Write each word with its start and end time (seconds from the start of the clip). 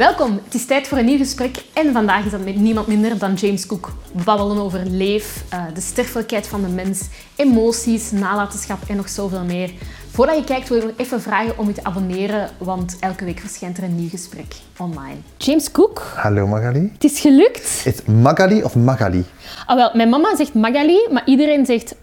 Welkom, 0.00 0.40
het 0.44 0.54
is 0.54 0.66
tijd 0.66 0.88
voor 0.88 0.98
een 0.98 1.04
nieuw 1.04 1.18
gesprek 1.18 1.64
en 1.74 1.92
vandaag 1.92 2.24
is 2.24 2.30
dat 2.30 2.44
met 2.44 2.56
niemand 2.56 2.86
minder 2.86 3.18
dan 3.18 3.34
James 3.34 3.66
Cook. 3.66 3.92
Babbelen 4.24 4.58
over 4.58 4.86
leef, 4.86 5.44
uh, 5.54 5.62
de 5.74 5.80
sterfelijkheid 5.80 6.46
van 6.46 6.62
de 6.62 6.68
mens, 6.68 7.08
emoties, 7.36 8.10
nalatenschap 8.10 8.78
en 8.88 8.96
nog 8.96 9.08
zoveel 9.08 9.44
meer. 9.44 9.70
Voordat 10.10 10.36
je 10.36 10.44
kijkt 10.44 10.68
wil 10.68 10.78
ik 10.78 10.84
nog 10.84 10.92
even 10.96 11.22
vragen 11.22 11.58
om 11.58 11.66
je 11.66 11.72
te 11.72 11.84
abonneren, 11.84 12.50
want 12.58 12.96
elke 13.00 13.24
week 13.24 13.40
verschijnt 13.40 13.76
er 13.78 13.84
een 13.84 13.96
nieuw 13.96 14.08
gesprek 14.08 14.54
online. 14.78 15.16
James 15.36 15.70
Cook. 15.70 16.12
Hallo 16.16 16.46
Magali. 16.46 16.90
Het 16.92 17.04
is 17.04 17.20
gelukt. 17.20 17.64
Is 17.64 17.84
het 17.84 18.06
Magali 18.06 18.62
of 18.62 18.76
Magali? 18.76 19.24
Ah, 19.66 19.76
wel, 19.76 19.90
mijn 19.94 20.08
mama 20.08 20.36
zegt 20.36 20.54
Magali, 20.54 21.08
maar 21.10 21.22
iedereen 21.24 21.66
zegt 21.66 21.94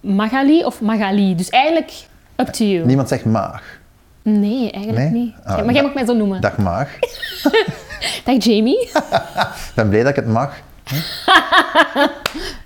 Magali 0.00 0.64
of 0.64 0.80
Magali. 0.80 1.34
Dus 1.34 1.48
eigenlijk 1.48 1.92
up 2.36 2.46
to 2.46 2.64
you. 2.64 2.86
Niemand 2.86 3.08
zegt 3.08 3.24
maag. 3.24 3.80
Nee, 4.22 4.70
eigenlijk 4.70 5.10
Nee? 5.10 5.22
niet. 5.22 5.34
Ah, 5.44 5.64
maar 5.64 5.74
jij 5.74 5.82
mag 5.82 5.94
mij 5.94 6.04
zo 6.04 6.14
noemen. 6.14 6.40
Dag 6.40 6.58
maag. 6.58 6.98
Dag 8.24 8.44
Jamie. 8.44 8.80
Ik 8.82 9.72
ben 9.74 9.88
blij 9.88 10.00
dat 10.00 10.10
ik 10.10 10.16
het 10.16 10.26
mag. 10.26 10.54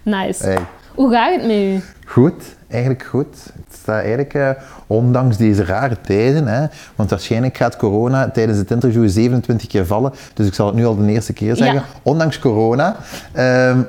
Nice. 0.02 0.45
Hey. 0.45 0.59
Hoe 0.95 1.11
gaat 1.11 1.33
het 1.33 1.47
met 1.47 1.56
u? 1.56 1.80
Goed, 2.05 2.45
eigenlijk 2.69 3.02
goed. 3.05 3.45
Het 3.45 3.78
staat 3.78 4.00
eigenlijk, 4.00 4.34
eh, 4.34 4.50
ondanks 4.87 5.37
deze 5.37 5.64
rare 5.64 6.00
tijden, 6.00 6.47
hè, 6.47 6.66
want 6.95 7.11
waarschijnlijk 7.11 7.56
gaat 7.56 7.77
corona 7.77 8.30
tijdens 8.30 8.59
het 8.59 8.70
interview 8.70 9.09
27 9.09 9.69
keer 9.69 9.86
vallen, 9.86 10.12
dus 10.34 10.47
ik 10.47 10.55
zal 10.55 10.66
het 10.66 10.75
nu 10.75 10.86
al 10.86 10.97
de 10.97 11.12
eerste 11.12 11.33
keer 11.33 11.56
zeggen. 11.56 11.77
Ja. 11.77 11.84
Ondanks 12.02 12.38
corona 12.38 12.97
ehm, 13.33 13.80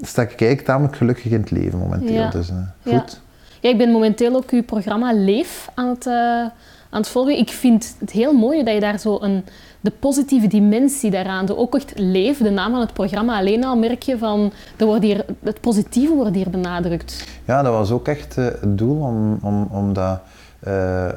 sta 0.00 0.22
ik 0.22 0.28
eigenlijk 0.28 0.60
tamelijk 0.64 0.96
gelukkig 0.96 1.24
in 1.24 1.40
het 1.40 1.50
leven 1.50 1.78
momenteel. 1.78 2.12
Ja. 2.12 2.30
Dus 2.30 2.48
eh, 2.48 2.92
goed. 2.92 3.20
Ja, 3.60 3.70
ik 3.70 3.78
ben 3.78 3.90
momenteel 3.90 4.34
ook 4.36 4.50
uw 4.50 4.62
programma 4.64 5.12
Leef 5.12 5.68
aan 5.74 5.88
het, 5.88 6.06
eh, 6.06 6.44
aan 6.94 7.00
het 7.00 7.10
volgen. 7.10 7.38
Ik 7.38 7.50
vind 7.50 7.96
het 7.98 8.10
heel 8.10 8.32
mooi 8.32 8.64
dat 8.64 8.74
je 8.74 8.80
daar 8.80 8.98
zo 8.98 9.18
een, 9.20 9.44
de 9.80 9.90
positieve 9.90 10.46
dimensie 10.46 11.10
daaraan, 11.10 11.46
de, 11.46 11.56
ook 11.56 11.74
echt 11.74 11.92
Leef, 11.96 12.38
de 12.38 12.50
naam 12.50 12.70
van 12.70 12.80
het 12.80 12.92
programma, 12.92 13.38
alleen 13.38 13.64
al 13.64 13.76
merk 13.76 14.02
je 14.02 14.18
van, 14.18 14.52
er 14.76 15.24
het 15.42 15.60
positieve 15.60 16.14
wordt 16.14 16.34
hier 16.34 16.50
benadrukt. 16.50 17.24
Ja, 17.44 17.62
dat 17.62 17.72
was 17.72 17.90
ook 17.90 18.08
echt 18.08 18.38
eh, 18.38 18.44
het 18.44 18.78
doel, 18.78 19.00
om, 19.00 19.38
om, 19.42 19.68
omdat 19.70 20.20
eh, 20.60 21.08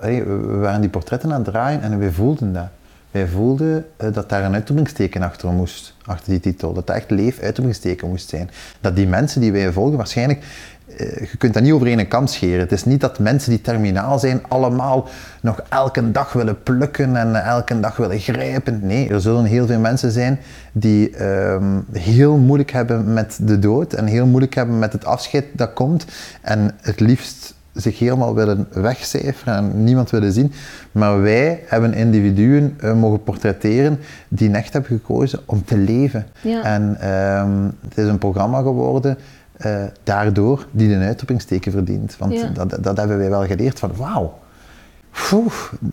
hey, 0.00 0.24
we 0.24 0.36
we 0.36 0.56
waren 0.56 0.80
die 0.80 0.90
portretten 0.90 1.32
aan 1.32 1.42
het 1.42 1.50
draaien 1.50 1.82
en 1.82 1.98
wij 1.98 2.10
voelden 2.10 2.52
dat. 2.52 2.68
Wij 3.14 3.26
voelden 3.26 3.86
eh, 3.96 4.12
dat 4.12 4.28
daar 4.28 4.44
een 4.44 4.54
uitroepingsteken 4.54 5.22
achter 5.22 5.52
moest, 5.52 5.94
achter 6.04 6.30
die 6.30 6.40
titel. 6.40 6.72
Dat 6.72 6.86
dat 6.86 6.96
echt 6.96 7.10
leef 7.10 7.40
uitroepingsteken 7.40 8.08
moest 8.08 8.28
zijn. 8.28 8.50
Dat 8.80 8.96
die 8.96 9.06
mensen 9.06 9.40
die 9.40 9.52
wij 9.52 9.72
volgen, 9.72 9.96
waarschijnlijk, 9.96 10.38
eh, 10.40 10.46
je 10.86 11.36
kunt 11.38 11.54
dat 11.54 11.62
niet 11.62 11.72
over 11.72 11.86
één 11.86 12.08
kam 12.08 12.26
scheren. 12.26 12.60
Het 12.60 12.72
is 12.72 12.84
niet 12.84 13.00
dat 13.00 13.18
mensen 13.18 13.50
die 13.50 13.60
terminaal 13.60 14.18
zijn 14.18 14.40
allemaal 14.48 15.08
nog 15.42 15.62
elke 15.68 16.10
dag 16.10 16.32
willen 16.32 16.62
plukken 16.62 17.16
en 17.16 17.44
elke 17.44 17.80
dag 17.80 17.96
willen 17.96 18.18
grijpen. 18.18 18.80
Nee, 18.82 19.08
er 19.08 19.20
zullen 19.20 19.44
heel 19.44 19.66
veel 19.66 19.80
mensen 19.80 20.10
zijn 20.10 20.38
die 20.72 21.10
ehm, 21.10 21.80
heel 21.92 22.36
moeilijk 22.36 22.70
hebben 22.70 23.12
met 23.12 23.38
de 23.42 23.58
dood 23.58 23.92
en 23.92 24.06
heel 24.06 24.26
moeilijk 24.26 24.54
hebben 24.54 24.78
met 24.78 24.92
het 24.92 25.04
afscheid 25.04 25.44
dat 25.52 25.72
komt 25.72 26.04
en 26.40 26.70
het 26.80 27.00
liefst 27.00 27.54
zich 27.72 27.98
helemaal 27.98 28.34
willen 28.34 28.66
wegcijferen 28.72 29.54
en 29.54 29.84
niemand 29.84 30.10
willen 30.10 30.32
zien. 30.32 30.52
Maar 30.92 31.22
wij 31.22 31.62
hebben 31.66 31.94
individuen 31.94 32.76
eh, 32.80 32.94
mogen 32.94 33.22
portretteren 33.22 33.98
die 34.28 34.50
echt 34.50 34.72
hebben 34.72 34.90
gekozen 34.90 35.40
om 35.44 35.64
te 35.64 35.76
leven. 35.76 36.26
Ja. 36.40 36.62
En 36.62 36.96
ehm, 37.00 37.64
het 37.88 37.98
is 37.98 38.06
een 38.06 38.18
programma 38.18 38.62
geworden 38.62 39.18
eh, 39.56 39.84
daardoor 40.02 40.66
die 40.70 40.94
een 40.94 41.02
uitroepingsteken 41.02 41.72
verdient. 41.72 42.16
Want 42.18 42.32
Ja. 42.32 42.48
dat, 42.48 42.76
dat 42.80 42.96
hebben 42.96 43.18
wij 43.18 43.30
wel 43.30 43.46
geleerd 43.46 43.78
van 43.78 43.96
wauw, 43.96 44.38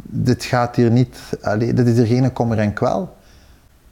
dit 0.04 0.44
gaat 0.44 0.76
hier 0.76 0.92
niet, 0.92 1.18
allee, 1.42 1.74
dit 1.74 1.88
is 1.88 1.98
hier 1.98 2.06
geen 2.06 2.34
kommer 2.34 2.60
en 2.60 2.74
kwel. 2.74 3.16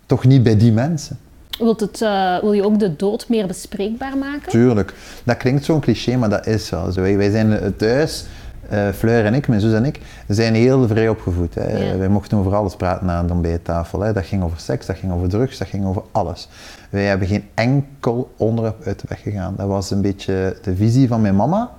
Toch 0.06 0.26
niet 0.26 0.44
bij 0.44 0.58
die 0.58 0.72
mensen. 0.72 1.17
Wilt 1.59 1.80
het, 1.80 2.02
eh, 2.02 2.39
wil 2.39 2.53
je 2.53 2.64
ook 2.64 2.80
de 2.80 2.95
dood 2.95 3.30
meer 3.30 3.48
bespreekbaar 3.48 4.17
maken? 4.17 4.50
Tuurlijk. 4.50 4.94
Dat 5.23 5.38
klinkt 5.38 5.66
zo'n 5.66 5.80
cliché, 5.80 6.16
maar 6.17 6.30
dat 6.30 6.48
is 6.48 6.70
wel 6.70 6.92
zo. 6.92 7.02
Wij 7.02 7.32
zijn 7.32 7.76
thuis, 7.76 8.26
eh 8.69 8.89
Fleur 8.89 9.25
en 9.25 9.33
ik, 9.33 9.47
mijn 9.47 9.61
zus 9.61 9.73
en 9.73 9.85
ik, 9.85 9.99
zijn 10.27 10.53
heel 10.53 10.87
vrij 10.87 11.09
opgevoed. 11.09 11.55
Hè. 11.55 11.77
Ja. 11.77 11.97
Wij 11.97 12.07
mochten 12.07 12.37
over 12.37 12.55
alles 12.55 12.75
praten 12.75 13.09
aan 13.09 13.27
de 13.27 13.33
ontbijttafel. 13.33 13.99
Hè. 13.99 14.13
Dat 14.13 14.25
ging 14.25 14.43
over 14.43 14.59
seks, 14.59 14.85
dat 14.85 14.97
ging 14.97 15.11
over 15.11 15.30
drugs, 15.30 15.57
dat 15.57 15.67
ging 15.67 15.85
over 15.85 16.02
alles. 16.11 16.49
Wij 16.89 17.05
hebben 17.05 17.27
geen 17.27 17.43
enkel 17.53 18.33
onderwerp 18.37 18.85
uit 18.85 18.99
de 18.99 19.05
weg 19.09 19.21
gegaan. 19.21 19.53
Dat 19.57 19.67
was 19.67 19.91
een 19.91 20.02
beetje 20.02 20.57
de 20.61 20.75
visie 20.75 21.07
van 21.07 21.21
mijn 21.21 21.35
mama 21.35 21.71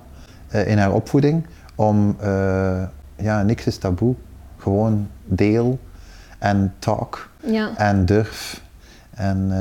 eh, 0.47 0.67
in 0.67 0.77
haar 0.77 0.91
opvoeding. 0.93 1.45
Om, 1.75 2.15
eh, 2.19 2.83
ja, 3.15 3.41
niks 3.43 3.65
is 3.65 3.77
taboe. 3.77 4.15
Gewoon 4.57 5.07
deel 5.25 5.79
en 6.39 6.73
talk 6.79 7.29
Ja. 7.45 7.69
en 7.77 8.05
durf. 8.05 8.61
En 9.11 9.51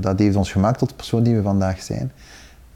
dat 0.00 0.18
heeft 0.18 0.36
ons 0.36 0.52
gemaakt 0.52 0.78
tot 0.78 0.88
de 0.88 0.94
persoon 0.94 1.22
die 1.22 1.36
we 1.36 1.42
vandaag 1.42 1.82
zijn. 1.82 2.12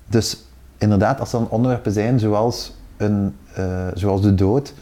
Dus 0.07 0.45
inderdaad, 0.79 1.21
als 1.21 1.33
er 1.33 1.39
dan 1.39 1.49
onderwerpen 1.51 1.93
zijn 1.93 2.19
zoals, 2.21 2.75
een, 3.03 3.35
eh, 3.55 3.87
zoals 3.95 4.23
de 4.23 4.35
dood, 4.35 4.75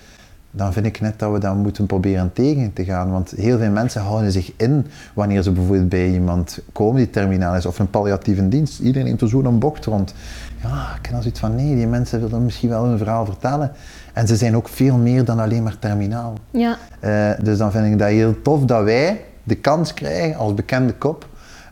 dan 0.51 0.73
vind 0.73 0.87
ik 0.87 1.01
net 1.01 1.19
dat 1.19 1.33
we 1.33 1.39
daar 1.39 1.55
moeten 1.55 1.87
proberen 1.87 2.33
tegen 2.33 2.73
te 2.73 2.85
gaan. 2.85 3.11
Want 3.11 3.31
heel 3.31 3.59
veel 3.59 3.71
mensen 3.71 4.03
houden 4.03 4.33
zich 4.33 4.53
in 4.57 4.87
wanneer 5.15 5.43
ze 5.43 5.51
bijvoorbeeld 5.51 5.89
bij 5.89 6.11
iemand 6.11 6.59
komen 6.73 6.97
die 6.97 7.11
terminaal 7.11 7.55
is, 7.55 7.67
of 7.67 7.79
een 7.79 7.91
palliatieve 7.91 8.49
dienst. 8.49 8.79
Iedereen 8.79 9.07
neemt 9.07 9.21
er 9.21 9.29
zo 9.29 9.43
een 9.43 9.59
bocht 9.59 9.85
rond. 9.85 10.15
Ja, 10.63 10.95
ik 10.97 11.03
ken 11.03 11.13
dan 11.13 11.23
zoiets 11.23 11.41
van, 11.41 11.55
nee, 11.55 11.75
die 11.75 11.87
mensen 11.87 12.21
willen 12.21 12.45
misschien 12.45 12.69
wel 12.69 12.85
hun 12.85 12.99
verhaal 12.99 13.25
vertellen. 13.25 13.73
En 14.13 14.27
ze 14.27 14.37
zijn 14.37 14.57
ook 14.57 14.69
veel 14.69 14.97
meer 14.97 15.25
dan 15.25 15.39
alleen 15.39 15.63
maar 15.63 15.79
terminaal. 15.79 16.35
Ja. 16.51 16.77
Eh, 17.01 17.31
dus 17.43 17.59
dan 17.59 17.73
vind 17.73 17.87
ik 17.87 17.99
dat 17.99 18.09
heel 18.09 18.43
tof 18.43 18.65
dat 18.65 18.85
wij 18.85 19.25
de 19.43 19.55
kans 19.55 19.95
krijgen 19.95 20.39
als 20.39 20.55
bekende 20.55 20.93
kop 20.93 21.27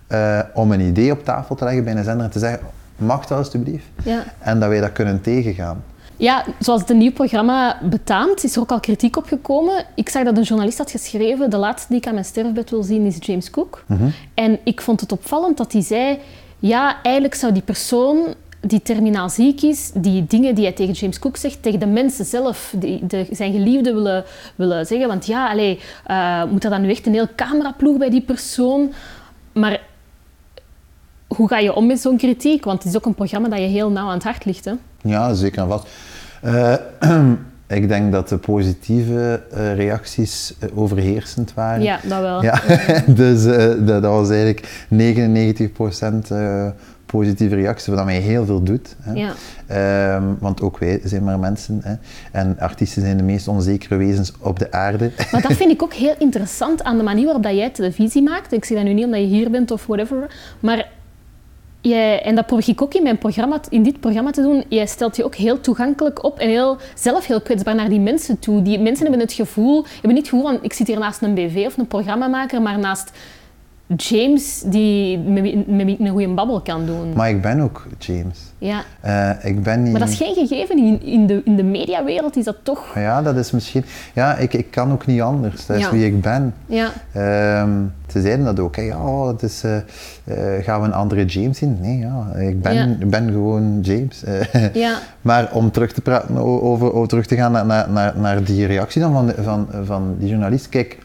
eh, 0.06 0.38
om 0.54 0.72
een 0.72 0.80
idee 0.80 1.12
op 1.12 1.24
tafel 1.24 1.54
te 1.54 1.64
leggen 1.64 1.84
bij 1.84 1.96
een 1.96 2.04
zender 2.04 2.24
en 2.24 2.30
te 2.30 2.38
zeggen, 2.38 2.60
mag 2.96 3.26
dat 3.26 3.38
alstublieft? 3.38 3.86
Ja. 4.02 4.24
En 4.38 4.60
dat 4.60 4.68
wij 4.68 4.80
dat 4.80 4.92
kunnen 4.92 5.20
tegengaan. 5.20 5.82
Ja, 6.18 6.44
zoals 6.58 6.80
het 6.80 6.90
een 6.90 6.98
nieuw 6.98 7.12
programma 7.12 7.78
betaamt, 7.82 8.44
is 8.44 8.56
er 8.56 8.62
ook 8.62 8.70
al 8.70 8.80
kritiek 8.80 9.16
op 9.16 9.26
gekomen. 9.26 9.86
Ik 9.94 10.08
zag 10.08 10.24
dat 10.24 10.36
een 10.36 10.42
journalist 10.42 10.78
had 10.78 10.90
geschreven, 10.90 11.50
de 11.50 11.56
laatste 11.56 11.88
die 11.88 11.98
ik 11.98 12.06
aan 12.06 12.12
mijn 12.12 12.24
sterfbed 12.24 12.70
wil 12.70 12.82
zien 12.82 13.06
is 13.06 13.16
James 13.20 13.50
Cook. 13.50 13.84
En 14.34 14.58
ik 14.64 14.80
vond 14.80 15.00
het 15.00 15.12
opvallend 15.12 15.56
dat 15.56 15.72
hij 15.72 15.82
zei, 15.82 16.18
ja, 16.58 17.02
eigenlijk 17.02 17.34
zou 17.34 17.52
die 17.52 17.62
persoon 17.62 18.34
die 18.60 18.82
terminaal 18.82 19.28
ziek 19.28 19.62
is, 19.62 19.90
die 19.94 20.24
dingen 20.26 20.54
die 20.54 20.64
hij 20.64 20.72
tegen 20.72 20.94
James 20.94 21.18
Cook 21.18 21.36
zegt, 21.36 21.62
tegen 21.62 21.78
de 21.78 21.86
mensen 21.86 22.24
zelf, 22.24 22.74
die, 22.76 23.06
de, 23.06 23.26
zijn 23.30 23.52
geliefde 23.52 23.94
willen, 23.94 24.24
willen 24.56 24.86
zeggen. 24.86 25.08
Want 25.08 25.26
ja, 25.26 25.50
allee, 25.50 25.80
eh, 26.04 26.44
moet 26.44 26.64
er 26.64 26.70
dan 26.70 26.80
nu 26.80 26.90
echt 26.90 27.06
een 27.06 27.12
heel 27.12 27.28
cameraploeg 27.36 27.96
bij 27.96 28.10
die 28.10 28.20
persoon? 28.22 28.92
Maar 29.52 29.80
hoe 31.28 31.48
ga 31.48 31.58
je 31.58 31.74
om 31.74 31.86
met 31.86 32.00
zo'n 32.00 32.16
kritiek? 32.16 32.64
Want 32.64 32.82
het 32.82 32.92
is 32.92 32.96
ook 32.96 33.06
een 33.06 33.14
programma 33.14 33.48
dat 33.48 33.58
je 33.58 33.64
heel 33.64 33.90
nauw 33.90 34.06
aan 34.06 34.14
het 34.14 34.24
hart 34.24 34.44
ligt. 34.44 34.64
Hè? 34.64 34.72
Ja, 35.02 35.34
zeker 35.34 35.62
en 35.62 35.68
vast. 35.68 35.88
Eh, 36.42 36.74
ik 37.78 37.88
denk 37.88 38.12
dat 38.12 38.28
de 38.28 38.38
positieve 38.38 39.42
eh, 39.50 39.74
reacties 39.74 40.54
eh, 40.58 40.68
overheersend 40.78 41.54
waren. 41.54 41.82
Ja, 41.82 42.00
dat 42.02 42.20
wel. 42.20 42.42
Ja, 42.42 42.60
dus 43.06 43.44
dat, 43.44 43.86
dat 43.86 44.02
was 44.02 44.30
eigenlijk 44.30 44.86
99% 44.88 46.28
eh 46.28 46.68
positieve 47.08 47.54
reactie, 47.54 47.94
wat 47.94 48.04
mij 48.04 48.18
heel 48.18 48.44
veel 48.44 48.62
doet. 48.62 48.96
Hè. 49.00 49.12
Ja. 49.12 49.32
Ehm, 49.66 50.24
want 50.38 50.60
ook 50.60 50.78
wij 50.78 51.00
zijn 51.04 51.24
maar 51.24 51.38
mensen. 51.38 51.80
Hè. 51.84 51.94
En 52.32 52.56
artiesten 52.58 53.02
zijn 53.02 53.16
de 53.16 53.22
meest 53.22 53.48
onzekere 53.48 53.96
wezens 53.96 54.32
op 54.40 54.58
de 54.58 54.72
aarde. 54.72 55.10
Maar 55.32 55.42
dat 55.42 55.52
vind 55.52 55.70
ik 55.70 55.82
ook 55.82 55.94
heel 55.94 56.14
interessant 56.18 56.82
aan 56.82 56.96
de 56.96 57.02
manier 57.02 57.24
waarop 57.24 57.42
dat 57.42 57.54
jij 57.54 57.70
televisie 57.70 58.22
maakt. 58.22 58.52
Ik 58.52 58.64
zeg 58.64 58.76
dat 58.76 58.86
nu 58.86 58.92
niet 58.92 59.04
omdat 59.04 59.20
je 59.20 59.26
hier 59.26 59.50
bent 59.50 59.70
of 59.70 59.86
whatever. 59.86 60.30
Maar 60.60 60.88
jij, 61.80 62.22
en 62.22 62.34
dat 62.34 62.46
probeer 62.46 62.68
ik 62.68 62.82
ook 62.82 62.94
in, 62.94 63.02
mijn 63.02 63.18
programma, 63.18 63.60
in 63.68 63.82
dit 63.82 64.00
programma 64.00 64.30
te 64.30 64.42
doen. 64.42 64.64
Jij 64.68 64.86
stelt 64.86 65.16
je 65.16 65.24
ook 65.24 65.34
heel 65.34 65.60
toegankelijk 65.60 66.24
op 66.24 66.38
en 66.38 66.48
heel, 66.48 66.76
zelf 66.94 67.26
heel 67.26 67.40
kwetsbaar 67.40 67.74
naar 67.74 67.88
die 67.88 68.00
mensen 68.00 68.38
toe. 68.38 68.62
Die 68.62 68.78
mensen 68.78 69.02
hebben 69.02 69.20
het 69.20 69.32
gevoel, 69.32 69.84
hebben 69.92 70.14
niet 70.14 70.16
het 70.16 70.28
gevoel 70.28 70.46
van 70.46 70.58
ik 70.62 70.72
zit 70.72 70.86
hier 70.86 70.98
naast 70.98 71.22
een 71.22 71.34
BV 71.34 71.64
of 71.66 71.76
een 71.76 71.86
programmamaker, 71.86 72.62
maar 72.62 72.78
naast 72.78 73.12
James 73.96 74.62
die 74.66 75.18
met 75.18 75.44
een 75.98 76.08
goede 76.08 76.28
babbel 76.28 76.60
kan 76.60 76.86
doen. 76.86 77.12
Maar 77.14 77.28
ik 77.30 77.42
ben 77.42 77.60
ook 77.60 77.86
James. 77.98 78.38
ja. 78.58 78.82
Eh, 79.00 79.30
ik 79.50 79.62
ben 79.62 79.82
niet... 79.82 79.90
Maar 79.92 80.00
dat 80.00 80.08
is 80.08 80.16
geen 80.16 80.34
gegeven. 80.34 80.78
In, 80.78 81.02
in, 81.02 81.26
de, 81.26 81.40
in 81.44 81.56
de 81.56 81.62
mediawereld 81.62 82.36
is 82.36 82.44
dat 82.44 82.56
toch... 82.62 82.94
Ja, 82.94 83.22
dat 83.22 83.36
is 83.36 83.50
misschien... 83.50 83.84
Ja, 84.14 84.36
ik, 84.36 84.54
ik 84.54 84.70
kan 84.70 84.92
ook 84.92 85.06
niet 85.06 85.20
anders. 85.20 85.66
Dat 85.66 85.76
is 85.76 85.82
Ja. 85.82 85.90
wie 85.90 86.06
ik 86.06 86.20
ben. 86.20 86.54
Ja. 86.66 86.90
Ehm, 87.12 87.70
ze 88.06 88.20
zeiden 88.20 88.44
dat 88.44 88.60
ook. 88.60 88.76
Hè. 88.76 88.82
Ja, 88.82 89.04
oh, 89.04 89.26
het 89.26 89.42
is, 89.42 89.62
eh, 89.64 89.76
eh, 89.76 90.64
gaan 90.64 90.80
we 90.80 90.86
een 90.86 90.92
andere 90.94 91.24
James 91.24 91.58
zien? 91.58 91.78
Nee, 91.80 91.98
ja, 91.98 92.32
ik 92.38 92.62
ben, 92.62 92.74
Ja. 92.74 93.06
ben 93.06 93.30
gewoon 93.30 93.80
James. 93.80 94.22
Ja. 94.72 94.98
Maar 95.22 95.48
om 95.52 95.70
terug 95.70 95.92
te 95.92 96.00
praten 96.00 96.36
over, 96.36 96.92
over 96.92 97.08
terug 97.08 97.26
te 97.26 97.36
gaan 97.36 97.52
naar, 97.52 97.66
naar, 97.90 98.12
naar, 98.18 98.44
die 98.44 98.66
reactie 98.66 99.00
dan 99.00 99.12
van, 99.12 99.32
van, 99.44 99.68
van 99.84 100.16
die 100.18 100.28
journalist. 100.28 100.68
Kijk, 100.68 100.98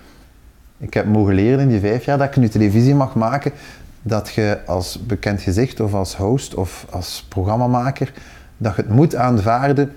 ik 0.83 0.93
heb 0.93 1.05
mogen 1.05 1.33
leren 1.33 1.59
in 1.59 1.67
die 1.67 1.79
vijf 1.79 2.05
jaar 2.05 2.17
dat 2.17 2.27
ik 2.27 2.35
nu 2.35 2.49
televisie 2.49 2.95
mag 2.95 3.15
maken, 3.15 3.51
dat 4.01 4.33
je 4.33 4.57
als 4.65 5.05
bekend 5.05 5.41
gezicht 5.41 5.79
of 5.79 5.93
als 5.93 6.15
host 6.15 6.53
of 6.55 6.85
als 6.89 7.25
programmamaker, 7.29 8.13
dat 8.57 8.75
je 8.75 8.81
het 8.81 8.91
moet 8.91 9.15
aanvaarden 9.15 9.91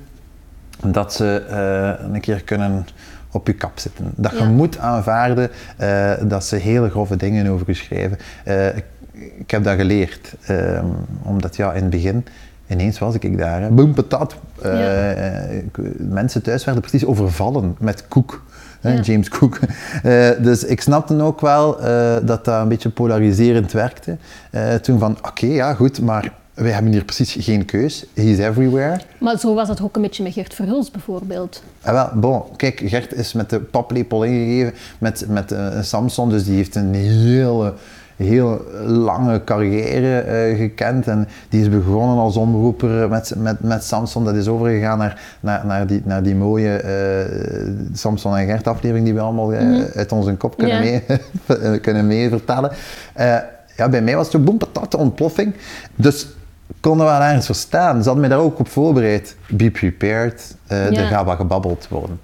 dat 0.84 1.12
ze 1.14 1.44
eh, 1.48 2.06
een 2.14 2.20
keer 2.20 2.42
kunnen 2.42 2.86
op 3.30 3.46
je 3.46 3.52
kap 3.52 3.78
zitten. 3.78 4.12
Dat 4.16 4.38
je 4.38 4.44
moet 4.44 4.78
aanvaarden 4.78 5.50
eh, 5.76 6.12
dat 6.22 6.44
ze 6.44 6.56
hele 6.56 6.90
grove 6.90 7.16
dingen 7.16 7.46
over 7.46 7.66
je 7.66 7.74
schrijven. 7.74 8.18
Eh, 8.44 8.76
ik, 8.76 8.84
ik 9.38 9.50
heb 9.50 9.64
dat 9.64 9.76
geleerd, 9.76 10.34
omdat 11.22 11.56
ja, 11.56 11.72
in 11.72 11.80
het 11.80 11.90
begin, 11.90 12.26
ineens 12.66 12.98
was 12.98 13.14
ik 13.14 13.38
daar, 13.38 13.60
hè. 13.62 13.68
boem, 13.70 13.94
patat. 13.94 14.36
Ja. 14.62 15.00
ik- 15.42 15.98
mensen 15.98 16.42
thuis 16.42 16.64
werden 16.64 16.82
precies 16.82 17.06
overvallen 17.06 17.76
met 17.78 18.08
koek. 18.08 18.42
Hè, 18.80 18.92
Ja. 18.94 19.00
James 19.00 19.28
Cook. 19.28 19.58
Eh, 20.02 20.28
dus 20.38 20.64
ik 20.64 20.80
snapte 20.80 21.20
ook 21.20 21.40
wel 21.40 21.80
eh, 21.80 22.16
dat 22.22 22.44
dat 22.44 22.62
een 22.62 22.68
beetje 22.68 22.88
polariserend 22.88 23.72
werkte. 23.72 24.16
Eh, 24.50 24.74
toen 24.74 24.98
van, 24.98 25.18
oké, 25.22 25.46
ja 25.46 25.74
goed, 25.74 26.00
maar 26.00 26.32
wij 26.54 26.70
hebben 26.70 26.92
hier 26.92 27.04
precies 27.04 27.36
geen 27.38 27.64
keus. 27.64 28.04
He's 28.14 28.38
everywhere. 28.38 29.00
Maar 29.18 29.38
zo 29.38 29.54
was 29.54 29.68
het 29.68 29.82
ook 29.82 29.96
een 29.96 30.02
beetje 30.02 30.22
met 30.22 30.32
Gert 30.32 30.54
Verhulst 30.54 30.92
bijvoorbeeld. 30.92 31.62
Ah, 31.82 31.92
wel, 31.92 32.20
bon, 32.20 32.42
kijk, 32.56 32.82
Gert 32.84 33.14
is 33.14 33.32
met 33.32 33.50
de 33.50 33.60
paplepel 33.60 34.24
ingegeven 34.24 34.74
met, 34.98 35.24
met 35.28 35.54
Samson, 35.80 36.28
dus 36.28 36.44
die 36.44 36.56
heeft 36.56 36.74
een 36.74 36.94
hele, 36.94 37.74
heel 38.16 38.64
lange 38.84 39.44
carrière 39.44 40.18
eh, 40.18 40.56
gekend. 40.58 41.06
En 41.06 41.28
die 41.48 41.60
is 41.60 41.68
begonnen 41.68 42.16
als 42.16 42.36
omroeper 42.36 43.08
met, 43.08 43.32
met, 43.36 43.60
met 43.60 43.84
Samson. 43.84 44.24
Dat 44.24 44.34
is 44.34 44.48
overgegaan 44.48 44.98
naar, 44.98 45.20
naar, 45.40 45.66
naar, 45.66 45.86
die, 45.86 46.02
naar 46.04 46.22
die 46.22 46.34
mooie 46.34 46.76
eh, 46.76 47.70
Samson 47.92 48.36
en 48.36 48.46
Gert 48.46 48.66
aflevering 48.66 49.04
die 49.04 49.14
we 49.14 49.20
allemaal 49.20 49.52
eh, 49.52 49.84
uit 49.94 50.12
onze 50.12 50.34
kop 50.34 50.56
kunnen, 50.56 50.84
Ja. 50.84 51.00
mee, 51.46 51.80
kunnen 51.80 52.06
mee 52.06 52.28
vertellen. 52.28 52.70
Eh, 53.12 53.36
ja, 53.76 53.88
bij 53.88 54.02
mij 54.02 54.16
was 54.16 54.26
het 54.26 54.32
zo 54.36 54.42
boem, 54.42 54.58
patat, 54.58 54.94
ontploffing. 54.94 55.54
Dus 55.94 56.26
konden 56.80 57.06
we 57.06 57.12
wel 57.12 57.22
ergens 57.22 57.46
verstaan. 57.46 58.02
Ze 58.02 58.08
hadden 58.08 58.20
mij 58.20 58.28
daar 58.36 58.44
ook 58.44 58.58
op 58.58 58.68
voorbereid. 58.68 59.36
Be 59.48 59.70
prepared, 59.70 60.54
er 60.66 60.94
gaat 61.06 61.24
wat 61.24 61.36
gebabbeld 61.36 61.86
worden. 61.90 62.20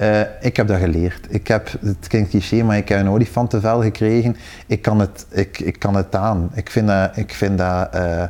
Eh, 0.00 0.20
ik 0.40 0.56
heb 0.56 0.66
dat 0.66 0.78
geleerd. 0.78 1.26
Ik 1.28 1.48
heb, 1.48 1.70
het 1.80 2.06
klinkt 2.06 2.30
cliché, 2.30 2.62
maar 2.62 2.76
ik 2.76 2.88
heb 2.88 3.00
een 3.00 3.08
olifantenvel 3.08 3.82
gekregen. 3.82 4.36
Ik 4.66 4.82
kan 4.82 5.00
het, 5.00 5.26
ik, 5.30 5.58
ik 5.58 5.78
kan 5.78 5.94
het 5.94 6.14
aan. 6.14 6.50
Ik 6.54 6.70
vind 6.70 6.86
dat, 6.86 7.16
ik 7.16 7.34
vind 7.34 7.58
dat, 7.58 7.94
eh, 7.94 8.24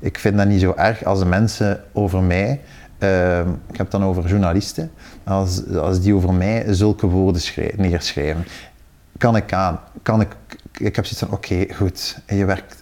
ik 0.00 0.18
vind 0.18 0.36
dat 0.36 0.46
niet 0.46 0.60
zo 0.60 0.72
erg 0.76 1.04
als 1.04 1.18
de 1.18 1.24
mensen 1.24 1.80
over 1.92 2.22
mij, 2.22 2.60
eh, 2.98 3.38
ik 3.38 3.76
heb 3.76 3.78
het 3.78 3.90
dan 3.90 4.04
over 4.04 4.26
journalisten, 4.26 4.90
als, 5.24 5.76
als 5.76 6.00
die 6.00 6.14
over 6.14 6.34
mij 6.34 6.64
zulke 6.68 7.06
woorden 7.06 7.42
schrij- 7.42 7.74
neerschrijven. 7.76 8.44
Kan 9.18 9.36
ik 9.36 9.52
aan. 9.52 9.80
Kan 10.02 10.20
ik, 10.20 10.36
ik 10.78 10.96
heb 10.96 11.04
zoiets 11.04 11.18
van, 11.18 11.30
oké, 11.30 11.74
goed. 11.74 12.18
En 12.26 12.36
je 12.36 12.44
werkt, 12.44 12.80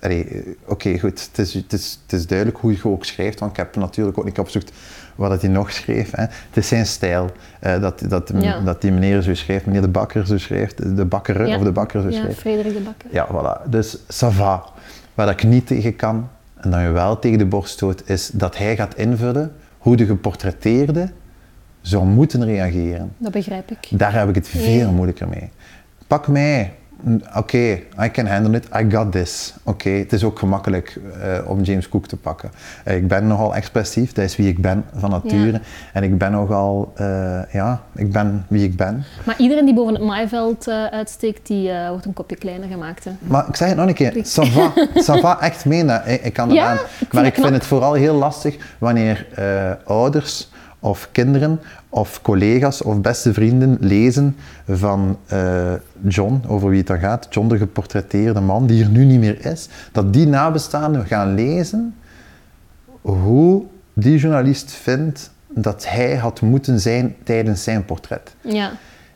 oké, 0.67 0.99
goed. 0.99 1.29
Het 1.29 1.39
is, 1.39 1.55
het, 1.55 1.73
is, 1.73 2.01
het 2.03 2.13
is 2.13 2.27
duidelijk 2.27 2.59
hoe 2.59 2.73
je 2.73 2.85
ook 2.85 3.05
schrijft, 3.05 3.41
want 3.41 3.51
ik 3.51 3.57
heb 3.57 3.77
natuurlijk 3.77 4.19
ook 4.19 4.25
niet 4.25 4.39
opgezocht 4.39 4.73
wat 5.21 5.31
dat 5.31 5.41
hij 5.43 5.51
nog 5.51 5.73
schreef. 5.73 6.11
Hè. 6.11 6.23
Het 6.23 6.57
is 6.57 6.69
zijn 6.69 6.87
stijl 6.87 7.31
eh, 7.61 7.81
dat, 7.81 8.03
dat, 8.09 8.33
Ja. 8.39 8.61
dat 8.61 8.81
die 8.81 8.93
meneer 8.93 9.23
zo 9.23 9.35
schrijft, 9.35 9.67
meneer 9.67 9.81
de 9.81 9.89
Bakker 9.89 10.27
zo 10.27 10.39
schrijft, 10.39 10.97
de 10.97 11.05
bakker 11.05 11.47
Ja. 11.47 11.57
of 11.57 11.63
de 11.63 11.73
bakker 11.73 12.01
zo 12.03 12.09
Ja. 12.09 12.31
Frederik 12.37 12.73
de 12.73 12.81
Bakker. 12.81 13.09
Ja, 13.13 13.27
voilà. 13.29 13.69
Dus 13.71 13.97
ça 13.99 14.27
va. 14.29 14.65
Waar 15.15 15.29
ik 15.29 15.43
niet 15.43 15.67
tegen 15.67 15.97
kan, 15.97 16.29
en 16.57 16.71
dan 16.71 16.83
je 16.83 16.89
wel 16.89 17.19
tegen 17.19 17.39
de 17.39 17.47
borst 17.47 17.73
stoot, 17.73 18.03
is 18.09 18.31
dat 18.33 18.57
hij 18.59 18.77
gaat 18.77 18.95
invullen 18.95 19.53
hoe 19.79 19.97
de 19.97 20.07
geportretteerde 20.07 21.11
zou 21.81 22.05
moeten 22.07 22.45
reageren. 22.45 23.13
Dat 23.17 23.33
begrijp 23.33 23.71
ik. 23.71 23.99
Daar 23.99 24.13
heb 24.13 24.29
ik 24.29 24.35
het 24.35 24.49
veel 24.49 24.91
moeilijker 24.93 25.29
mee. 25.29 25.51
Pak 26.07 26.29
mij. 26.29 26.73
Oké, 27.37 27.81
I 28.05 28.11
can 28.13 28.27
handle 28.27 28.57
it. 28.57 28.69
I 28.81 28.91
got 28.91 29.13
this. 29.13 29.55
Oké, 29.63 29.91
het 29.91 30.13
is 30.13 30.25
ook 30.25 30.39
gemakkelijk 30.39 31.01
eh, 31.21 31.51
om 31.51 31.63
James 31.63 31.89
Cook 31.89 32.07
te 32.07 32.17
pakken. 32.17 32.51
Eh, 32.85 32.97
ik 32.97 33.09
ben 33.09 33.27
nogal 33.27 33.55
expressief, 33.55 34.13
dat 34.13 34.25
is 34.25 34.37
wie 34.37 34.49
ik 34.49 34.59
ben 34.59 34.85
van 34.95 35.11
nature. 35.11 35.61
En 35.93 36.03
ik 36.03 36.19
ben 36.19 36.33
nogal, 36.33 36.93
eh, 36.95 37.41
ja, 37.53 37.83
ik 37.95 38.13
ben 38.13 38.45
wie 38.49 38.65
ik 38.65 38.77
ben. 38.77 39.05
Maar 39.25 39.39
iedereen 39.39 39.65
die 39.65 39.75
boven 39.75 39.95
het 39.95 40.03
maaiveld 40.03 40.69
uitsteekt, 40.69 41.47
die 41.47 41.71
wordt 41.89 42.07
een 42.07 42.13
kopje 42.13 42.37
kleiner 42.37 42.69
gemaakt. 42.69 43.05
Hè. 43.05 43.11
Maar 43.21 43.49
ik 43.49 43.57
zeg 43.57 43.69
het 43.69 43.77
nog 43.77 43.87
een 43.87 43.95
keer, 43.95 44.13
ça 44.13 44.43
va, 44.43 44.73
ça 45.07 45.21
va, 45.21 45.41
echt 45.41 45.65
meen 45.65 45.89
Ik, 46.07 46.23
ik 46.25 46.33
kan 46.33 46.49
het 46.49 46.57
Ja, 46.57 46.73
ik 46.99 47.13
Maar 47.13 47.27
ik 47.27 47.35
vind 47.35 47.51
het 47.51 47.67
vooral 47.67 47.93
heel 47.93 48.15
lastig 48.15 48.57
wanneer 48.79 49.27
ouders 49.85 50.50
of 50.81 51.09
kinderen 51.13 51.61
of 51.89 52.23
collega's 52.23 52.83
of 52.83 53.01
beste 53.01 53.33
vrienden 53.33 53.77
lezen 53.81 54.37
van 54.69 55.19
eh, 55.27 55.73
John, 56.09 56.43
over 56.47 56.69
wie 56.69 56.79
het 56.79 56.87
dan 56.87 56.99
gaat, 56.99 57.27
John 57.31 57.49
de 57.49 57.59
geportretteerde 57.59 58.41
man, 58.41 58.67
die 58.67 58.83
er 58.83 58.91
nu 58.91 59.05
niet 59.05 59.21
meer 59.21 59.47
is, 59.47 59.69
dat 59.93 60.13
die 60.13 60.27
nabestaanden 60.27 61.07
gaan 61.07 61.35
lezen 61.35 61.95
hoe 63.01 63.65
die 63.93 64.19
journalist 64.19 64.73
vindt 64.73 65.31
dat 65.49 65.89
hij 65.89 66.17
had 66.17 66.41
moeten 66.41 66.81
zijn 66.81 67.17
tijdens 67.23 67.63
zijn 67.63 67.85
portret. 67.85 68.35
Ja. 68.41 68.73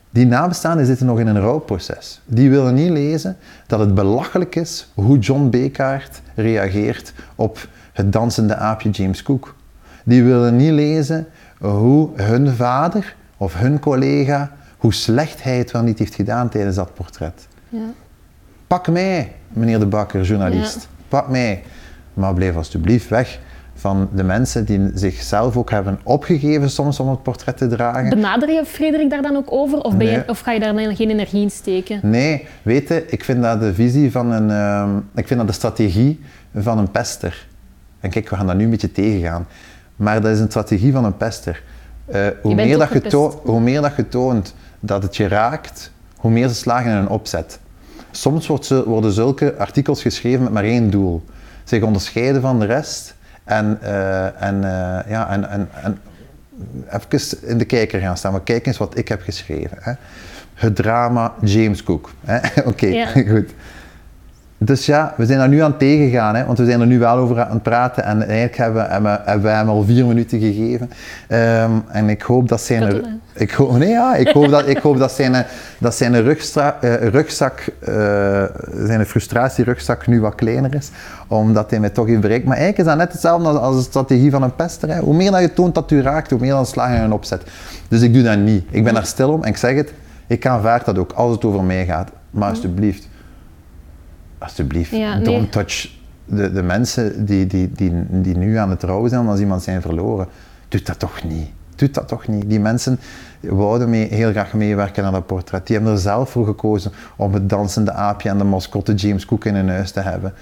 Die 0.09 0.25
nabestaanden 0.25 0.85
zitten 0.85 1.05
nog 1.05 1.19
in 1.19 1.27
een 1.27 1.39
rouwproces. 1.39 2.21
Die 2.25 2.49
willen 2.49 2.73
niet 2.73 2.89
lezen 2.89 3.37
dat 3.67 3.79
het 3.79 3.95
belachelijk 3.95 4.55
is 4.55 4.91
hoe 4.93 5.17
John 5.17 5.49
Bekaert 5.49 6.21
reageert 6.35 7.13
op 7.35 7.67
het 7.93 8.13
dansende 8.13 8.55
aapje 8.55 8.89
James 8.89 9.23
Cook. 9.23 9.55
Die 10.07 10.23
willen 10.23 10.55
niet 10.55 10.71
lezen 10.71 11.27
hoe 11.59 12.09
hun 12.15 12.55
vader 12.55 13.15
of 13.37 13.53
hun 13.59 13.79
collega, 13.79 14.51
hoe 14.77 14.93
slecht 14.93 15.43
hij 15.43 15.57
het 15.57 15.71
wel 15.71 15.81
niet 15.83 15.99
heeft 15.99 16.15
gedaan 16.15 16.49
tijdens 16.49 16.75
dat 16.75 16.93
portret. 16.93 17.47
ja. 17.69 17.79
Pak 18.67 18.87
mij, 18.87 19.31
meneer 19.49 19.79
de 19.79 19.85
Bakker, 19.85 20.21
journalist. 20.21 20.75
Ja. 20.75 21.03
Pak 21.07 21.29
mij. 21.29 21.63
Maar 22.13 22.33
blijf 22.33 22.55
alsjeblieft 22.55 23.07
weg 23.09 23.39
van 23.75 24.09
de 24.13 24.23
mensen 24.23 24.65
die 24.65 24.91
zichzelf 24.93 25.57
ook 25.57 25.69
hebben 25.69 25.99
opgegeven 26.03 26.69
soms 26.69 26.99
om 26.99 27.09
het 27.09 27.23
portret 27.23 27.57
te 27.57 27.67
dragen. 27.67 28.09
Benader 28.09 28.49
je 28.51 28.65
Frederik 28.65 29.09
daar 29.09 29.21
dan 29.21 29.35
ook 29.35 29.51
over? 29.51 29.81
Of, 29.81 29.97
ben 29.97 30.07
je, 30.07 30.23
of 30.27 30.39
ga 30.39 30.51
je 30.51 30.59
daar 30.59 30.73
dan 30.73 30.95
geen 30.95 31.09
energie 31.09 31.41
in 31.41 31.49
steken? 31.51 31.99
Nee, 32.03 32.47
weet 32.61 32.87
je, 32.87 33.05
ik 33.07 33.23
vind 33.23 33.41
dat 33.41 33.59
de 33.59 33.73
visie 33.73 34.11
van 34.11 34.31
een... 34.31 34.49
ehm, 34.49 34.97
ik 35.15 35.27
vind 35.27 35.39
dat 35.39 35.47
de 35.47 35.53
strategie 35.55 36.19
van 36.55 36.77
een 36.77 36.91
pester. 36.91 37.47
En 37.99 38.09
kijk, 38.09 38.29
we 38.29 38.35
gaan 38.35 38.47
dat 38.47 38.55
nu 38.55 38.63
een 38.63 38.69
beetje 38.69 38.91
tegengaan. 38.91 39.47
Maar 39.95 40.21
dat 40.21 40.31
is 40.31 40.39
een 40.39 40.49
strategie 40.49 40.91
van 40.91 41.05
een 41.05 41.17
pester. 41.17 41.63
Eh, 42.05 42.27
hoe, 42.41 42.55
meer 42.55 42.77
dat 42.77 43.09
toont, 43.09 43.33
hoe 43.43 43.59
meer 43.61 43.81
dat 43.81 43.95
je 43.95 44.07
toont 44.07 44.55
dat 44.79 45.03
het 45.03 45.17
je 45.17 45.27
raakt, 45.27 45.91
hoe 46.17 46.31
meer 46.31 46.47
ze 46.47 46.55
slagen 46.55 46.91
in 46.91 46.97
een 46.97 47.09
opzet. 47.09 47.59
Soms 48.11 48.47
wordt 48.47 48.65
ze- 48.65 48.83
worden 48.83 49.11
zulke 49.11 49.55
artikels 49.57 50.01
geschreven 50.01 50.43
met 50.43 50.51
maar 50.53 50.63
één 50.63 50.89
doel. 50.89 51.23
Zich 51.63 51.83
onderscheiden 51.83 52.41
van 52.41 52.59
de 52.59 52.65
rest 52.65 53.15
en, 53.43 53.77
eh, 53.81 54.41
en, 54.43 54.63
eh, 54.63 55.09
ja, 55.11 55.29
en, 55.29 55.49
en, 55.49 55.69
en 55.83 55.97
even 56.91 57.37
in 57.49 57.57
de 57.57 57.65
kijker 57.65 57.99
gaan 57.99 58.17
staan. 58.17 58.31
Maar 58.31 58.41
kijk 58.41 58.65
eens 58.65 58.77
wat 58.77 58.97
ik 58.97 59.07
heb 59.07 59.21
geschreven. 59.21 59.77
Hè. 59.79 59.91
Het 60.53 60.75
drama 60.75 61.33
James 61.41 61.83
Cook. 61.83 62.09
Oké, 62.65 62.85
Ja. 62.85 63.07
goed. 63.33 63.49
Dus 64.65 64.85
ja, 64.85 65.13
we 65.17 65.25
zijn 65.25 65.39
daar 65.39 65.47
nu 65.49 65.59
aan 65.59 65.69
het 65.69 65.79
tegengaan, 65.79 66.35
hè, 66.35 66.45
want 66.45 66.57
we 66.57 66.65
zijn 66.65 66.81
er 66.81 66.87
nu 66.87 66.99
wel 66.99 67.15
over 67.17 67.41
aan 67.43 67.51
het 67.53 67.63
praten 67.63 68.03
en 68.03 68.21
eigenlijk 68.21 68.57
hebben, 68.57 68.83
we- 68.83 68.89
hebben, 68.91 69.21
hebben 69.25 69.43
wij 69.43 69.53
hem 69.55 69.69
al 69.69 69.83
vier 69.83 70.05
minuten 70.05 70.39
gegeven. 70.39 70.89
Ehm, 71.27 71.71
en 71.87 72.09
ik 72.09 72.21
hoop 72.21 72.47
dat 72.47 72.61
zijn, 72.61 72.81
er- 72.83 73.01
ik 73.33 73.51
hoop, 73.51 73.77
nee, 73.77 73.89
ja, 73.89 74.15
ik 74.15 74.27
hoop 74.27 74.49
dat, 74.49 74.67
ik 74.67 74.77
hoop 74.77 74.97
dat 74.97 75.11
zijn, 75.11 75.35
eh, 75.35 75.41
dat 75.77 75.95
zijn 75.95 76.21
rugstra, 76.23 76.77
eh, 76.81 76.93
rugzak, 77.07 77.59
eh, 77.79 77.93
zijn 78.85 79.05
frustratierugzak 79.05 80.07
nu 80.07 80.21
wat 80.21 80.35
kleiner 80.35 80.75
is, 80.75 80.89
omdat 81.27 81.69
hij 81.69 81.79
mij 81.79 81.89
toch 81.89 82.07
heeft 82.07 82.21
bereikt. 82.21 82.45
Maar 82.45 82.57
eigenlijk 82.57 82.87
is 82.87 82.93
dat 82.93 83.03
net 83.03 83.11
hetzelfde 83.11 83.47
als, 83.47 83.57
als 83.57 83.75
de 83.75 83.81
strategie 83.81 84.31
van 84.31 84.43
een 84.43 84.55
pester. 84.55 84.89
Hè. 84.89 84.99
Hoe 84.99 85.15
meer 85.15 85.31
dat 85.31 85.41
je 85.41 85.53
toont 85.53 85.75
dat 85.75 85.91
u 85.91 86.01
raakt, 86.01 86.29
hoe 86.29 86.39
meer 86.39 86.51
dan 86.51 86.65
slaag 86.65 86.91
je 86.97 86.99
een 87.03 87.11
opzet. 87.13 87.41
Dus 87.87 88.01
ik 88.01 88.13
doe 88.13 88.23
dat 88.23 88.37
niet. 88.37 88.63
Ik 88.69 88.83
ben 88.83 88.93
daar 88.93 89.05
stil 89.05 89.29
om 89.31 89.43
en 89.43 89.49
ik 89.49 89.57
zeg 89.57 89.75
het, 89.75 89.93
ik 90.27 90.45
aanvaard 90.47 90.85
dat 90.85 90.97
ook 90.97 91.11
als 91.11 91.31
het 91.31 91.45
over 91.45 91.63
mij 91.63 91.85
gaat. 91.85 92.09
Maar 92.31 92.49
alsjeblieft, 92.49 93.07
alsjeblieft, 94.45 94.91
Ja, 94.91 95.15
nee. 95.15 95.23
don't 95.23 95.51
touch 95.51 95.89
de, 96.25 96.51
de 96.51 96.63
mensen 96.63 97.25
die, 97.25 97.47
die, 97.47 97.71
die, 97.71 97.91
die 98.09 98.37
nu 98.37 98.55
aan 98.55 98.69
het 98.69 98.83
rouwen 98.83 99.09
zijn 99.09 99.27
als 99.27 99.39
iemand 99.39 99.63
zijn 99.63 99.81
verloren. 99.81 100.27
Doe 100.67 100.81
dat 100.81 100.99
toch 100.99 101.23
niet. 101.23 101.49
Doe 101.75 101.91
dat 101.91 102.07
toch 102.07 102.27
niet. 102.27 102.49
Die 102.49 102.59
mensen 102.59 102.99
wouden 103.39 103.89
mee, 103.89 104.07
heel 104.07 104.31
graag 104.31 104.53
meewerken 104.53 105.03
aan 105.03 105.13
dat 105.13 105.25
portret. 105.25 105.67
Die 105.67 105.75
hebben 105.75 105.93
er 105.93 105.99
zelf 105.99 106.29
voor 106.29 106.45
gekozen 106.45 106.91
om 107.15 107.33
het 107.33 107.49
dansende 107.49 107.91
aapje 107.91 108.29
en 108.29 108.37
de 108.37 108.43
mascotte 108.43 108.93
James 108.93 109.25
Cook 109.25 109.45
in 109.45 109.55
hun 109.55 109.69
huis 109.69 109.91
te 109.91 109.99
hebben. 109.99 110.33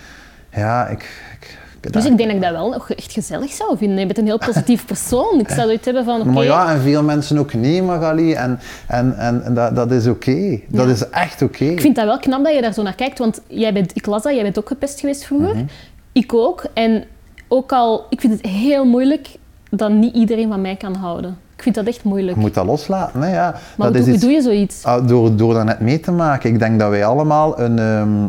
Ja, 0.49 0.87
ik... 0.87 1.01
ik 1.39 1.61
Dus 1.91 2.05
ik 2.05 2.17
denk 2.17 2.29
dat 2.29 2.37
ik 2.37 2.41
dat 2.43 2.51
wel 2.51 2.69
nog 2.69 2.89
echt 2.89 3.11
gezellig 3.11 3.51
zou 3.51 3.77
vinden. 3.77 3.99
Je 3.99 4.05
bent 4.05 4.17
een 4.17 4.25
heel 4.25 4.37
positief 4.37 4.85
persoon. 4.93 5.39
Ik 5.39 5.49
zou 5.49 5.61
zoiets 5.61 5.85
hebben 5.85 6.05
van, 6.05 6.21
oké, 6.21 6.29
Maar 6.29 6.43
ja, 6.43 6.71
en 6.73 6.81
veel 6.81 7.03
mensen 7.03 7.37
ook 7.37 7.53
niet, 7.53 7.83
Magali. 7.83 8.33
En, 8.33 8.59
en, 8.87 9.17
en, 9.17 9.43
en 9.43 9.53
dat, 9.53 9.75
dat 9.75 9.91
is 9.91 10.07
oké. 10.07 10.59
Dat 10.67 10.85
Ja. 10.85 10.91
is 10.91 11.09
echt 11.09 11.41
oké. 11.41 11.63
ik 11.65 11.81
vind 11.81 11.95
dat 11.95 12.05
wel 12.05 12.19
knap 12.19 12.43
dat 12.43 12.53
je 12.55 12.61
daar 12.61 12.73
zo 12.73 12.81
naar 12.83 12.95
kijkt. 12.95 13.19
Want 13.19 13.41
jij 13.47 13.73
bent, 13.73 13.91
ik 13.95 14.05
las 14.05 14.23
dat, 14.23 14.33
jij 14.33 14.43
bent 14.43 14.59
ook 14.59 14.67
gepest 14.67 14.99
geweest 14.99 15.23
vroeger. 15.25 15.55
Mhm. 15.55 15.65
Ik 16.11 16.33
ook. 16.33 16.65
En 16.73 17.03
ook 17.47 17.71
al, 17.71 18.05
ik 18.09 18.21
vind 18.21 18.33
het 18.33 18.45
heel 18.51 18.85
moeilijk 18.85 19.27
dat 19.69 19.91
niet 19.91 20.15
iedereen 20.15 20.47
van 20.49 20.61
mij 20.61 20.75
kan 20.75 20.95
houden. 20.95 21.37
Ik 21.55 21.63
vind 21.63 21.75
dat 21.75 21.85
echt 21.85 22.03
moeilijk. 22.03 22.35
Je 22.35 22.41
moet 22.41 22.53
dat 22.53 22.65
loslaten. 22.65 23.21
Hè, 23.21 23.33
ja. 23.33 23.55
maar 23.77 23.91
dat 23.93 24.03
hoe, 24.03 24.13
is 24.13 24.19
doe, 24.19 24.31
iets... 24.31 24.43
hoe 24.43 24.43
doe 24.43 24.53
je 24.53 24.57
zoiets? 24.57 24.83
Ah, 24.83 25.07
door, 25.07 25.35
door 25.35 25.53
dat 25.53 25.63
net 25.63 25.79
mee 25.79 25.99
te 25.99 26.11
maken. 26.11 26.49
Ik 26.49 26.59
denk 26.59 26.79
dat 26.79 26.89
wij 26.89 27.05
allemaal 27.05 27.59
een, 27.59 27.79
ehm, 27.79 28.27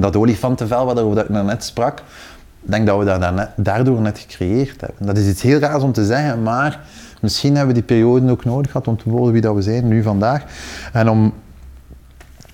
dat 0.00 0.16
olifantenvel 0.16 0.84
waarover 0.84 1.14
dat 1.14 1.24
ik 1.24 1.30
net 1.44 1.64
sprak, 1.64 2.02
ik 2.64 2.70
denk 2.70 2.86
dat 2.86 2.98
we 2.98 3.04
dat 3.04 3.48
daardoor 3.56 4.00
net 4.00 4.18
gecreëerd 4.18 4.80
hebben. 4.80 5.06
Dat 5.06 5.16
is 5.16 5.28
iets 5.28 5.42
heel 5.42 5.58
raars 5.58 5.82
om 5.82 5.92
te 5.92 6.04
zeggen, 6.04 6.42
maar 6.42 6.80
Misschien 7.24 7.56
hebben 7.56 7.74
we 7.74 7.80
die 7.80 7.96
periode 7.96 8.30
ook 8.30 8.44
nodig 8.44 8.70
gehad 8.70 8.88
om 8.88 8.96
te 8.96 9.10
worden 9.10 9.32
wie 9.32 9.40
dat 9.40 9.54
we 9.54 9.62
zijn, 9.62 9.88
nu 9.88 10.02
vandaag. 10.02 10.44
En 10.92 11.08
om, 11.08 11.34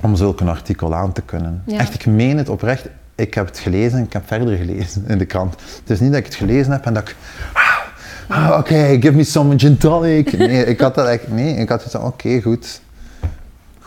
om 0.00 0.17
zulke 0.17 0.45
artikel 0.45 0.95
aan 0.95 1.12
te 1.12 1.23
kunnen. 1.23 1.62
Ja. 1.67 1.79
Echt, 1.79 1.95
ik 1.95 2.07
meen 2.07 2.38
het 2.38 2.49
oprecht. 2.49 2.88
Ik 3.14 3.35
heb 3.35 3.47
het 3.47 3.59
gelezen 3.59 3.99
en 3.99 4.05
ik 4.05 4.12
heb 4.12 4.23
verder 4.26 4.57
gelezen 4.57 5.05
in 5.07 5.19
de 5.19 5.25
krant. 5.25 5.55
Het 5.81 5.90
is 5.90 6.00
niet 6.00 6.11
dat 6.11 6.19
ik 6.19 6.25
het 6.25 6.35
gelezen 6.35 6.73
heb 6.73 6.85
en 6.85 6.95
dat 6.95 7.09
ik... 7.09 7.17
ah, 8.29 8.57
Oké, 8.59 8.97
give 9.00 9.12
me 9.12 9.25
some 9.25 9.59
gin 9.59 9.76
tonic. 9.76 10.38
Nee, 10.38 10.64
ik 10.64 10.81
had 10.81 10.95
dat 10.95 11.07
echt... 11.07 11.29
Nee, 11.29 11.55
ik 11.57 11.69
had 11.69 11.83
gezegd, 11.83 12.05
oké, 12.05 12.40
goed. 12.40 12.81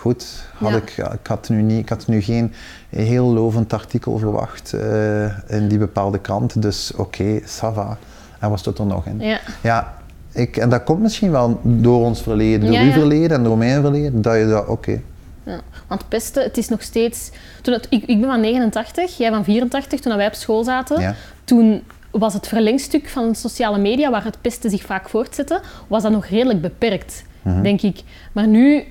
Goed. 0.03 0.25
Had 0.53 0.69
Ja. 0.72 0.75
ik, 0.77 0.98
ik, 1.19 1.27
had 1.27 1.50
nu 1.50 1.62
niet, 1.62 1.79
ik 1.79 1.89
had 1.89 2.07
nu 2.07 2.22
geen 2.22 2.53
heel 2.89 3.25
lovend 3.25 3.74
artikel 3.74 4.17
verwacht 4.17 4.74
eh, 4.74 5.24
in 5.50 5.67
die 5.67 5.77
bepaalde 5.77 6.19
krant. 6.19 6.62
Dus 6.62 6.91
oké, 6.95 7.41
ça 7.41 7.74
va. 7.74 7.98
En 8.39 8.50
wat 8.50 8.60
stond 8.60 8.77
er 8.79 8.86
nog 8.86 9.05
in? 9.05 9.19
Ja. 9.19 9.39
Ja, 9.62 9.93
ik, 10.31 10.57
en 10.57 10.69
dat 10.69 10.83
komt 10.83 11.00
misschien 11.01 11.31
wel 11.31 11.60
door 11.63 12.03
ons 12.05 12.22
verleden, 12.22 12.60
door 12.62 12.72
Ja, 12.79 12.81
uw 12.83 12.91
verleden 12.91 13.38
en 13.38 13.43
door 13.43 13.57
mijn 13.57 13.81
verleden, 13.81 14.22
dat 14.22 14.36
je 14.38 14.48
dat, 14.48 14.67
oké. 14.67 15.01
Ja, 15.43 15.60
want 15.88 16.07
pesten, 16.10 16.43
het 16.43 16.57
is 16.57 16.69
nog 16.69 16.81
steeds... 16.81 17.31
Toen 17.62 17.74
het, 17.74 17.88
ik, 17.89 18.03
ik 18.05 18.19
ben 18.19 18.29
van 18.29 18.39
89, 18.41 19.17
jij 19.17 19.29
van 19.29 19.43
84, 19.43 20.00
toen 20.00 20.15
wij 20.15 20.27
op 20.27 20.33
school 20.33 20.63
zaten. 20.63 21.15
Toen 21.43 21.83
was 22.12 22.33
het 22.33 22.48
verlengstuk 22.48 23.10
van 23.10 23.36
sociale 23.36 23.77
media, 23.77 24.12
waar 24.12 24.24
het 24.24 24.38
pesten 24.41 24.69
zich 24.69 24.81
vaak 24.86 25.10
voortzette, 25.10 25.62
was 25.88 26.03
dat 26.03 26.12
nog 26.12 26.25
redelijk 26.25 26.62
beperkt, 26.62 27.24
Mhm. 27.41 27.62
denk 27.62 27.81
ik. 27.81 28.01
Maar 28.31 28.48
nu, 28.48 28.83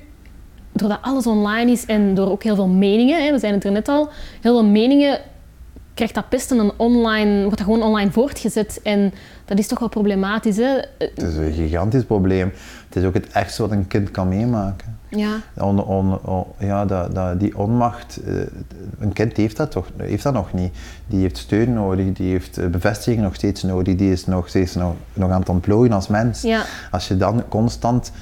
doordat 0.73 0.99
alles 1.03 1.27
online 1.27 1.71
is 1.71 1.87
en 1.87 2.15
door 2.15 2.31
ook 2.31 2.43
heel 2.43 2.55
veel 2.55 2.69
meningen, 2.69 3.25
hè, 3.25 3.33
we 3.33 3.39
zijn 3.39 3.53
het 3.55 3.65
er 3.65 3.73
net 3.73 3.89
al, 3.89 4.09
heel 4.41 4.53
veel 4.61 4.65
meningen, 4.65 5.21
krijgt 5.95 6.15
dat 6.15 6.29
pesten 6.29 6.59
een 6.59 6.73
online, 6.77 7.41
wordt 7.43 7.59
dat 7.59 7.67
gewoon 7.67 7.83
online 7.83 8.11
voortgezet. 8.11 8.81
En 8.83 9.13
dat 9.45 9.59
is 9.59 9.67
toch 9.67 9.79
wel 9.79 9.89
problematisch, 9.89 10.57
hè? 10.57 10.81
Het 10.99 11.23
is 11.23 11.37
een 11.37 11.53
gigantisch 11.53 12.05
probleem. 12.05 12.53
Het 12.87 12.97
is 12.97 13.05
ook 13.05 13.15
het 13.15 13.29
ergste 13.33 13.63
wat 13.63 13.71
een 13.71 13.87
kind 13.87 14.11
kan 14.11 14.29
meemaken. 14.29 15.01
Ja, 15.09 15.37
On, 15.59 15.85
on, 15.85 16.19
on- 16.25 16.45
ja, 16.59 16.85
dat, 16.85 17.15
dat, 17.15 17.41
die 17.41 17.59
onmacht, 17.59 18.21
eh, 18.27 18.35
een 18.99 19.13
kind 19.13 19.37
heeft 19.37 19.57
dat 19.57 19.71
toch 19.71 19.87
heeft 19.97 20.23
dat 20.23 20.33
nog 20.33 20.53
niet. 20.53 20.73
Die 21.07 21.21
heeft 21.21 21.37
steun 21.37 21.73
nodig, 21.73 22.13
die 22.13 22.31
heeft 22.31 22.59
eh, 22.59 22.67
bevestiging 22.67 23.23
nog 23.23 23.35
steeds 23.35 23.63
nodig, 23.63 23.95
die 23.95 24.13
is 24.13 24.27
nog 24.27 24.49
steeds 24.49 24.75
nog, 24.75 24.95
nog 25.13 25.31
aan 25.31 25.41
het 25.41 25.49
ontplooien 25.49 25.93
als 25.93 26.09
mens. 26.09 26.43
ja. 26.43 26.65
Als 26.91 27.09
je 27.09 27.17
dan 27.17 27.43
constant 27.49 28.13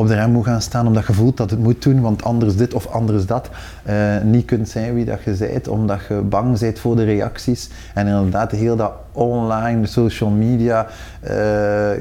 op 0.00 0.08
de 0.08 0.14
rem 0.14 0.30
moet 0.30 0.44
gaan 0.44 0.62
staan 0.62 0.86
omdat 0.86 1.06
je 1.06 1.12
voelt 1.12 1.36
dat 1.36 1.50
het 1.50 1.58
moet 1.58 1.82
doen, 1.82 2.00
want 2.00 2.24
anders 2.24 2.56
dit 2.56 2.74
of 2.74 2.86
anders 2.86 3.26
dat, 3.26 3.50
eh, 3.90 4.22
niet 4.22 4.44
kunt 4.44 4.68
zijn 4.68 4.94
wie 4.94 5.04
dat 5.04 5.22
je 5.24 5.36
bent, 5.38 5.68
omdat 5.68 6.00
je 6.08 6.14
bang 6.14 6.58
bent 6.58 6.78
voor 6.78 6.96
de 6.96 7.04
reacties. 7.04 7.68
En 7.94 8.06
inderdaad, 8.06 8.50
heel 8.50 8.76
dat 8.76 8.92
online, 9.12 9.86
social 9.86 10.30
media 10.30 10.86
eh, 11.20 11.36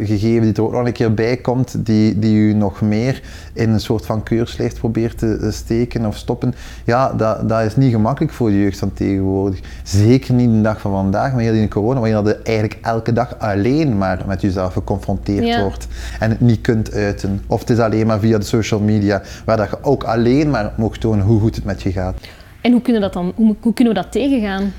gegeven 0.06 0.42
die 0.42 0.54
er 0.54 0.62
ook 0.62 0.72
nog 0.72 0.86
een 0.86 0.92
keer 0.94 1.14
bij 1.14 1.38
komt, 1.38 1.86
die, 1.86 2.20
die 2.20 2.38
u 2.38 2.54
nog 2.54 2.82
meer 2.82 3.22
in 3.54 3.70
een 3.70 3.80
soort 3.80 4.06
van 4.06 4.24
keurslijst 4.24 4.80
probeert 4.80 5.18
te 5.18 5.38
eh, 5.42 5.52
steken 5.52 6.06
of 6.06 6.18
stoppen. 6.18 6.54
Ja, 6.86 7.14
dat, 7.14 7.50
dat 7.50 7.62
is 7.62 7.76
niet 7.76 7.92
gemakkelijk 7.92 8.34
voor 8.34 8.50
de 8.50 8.60
jeugd 8.60 8.80
van 8.80 8.94
tegenwoordig. 8.94 9.60
Zeker 9.84 10.34
niet 10.34 10.52
de 10.52 10.62
dag 10.62 10.82
van 10.82 10.92
vandaag, 10.92 11.32
maar 11.34 11.42
heel 11.42 11.54
in 11.54 11.70
corona, 11.70 12.00
waarin 12.00 12.24
je 12.24 12.38
eigenlijk 12.44 12.78
elke 12.82 13.14
dag 13.14 13.40
alleen 13.40 13.98
maar 13.98 14.24
met 14.28 14.42
jezelf 14.42 14.74
geconfronteerd 14.74 15.46
Ja. 15.46 15.62
wordt 15.62 15.88
en 16.20 16.30
het 16.30 16.40
niet 16.40 16.62
kunt 16.62 16.94
uiten. 16.94 17.42
Of 17.48 17.60
het 17.60 17.70
is 17.70 17.80
alleen 17.80 18.08
maar 18.08 18.20
via 18.20 18.38
de 18.38 18.46
social 18.46 18.80
media, 18.80 19.22
waar 19.46 19.58
dat 19.58 19.70
je 19.70 19.78
ook 19.82 20.04
alleen 20.04 20.50
maar 20.50 20.74
mocht 20.78 21.02
tonen 21.02 21.26
hoe 21.26 21.40
goed 21.40 21.56
het 21.56 21.66
met 21.66 21.79
gaat. 21.82 22.16
En 22.62 22.72
hoe 22.72 22.82
kunnen, 22.82 23.02
we 23.02 23.08
dat 23.08 23.24
dan, 23.24 23.32
hoe, 23.36 23.56
hoe 23.60 23.74
kunnen 23.74 23.94
we 23.94 24.00
dat 24.02 24.12
tegengaan? 24.12 24.74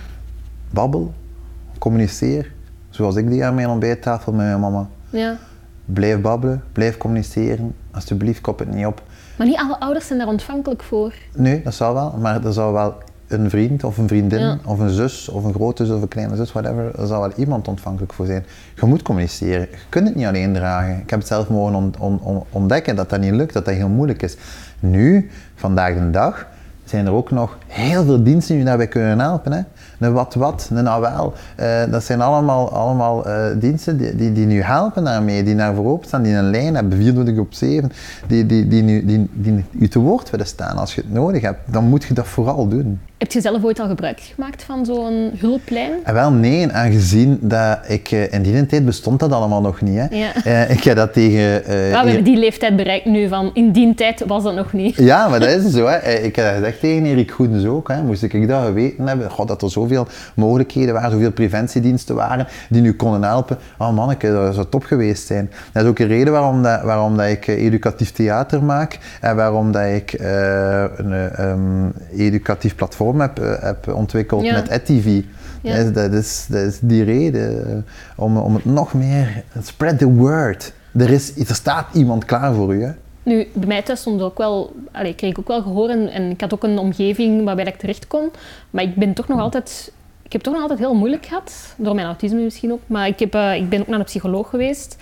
Babbel, 0.71 1.12
communiceer, 1.78 2.52
zoals 2.90 3.16
ik 3.16 3.30
die 3.30 3.45
aan 3.45 3.54
mijn 3.54 3.69
ontbijttafel 3.69 4.33
met 4.33 4.47
mijn 4.47 4.61
mama. 4.61 4.88
Ja. 5.11 5.37
Blijf 5.85 6.21
babbelen, 6.21 6.62
blijf 6.73 6.97
communiceren. 6.97 7.75
Alsjeblieft, 7.90 8.40
kop 8.40 8.59
het 8.59 8.75
niet 8.75 8.87
op. 8.87 9.02
Maar 9.38 9.47
niet 9.47 9.57
alle 9.59 9.80
ouders 9.80 10.07
zijn 10.07 10.19
daar 10.19 10.28
ontvankelijk 10.28 10.83
voor. 10.83 11.12
Nee, 11.37 11.62
dat 11.62 11.75
zou 11.75 11.95
wel, 11.95 12.14
maar 12.21 12.45
er 12.45 12.52
zou 12.52 12.73
wel 12.73 12.95
een 13.28 13.50
vriend 13.50 13.85
of 13.85 13.99
een 13.99 14.09
vriendin 14.09 14.40
Ja. 14.40 14.59
of 14.64 14.78
een 14.78 14.88
zus 14.90 15.28
of 15.28 15.45
een 15.45 15.52
grote 15.54 15.87
zus 15.87 15.95
of 15.97 16.02
een 16.02 16.09
kleine 16.09 16.37
zus, 16.37 16.52
whatever, 16.52 17.00
er 17.00 17.07
zou 17.07 17.21
wel 17.21 17.33
iemand 17.37 17.69
ontvankelijk 17.69 18.12
voor 18.12 18.26
zijn. 18.26 18.45
Je 18.80 18.87
moet 18.87 19.02
communiceren. 19.02 19.61
Je 19.71 19.76
kunt 19.88 20.07
het 20.07 20.16
niet 20.16 20.26
alleen 20.26 20.52
dragen. 20.54 20.99
Ik 20.99 21.11
heb 21.11 21.19
het 21.19 21.28
zelf 21.28 21.49
mogen 21.49 21.75
on- 21.75 21.95
on- 21.99 22.21
on- 22.23 22.45
ontdekken 22.50 22.97
dat 22.97 23.11
dat 23.11 23.21
niet 23.21 23.33
lukt, 23.33 23.52
dat 23.52 23.64
dat 23.64 23.75
heel 23.75 23.88
moeilijk 23.88 24.23
is. 24.23 24.37
Nu, 24.80 25.30
vandaag 25.54 25.95
de 25.95 26.11
dag, 26.11 26.47
zijn 26.90 27.06
er 27.06 27.12
ook 27.12 27.30
nog 27.30 27.59
heel 27.66 28.04
veel 28.04 28.23
diensten 28.23 28.56
die 28.56 28.64
daarbij 28.64 28.88
kunnen 28.88 29.18
helpen. 29.18 29.52
Hè? 29.52 29.61
Een 30.00 30.12
wat 30.12 30.35
wat, 30.35 30.69
een 30.75 30.88
awel. 30.88 31.33
Eh, 31.57 31.66
dat 31.90 32.04
zijn 32.04 32.21
allemaal, 32.21 32.73
allemaal 32.73 33.26
eh, 33.26 33.45
diensten 33.57 33.99
die, 33.99 34.16
die, 34.16 34.33
die 34.33 34.47
nu 34.47 34.62
helpen 34.62 35.04
daarmee, 35.04 35.42
die 35.42 35.54
naar 35.54 35.75
voorop 35.75 36.04
staan, 36.04 36.23
die 36.23 36.35
een 36.35 36.50
lijn 36.50 36.75
hebben, 36.75 36.99
24 36.99 37.38
op 37.38 37.52
7, 37.54 37.92
die, 38.26 38.47
die, 38.47 38.69
die, 38.69 38.83
nu, 38.83 39.04
die, 39.04 39.28
die 39.33 39.64
u 39.78 39.88
te 39.88 39.99
woord 39.99 40.30
willen 40.30 40.47
staan. 40.47 40.76
Als 40.76 40.95
je 40.95 41.00
het 41.00 41.12
nodig 41.12 41.42
hebt, 41.42 41.61
dan 41.64 41.85
moet 41.85 42.04
je 42.04 42.14
dat 42.14 42.26
vooral 42.26 42.69
doen. 42.69 43.00
Heb 43.19 43.33
je 43.33 43.40
zelf 43.40 43.64
ooit 43.64 43.80
al 43.80 43.88
gebruik 43.88 44.21
gemaakt 44.21 44.62
van 44.62 44.85
zo'n 44.85 45.30
hulplijn? 45.38 45.90
En 46.04 46.14
wel 46.14 46.30
nee, 46.30 46.73
aangezien 46.73 47.38
dat 47.40 47.78
ik 47.88 48.11
eh, 48.11 48.33
in 48.33 48.42
die 48.42 48.66
tijd 48.66 48.85
bestond 48.85 49.21
dat 49.21 49.33
allemaal 49.33 49.61
nog 49.61 49.80
niet. 49.80 49.97
Hè. 49.99 50.07
Ja. 50.16 50.35
Eh, 50.45 50.71
ik 50.71 50.85
heb 50.85 50.97
dat 50.97 51.12
tegen... 51.12 51.64
eh, 51.64 51.71
we 51.71 51.97
hebben 51.97 52.25
die 52.25 52.37
leeftijd 52.37 52.76
bereikt 52.76 53.04
nu 53.04 53.28
van 53.28 53.50
in 53.54 53.73
die 53.73 53.95
tijd 53.95 54.25
was 54.26 54.42
dat 54.42 54.54
nog 54.54 54.73
niet. 54.73 54.97
Ja, 54.97 55.28
maar 55.28 55.40
dat 55.40 55.49
is 55.49 55.73
zo. 55.73 55.87
Hè. 55.87 55.95
Eh, 55.97 56.25
Ik 56.25 56.37
heb 56.37 56.45
dat 56.47 56.54
gezegd 56.54 56.80
tegen 56.80 57.04
Erik 57.07 57.30
Goedens 57.30 57.64
ook. 57.64 57.88
Hè. 57.88 58.02
Moest 58.02 58.23
ik 58.23 58.49
dat 58.49 58.64
geweten 58.64 59.07
hebben, 59.07 59.30
god, 59.30 59.49
dat 59.49 59.62
er 59.62 59.71
zoveel 59.71 59.89
mogelijkheden 60.35 60.94
waren, 60.94 61.11
zoveel 61.11 61.32
preventiediensten 61.32 62.14
waren 62.14 62.47
die 62.68 62.82
nu 62.82 62.92
konden 62.92 63.23
helpen. 63.23 63.59
Oh 63.78 63.94
manneke, 63.94 64.32
dat 64.32 64.54
zou 64.54 64.66
top 64.70 64.85
geweest 64.85 65.26
zijn. 65.26 65.50
Dat 65.73 65.82
is 65.82 65.88
ook 65.88 65.99
een 65.99 66.06
reden 66.06 66.32
waarom, 66.32 66.62
dat, 66.62 66.82
waarom 66.82 67.16
dat 67.16 67.26
ik 67.26 67.47
eh, 67.47 67.64
educatief 67.64 68.12
theater 68.12 68.62
maak 68.62 68.99
en 69.20 69.37
waarom 69.37 69.73
dat 69.73 69.85
ik 69.85 70.12
eh, 70.12 70.85
een 70.97 71.12
eh, 71.12 71.38
ehm, 71.38 71.88
educatief 72.16 72.75
platform 72.75 73.20
heb, 73.20 73.40
heb 73.61 73.94
ontwikkeld 73.94 74.44
Ja. 74.44 74.54
met 74.54 74.68
EdTV. 74.68 75.23
Ja. 75.62 75.76
Dat, 75.76 75.87
is, 75.87 75.92
dat, 75.92 76.12
is, 76.12 76.47
dat 76.49 76.61
is 76.66 76.78
die 76.80 77.04
reden, 77.04 77.85
om, 78.16 78.37
om 78.37 78.54
het 78.54 78.64
nog 78.64 78.94
meer, 78.94 79.42
spread 79.62 79.99
the 79.99 80.09
word. 80.09 80.73
Er, 80.97 81.11
is, 81.11 81.38
er 81.49 81.54
staat 81.54 81.87
iemand 81.92 82.25
klaar 82.25 82.54
voor 82.54 82.75
u. 82.75 82.82
Hè. 82.82 82.90
Nu, 83.30 83.49
bij 83.52 83.66
mij 83.66 83.82
thuis 83.82 84.00
stond 84.00 84.22
ook 84.22 84.38
wel, 84.38 84.72
allee, 84.92 85.14
kreeg 85.14 85.30
ik 85.30 85.38
ook 85.38 85.49
wel 85.49 85.62
gehoor 85.62 85.88
en, 85.88 86.08
en 86.08 86.30
ik 86.30 86.40
had 86.40 86.54
ook 86.54 86.62
een 86.64 86.78
omgeving 86.78 87.44
waarbij 87.44 87.64
ik 87.64 87.76
terecht 87.78 88.06
kon. 88.06 88.30
Maar 88.70 88.82
ik 88.84 88.94
ben 88.94 89.12
toch 89.14 89.28
nog 89.28 89.40
altijd, 89.40 89.92
ik 90.22 90.32
heb 90.32 90.40
toch 90.40 90.52
nog 90.52 90.62
altijd 90.62 90.78
heel 90.80 90.94
moeilijk 90.94 91.26
gehad, 91.26 91.75
door 91.76 91.94
mijn 91.94 92.06
autisme 92.06 92.40
misschien 92.40 92.72
ook. 92.72 92.80
Maar 92.87 93.06
ik, 93.06 93.18
heb, 93.18 93.34
eh, 93.34 93.54
ik 93.54 93.68
ben 93.68 93.80
ook 93.80 93.87
naar 93.87 93.99
de 93.99 94.04
psycholoog 94.04 94.49
geweest. 94.50 94.96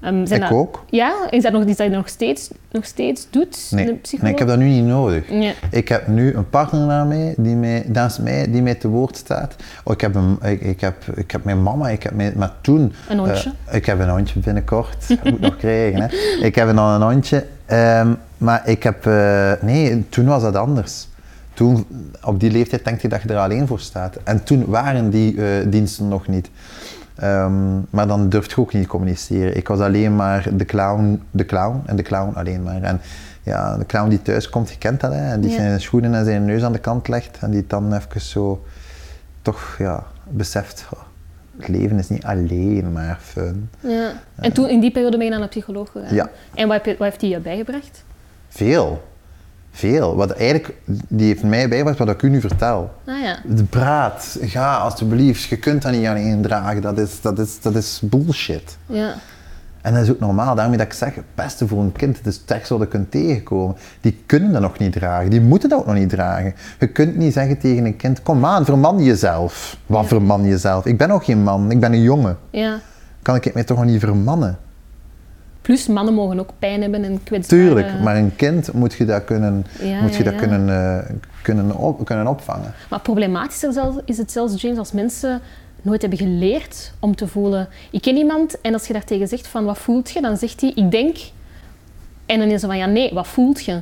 Ehm, 0.00 0.26
zijn 0.26 0.42
Ik 0.42 0.48
dat- 0.48 0.58
ook. 0.58 0.84
Ja, 0.90 1.14
is 1.30 1.42
dat 1.42 1.52
nog 1.52 1.64
iets 1.64 1.76
dat 1.76 1.86
je 1.90 1.92
nog 1.96 2.08
steeds, 2.08 2.50
nog 2.70 2.84
steeds 2.84 3.26
doet, 3.30 3.68
Nee, 3.70 3.84
nee, 4.20 4.32
ik 4.32 4.38
heb 4.38 4.48
dat 4.48 4.58
nu 4.58 4.68
niet 4.68 4.84
nodig. 4.84 5.30
Ja. 5.30 5.52
Ik 5.70 5.88
heb 5.88 6.06
nu 6.06 6.34
een 6.34 6.48
partner 6.50 6.86
naar 6.86 7.06
mij, 7.06 7.34
die 7.36 7.54
mij, 7.56 7.84
naast 7.86 8.18
mij, 8.20 8.50
die 8.50 8.62
mij 8.62 8.74
te 8.74 8.88
woord 8.88 9.16
staat. 9.16 9.56
Oh, 9.84 9.92
ik, 9.92 10.00
heb 10.00 10.14
een, 10.14 10.38
ik, 10.42 10.60
ik, 10.60 10.80
heb, 10.80 11.04
ik 11.14 11.30
heb 11.30 11.44
mijn 11.44 11.62
mama, 11.62 11.88
ik 11.88 12.02
heb 12.02 12.14
mijn, 12.14 12.32
maar 12.36 12.52
toen... 12.60 12.92
Een 13.08 13.18
hondje. 13.18 13.52
eh, 13.64 13.76
ik 13.76 13.86
heb 13.86 14.00
een 14.00 14.08
hondje 14.08 14.38
binnenkort, 14.40 15.06
moet 15.24 15.40
nog 15.40 15.56
krijgen. 15.56 16.00
Hè. 16.00 16.06
Ik 16.44 16.54
heb 16.54 16.66
dan 16.74 16.78
een 17.02 17.02
hondje, 17.12 17.46
ehm, 17.72 18.14
maar 18.38 18.68
ik 18.68 18.82
heb... 18.82 19.06
eh, 19.06 19.52
nee, 19.60 20.08
toen 20.08 20.24
was 20.26 20.42
dat 20.42 20.56
anders. 20.56 21.08
Toen, 21.54 21.86
op 22.24 22.40
die 22.40 22.50
leeftijd 22.50 22.84
denk 22.84 23.00
je 23.00 23.08
dat 23.08 23.22
je 23.22 23.28
er 23.28 23.38
alleen 23.38 23.66
voor 23.66 23.80
staat. 23.80 24.16
En 24.24 24.44
toen 24.44 24.64
waren 24.66 25.10
die 25.10 25.44
eh, 25.44 25.66
diensten 25.70 26.08
nog 26.08 26.26
niet. 26.28 26.50
Ehm, 27.14 27.78
maar 27.90 28.06
dan 28.06 28.28
durf 28.28 28.50
je 28.54 28.60
ook 28.60 28.72
niet 28.72 28.86
communiceren. 28.86 29.56
Ik 29.56 29.68
was 29.68 29.80
alleen 29.80 30.16
maar 30.16 30.48
de 30.52 30.64
clown, 30.64 31.22
de 31.30 31.44
clown 31.46 31.82
en 31.86 31.96
de 31.96 32.02
clown 32.02 32.34
alleen 32.34 32.62
maar. 32.62 32.82
En 32.82 33.00
ja, 33.42 33.76
de 33.76 33.86
clown 33.86 34.08
die 34.08 34.22
thuis 34.22 34.48
komt, 34.48 34.70
je 34.70 34.78
kent 34.78 35.00
dat, 35.00 35.12
hè, 35.12 35.30
en 35.32 35.40
die 35.40 35.50
Ja. 35.50 35.56
zijn 35.56 35.80
schoenen 35.80 36.14
en 36.14 36.24
zijn 36.24 36.44
neus 36.44 36.62
aan 36.62 36.72
de 36.72 36.78
kant 36.78 37.08
legt 37.08 37.38
en 37.40 37.50
die 37.50 37.60
het 37.60 37.70
dan 37.70 37.94
even 37.94 38.20
zo 38.20 38.64
toch 39.42 39.74
ja, 39.78 40.02
beseft, 40.28 40.86
oh, 40.94 41.00
het 41.56 41.68
leven 41.68 41.98
is 41.98 42.08
niet 42.08 42.24
alleen 42.24 42.92
maar 42.92 43.18
fun. 43.22 43.70
Ja. 43.80 44.12
En 44.34 44.52
toen, 44.52 44.68
in 44.68 44.80
die 44.80 44.90
periode 44.90 45.16
ben 45.16 45.26
je 45.26 45.32
naar 45.32 45.42
een 45.42 45.48
psycholoog 45.48 45.90
gegaan? 45.90 46.14
Ja. 46.14 46.30
En 46.54 46.68
wat, 46.68 46.76
heb 46.76 46.84
je, 46.84 46.96
wat 46.96 47.08
heeft 47.08 47.20
die 47.20 47.30
je 47.30 47.38
bijgebracht? 47.38 48.04
Veel. 48.48 49.02
Veel. 49.70 50.16
Wat 50.16 50.30
eigenlijk, 50.30 50.74
die 51.08 51.26
heeft 51.26 51.42
mij 51.42 51.68
bijgebracht 51.68 51.98
wat 51.98 52.08
ik 52.08 52.22
u 52.22 52.28
nu 52.28 52.40
vertel. 52.40 52.94
Ah 53.06 53.20
ja. 53.20 53.38
De 53.44 53.64
praat, 53.64 54.38
ga 54.40 54.76
alsjeblieft, 54.76 55.42
je 55.42 55.56
kunt 55.56 55.82
dat 55.82 55.92
niet 55.92 56.06
alleen 56.06 56.42
dragen, 56.42 56.82
dat 56.82 56.98
is, 56.98 57.20
dat 57.20 57.38
is, 57.38 57.60
dat 57.60 57.74
is 57.74 58.00
bullshit. 58.02 58.76
Ja. 58.86 59.14
En 59.82 59.94
dat 59.94 60.02
is 60.02 60.10
ook 60.10 60.20
normaal, 60.20 60.54
daarmee 60.54 60.76
dat 60.78 60.86
ik 60.86 60.92
zeg, 60.92 61.14
het 61.14 61.24
beste 61.34 61.66
voor 61.68 61.80
een 61.80 61.92
kind, 61.92 62.16
het 62.16 62.26
is 62.26 62.42
het 62.46 62.68
wat 62.68 62.80
je 62.80 62.86
kunt 62.88 63.10
tegenkomen. 63.10 63.76
Die 64.00 64.22
kunnen 64.26 64.52
dat 64.52 64.60
nog 64.60 64.78
niet 64.78 64.92
dragen, 64.92 65.30
die 65.30 65.40
moeten 65.40 65.68
dat 65.68 65.78
ook 65.78 65.86
nog 65.86 65.94
niet 65.94 66.08
dragen. 66.08 66.54
Je 66.78 66.86
kunt 66.86 67.16
niet 67.16 67.32
zeggen 67.32 67.58
tegen 67.58 67.84
een 67.84 67.96
kind, 67.96 68.22
kom 68.22 68.44
aan, 68.44 68.64
verman 68.64 69.02
jezelf. 69.04 69.76
Wat 69.86 70.02
Ja. 70.02 70.08
verman 70.08 70.44
jezelf? 70.44 70.86
Ik 70.86 70.98
ben 70.98 71.08
nog 71.08 71.24
geen 71.24 71.42
man, 71.42 71.70
ik 71.70 71.80
ben 71.80 71.92
een 71.92 72.02
jongen. 72.02 72.38
ja. 72.50 72.78
Kan 73.22 73.34
ik 73.36 73.54
mij 73.54 73.64
toch 73.64 73.76
nog 73.76 73.86
niet 73.86 74.00
vermannen? 74.00 74.58
Plus, 75.60 75.86
mannen 75.86 76.14
mogen 76.14 76.40
ook 76.40 76.50
pijn 76.58 76.82
hebben 76.82 77.04
en 77.04 77.22
kwetsbare... 77.22 77.62
Tuurlijk, 77.62 78.00
maar 78.02 78.16
een 78.16 78.36
kind 78.36 78.72
moet 78.72 78.92
je 78.92 79.04
dat 79.04 79.24
kunnen, 79.24 79.66
Ja, 79.80 80.00
moet 80.00 80.14
je 80.16 80.24
ja, 80.24 80.30
dat 80.30 80.40
kunnen, 80.40 80.68
eh, 80.68 81.14
kunnen, 81.42 81.76
op, 81.76 82.04
kunnen 82.04 82.26
opvangen. 82.26 82.72
Maar 82.90 83.00
problematischer 83.00 83.92
is 84.04 84.18
het 84.18 84.32
zelfs, 84.32 84.60
James, 84.62 84.78
als 84.78 84.92
mensen 84.92 85.40
nooit 85.82 86.00
hebben 86.00 86.18
geleerd 86.18 86.92
om 86.98 87.16
te 87.16 87.28
voelen. 87.28 87.68
Ik 87.90 88.02
ken 88.02 88.16
iemand 88.16 88.60
en 88.60 88.72
als 88.72 88.86
je 88.86 88.92
daar 88.92 89.04
tegen 89.04 89.28
zegt 89.28 89.46
van 89.46 89.64
wat 89.64 89.78
voelt 89.78 90.10
je, 90.10 90.20
dan 90.20 90.36
zegt 90.36 90.60
hij 90.60 90.72
ik 90.74 90.90
denk. 90.90 91.16
En 92.26 92.38
dan 92.38 92.48
is 92.48 92.60
ze 92.60 92.66
van 92.66 92.76
ja 92.76 92.86
nee, 92.86 93.14
wat 93.14 93.26
voelt 93.26 93.64
je? 93.64 93.80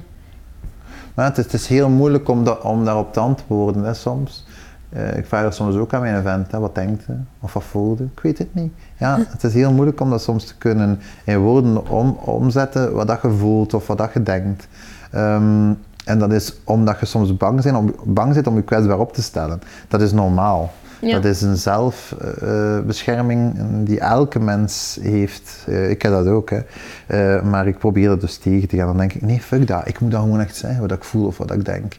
Maar 1.15 1.25
het, 1.25 1.39
is, 1.39 1.45
het 1.45 1.53
is 1.53 1.67
heel 1.67 1.89
moeilijk 1.89 2.29
om, 2.29 2.45
dat, 2.45 2.61
om 2.63 2.85
daarop 2.85 3.13
te 3.13 3.21
antwoorden 3.21 3.85
hè, 3.85 3.95
soms. 3.95 4.45
Eh, 4.89 5.17
ik 5.17 5.27
vraag 5.27 5.43
dat 5.43 5.55
soms 5.55 5.77
ook 5.77 5.95
aan 5.95 6.01
mijn 6.01 6.19
event, 6.19 6.51
hè, 6.51 6.59
wat 6.59 6.75
denkt 6.75 7.05
je? 7.07 7.13
Of 7.41 7.53
wat 7.53 7.65
voelde? 7.65 8.05
Ik 8.05 8.21
weet 8.21 8.39
het 8.39 8.55
niet. 8.55 8.73
Ja, 8.99 9.19
het 9.33 9.45
is 9.45 9.55
heel 9.55 9.73
moeilijk 9.73 10.01
om 10.01 10.11
dat 10.11 10.23
soms 10.23 10.45
te 10.45 10.57
kunnen 10.57 11.01
in 11.25 11.39
woorden 11.39 11.89
om, 11.89 12.19
omzetten, 12.25 12.93
wat 12.93 13.07
dat 13.07 13.23
je 13.23 13.31
voelt 13.31 13.75
of 13.75 13.87
wat 13.87 13.99
dat 13.99 14.13
je 14.13 14.23
denkt. 14.23 14.69
Ehm, 15.11 15.73
en 16.05 16.19
dat 16.19 16.33
is 16.33 16.55
omdat 16.65 17.01
je 17.01 17.07
soms 17.07 17.37
bang, 17.37 17.63
zijn 17.63 17.77
om, 17.77 17.95
bang 18.05 18.35
zit 18.35 18.47
om 18.47 18.57
je 18.57 18.63
kwetsbaar 18.63 18.99
op 18.99 19.13
te 19.13 19.23
stellen. 19.23 19.61
Dat 19.89 20.01
is 20.01 20.13
normaal. 20.13 20.73
Dat 21.01 21.25
is 21.25 21.43
een 21.43 21.57
zelfbescherming 21.57 23.55
die 23.85 24.01
elke 24.01 24.41
mens 24.41 24.99
heeft. 25.03 25.65
Uh, 25.69 25.91
ik 25.91 26.03
heb 26.03 26.13
dat 26.13 26.27
ook, 26.27 26.51
hè. 26.51 26.61
Uh, 27.09 27.43
maar 27.43 27.67
ik 27.67 27.79
probeer 27.79 28.09
dat 28.09 28.21
dus 28.21 28.37
tegen 28.37 28.69
te 28.69 28.77
gaan. 28.77 28.87
Dan 28.87 28.97
denk 28.97 29.13
ik, 29.13 29.23
nee, 29.23 29.41
fuck 29.41 29.67
dat. 29.67 29.89
Ik 29.89 30.01
moet 30.01 30.11
dat 30.11 30.21
gewoon 30.21 30.41
echt 30.41 30.57
zeggen, 30.57 30.81
wat 30.81 30.93
ik 30.93 31.05
voel 31.05 31.27
of 31.27 31.39
wat 31.39 31.53
ik 31.53 31.65
denk. 31.65 31.97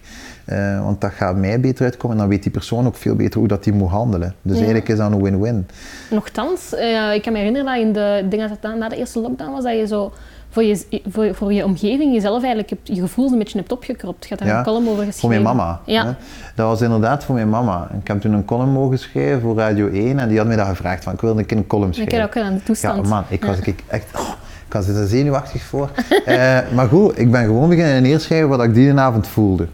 Want 0.83 1.01
dat 1.01 1.11
gaat 1.11 1.35
mij 1.35 1.59
beter 1.59 1.85
uitkomen 1.85 2.15
en 2.15 2.21
dan 2.21 2.31
weet 2.31 2.43
die 2.43 2.51
persoon 2.51 2.85
ook 2.85 2.95
veel 2.95 3.15
beter 3.15 3.39
hoe 3.39 3.47
dat 3.47 3.63
die 3.63 3.73
moet 3.73 3.89
handelen. 3.89 4.35
Dus 4.41 4.55
eigenlijk 4.55 4.89
is 4.89 4.97
dat 4.97 5.11
een 5.11 5.21
win-win. 5.21 5.67
Nochtans, 6.09 6.73
ik 7.13 7.21
kan 7.21 7.33
me 7.33 7.39
herinneren 7.39 7.65
dat 7.65 7.77
in 7.77 7.93
de, 7.93 8.19
ik 8.23 8.31
denk 8.31 8.49
dat 8.49 8.57
het 8.61 8.77
na 8.77 8.89
de 8.89 8.95
eerste 8.95 9.19
lockdown 9.19 9.51
was, 9.51 9.63
dat 9.63 9.77
je 9.77 9.87
zo 9.87 10.11
voor 10.51 10.63
je, 10.63 11.01
voor, 11.09 11.35
voor 11.35 11.53
je 11.53 11.63
omgeving 11.63 12.13
jezelf 12.13 12.37
eigenlijk 12.37 12.69
hebt, 12.69 12.87
je 12.87 13.01
gevoel 13.01 13.31
een 13.31 13.37
beetje 13.37 13.57
hebt 13.57 13.71
opgekropt. 13.71 14.23
Je 14.27 14.35
had 14.35 14.47
daar 14.47 14.57
een 14.57 14.63
column 14.63 14.87
over 14.87 15.05
geschreven. 15.05 15.19
Voor 15.19 15.29
mijn 15.29 15.41
mama. 15.41 15.81
Ja. 15.85 16.05
Hè? 16.05 16.11
Dat 16.55 16.67
was 16.67 16.81
inderdaad 16.81 17.23
voor 17.23 17.35
mijn 17.35 17.49
mama. 17.49 17.89
Ik 18.01 18.07
heb 18.07 18.21
toen 18.21 18.33
een 18.33 18.45
column 18.45 18.71
mogen 18.71 18.99
schrijven 18.99 19.41
voor 19.41 19.55
Radio 19.55 19.87
1 19.87 20.19
en 20.19 20.27
die 20.27 20.37
had 20.37 20.47
mij 20.47 20.55
dat 20.55 20.67
gevraagd 20.67 21.03
van 21.03 21.13
ik 21.13 21.21
wilde 21.21 21.39
een 21.39 21.45
keer 21.45 21.57
een 21.57 21.67
column 21.67 21.93
schrijven. 21.93 22.17
Ik 22.17 22.21
heb 22.21 22.35
ook 22.37 22.43
aan 22.43 22.53
de 22.53 22.63
toestand. 22.63 23.03
Ja 23.07 23.09
man, 23.09 23.23
ik 23.27 23.45
was 23.45 23.59
ik 23.59 23.83
echt... 23.87 24.05
Oh, 24.15 24.29
ik 24.67 24.73
was 24.73 24.87
er 24.87 25.07
zenuwachtig 25.07 25.61
voor. 25.61 25.89
uh, 26.27 26.59
maar 26.75 26.87
goed, 26.87 27.19
ik 27.19 27.31
ben 27.31 27.45
gewoon 27.45 27.69
beginnen 27.69 28.01
neerschrijven 28.01 28.49
wat 28.49 28.63
ik 28.63 28.73
die 28.73 28.93
avond 28.93 29.27
voelde. 29.27 29.67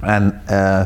En... 0.00 0.40
Uh, 0.50 0.80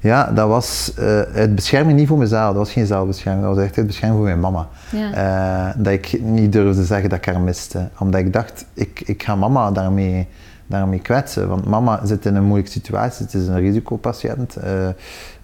ja, 0.00 0.30
dat 0.30 0.48
was 0.48 0.92
uh, 0.98 1.20
het 1.32 1.54
bescherming 1.54 1.98
niet 1.98 2.08
voor 2.08 2.18
mezelf, 2.18 2.46
dat 2.46 2.56
was 2.56 2.72
geen 2.72 2.86
zelfbescherming, 2.86 3.46
dat 3.46 3.56
was 3.56 3.64
echt 3.64 3.76
het 3.76 3.86
bescherming 3.86 4.20
voor 4.20 4.28
mijn 4.28 4.40
mama. 4.40 4.68
Ja. 4.90 5.68
Uh, 5.68 5.74
dat 5.76 5.92
ik 5.92 6.20
niet 6.22 6.52
durfde 6.52 6.84
zeggen 6.84 7.08
dat 7.08 7.18
ik 7.18 7.24
haar 7.24 7.40
miste, 7.40 7.88
omdat 7.98 8.20
ik 8.20 8.32
dacht, 8.32 8.64
ik, 8.74 9.00
ik 9.00 9.22
ga 9.22 9.36
mama 9.36 9.70
daarmee, 9.70 10.28
daarmee 10.66 11.00
kwetsen, 11.00 11.48
want 11.48 11.66
mama 11.66 12.06
zit 12.06 12.26
in 12.26 12.34
een 12.34 12.44
moeilijke 12.44 12.70
situatie, 12.70 13.24
het 13.24 13.34
is 13.34 13.46
een 13.46 13.60
risicopatiënt. 13.60 14.56
Uh, 14.64 14.88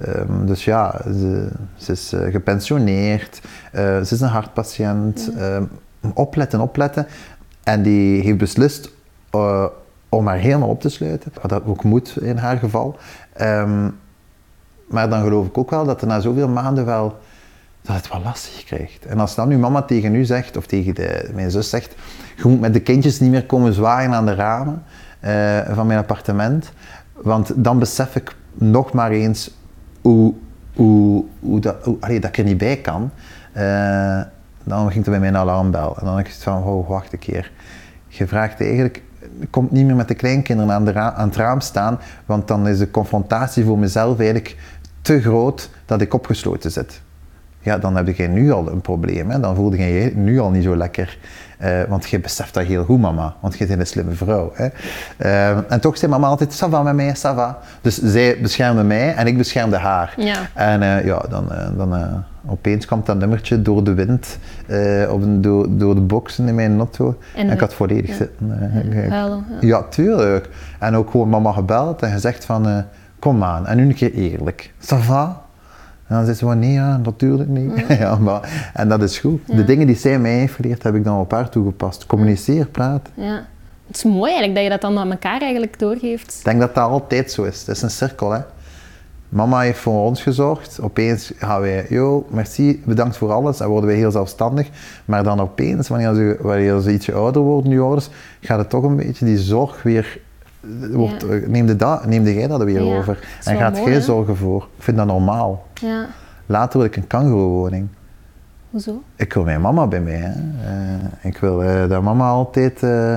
um, 0.06 0.46
dus 0.46 0.64
ja, 0.64 1.00
ze, 1.04 1.48
ze 1.76 1.92
is 1.92 2.12
gepensioneerd, 2.30 3.40
ze 3.72 4.08
is 4.10 4.20
een 4.20 4.28
hartpatiënt, 4.28 5.30
ja. 5.36 5.56
um, 5.56 5.70
opletten, 6.14 6.60
opletten. 6.60 7.06
En 7.62 7.82
die 7.82 8.22
heeft 8.22 8.38
beslist 8.38 8.90
om 10.08 10.26
haar 10.26 10.38
helemaal 10.38 10.68
op 10.68 10.80
te 10.80 10.88
sluiten, 10.88 11.32
wat 11.40 11.50
dat 11.50 11.62
ook 11.66 11.84
moet 11.84 12.16
in 12.20 12.36
haar 12.36 12.56
geval. 12.56 12.96
Um, 13.40 13.96
maar 14.88 15.08
dan 15.08 15.22
geloof 15.22 15.46
ik 15.46 15.58
ook 15.58 15.70
wel 15.70 15.84
dat 15.84 16.00
er 16.00 16.06
na 16.06 16.20
zoveel 16.20 16.48
maanden 16.48 16.84
wel 16.84 17.18
dat 17.82 17.96
het 17.96 18.08
wel 18.08 18.20
lastig 18.22 18.64
krijgt. 18.64 19.06
En 19.06 19.20
als 19.20 19.34
dan 19.34 19.50
uw 19.50 19.58
mama 19.58 19.82
tegen 19.82 20.14
u 20.14 20.24
zegt, 20.24 20.56
of 20.56 20.66
tegen 20.66 20.94
de, 20.94 21.30
mijn 21.34 21.50
zus 21.50 21.68
zegt, 21.68 21.94
je 22.36 22.48
moet 22.48 22.60
met 22.60 22.72
de 22.72 22.80
kindjes 22.80 23.20
niet 23.20 23.30
meer 23.30 23.46
komen 23.46 23.72
zwaaien 23.72 24.12
aan 24.12 24.26
de 24.26 24.34
ramen 24.34 24.82
uh, 25.24 25.58
van 25.74 25.86
mijn 25.86 25.98
appartement, 25.98 26.72
want 27.12 27.52
dan 27.56 27.78
besef 27.78 28.16
ik 28.16 28.36
nog 28.54 28.92
maar 28.92 29.10
eens 29.10 29.50
hoe, 30.00 30.34
hoe, 30.74 31.24
hoe, 31.40 31.60
dat, 31.60 31.76
allee, 32.00 32.20
dat 32.20 32.30
ik 32.30 32.38
er 32.38 32.44
niet 32.44 32.58
bij 32.58 32.76
kan. 32.76 33.10
Uh, 33.56 34.20
dan 34.64 34.90
ging 34.90 35.04
er 35.04 35.10
bij 35.10 35.20
mij 35.20 35.28
een 35.28 35.36
alarmbel. 35.36 35.96
En 35.98 36.04
dan 36.04 36.16
dacht 36.16 36.28
ik 36.28 36.34
van, 36.34 36.84
wacht 36.86 37.12
een 37.12 37.18
keer. 37.18 37.52
Je 38.06 38.26
vraagt 38.26 38.60
eigenlijk, 38.60 39.02
komt 39.50 39.70
niet 39.70 39.86
meer 39.86 39.96
met 39.96 40.08
de 40.08 40.14
kleinkinderen 40.14 40.72
aan, 40.72 40.84
de 40.84 40.98
aan 40.98 41.28
het 41.28 41.36
raam 41.36 41.60
staan, 41.60 41.98
want 42.26 42.48
dan 42.48 42.68
is 42.68 42.78
de 42.78 42.90
confrontatie 42.90 43.64
voor 43.64 43.78
mezelf 43.78 44.18
eigenlijk 44.18 44.56
te 45.04 45.20
groot 45.20 45.70
dat 45.86 46.00
ik 46.00 46.14
opgesloten 46.14 46.70
zit. 46.70 47.00
Ja, 47.60 47.78
dan 47.78 47.96
heb 47.96 48.16
je 48.16 48.26
nu 48.28 48.52
al 48.52 48.70
een 48.70 48.80
probleem. 48.80 49.30
Hè? 49.30 49.40
Dan 49.40 49.54
voelde 49.54 49.78
je 49.78 49.84
je 49.84 50.16
nu 50.16 50.38
al 50.38 50.50
niet 50.50 50.64
zo 50.64 50.76
lekker. 50.76 51.18
Uh, 51.62 51.82
want 51.88 52.08
je 52.08 52.20
beseft 52.20 52.54
dat 52.54 52.64
heel 52.64 52.84
goed, 52.84 53.00
mama. 53.00 53.34
Want 53.40 53.58
je 53.58 53.66
bent 53.66 53.80
een 53.80 53.86
slimme 53.86 54.12
vrouw. 54.12 54.52
Hè? 54.54 54.68
Uh, 55.18 55.72
en 55.72 55.80
toch 55.80 55.96
zei 55.98 56.10
mama 56.10 56.26
altijd, 56.26 56.52
Sava 56.52 56.82
met 56.82 56.94
mij, 56.94 57.14
Sava. 57.14 57.58
Dus 57.80 57.98
zij 58.02 58.38
beschermde 58.40 58.82
mij 58.82 59.14
en 59.14 59.26
ik 59.26 59.36
beschermde 59.36 59.76
haar. 59.76 60.14
Ja. 60.16 60.36
En 60.54 60.82
uh, 60.82 61.04
ja, 61.04 61.24
dan, 61.28 61.48
dan 61.76 62.24
opeens 62.46 62.86
kwam 62.86 63.02
dat 63.04 63.18
nummertje 63.18 63.62
door 63.62 63.84
de 63.84 63.94
wind, 63.94 64.38
op 65.10 65.22
een, 65.22 65.40
door, 65.40 65.66
door 65.70 65.94
de 65.94 66.00
boksen 66.00 66.48
in 66.48 66.54
mijn 66.54 66.78
auto. 66.78 67.18
En, 67.34 67.50
ik 67.50 67.60
had 67.60 67.74
volledig 67.74 68.10
ja. 68.10 68.14
zitten. 68.14 68.50
Huilen, 69.10 69.44
ja. 69.50 69.56
ja, 69.60 69.82
tuurlijk. 69.82 70.48
En 70.78 70.94
ook 70.96 71.10
gewoon 71.10 71.28
mama 71.28 71.52
gebeld 71.52 72.02
en 72.02 72.10
gezegd 72.10 72.44
van 72.44 72.84
kom 73.24 73.42
aan, 73.42 73.66
en 73.66 73.76
nu 73.76 73.82
een 73.82 73.94
keer 73.94 74.12
eerlijk. 74.12 74.72
Ça 74.80 74.98
va? 74.98 75.42
En 76.06 76.16
dan 76.16 76.24
zegt 76.24 76.38
ze 76.38 76.44
van, 76.44 76.58
nee, 76.58 76.72
ja, 76.72 76.96
natuurlijk 76.96 77.48
niet. 77.48 77.88
Mm. 77.88 77.96
ja, 78.04 78.16
maar, 78.16 78.70
en 78.74 78.88
dat 78.88 79.02
is 79.02 79.18
goed. 79.18 79.40
De 79.46 79.64
dingen 79.64 79.86
die 79.86 79.96
zij 79.96 80.18
mij 80.18 80.38
heeft 80.38 80.54
geleerd, 80.54 80.82
heb 80.82 80.94
ik 80.94 81.04
dan 81.04 81.20
op 81.20 81.30
haar 81.30 81.48
toegepast. 81.48 82.06
Communiceer, 82.06 82.66
praat. 82.66 83.08
Ja. 83.14 83.46
Het 83.86 83.96
is 83.96 84.04
mooi 84.04 84.32
eigenlijk 84.32 84.54
dat 84.54 84.62
je 84.62 84.70
dat 84.70 84.80
dan 84.80 84.98
aan 84.98 85.10
elkaar 85.10 85.40
eigenlijk 85.40 85.78
doorgeeft. 85.78 86.36
Ik 86.38 86.44
denk 86.44 86.60
dat 86.60 86.74
dat 86.74 86.88
altijd 86.88 87.30
zo 87.30 87.42
is. 87.42 87.58
Het 87.58 87.68
is 87.68 87.82
een 87.82 87.90
cirkel, 87.90 88.30
hè. 88.30 88.40
Mama 89.28 89.60
heeft 89.60 89.78
voor 89.78 90.04
ons 90.04 90.22
gezorgd. 90.22 90.80
Opeens 90.80 91.32
gaan 91.36 91.60
wij, 91.60 91.86
yo, 91.88 92.26
merci, 92.30 92.82
bedankt 92.84 93.16
voor 93.16 93.32
alles. 93.32 93.60
En 93.60 93.68
worden 93.68 93.88
wij 93.88 93.98
heel 93.98 94.10
zelfstandig. 94.10 94.68
Maar 95.04 95.22
dan 95.22 95.40
opeens, 95.40 95.88
wanneer 95.88 96.14
ze, 96.14 96.36
wanneer 96.40 96.80
ze 96.80 96.92
ietsje 96.92 97.12
ouder 97.12 97.42
worden, 97.42 97.70
nu 97.70 97.80
ouders, 97.80 98.08
gaat 98.40 98.58
het 98.58 98.70
toch 98.70 98.82
een 98.82 98.96
beetje 98.96 99.24
die 99.24 99.38
zorg 99.38 99.82
weer 99.82 100.20
wordt, 100.92 101.22
ja. 101.22 101.28
Eh, 101.28 101.48
neemde, 101.48 101.76
dat, 101.76 102.06
neemde 102.06 102.34
jij 102.34 102.46
dat 102.46 102.62
weer 102.62 102.96
over 102.98 103.28
en 103.44 103.56
gaat 103.56 103.76
jij 103.76 104.00
zorgen 104.00 104.36
voor. 104.36 104.68
Ik 104.76 104.82
vind 104.82 104.96
dat 104.96 105.06
normaal. 105.06 105.66
Ja. 105.74 106.06
Later 106.46 106.78
wil 106.78 106.88
ik 106.88 106.96
een 106.96 107.06
kangoeroe-woning. 107.06 107.88
Hoezo? 108.70 109.02
Ik 109.16 109.32
wil 109.32 109.44
mijn 109.44 109.60
mama 109.60 109.86
bij 109.86 110.00
mij. 110.00 110.16
Hè. 110.16 110.30
Uh, 110.30 111.04
ik 111.22 111.38
wil 111.38 111.62
uh, 111.62 111.88
dat 111.88 112.02
mama 112.02 112.28
altijd 112.28 112.82
uh, 112.82 113.16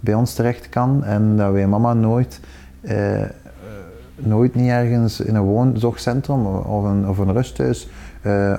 bij 0.00 0.14
ons 0.14 0.34
terecht 0.34 0.68
kan 0.68 1.04
en 1.04 1.36
dat 1.36 1.52
wij 1.52 1.66
mama 1.66 1.92
nooit, 1.92 2.40
nooit 4.16 4.54
niet 4.54 4.68
ergens 4.68 5.20
in 5.20 5.34
een 5.34 5.42
woonzorgcentrum 5.42 6.46
of 6.46 6.84
een, 6.84 7.08
of 7.08 7.18
een 7.18 7.32
rusthuis 7.32 7.88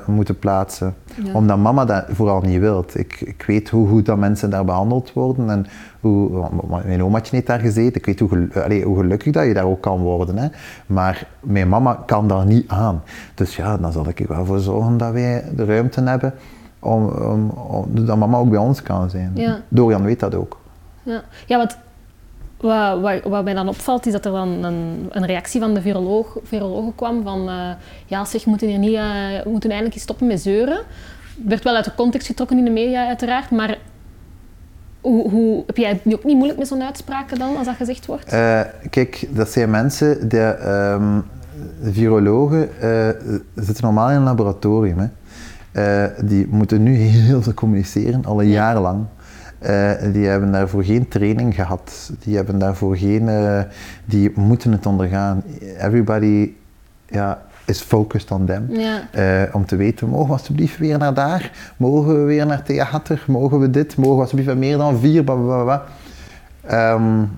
moeten 0.05 0.39
plaatsen. 0.39 0.95
Omdat 1.33 1.57
mama 1.57 1.85
dat 1.85 2.05
vooral 2.09 2.41
niet 2.41 2.59
wilt. 2.59 2.97
Ik, 2.97 3.21
ik 3.21 3.43
weet 3.47 3.69
hoe 3.69 3.87
goed 3.87 4.05
dat 4.05 4.17
mensen 4.17 4.49
daar 4.49 4.65
behandeld 4.65 5.13
worden 5.13 5.49
en 5.49 5.65
hoe, 5.99 6.47
mijn 6.85 7.03
omaatje 7.03 7.35
heeft 7.35 7.47
daar 7.47 7.59
gezeten, 7.59 7.95
ik 7.95 8.05
weet 8.05 8.19
hoe, 8.19 8.47
hoe, 8.83 8.97
gelukkig 8.97 9.33
dat 9.33 9.45
je 9.45 9.53
daar 9.53 9.65
ook 9.65 9.81
kan 9.81 9.99
worden. 9.99 10.37
Hè. 10.37 10.47
Maar 10.85 11.27
mijn 11.39 11.69
mama 11.69 12.03
kan 12.05 12.27
daar 12.27 12.45
niet 12.45 12.69
aan. 12.69 13.01
Dus 13.33 13.55
ja, 13.55 13.77
dan 13.77 13.91
zal 13.91 14.07
ik 14.07 14.19
er 14.19 14.27
wel 14.27 14.45
voor 14.45 14.59
zorgen 14.59 14.97
dat 14.97 15.11
wij 15.11 15.43
de 15.55 15.65
ruimte 15.65 16.01
hebben 16.01 16.33
om, 16.79 17.07
om, 17.07 17.49
om 17.49 18.05
dat 18.05 18.17
mama 18.17 18.37
ook 18.37 18.49
bij 18.49 18.59
ons 18.59 18.81
kan 18.81 19.09
zijn. 19.09 19.31
Ja. 19.33 19.59
Dorian 19.67 20.03
weet 20.03 20.19
dat 20.19 20.35
ook. 20.35 20.57
Ja, 21.03 21.21
ja 21.45 21.57
wat, 21.57 21.77
wat, 22.63 23.01
wat, 23.01 23.23
wat, 23.23 23.43
mij 23.43 23.53
dan 23.53 23.67
opvalt, 23.67 24.05
is 24.05 24.11
dat 24.11 24.25
er 24.25 24.31
dan 24.31 24.63
een, 24.63 25.07
een 25.09 25.25
reactie 25.25 25.59
van 25.59 25.73
de 25.73 25.81
viroloog, 25.81 26.37
virologen 26.43 26.95
kwam 26.95 27.23
van 27.23 27.49
uh, 27.49 27.69
ja 28.05 28.25
zeg, 28.25 28.43
we 28.43 28.49
moeten 28.49 28.67
hier 28.67 28.77
niet, 28.77 28.93
uh, 28.93 29.43
we 29.43 29.49
moeten 29.49 29.69
eindelijk 29.69 29.95
eens 29.95 30.03
stoppen 30.03 30.27
met 30.27 30.41
zeuren. 30.41 30.77
Het 31.37 31.47
werd 31.47 31.63
wel 31.63 31.75
uit 31.75 31.85
de 31.85 31.95
context 31.95 32.27
getrokken 32.27 32.57
in 32.57 32.65
de 32.65 32.71
media 32.71 33.07
uiteraard, 33.07 33.51
maar 33.51 33.77
hoe, 35.01 35.29
hoe, 35.29 35.63
heb 35.65 35.77
jij 35.77 36.01
ook 36.05 36.23
niet 36.23 36.35
moeilijk 36.35 36.59
met 36.59 36.67
zo'n 36.67 36.83
uitspraken 36.83 37.39
dan, 37.39 37.57
als 37.57 37.65
dat 37.65 37.75
gezegd 37.75 38.05
wordt? 38.05 38.33
Uh, 38.33 38.61
kijk, 38.89 39.27
dat 39.29 39.49
zijn 39.49 39.69
mensen, 39.69 40.29
de, 40.29 40.57
um, 40.99 41.23
de 41.83 41.93
virologen 41.93 42.69
uh, 42.81 43.07
zitten 43.55 43.83
normaal 43.83 44.09
in 44.09 44.15
een 44.15 44.23
laboratorium. 44.23 44.97
Hè. 44.97 45.07
Die 46.25 46.47
moeten 46.47 46.83
nu 46.83 46.95
heel 46.95 47.41
veel 47.41 47.53
communiceren, 47.53 48.25
al 48.25 48.41
een 48.41 48.47
ja. 48.47 48.53
jaar 48.53 48.81
lang. 48.81 49.05
Die 50.11 50.27
hebben 50.27 50.51
daarvoor 50.51 50.83
geen 50.83 51.07
training 51.07 51.55
gehad. 51.55 52.11
Die 52.19 52.35
hebben 52.35 52.59
daarvoor 52.59 52.97
geen... 52.97 53.29
die 54.05 54.31
moeten 54.35 54.71
het 54.71 54.85
ondergaan. 54.85 55.43
Everybody 55.77 56.51
ja, 57.07 57.41
is 57.65 57.81
focused 57.81 58.31
on 58.31 58.45
them. 58.45 58.65
Ja. 58.69 59.01
Uh, 59.15 59.55
om 59.55 59.65
te 59.65 59.75
weten, 59.75 60.09
mogen 60.09 60.27
we 60.27 60.31
alsjeblieft 60.31 60.77
weer 60.77 60.97
naar 60.97 61.13
daar? 61.13 61.73
Mogen 61.77 62.19
we 62.19 62.21
weer 62.21 62.45
naar 62.45 62.63
theater? 62.63 63.23
Mogen 63.27 63.59
we 63.59 63.69
dit? 63.69 63.97
Mogen 63.97 64.15
we 64.15 64.21
alsjeblieft 64.21 64.55
meer 64.55 64.77
dan 64.77 64.97
vier? 64.97 65.23
Blablabla. 65.23 65.83
Um, 66.71 67.29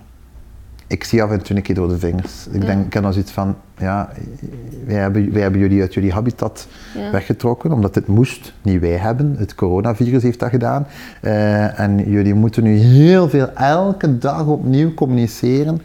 ik 0.87 1.03
zie 1.03 1.23
af 1.23 1.31
en 1.31 1.41
toe 1.41 1.55
een 1.55 1.61
keer 1.61 1.75
door 1.75 1.87
de 1.87 1.97
vingers. 1.97 2.47
Ik 2.51 2.61
denk, 2.61 2.85
ik 2.85 2.93
heb 2.93 3.03
dan 3.03 3.13
zoiets 3.13 3.31
van, 3.31 3.55
ja, 3.77 4.09
wij 4.85 4.95
hebben, 4.95 5.31
wij 5.33 5.41
hebben 5.41 5.59
jullie 5.59 5.81
uit 5.81 5.93
jullie 5.93 6.11
habitat 6.11 6.67
ja. 6.95 7.11
weggetrokken, 7.11 7.71
omdat 7.71 7.93
dit 7.93 8.07
moest, 8.07 8.53
niet 8.61 8.81
wij 8.81 8.97
hebben. 8.97 9.35
Het 9.37 9.55
coronavirus 9.55 10.23
heeft 10.23 10.39
dat 10.39 10.49
gedaan. 10.49 10.87
Uh, 11.21 11.79
en 11.79 12.09
jullie 12.09 12.33
moeten 12.33 12.63
nu 12.63 12.77
heel 12.77 13.29
veel, 13.29 13.49
elke 13.53 14.17
dag 14.17 14.45
opnieuw 14.45 14.93
communiceren 14.93 15.81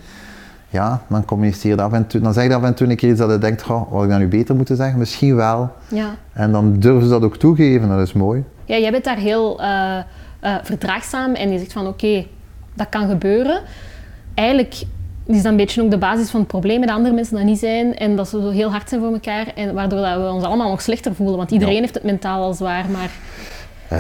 ja, 0.70 1.02
dan 1.08 1.24
communiceer 1.24 1.76
je 1.76 1.82
af 1.82 1.92
en 1.92 2.06
toe, 2.06 2.20
dan 2.20 2.32
zeg 2.32 2.44
je 2.44 2.54
af 2.54 2.62
en 2.62 2.74
toe 2.74 2.88
een 2.88 2.96
keer 2.96 3.10
iets 3.10 3.18
dat 3.18 3.30
je 3.30 3.38
denkt, 3.38 3.62
goh, 3.62 3.92
wat 3.92 4.04
ik 4.04 4.10
dan 4.10 4.18
nu 4.18 4.28
beter 4.28 4.54
moeten 4.54 4.76
zeggen? 4.76 4.98
Misschien 4.98 5.36
wel. 5.36 5.70
Ja. 5.88 6.14
En 6.32 6.52
dan 6.52 6.78
durven 6.78 7.02
ze 7.02 7.08
dat 7.08 7.22
ook 7.22 7.36
toegeven, 7.36 7.88
dat 7.88 8.06
is 8.06 8.12
mooi. 8.12 8.44
Ja, 8.64 8.78
jij 8.78 8.90
bent 8.90 9.04
daar 9.04 9.16
heel 9.16 9.60
uh, 9.60 9.98
uh, 10.44 10.54
verdraagzaam 10.62 11.34
en 11.34 11.50
je 11.52 11.58
zegt 11.58 11.72
van 11.72 11.86
oké, 11.86 12.26
dat 12.74 12.88
kan 12.88 13.08
gebeuren. 13.08 13.60
Eigenlijk 14.40 14.74
is 15.26 15.42
dat 15.42 15.44
een 15.44 15.56
beetje 15.56 15.82
ook 15.82 15.90
de 15.90 15.98
basis 15.98 16.30
van 16.30 16.40
het 16.40 16.48
probleem 16.48 16.80
dat 16.80 16.90
andere 16.90 17.14
mensen 17.14 17.36
dat 17.36 17.44
niet 17.44 17.58
zijn 17.58 17.96
en 17.96 18.16
dat 18.16 18.28
ze 18.28 18.40
zo 18.40 18.50
heel 18.50 18.70
hard 18.70 18.88
zijn 18.88 19.00
voor 19.00 19.12
elkaar 19.12 19.46
en 19.54 19.74
waardoor 19.74 20.00
dat 20.00 20.16
we 20.16 20.30
ons 20.30 20.44
allemaal 20.44 20.70
nog 20.70 20.82
slechter 20.82 21.14
voelen, 21.14 21.36
want 21.36 21.50
iedereen 21.50 21.80
heeft 21.80 21.94
het 21.94 22.02
mentaal 22.02 22.42
al 22.42 22.54
zwaar, 22.54 22.84
maar... 22.90 23.10
Uh, 23.92 23.98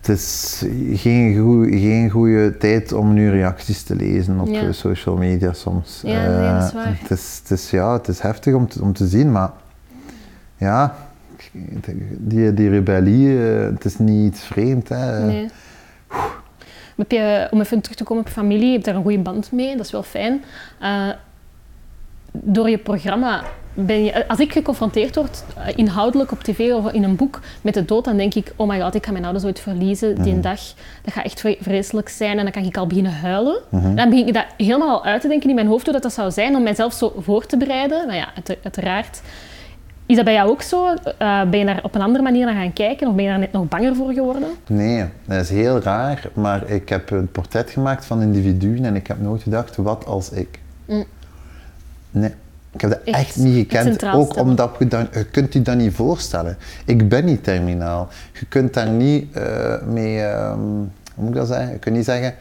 het 0.00 0.08
is 0.08 0.64
geen, 0.92 1.38
goe, 1.38 1.68
geen 1.68 2.10
goede 2.10 2.56
tijd 2.56 2.92
om 2.92 3.12
nu 3.12 3.30
reacties 3.30 3.82
te 3.82 3.96
lezen 3.96 4.40
op 4.40 4.48
ja. 4.48 4.72
social 4.72 5.16
media 5.16 5.52
soms. 5.52 6.00
Ja, 6.04 6.28
nee, 6.28 6.52
dat 6.52 6.66
is 6.66 6.72
waar. 6.72 6.98
Het 7.00 7.10
is, 7.10 7.40
het 7.42 7.58
is, 7.58 7.70
ja, 7.70 7.92
het 7.92 8.08
is 8.08 8.20
heftig 8.20 8.54
om 8.54 8.68
te, 8.68 8.82
om 8.82 8.92
te 8.92 9.06
zien, 9.06 9.32
maar 9.32 9.50
ja, 10.56 10.96
die, 12.18 12.54
die 12.54 12.68
rebellie, 12.68 13.28
het 13.28 13.84
is 13.84 13.98
niet 13.98 14.40
vreemd. 14.40 14.88
Hè. 14.88 15.26
Nee. 15.26 15.48
Heb 16.96 17.10
je, 17.10 17.48
om 17.50 17.60
even 17.60 17.80
terug 17.80 17.96
te 17.96 18.04
komen 18.04 18.22
op 18.22 18.28
je 18.28 18.34
familie, 18.34 18.66
je 18.66 18.72
hebt 18.72 18.84
daar 18.84 18.94
een 18.94 19.02
goede 19.02 19.18
band 19.18 19.52
mee, 19.52 19.76
dat 19.76 19.84
is 19.84 19.92
wel 19.92 20.02
fijn. 20.02 20.44
Uh, 20.82 21.08
door 22.32 22.70
je 22.70 22.78
programma 22.78 23.42
ben 23.74 24.04
je, 24.04 24.28
als 24.28 24.38
ik 24.38 24.52
geconfronteerd 24.52 25.14
word, 25.14 25.44
inhoudelijk 25.74 26.32
op 26.32 26.42
tv 26.42 26.72
of 26.72 26.92
in 26.92 27.02
een 27.02 27.16
boek, 27.16 27.40
met 27.62 27.74
de 27.74 27.84
dood, 27.84 28.04
dan 28.04 28.16
denk 28.16 28.34
ik, 28.34 28.52
oh 28.56 28.68
my 28.68 28.80
god, 28.80 28.94
ik 28.94 29.06
ga 29.06 29.12
mijn 29.12 29.24
ouders 29.24 29.44
ooit 29.44 29.60
verliezen 29.60 30.22
die 30.22 30.34
mm. 30.34 30.40
dag. 30.40 30.60
Dat 31.02 31.14
gaat 31.14 31.24
echt 31.24 31.44
vreselijk 31.60 32.08
zijn 32.08 32.38
en 32.38 32.44
dan 32.44 32.52
kan 32.52 32.64
ik 32.64 32.76
al 32.76 32.86
beginnen 32.86 33.12
huilen. 33.12 33.60
Mm 33.68 33.80
-hmm. 33.80 33.94
Dan 33.94 34.10
begin 34.10 34.26
ik 34.26 34.34
dat 34.34 34.46
helemaal 34.56 35.04
uit 35.04 35.20
te 35.20 35.28
denken 35.28 35.48
in 35.48 35.54
mijn 35.54 35.66
hoofd 35.66 35.84
hoe 35.84 35.92
dat, 35.92 36.02
dat 36.02 36.12
zou 36.12 36.30
zijn, 36.30 36.56
om 36.56 36.62
mijzelf 36.62 36.92
zo 36.92 37.12
voor 37.18 37.46
te 37.46 37.56
bereiden. 37.56 38.06
Nou 38.06 38.18
ja, 38.18 38.28
uiteraard. 38.62 39.22
Is 40.06 40.16
dat 40.16 40.24
bij 40.24 40.34
jou 40.34 40.50
ook 40.50 40.62
zo? 40.62 40.86
Uh, 40.88 41.42
ben 41.50 41.58
je 41.58 41.64
daar 41.64 41.80
op 41.82 41.94
een 41.94 42.00
andere 42.00 42.24
manier 42.24 42.46
naar 42.46 42.54
gaan 42.54 42.72
kijken 42.72 43.08
of 43.08 43.14
ben 43.14 43.24
je 43.24 43.30
daar 43.30 43.38
net 43.38 43.52
nog 43.52 43.68
banger 43.68 43.96
voor 43.96 44.12
geworden? 44.12 44.48
Nee, 44.66 45.04
dat 45.24 45.40
is 45.40 45.50
heel 45.50 45.80
raar, 45.80 46.30
maar 46.34 46.70
ik 46.70 46.88
heb 46.88 47.10
een 47.10 47.30
portret 47.30 47.70
gemaakt 47.70 48.04
van 48.04 48.22
individuen 48.22 48.84
en 48.84 48.96
ik 48.96 49.06
heb 49.06 49.20
nooit 49.20 49.42
gedacht, 49.42 49.76
wat 49.76 50.06
als 50.06 50.30
ik? 50.30 50.58
Mm. 50.84 51.04
Nee. 52.10 52.34
Ik 52.72 52.80
heb 52.80 52.90
dat 52.90 53.00
echt, 53.04 53.18
echt 53.18 53.36
niet 53.36 53.54
gekend, 53.54 54.04
ook 54.04 54.36
omdat 54.36 54.70
je, 54.78 54.88
dan, 54.88 55.08
je 55.12 55.24
kunt 55.24 55.52
je 55.52 55.62
dat 55.62 55.76
niet 55.76 55.94
voorstellen. 55.94 56.56
Ik 56.84 57.08
ben 57.08 57.24
niet 57.24 57.44
terminaal. 57.44 58.08
Je 58.32 58.46
kunt 58.46 58.74
daar 58.74 58.88
niet 58.88 59.36
uh, 59.36 59.82
mee, 59.82 60.24
um, 60.24 60.92
hoe 61.14 61.24
moet 61.24 61.28
ik 61.28 61.34
dat 61.34 61.46
zeggen? 61.46 61.72
Je 61.72 61.78
kunt 61.78 61.96
niet 61.96 62.04
zeggen, 62.04 62.34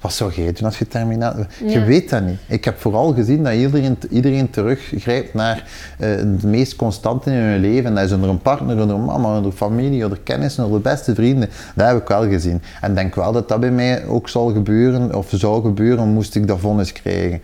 wat 0.00 0.12
zou 0.12 0.32
jij 0.32 0.52
doen 0.52 0.64
als 0.64 0.78
je 0.78 0.88
terminaal... 0.88 1.34
Ja. 1.36 1.70
Je 1.70 1.84
weet 1.84 2.10
dat 2.10 2.22
niet. 2.22 2.38
Ik 2.46 2.64
heb 2.64 2.78
vooral 2.78 3.12
gezien 3.12 3.44
dat 3.44 3.52
iedereen, 3.52 3.98
iedereen 4.10 4.50
teruggrijpt 4.50 5.34
naar 5.34 5.64
uh, 6.00 6.08
het 6.08 6.42
meest 6.42 6.76
constante 6.76 7.30
in 7.30 7.36
hun 7.36 7.60
leven. 7.60 7.94
Dat 7.94 8.04
is 8.04 8.12
onder 8.12 8.30
een 8.30 8.40
partner, 8.40 8.80
onder 8.80 8.96
een 8.96 9.04
mama, 9.04 9.36
onder 9.36 9.52
familie, 9.52 10.04
onder 10.04 10.20
kennissen, 10.20 10.64
onder 10.64 10.80
beste 10.80 11.14
vrienden. 11.14 11.48
Dat 11.74 11.86
heb 11.86 11.96
ik 11.96 12.08
wel 12.08 12.28
gezien. 12.28 12.62
En 12.80 12.94
denk 12.94 13.14
wel 13.14 13.32
dat 13.32 13.48
dat 13.48 13.60
bij 13.60 13.70
mij 13.70 14.06
ook 14.06 14.28
zal 14.28 14.52
gebeuren, 14.52 15.14
of 15.14 15.30
zou 15.34 15.62
gebeuren, 15.62 16.08
moest 16.08 16.34
ik 16.34 16.46
dat 16.46 16.60
vonnis 16.60 16.92
krijgen. 16.92 17.40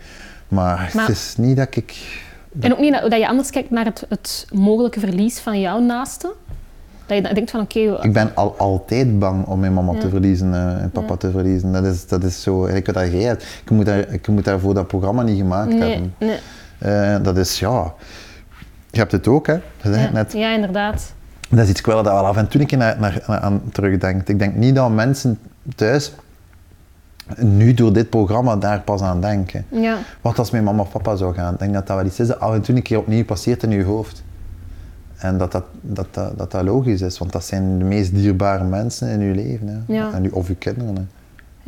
Maar, 0.47 0.91
maar, 0.93 1.07
het 1.07 1.15
is 1.15 1.35
niet 1.37 1.57
dat 1.57 1.75
ik... 1.75 1.95
En 2.59 2.71
ook 2.71 2.79
niet 2.79 2.93
dat, 2.93 3.11
dat 3.11 3.19
je 3.19 3.27
anders 3.27 3.49
kijkt 3.49 3.69
naar 3.69 3.85
het, 3.85 4.05
het, 4.09 4.47
mogelijke 4.53 4.99
verlies 4.99 5.39
van 5.39 5.59
jouw 5.59 5.79
naaste? 5.79 6.33
Dat 7.07 7.17
je 7.27 7.33
denkt 7.33 7.51
van 7.51 7.59
oké... 7.59 7.79
Okay, 7.79 8.05
ik 8.05 8.13
ben 8.13 8.31
al, 8.35 8.55
altijd 8.57 9.19
bang 9.19 9.45
om 9.45 9.59
mijn 9.59 9.73
mama 9.73 9.93
ja. 9.93 9.99
te 9.99 10.09
verliezen 10.09 10.47
uh, 10.47 10.81
en 10.81 10.89
papa 10.91 11.07
ja. 11.07 11.15
te 11.15 11.31
verliezen. 11.31 11.71
Dat 11.71 11.85
is, 11.85 12.07
dat 12.07 12.23
is 12.23 12.41
zo... 12.41 12.65
Ik, 12.65 12.93
dat 12.93 13.11
jij 13.11 13.21
hebt. 13.21 13.43
Ik, 13.63 13.69
moet 13.69 13.85
daar, 13.85 14.09
ik 14.09 14.27
moet 14.27 14.45
daarvoor 14.45 14.73
dat 14.73 14.87
programma 14.87 15.21
niet 15.21 15.37
gemaakt 15.37 15.73
nee, 15.73 15.79
hebben. 15.79 16.13
Nee. 16.17 16.37
Uh, 16.85 17.23
dat 17.23 17.37
is 17.37 17.59
ja... 17.59 17.93
Je 18.91 18.99
hebt 18.99 19.11
het 19.11 19.27
ook, 19.27 19.47
hè? 19.47 19.53
Ja, 19.81 20.09
net. 20.13 20.33
ja 20.33 20.53
inderdaad. 20.53 21.13
Dat 21.49 21.59
is 21.59 21.69
iets 21.69 21.81
wel 21.81 22.03
dat 22.03 22.13
wel 22.13 22.25
af 22.25 22.37
en 22.37 22.47
toe 22.47 22.61
een 22.61 22.67
keer 22.67 22.77
naar, 22.77 22.99
naar, 22.99 23.23
naar, 23.27 23.39
aan 23.39 23.61
terugdenkt. 23.71 24.29
Ik 24.29 24.39
denk 24.39 24.55
niet 24.55 24.75
dat 24.75 24.91
mensen 24.91 25.39
thuis 25.75 26.13
nu 27.35 27.73
door 27.73 27.93
dit 27.93 28.09
programma 28.09 28.55
daar 28.55 28.81
pas 28.81 29.01
aan 29.01 29.21
denken. 29.21 29.65
Ja. 29.69 29.97
Wat 30.21 30.39
als 30.39 30.51
mijn 30.51 30.63
mama 30.63 30.81
of 30.81 30.91
papa 30.91 31.15
zou 31.15 31.33
gaan? 31.33 31.53
Ik 31.53 31.59
denk 31.59 31.73
dat 31.73 31.87
dat 31.87 31.95
wel 31.95 32.05
iets 32.05 32.19
is 32.19 32.27
dat 32.27 32.39
af 32.39 32.53
en 32.53 32.61
toe 32.61 32.75
een 32.75 32.81
keer 32.81 32.97
opnieuw 32.97 33.25
passeert 33.25 33.63
in 33.63 33.71
je 33.71 33.83
hoofd. 33.83 34.23
En 35.17 35.37
dat 35.37 35.51
dat, 35.51 35.63
dat, 35.81 36.07
dat, 36.11 36.37
dat, 36.37 36.51
dat 36.51 36.63
logisch 36.63 37.01
is, 37.01 37.17
want 37.17 37.31
dat 37.31 37.45
zijn 37.45 37.77
de 37.77 37.85
meest 37.85 38.15
dierbare 38.15 38.63
mensen 38.63 39.09
in 39.09 39.19
je 39.19 39.35
leven. 39.35 39.67
Hè. 39.67 39.93
Ja. 39.93 40.11
En 40.13 40.25
u, 40.25 40.29
of 40.29 40.47
uw 40.47 40.55
kinderen. 40.59 40.95
Hè. 40.95 41.01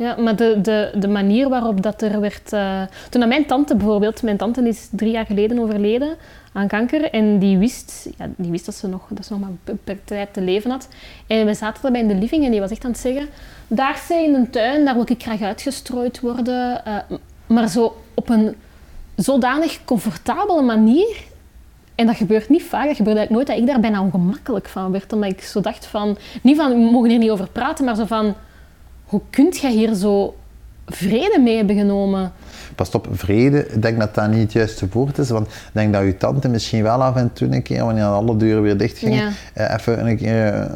Ja, 0.04 0.16
maar 0.16 0.36
de, 0.36 0.58
de, 0.62 0.92
de 0.98 1.08
manier 1.08 1.48
waarop 1.48 1.82
dat 1.82 2.02
er 2.02 2.20
werd... 2.20 2.52
Uh... 2.52 2.82
Toen 3.10 3.28
mijn 3.28 3.46
tante 3.46 3.76
bijvoorbeeld... 3.76 4.22
Mijn 4.22 4.36
tante 4.36 4.68
is 4.68 4.88
drie 4.90 5.10
jaar 5.10 5.26
geleden 5.26 5.58
overleden 5.58 6.16
aan 6.52 6.66
kanker. 6.66 7.10
En 7.10 7.38
die 7.38 7.58
wist, 7.58 8.08
ja, 8.18 8.28
die 8.36 8.50
wist 8.50 8.66
dat, 8.66 8.74
ze 8.74 8.88
nog, 8.88 9.06
dat 9.08 9.26
ze 9.26 9.32
nog 9.32 9.40
maar 9.40 9.50
een 9.50 9.60
beperkte 9.64 10.14
tijd 10.14 10.32
te 10.32 10.40
leven 10.40 10.70
had. 10.70 10.88
En 11.26 11.46
we 11.46 11.54
zaten 11.54 11.84
erbij 11.84 12.00
in 12.00 12.08
de 12.08 12.14
living 12.14 12.44
en 12.44 12.50
die 12.50 12.60
was 12.60 12.70
echt 12.70 12.84
aan 12.84 12.90
het 12.90 13.00
zeggen... 13.00 13.28
Daar 13.68 14.02
zij 14.08 14.24
in 14.24 14.34
een 14.34 14.50
tuin, 14.50 14.84
daar 14.84 14.94
wil 14.94 15.04
ik 15.06 15.22
graag 15.22 15.42
uitgestrooid 15.42 16.20
worden. 16.20 16.82
Uh, 16.86 16.96
maar 17.46 17.68
zo 17.68 17.96
op 18.14 18.28
een 18.28 18.54
zodanig 19.16 19.84
comfortabele 19.84 20.62
manier. 20.62 21.28
En 22.00 22.06
dat 22.06 22.16
gebeurt 22.16 22.48
niet 22.48 22.62
vaak. 22.62 22.86
Dat 22.86 22.96
gebeurt 22.96 23.16
eigenlijk 23.16 23.30
nooit 23.30 23.46
dat 23.46 23.56
ik 23.56 23.66
daar 23.66 23.90
bijna 23.90 24.02
ongemakkelijk 24.02 24.68
van 24.68 24.92
werd. 24.92 25.12
Omdat 25.12 25.30
ik 25.30 25.42
zo 25.42 25.60
dacht 25.60 25.86
van... 25.86 26.16
Niet 26.42 26.56
van, 26.56 26.70
we 26.70 26.90
mogen 26.92 27.10
hier 27.10 27.18
niet 27.18 27.30
over 27.30 27.48
praten, 27.48 27.84
maar 27.84 27.96
zo 27.96 28.04
van... 28.04 28.34
Hoe 29.04 29.20
kunt 29.30 29.58
jij 29.58 29.72
hier 29.72 29.94
zo 29.94 30.36
vrede 30.86 31.38
mee 31.38 31.56
hebben 31.56 31.76
genomen? 31.76 32.32
Pas 32.74 32.90
op, 32.90 33.08
vrede, 33.12 33.66
ik 33.66 33.82
denk 33.82 33.98
dat 33.98 34.14
dat 34.14 34.30
niet 34.30 34.42
het 34.42 34.52
juiste 34.52 34.88
woord 34.92 35.18
is. 35.18 35.30
Want 35.30 35.46
ik 35.46 35.70
denk 35.72 35.92
dat 35.92 36.02
je 36.04 36.16
tante 36.16 36.48
misschien 36.48 36.82
wel 36.82 37.02
af 37.02 37.16
en 37.16 37.32
toe 37.32 37.48
een 37.54 37.62
keer, 37.62 37.84
wanneer 37.84 38.04
alle 38.04 38.36
deuren 38.36 38.62
weer 38.62 38.76
dicht 38.76 38.98
gingen, 38.98 39.24
ja. 39.24 39.32
eh, 39.66 39.74
even 39.74 40.06
een 40.06 40.16
keer 40.16 40.70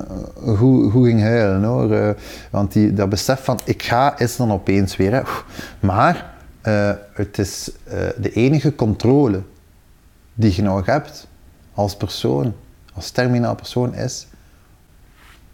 uh, 0.47 0.59
goed, 0.59 0.91
goed 0.91 1.07
ging 1.07 1.21
huilen 1.21 1.65
hoor. 1.65 1.93
Uh, 1.93 2.09
want 2.51 2.73
die, 2.73 2.95
dat 2.95 3.09
besef 3.09 3.45
van 3.45 3.59
ik 3.65 3.83
ga 3.83 4.19
is 4.19 4.37
dan 4.37 4.53
opeens 4.53 4.97
weer. 4.97 5.13
Hè. 5.13 5.21
Maar 5.81 6.33
het 7.13 7.39
is 7.39 7.71
de 8.17 8.33
enige 8.33 8.75
controle 8.75 9.41
die 10.35 10.55
je 10.55 10.63
nog 10.63 10.87
hebt 10.87 11.27
als 11.75 11.97
persoon, 11.97 12.53
als 12.95 13.11
terminaal 13.11 13.55
persoon, 13.55 13.95
is 13.95 14.27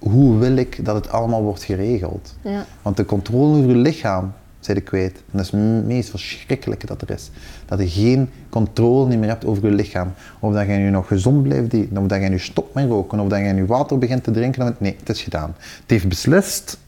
hoe 0.01 0.39
wil 0.39 0.57
ik 0.57 0.85
dat 0.85 0.95
het 0.95 1.09
allemaal 1.09 1.43
wordt 1.43 1.63
geregeld? 1.63 2.35
Ja. 2.43 2.65
Want 2.83 2.97
de 2.97 3.05
controle 3.05 3.59
over 3.59 3.69
je 3.69 3.77
lichaam 3.77 4.33
zijn 4.61 4.77
de 4.77 4.83
kwijt. 4.83 5.17
En 5.17 5.23
dat 5.31 5.41
is 5.41 5.51
het 5.51 5.87
meest 5.87 6.11
verschrikkelijke 6.11 6.87
dat 6.87 7.03
er 7.03 7.11
is. 7.11 7.31
Dat 7.67 7.81
je 7.81 7.89
geen 7.89 8.31
controle 8.49 9.17
meer 9.17 9.29
hebt 9.29 9.45
over 9.45 9.69
je 9.69 9.75
lichaam. 9.75 10.13
Of 10.39 10.53
dat 10.53 10.67
je 10.67 10.73
nu 10.73 10.91
nog 10.91 11.07
gezond 11.07 11.43
blijft 11.43 11.73
eten, 11.73 11.97
of 11.97 12.07
dat 12.07 12.23
je 12.23 12.29
nu 12.29 12.39
stopt 12.39 12.75
met 12.75 12.89
roken, 12.89 13.21
of 13.21 13.29
dat 13.29 13.39
je 13.39 13.45
nu 13.45 13.67
water 13.67 13.99
begint 13.99 14.25
te 14.25 14.31
drinken. 14.31 14.77
Nee, 14.79 14.97
het 14.99 15.09
is 15.09 15.23
gedaan. 15.23 15.55
Het 15.59 15.91
heeft 15.91 16.09
beslist, 16.09 16.79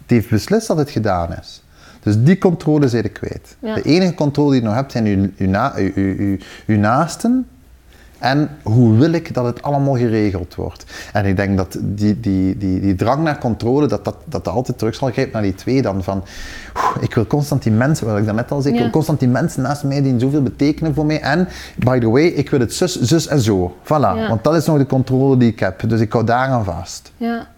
het 0.00 0.10
heeft 0.10 0.30
beslist 0.30 0.66
dat 0.66 0.76
het 0.76 0.90
gedaan 0.90 1.32
is. 1.32 1.62
Dus 2.02 2.22
die 2.22 2.38
controle 2.38 2.88
zijn 2.88 3.02
je 3.02 3.08
kwijt. 3.08 3.56
Ja. 3.58 3.74
De 3.74 3.82
enige 3.82 4.14
controle 4.14 4.50
die 4.50 4.60
je 4.60 4.66
nog 4.66 4.74
hebt 4.74 4.92
zijn 4.92 5.04
je, 5.04 5.30
je, 5.36 5.48
na, 5.48 5.72
je, 5.76 5.92
je, 5.94 6.38
je 6.66 6.76
naasten 6.76 7.46
en 8.20 8.50
hoe 8.62 8.96
wil 8.96 9.12
ik 9.12 9.34
dat 9.34 9.44
het 9.44 9.62
allemaal 9.62 9.96
geregeld 9.96 10.54
wordt? 10.54 10.84
En 11.12 11.26
ik 11.26 11.36
denk 11.36 11.56
dat 11.56 11.78
die, 11.80 12.20
die, 12.20 12.58
die, 12.58 12.80
die 12.80 12.94
drang 12.94 13.22
naar 13.22 13.38
controle, 13.38 13.86
dat 13.86 14.04
dat, 14.04 14.16
dat 14.24 14.48
altijd 14.48 14.78
terug 14.78 14.94
zal 14.94 15.10
grijpen 15.10 15.32
naar 15.32 15.42
die 15.42 15.54
twee 15.54 15.82
dan. 15.82 16.02
Van, 16.02 16.24
ik 17.00 17.14
wil 17.14 17.26
constant 17.26 17.62
die 17.62 17.72
mensen, 17.72 18.06
wat 18.06 18.18
ik 18.18 18.32
net 18.32 18.50
al 18.50 18.60
zei, 18.60 18.74
ik 18.74 18.80
wil 18.80 18.90
constant 18.90 19.18
die 19.18 19.28
mensen 19.28 19.62
naast 19.62 19.84
mij 19.84 20.02
die 20.02 20.18
zoveel 20.18 20.42
betekenen 20.42 20.94
voor 20.94 21.06
mij. 21.06 21.20
En, 21.20 21.48
by 21.76 21.98
the 21.98 22.08
way, 22.08 22.24
ik 22.24 22.50
wil 22.50 22.60
het 22.60 22.74
zus, 22.74 23.00
zus 23.00 23.26
en 23.26 23.40
zo. 23.40 23.76
Voilà. 23.84 23.88
Ja. 23.88 24.28
Want 24.28 24.44
dat 24.44 24.54
is 24.54 24.66
nog 24.66 24.78
de 24.78 24.86
controle 24.86 25.36
die 25.36 25.50
ik 25.50 25.60
heb. 25.60 25.88
Dus 25.88 26.00
ik 26.00 26.12
hou 26.12 26.24
daaraan 26.24 26.64
vast. 26.64 27.12
Ja. 27.16 27.48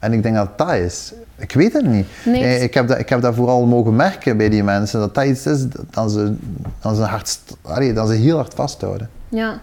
En 0.00 0.12
ik 0.12 0.22
denk 0.22 0.34
dat 0.34 0.58
dat 0.58 0.72
is. 0.72 1.12
Ik 1.36 1.52
weet 1.52 1.72
het 1.72 1.86
niet. 1.86 2.06
Nee. 2.24 2.42
Eh, 2.42 2.62
Ik, 2.62 2.74
heb 2.74 2.88
dat, 2.88 2.98
ik 2.98 3.08
heb 3.08 3.20
dat 3.20 3.34
vooral 3.34 3.66
mogen 3.66 3.96
merken 3.96 4.36
bij 4.36 4.48
die 4.48 4.64
mensen. 4.64 5.00
Dat 5.00 5.14
dat 5.14 5.24
iets 5.24 5.46
is 5.46 5.66
dat 5.90 6.10
ze, 6.10 6.34
dat 6.80 6.96
ze, 6.96 7.02
hard, 7.02 7.38
allee, 7.62 7.92
dat 7.92 8.08
ze 8.08 8.14
heel 8.14 8.36
hard 8.36 8.54
vasthouden. 8.54 9.10
Ja. 9.28 9.60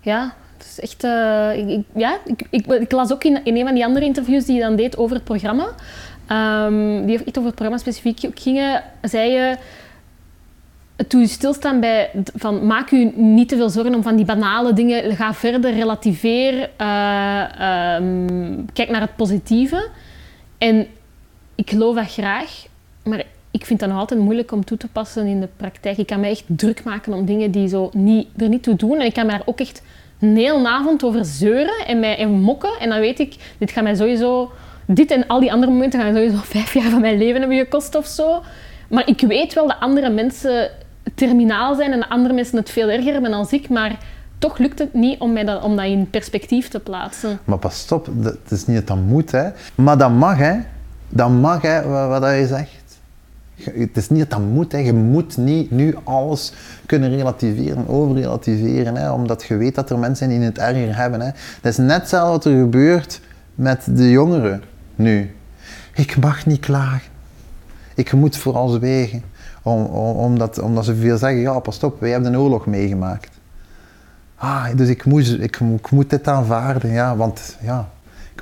Ja, 0.00 0.32
het 0.56 0.66
is 0.66 0.80
echt... 0.80 1.04
Uh, 1.04 1.56
ik, 1.56 1.68
ik, 1.68 1.84
ja, 1.94 2.18
ik, 2.24 2.46
ik, 2.50 2.66
ik, 2.66 2.92
las 2.92 3.12
ook 3.12 3.24
in, 3.24 3.44
in 3.44 3.56
een 3.56 3.64
van 3.64 3.74
die 3.74 3.84
andere 3.84 4.04
interviews 4.04 4.44
die 4.44 4.54
je 4.54 4.60
dan 4.60 4.76
deed 4.76 4.96
over 4.96 5.16
het 5.16 5.24
programma, 5.24 5.66
um, 6.66 7.06
die 7.06 7.16
echt 7.16 7.28
over 7.28 7.44
het 7.44 7.54
programma 7.54 7.78
specifiek 7.78 8.30
gingen, 8.34 8.82
zei 9.02 9.30
je... 9.30 9.56
Toen 11.08 11.20
je 11.20 11.26
stilstaan 11.26 11.80
bij 11.80 12.10
van 12.34 12.66
maak 12.66 12.90
u 12.90 13.12
niet 13.16 13.48
te 13.48 13.56
veel 13.56 13.70
zorgen 13.70 13.94
om 13.94 14.02
van 14.02 14.16
die 14.16 14.24
banale 14.24 14.72
dingen, 14.72 15.16
ga 15.16 15.34
verder, 15.34 15.74
relativeer, 15.74 16.70
uh, 16.80 17.96
um, 17.96 18.66
kijk 18.72 18.90
naar 18.90 19.00
het 19.00 19.16
positieve. 19.16 19.88
En 20.58 20.86
ik 21.54 21.70
geloof 21.70 21.94
dat 21.94 22.12
graag, 22.12 22.66
maar 23.02 23.24
ik 23.50 23.64
vind 23.64 23.80
dat 23.80 23.88
nog 23.88 23.98
altijd 23.98 24.20
moeilijk 24.20 24.52
om 24.52 24.64
toe 24.64 24.76
te 24.76 24.88
passen 24.88 25.26
in 25.26 25.40
de 25.40 25.48
praktijk. 25.56 25.96
Ik 25.96 26.06
kan 26.06 26.20
me 26.20 26.28
echt 26.28 26.44
druk 26.46 26.84
maken 26.84 27.12
om 27.12 27.24
dingen 27.24 27.50
die 27.50 27.68
zo 27.68 27.90
niet, 27.92 28.28
er 28.36 28.48
niet 28.48 28.62
toe 28.62 28.76
doen. 28.76 28.98
En 29.00 29.06
ik 29.06 29.14
kan 29.14 29.26
me 29.26 29.32
daar 29.32 29.42
ook 29.44 29.60
echt 29.60 29.82
een 30.20 30.36
hele 30.36 30.68
avond 30.68 31.04
over 31.04 31.24
zeuren 31.24 31.86
en, 31.86 32.00
mij, 32.00 32.16
en 32.18 32.30
mokken. 32.30 32.78
En 32.80 32.88
dan 32.88 33.00
weet 33.00 33.18
ik, 33.18 33.34
dit 33.58 33.70
gaat 33.70 33.84
mij 33.84 33.94
sowieso... 33.94 34.50
Dit 34.86 35.10
en 35.10 35.26
al 35.26 35.40
die 35.40 35.52
andere 35.52 35.72
momenten 35.72 36.00
gaan 36.00 36.14
sowieso 36.14 36.36
vijf 36.56 36.74
jaar 36.74 36.90
van 36.90 37.00
mijn 37.00 37.18
leven 37.18 37.40
hebben 37.40 37.58
gekost 37.58 37.94
of 37.94 38.06
zo. 38.06 38.42
Maar 38.88 39.08
ik 39.08 39.20
weet 39.20 39.54
wel 39.54 39.66
dat 39.66 39.80
andere 39.80 40.10
mensen 40.10 40.70
terminaal 41.14 41.74
zijn 41.74 41.92
en 41.92 42.08
andere 42.08 42.34
mensen 42.34 42.56
het 42.56 42.70
veel 42.70 42.90
erger 42.90 43.12
hebben 43.12 43.30
dan 43.30 43.46
ik, 43.50 43.68
maar 43.68 43.98
toch 44.38 44.58
lukt 44.58 44.78
het 44.78 44.94
niet 44.94 45.20
om, 45.20 45.32
mij 45.32 45.44
dat, 45.44 45.62
om 45.62 45.76
dat 45.76 45.84
in 45.84 46.10
perspectief 46.10 46.68
te 46.68 46.80
plaatsen. 46.80 47.38
Maar 47.44 47.58
pas 47.58 47.78
stop, 47.78 48.08
het 48.22 48.50
is 48.50 48.66
niet 48.66 48.76
dat 48.76 48.86
dat 48.86 49.06
moet, 49.06 49.30
hè. 49.30 49.48
Maar 49.74 49.98
dat 49.98 50.10
mag, 50.10 50.38
hè. 50.38 50.54
Dat 51.08 51.30
mag, 51.30 51.62
hè, 51.62 51.88
wat, 51.88 52.20
wat 52.20 52.30
je 52.30 52.46
zegt. 52.46 52.84
Het 53.54 53.96
is 53.96 54.08
niet 54.10 54.20
dat 54.20 54.30
dat 54.30 54.40
moet, 54.40 54.72
hè. 54.72 54.78
je 54.78 54.92
moet 54.92 55.36
niet 55.36 55.70
nu 55.70 55.94
alles 56.04 56.52
kunnen 56.86 57.16
relativeren, 57.16 57.88
overrelativeren, 57.88 58.96
hè, 58.96 59.10
omdat 59.10 59.44
je 59.44 59.56
weet 59.56 59.74
dat 59.74 59.90
er 59.90 59.98
mensen 59.98 60.16
zijn 60.16 60.38
die 60.38 60.48
het 60.48 60.58
erger 60.58 60.96
hebben. 60.96 61.20
Hè. 61.20 61.30
Dat 61.60 61.72
is 61.72 61.76
net 61.76 62.00
hetzelfde 62.00 62.30
wat 62.30 62.44
er 62.44 62.60
gebeurt 62.60 63.20
met 63.54 63.84
de 63.90 64.10
jongeren 64.10 64.62
nu. 64.94 65.34
Ik 65.94 66.16
mag 66.16 66.46
niet 66.46 66.60
klagen. 66.60 67.10
Ik 67.94 68.12
moet 68.12 68.36
vooral 68.36 68.68
zwijgen. 68.68 69.22
Om, 69.66 69.84
om, 69.84 70.16
omdat, 70.16 70.58
omdat 70.58 70.84
ze 70.84 70.96
veel 70.96 71.18
zeggen, 71.18 71.40
ja 71.40 71.58
pas 71.58 71.82
op, 71.82 72.00
wij 72.00 72.10
hebben 72.10 72.32
een 72.32 72.40
oorlog 72.40 72.66
meegemaakt. 72.66 73.30
Ah, 74.36 74.66
dus 74.76 74.88
ik 74.88 75.04
moet, 75.04 75.40
ik, 75.40 75.60
dit 76.08 76.28
aanvaarden, 76.28 76.90
ja, 76.90 77.16
want 77.16 77.56
ja, 77.60 77.88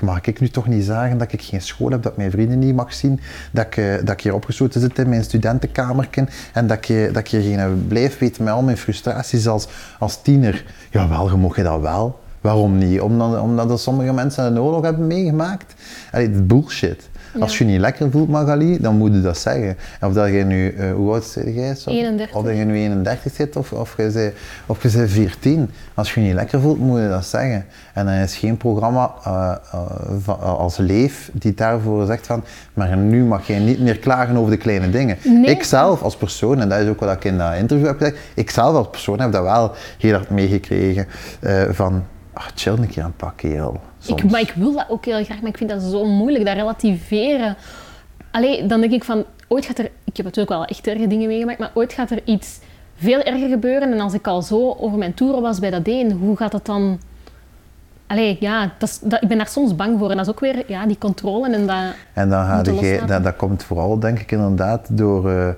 mag 0.01 0.21
ik 0.21 0.39
nu 0.39 0.49
toch 0.49 0.67
niet 0.67 0.83
zeggen 0.83 1.17
dat 1.17 1.31
ik 1.31 1.41
geen 1.41 1.61
school 1.61 1.89
heb, 1.89 2.03
dat 2.03 2.11
ik 2.11 2.17
mijn 2.17 2.31
vrienden 2.31 2.59
niet 2.59 2.75
mag 2.75 2.93
zien, 2.93 3.19
dat 3.51 3.65
ik, 3.65 3.77
eh, 3.77 3.95
dat 4.03 4.09
ik 4.09 4.21
hier 4.21 4.33
opgesloten 4.33 4.81
zit 4.81 4.99
in 4.99 5.09
mijn 5.09 5.23
studentenkamerken 5.23 6.29
en 6.53 6.67
dat 6.67 6.89
ik, 6.89 7.13
dat 7.13 7.17
ik 7.17 7.27
hier 7.27 7.41
geen 7.41 7.85
blijf 7.87 8.17
weten 8.17 8.43
met 8.43 8.53
al 8.53 8.61
mijn 8.61 8.77
frustraties 8.77 9.47
als, 9.47 9.67
als 9.99 10.21
tiener. 10.21 10.65
Jawel, 10.89 11.29
je 11.29 11.37
mag 11.37 11.55
je 11.55 11.63
dat 11.63 11.81
wel. 11.81 12.19
Waarom 12.41 12.77
niet? 12.77 13.01
Omdat, 13.01 13.39
omdat 13.39 13.79
sommige 13.79 14.13
mensen 14.13 14.45
een 14.45 14.59
oorlog 14.59 14.83
hebben 14.83 15.07
meegemaakt. 15.07 15.73
Allee, 16.11 16.31
dat 16.31 16.47
Als 17.39 17.57
je 17.57 17.65
je 17.65 17.71
niet 17.71 17.79
lekker 17.79 18.11
voelt, 18.11 18.29
Magali, 18.29 18.79
dan 18.81 18.97
moet 18.97 19.13
je 19.13 19.21
dat 19.21 19.37
zeggen. 19.37 19.77
Of 20.01 20.13
dat 20.13 20.27
je 20.27 20.43
nu, 20.43 20.73
uh, 20.73 20.93
hoe 20.93 21.13
oud 21.13 21.23
zeg 21.23 21.43
jij? 21.53 21.75
Zo? 21.75 21.89
31. 21.89 22.35
Of 22.35 22.43
dat 22.43 22.57
je 22.57 22.63
nu 22.63 22.75
31 22.75 23.33
zit 23.33 23.55
of, 23.55 23.71
of, 23.71 23.93
je 23.97 24.11
bent, 24.13 24.33
of 24.65 24.83
je 24.83 24.97
bent 24.97 25.11
14. 25.11 25.71
Als 25.93 26.13
je 26.13 26.19
je 26.19 26.25
niet 26.25 26.35
lekker 26.35 26.61
voelt, 26.61 26.79
moet 26.79 26.99
je 26.99 27.09
dat 27.09 27.25
zeggen. 27.25 27.65
En 27.93 28.05
dan 28.05 28.13
is 28.13 28.35
geen 28.35 28.57
programma 28.57 29.13
uh, 29.27 29.55
uh, 30.27 30.39
als 30.39 30.77
Leef 30.77 31.29
die 31.33 31.53
daarvoor 31.53 32.05
zegt 32.05 32.25
van, 32.25 32.43
maar 32.73 32.97
nu 32.97 33.23
mag 33.23 33.47
je 33.47 33.53
niet 33.53 33.79
meer 33.79 33.99
klagen 33.99 34.37
over 34.37 34.51
de 34.51 34.57
kleine 34.57 34.89
dingen. 34.89 35.17
Nee. 35.23 35.45
Ik 35.45 35.63
zelf 35.63 36.01
als 36.01 36.15
persoon, 36.17 36.59
en 36.59 36.69
dat 36.69 36.79
is 36.79 36.89
ook 36.89 36.99
wat 36.99 37.11
ik 37.11 37.23
in 37.23 37.37
dat 37.37 37.55
interview 37.55 37.87
heb 37.87 37.97
gezegd, 37.97 38.17
ik 38.33 38.49
zelf 38.49 38.75
als 38.75 38.89
persoon 38.89 39.19
heb 39.19 39.31
dat 39.31 39.43
wel 39.43 39.71
heel 39.97 40.13
hard 40.13 40.29
meegekregen 40.29 41.07
van, 41.71 42.03
ach, 42.35 42.51
chill 42.55 42.73
een 42.73 42.87
keer 42.87 43.11
pak, 43.15 43.37
kerel. 43.37 43.79
Ik, 44.05 44.31
maar 44.31 44.41
ik 44.41 44.53
wil 44.55 44.73
dat 44.73 44.85
ook 44.89 45.05
heel 45.05 45.23
graag, 45.23 45.41
maar 45.41 45.49
ik 45.49 45.57
vind 45.57 45.69
dat 45.69 45.81
zo 45.81 46.05
moeilijk, 46.05 46.45
dat 46.45 46.55
relativeren. 46.55 47.55
Allee, 48.31 48.65
dan 48.65 48.79
denk 48.79 48.93
ik 48.93 49.03
van, 49.03 49.25
ooit 49.47 49.65
gaat 49.65 49.77
er... 49.77 49.85
Ik 50.03 50.17
heb 50.17 50.25
natuurlijk 50.25 50.49
wel 50.49 50.65
echt 50.65 50.87
erge 50.87 51.07
dingen 51.07 51.27
meegemaakt, 51.27 51.59
maar 51.59 51.71
ooit 51.73 51.93
gaat 51.93 52.11
er 52.11 52.21
iets 52.25 52.59
veel 52.95 53.21
erger 53.21 53.49
gebeuren. 53.49 53.91
En 53.91 53.99
als 53.99 54.13
ik 54.13 54.27
al 54.27 54.41
zo 54.41 54.75
over 54.79 54.97
mijn 54.97 55.13
toeren 55.13 55.41
was 55.41 55.59
bij 55.59 55.69
dat 55.69 55.81
een, 55.83 56.11
hoe 56.11 56.37
gaat 56.37 56.51
dat 56.51 56.65
dan... 56.65 56.99
Allee, 58.07 58.37
ja, 58.39 58.71
dat 58.77 58.89
is, 58.89 58.99
dat, 58.99 59.21
ik 59.21 59.27
ben 59.27 59.37
daar 59.37 59.47
soms 59.47 59.75
bang 59.75 59.99
voor. 59.99 60.09
En 60.09 60.17
dat 60.17 60.25
is 60.25 60.31
ook 60.31 60.39
weer 60.39 60.63
ja, 60.67 60.85
die 60.85 60.97
controle 60.97 61.53
en 61.53 61.67
dat... 61.67 61.77
En 62.13 62.29
dan 62.29 62.45
ga 62.45 62.71
je, 62.71 63.01
dat, 63.05 63.23
dat 63.23 63.35
komt 63.35 63.63
vooral, 63.63 63.99
denk 63.99 64.19
ik, 64.19 64.31
inderdaad 64.31 64.97
door, 64.97 65.31
uh, 65.31 65.49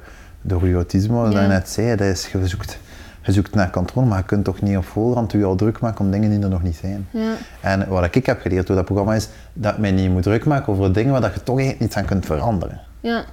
door 0.41 0.67
je 0.67 0.73
autisme, 0.73 1.15
wat 1.15 1.31
ja. 1.31 1.41
je 1.41 1.47
net 1.47 1.69
zei. 1.69 1.95
Dat 1.95 2.07
is, 2.07 2.31
je 2.31 2.47
zoekt 2.47 2.79
je 3.27 3.33
zoekt 3.33 3.55
naar 3.55 3.69
controle, 3.69 4.07
maar 4.07 4.17
je 4.17 4.23
kunt 4.23 4.45
toch 4.45 4.61
niet 4.61 4.77
op 4.77 4.85
voorhand 4.85 5.31
je 5.31 5.43
al 5.43 5.55
druk 5.55 5.79
maken 5.79 6.05
om 6.05 6.11
dingen 6.11 6.29
die 6.29 6.39
er 6.39 6.49
nog 6.49 6.63
niet 6.63 6.75
zijn. 6.75 7.07
Ja. 7.11 7.33
En 7.61 7.87
wat 7.87 8.15
ik 8.15 8.25
heb 8.25 8.41
geleerd 8.41 8.67
door 8.67 8.75
dat 8.75 8.85
programma 8.85 9.13
is 9.13 9.29
dat 9.53 9.75
je 9.75 9.81
mij 9.81 9.91
niet 9.91 10.11
moet 10.11 10.23
druk 10.23 10.45
maken 10.45 10.73
over 10.73 10.93
dingen 10.93 11.11
waar 11.11 11.31
je 11.33 11.43
toch 11.43 11.57
niets 11.57 11.95
aan 11.95 12.05
kunt 12.05 12.25
veranderen. 12.25 12.81
Ja, 12.99 13.25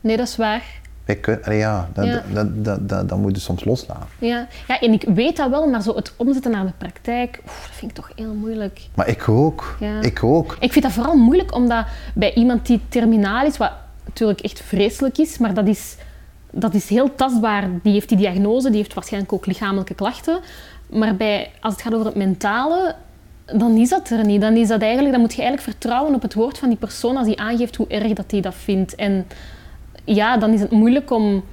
nee, 0.00 0.16
dat 0.16 0.26
is 0.26 0.36
waar. 0.36 0.62
Wij 1.04 1.16
kunnen, 1.16 1.56
ja, 1.56 1.88
dat, 1.92 2.06
ja. 2.06 2.22
Dat, 2.32 2.64
dat, 2.64 2.88
dat, 2.88 3.08
dat, 3.08 3.18
moet 3.18 3.34
je 3.34 3.40
soms 3.40 3.64
loslaten. 3.64 4.06
Ja. 4.18 4.46
ja, 4.68 4.80
en 4.80 4.92
ik 4.92 5.04
weet 5.14 5.36
dat 5.36 5.50
wel, 5.50 5.68
maar 5.68 5.82
zo 5.82 5.94
het 5.94 6.12
omzetten 6.16 6.50
naar 6.50 6.66
de 6.66 6.72
praktijk, 6.78 7.40
oef, 7.44 7.66
dat 7.66 7.76
vind 7.76 7.90
ik 7.90 7.96
toch 7.96 8.10
heel 8.14 8.34
moeilijk. 8.34 8.80
Maar 8.94 9.08
ik 9.08 9.28
ook. 9.28 9.76
Ja. 9.80 10.00
Ik 10.00 10.24
ook. 10.24 10.56
Ik 10.60 10.72
vind 10.72 10.84
dat 10.84 10.94
vooral 10.94 11.16
moeilijk 11.16 11.54
omdat 11.54 11.86
bij 12.14 12.34
iemand 12.34 12.66
die 12.66 12.80
terminaal 12.88 13.46
is, 13.46 13.56
wat 13.56 13.72
natuurlijk 14.04 14.40
echt 14.40 14.60
vreselijk 14.60 15.18
is, 15.18 15.38
maar 15.38 15.54
dat 15.54 15.66
is 15.66 15.96
dat 16.58 16.74
is 16.74 16.88
heel 16.88 17.14
tastbaar. 17.14 17.68
Die 17.82 17.92
heeft 17.92 18.08
die 18.08 18.18
diagnose, 18.18 18.68
die 18.68 18.76
heeft 18.76 18.94
waarschijnlijk 18.94 19.32
ook 19.32 19.46
lichamelijke 19.46 19.94
klachten. 19.94 20.38
Maar 20.90 21.16
bij, 21.16 21.50
als 21.60 21.72
het 21.72 21.82
gaat 21.82 21.94
over 21.94 22.06
het 22.06 22.14
mentale, 22.14 22.94
dan 23.44 23.76
is 23.76 23.88
dat 23.88 24.10
er 24.10 24.24
niet. 24.24 24.40
Dan, 24.40 24.56
is 24.56 24.68
dat 24.68 24.82
eigenlijk, 24.82 25.12
dan 25.12 25.20
moet 25.20 25.34
je 25.34 25.42
eigenlijk 25.42 25.70
vertrouwen 25.70 26.14
op 26.14 26.22
het 26.22 26.34
woord 26.34 26.58
van 26.58 26.68
die 26.68 26.78
persoon 26.78 27.16
als 27.16 27.26
die 27.26 27.40
aangeeft 27.40 27.76
hoe 27.76 27.86
erg 27.86 28.12
dat 28.12 28.30
hij 28.30 28.40
dat 28.40 28.54
vindt. 28.54 28.94
En 28.94 29.26
ja, 30.04 30.36
dan 30.36 30.52
is 30.52 30.60
het 30.60 30.70
moeilijk 30.70 31.10
om 31.10 31.44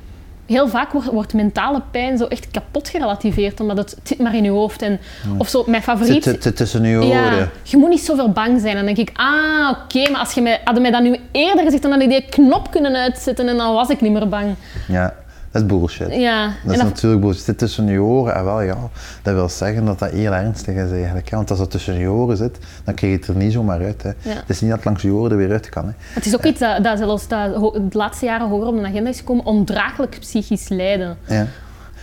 heel 0.53 0.67
vaak 0.67 0.91
wordt, 0.91 1.11
wordt, 1.11 1.33
mentale 1.33 1.81
pijn 1.91 2.17
zo 2.17 2.25
echt 2.25 2.47
kapot 2.51 2.89
gerelativeerd, 2.89 3.59
omdat 3.59 3.77
het 3.77 3.95
zit 4.03 4.19
maar 4.19 4.35
in 4.35 4.43
je 4.43 4.49
hoofd. 4.49 4.81
En, 4.81 4.99
Of 5.37 5.49
zo, 5.49 5.63
mijn 5.67 5.83
favoriet... 5.83 6.25
Het 6.25 6.43
zit 6.43 6.55
tussen 6.55 6.83
je 6.83 6.97
oren. 6.97 7.07
Ja, 7.07 7.49
je 7.63 7.77
moet 7.77 7.89
niet 7.89 8.01
zoveel 8.01 8.29
bang 8.29 8.61
zijn. 8.61 8.77
En 8.77 8.85
dan 8.85 8.95
denk 8.95 9.09
ik, 9.09 9.17
ah, 9.17 9.69
oké, 9.71 10.11
maar 10.11 10.19
als 10.19 10.33
je 10.33 10.41
mij, 10.41 10.61
hadden 10.63 10.81
mij 10.81 10.91
dat 10.91 11.03
nu 11.03 11.17
eerder 11.31 11.63
gezegd, 11.63 11.81
dan 11.81 11.91
had 11.91 12.01
ik 12.01 12.09
die 12.09 12.25
knop 12.29 12.71
kunnen 12.71 12.95
uitzetten 12.95 13.47
en 13.47 13.57
dan 13.57 13.73
was 13.73 13.89
ik 13.89 14.01
niet 14.01 14.11
meer 14.11 14.29
bang. 14.29 14.55
Ja. 14.87 15.13
Dat 15.53 15.61
is 15.61 15.67
bullshit. 15.67 16.15
Ja. 16.15 16.53
Dat 16.65 16.75
is 16.75 16.81
natuurlijk 16.81 17.21
bullshit. 17.21 17.43
Zit 17.43 17.57
tussen 17.57 17.85
je 17.85 18.01
oren 18.01 18.35
en 18.35 18.43
wel 18.43 18.61
ja, 18.61 18.77
dat 19.21 19.33
wil 19.33 19.49
zeggen 19.49 19.85
dat 19.85 19.99
dat 19.99 20.11
heel 20.11 20.31
ernstig 20.31 20.75
is 20.75 20.91
eigenlijk. 20.91 21.29
Want 21.29 21.49
als 21.49 21.59
dat 21.59 21.71
tussen 21.71 21.97
je 21.97 22.09
oren 22.09 22.37
zit, 22.37 22.57
dan 22.83 22.93
krijg 22.93 23.13
je 23.13 23.19
het 23.19 23.27
er 23.27 23.35
niet 23.35 23.53
zomaar 23.53 23.81
uit. 23.83 24.03
Hè. 24.03 24.09
Ja. 24.09 24.35
Het 24.35 24.49
is 24.49 24.61
niet 24.61 24.69
dat 24.69 24.85
langs 24.85 25.01
je 25.01 25.11
oren 25.11 25.31
er 25.31 25.37
weer 25.37 25.51
uit 25.51 25.69
kan. 25.69 25.85
Hè. 25.85 25.91
Het 25.97 26.25
is 26.25 26.35
ook 26.35 26.43
iets 26.43 26.59
dat, 26.59 26.83
dat 26.83 26.97
zelfs 26.97 27.27
de 27.27 27.87
laatste 27.89 28.25
jaren 28.25 28.49
hoger 28.49 28.67
op 28.67 28.75
de 28.75 28.87
agenda 28.87 29.09
is 29.09 29.17
gekomen, 29.17 29.45
ondraaglijk 29.45 30.17
psychisch 30.19 30.69
lijden. 30.69 31.17
Ja. 31.27 31.47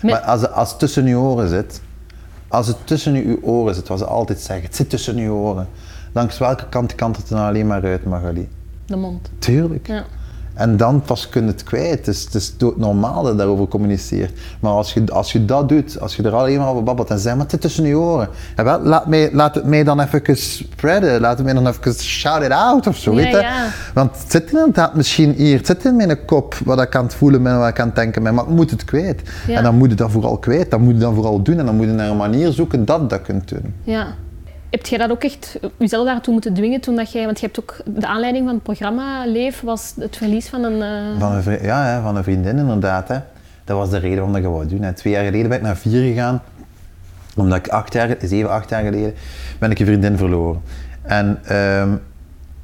Maar 0.03 0.21
als, 0.21 0.49
als 0.49 0.71
het 0.71 0.79
tussen 0.79 1.07
je 1.07 1.17
oren 1.17 1.49
zit, 1.49 1.81
als 2.49 2.67
het 2.67 2.77
tussen 2.85 3.13
je 3.13 3.39
oren 3.43 3.75
zit, 3.75 3.89
wat 3.89 3.99
ze 3.99 4.05
altijd 4.05 4.41
zeggen, 4.41 4.67
het 4.67 4.77
zit 4.77 4.91
tussen 4.91 5.17
je 5.17 5.31
oren. 5.31 5.69
Langs 6.13 6.39
welke 6.39 6.69
kant 6.69 6.95
kan 6.95 7.11
het 7.11 7.31
er 7.31 7.37
dan 7.37 7.47
alleen 7.47 7.67
maar 7.67 7.85
uit, 7.85 8.05
Magali? 8.05 8.49
De 8.87 8.97
mond. 8.97 9.31
Tuurlijk. 9.39 9.87
Ja. 9.87 10.05
En 10.61 10.77
dan 10.77 11.03
pas 11.03 11.29
kun 11.29 11.43
je 11.43 11.49
het 11.49 11.65
kwijt. 11.65 11.99
Het 11.99 12.07
is, 12.07 12.25
het 12.25 12.35
is 12.35 12.55
normaal 12.77 13.23
dat 13.23 13.33
je 13.33 13.39
daarover 13.39 13.69
communiceert. 13.69 14.39
Maar 14.61 14.73
als 14.73 14.93
je, 14.93 15.05
als 15.13 15.33
je 15.33 15.45
dat 15.45 15.69
doet, 15.69 16.01
als 16.01 16.17
je 16.17 16.23
er 16.23 16.35
alleen 16.35 16.59
maar 16.59 16.69
over 16.69 16.83
babbelt 16.83 17.11
en 17.11 17.19
zegt, 17.19 17.37
maar 17.37 17.47
zit 17.49 17.61
tussen 17.61 17.85
je 17.85 17.99
oren. 17.99 18.29
Ja, 18.57 18.65
wel, 18.65 18.81
laat, 18.83 19.07
mij, 19.07 19.31
laat 19.33 19.55
het 19.55 19.65
mij 19.65 19.85
dan 19.85 20.01
even 20.01 20.37
spreaden. 20.37 21.21
Laat 21.21 21.37
het 21.37 21.45
mij 21.47 21.55
dan 21.55 21.67
even 21.67 21.95
shout 21.95 22.43
it 22.43 22.51
out 22.51 22.87
of 22.87 22.97
zo. 22.97 23.11
Ja, 23.11 23.17
weet 23.17 23.31
je? 23.31 23.41
Ja. 23.41 23.67
Want 23.95 24.17
het 24.19 24.31
zit 24.31 24.53
inderdaad 24.53 24.95
misschien 24.95 25.33
hier. 25.33 25.57
Het 25.57 25.67
zit 25.67 25.85
in 25.85 25.97
mijn 25.97 26.25
kop 26.25 26.55
wat 26.65 26.81
ik 26.83 26.97
aan 26.97 27.05
het 27.05 27.15
voelen 27.15 27.43
ben, 27.43 27.59
wat 27.59 27.69
ik 27.69 27.81
aan 27.81 27.87
het 27.87 27.97
denken 27.97 28.23
ben. 28.23 28.35
Maar 28.35 28.45
ik 28.45 28.51
moet 28.51 28.71
het 28.71 28.85
kwijt. 28.85 29.23
En 29.49 29.63
dan 29.63 29.77
moet 29.77 29.91
je 29.91 29.97
dat 29.97 30.11
vooral 30.11 30.39
kwijt. 30.39 30.71
Dat 30.71 30.81
moet 30.81 30.95
je 30.95 31.01
dan 31.01 31.15
vooral 31.15 31.43
doen. 31.43 31.59
En 31.59 31.67
dan 31.67 31.77
moet 31.77 31.87
je 31.87 31.93
naar 31.93 32.09
een 32.09 32.17
manier 32.17 32.53
zoeken 32.53 32.85
dat 32.85 33.01
je 33.01 33.07
dat 33.07 33.23
kunt 33.23 33.49
doen. 33.49 33.75
Ja. 33.83 34.07
Heb 34.71 34.87
jij 34.87 34.99
dat 34.99 35.11
ook 35.11 35.25
echt 35.25 35.59
jezelf 35.77 36.07
daartoe 36.07 36.33
moeten 36.33 36.55
dwingen 36.55 36.81
toen 36.81 36.97
dat 36.97 37.13
jij, 37.13 37.25
want 37.25 37.41
je 37.41 37.47
hebt 37.47 37.61
ook 37.61 37.77
de 37.85 38.07
aanleiding 38.07 38.45
van 38.45 38.55
het 38.55 38.63
programma 38.63 39.27
Leef 39.27 39.61
was 39.61 39.93
het 39.99 40.17
verlies 40.17 40.49
van 40.49 40.65
een. 40.65 41.13
Uh... 41.13 41.21
Van 41.21 41.33
een 41.33 41.63
ja, 41.63 41.85
hè, 41.85 42.03
van 42.03 42.17
een 42.17 42.23
vriendin 42.23 42.59
inderdaad. 42.59 43.09
Hè. 43.09 43.19
Dat 43.65 43.77
was 43.77 43.91
de 43.91 43.99
reden 43.99 44.17
waarom 44.17 44.37
ik 44.37 44.43
dat 44.43 44.53
wou 44.53 44.67
doen. 44.67 44.83
Hè. 44.83 44.93
Twee 44.93 45.13
jaar 45.13 45.25
geleden 45.25 45.49
ben 45.49 45.59
ik 45.59 45.65
naar 45.65 45.77
vier 45.77 46.03
gegaan, 46.03 46.43
omdat 47.37 47.59
ik 47.59 47.69
acht 47.69 47.93
jaar, 47.93 48.17
zeven, 48.23 48.51
acht 48.51 48.71
jaar 48.71 48.83
geleden, 48.83 49.15
ben 49.59 49.71
ik 49.71 49.79
een 49.79 49.87
vriendin 49.87 50.17
verloren. 50.17 50.63
En 51.03 51.57
um, 51.57 52.01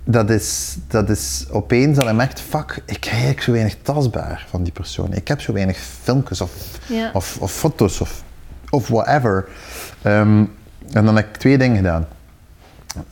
dat, 0.04 0.30
is, 0.30 0.76
dat 0.88 1.08
is 1.08 1.46
opeens 1.50 1.96
dat 1.98 2.08
ik 2.08 2.14
merkt, 2.14 2.40
fuck, 2.40 2.82
ik 2.84 3.00
krijg 3.00 3.42
zo 3.42 3.52
weinig 3.52 3.76
tastbaar 3.82 4.46
van 4.48 4.62
die 4.62 4.72
persoon. 4.72 5.12
Ik 5.12 5.28
heb 5.28 5.40
zo 5.40 5.52
weinig 5.52 5.76
filmpjes 5.76 6.40
of, 6.40 6.52
ja. 6.88 7.10
of, 7.12 7.36
of, 7.40 7.52
foto's 7.52 8.00
of, 8.00 8.22
of 8.70 8.88
whatever. 8.88 9.48
Um, 10.04 10.52
en 10.92 11.04
dan 11.04 11.16
heb 11.16 11.26
ik 11.26 11.36
twee 11.36 11.58
dingen 11.58 11.76
gedaan. 11.76 12.06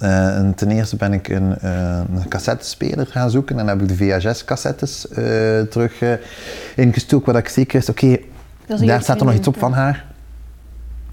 Uh, 0.02 0.36
en 0.36 0.54
ten 0.54 0.70
eerste 0.70 0.96
ben 0.96 1.12
ik 1.12 1.28
een, 1.28 1.54
uh, 1.64 2.00
een 2.14 2.28
cassettespeler 2.28 3.06
gaan 3.06 3.30
zoeken 3.30 3.58
en 3.58 3.66
dan 3.66 3.78
heb 3.78 3.90
ik 3.90 3.98
de 3.98 4.04
VHS-cassettes 4.04 5.06
uh, 5.10 5.16
terug 5.60 6.02
ingestoken, 6.76 7.32
wat 7.32 7.42
ik 7.42 7.48
zeker 7.48 7.78
is, 7.78 7.88
oké, 7.88 8.18
okay, 8.68 8.86
daar 8.86 9.02
staat 9.02 9.20
er 9.20 9.26
nog 9.26 9.34
iets 9.34 9.48
op 9.48 9.58
van 9.58 9.72
haar. 9.72 10.04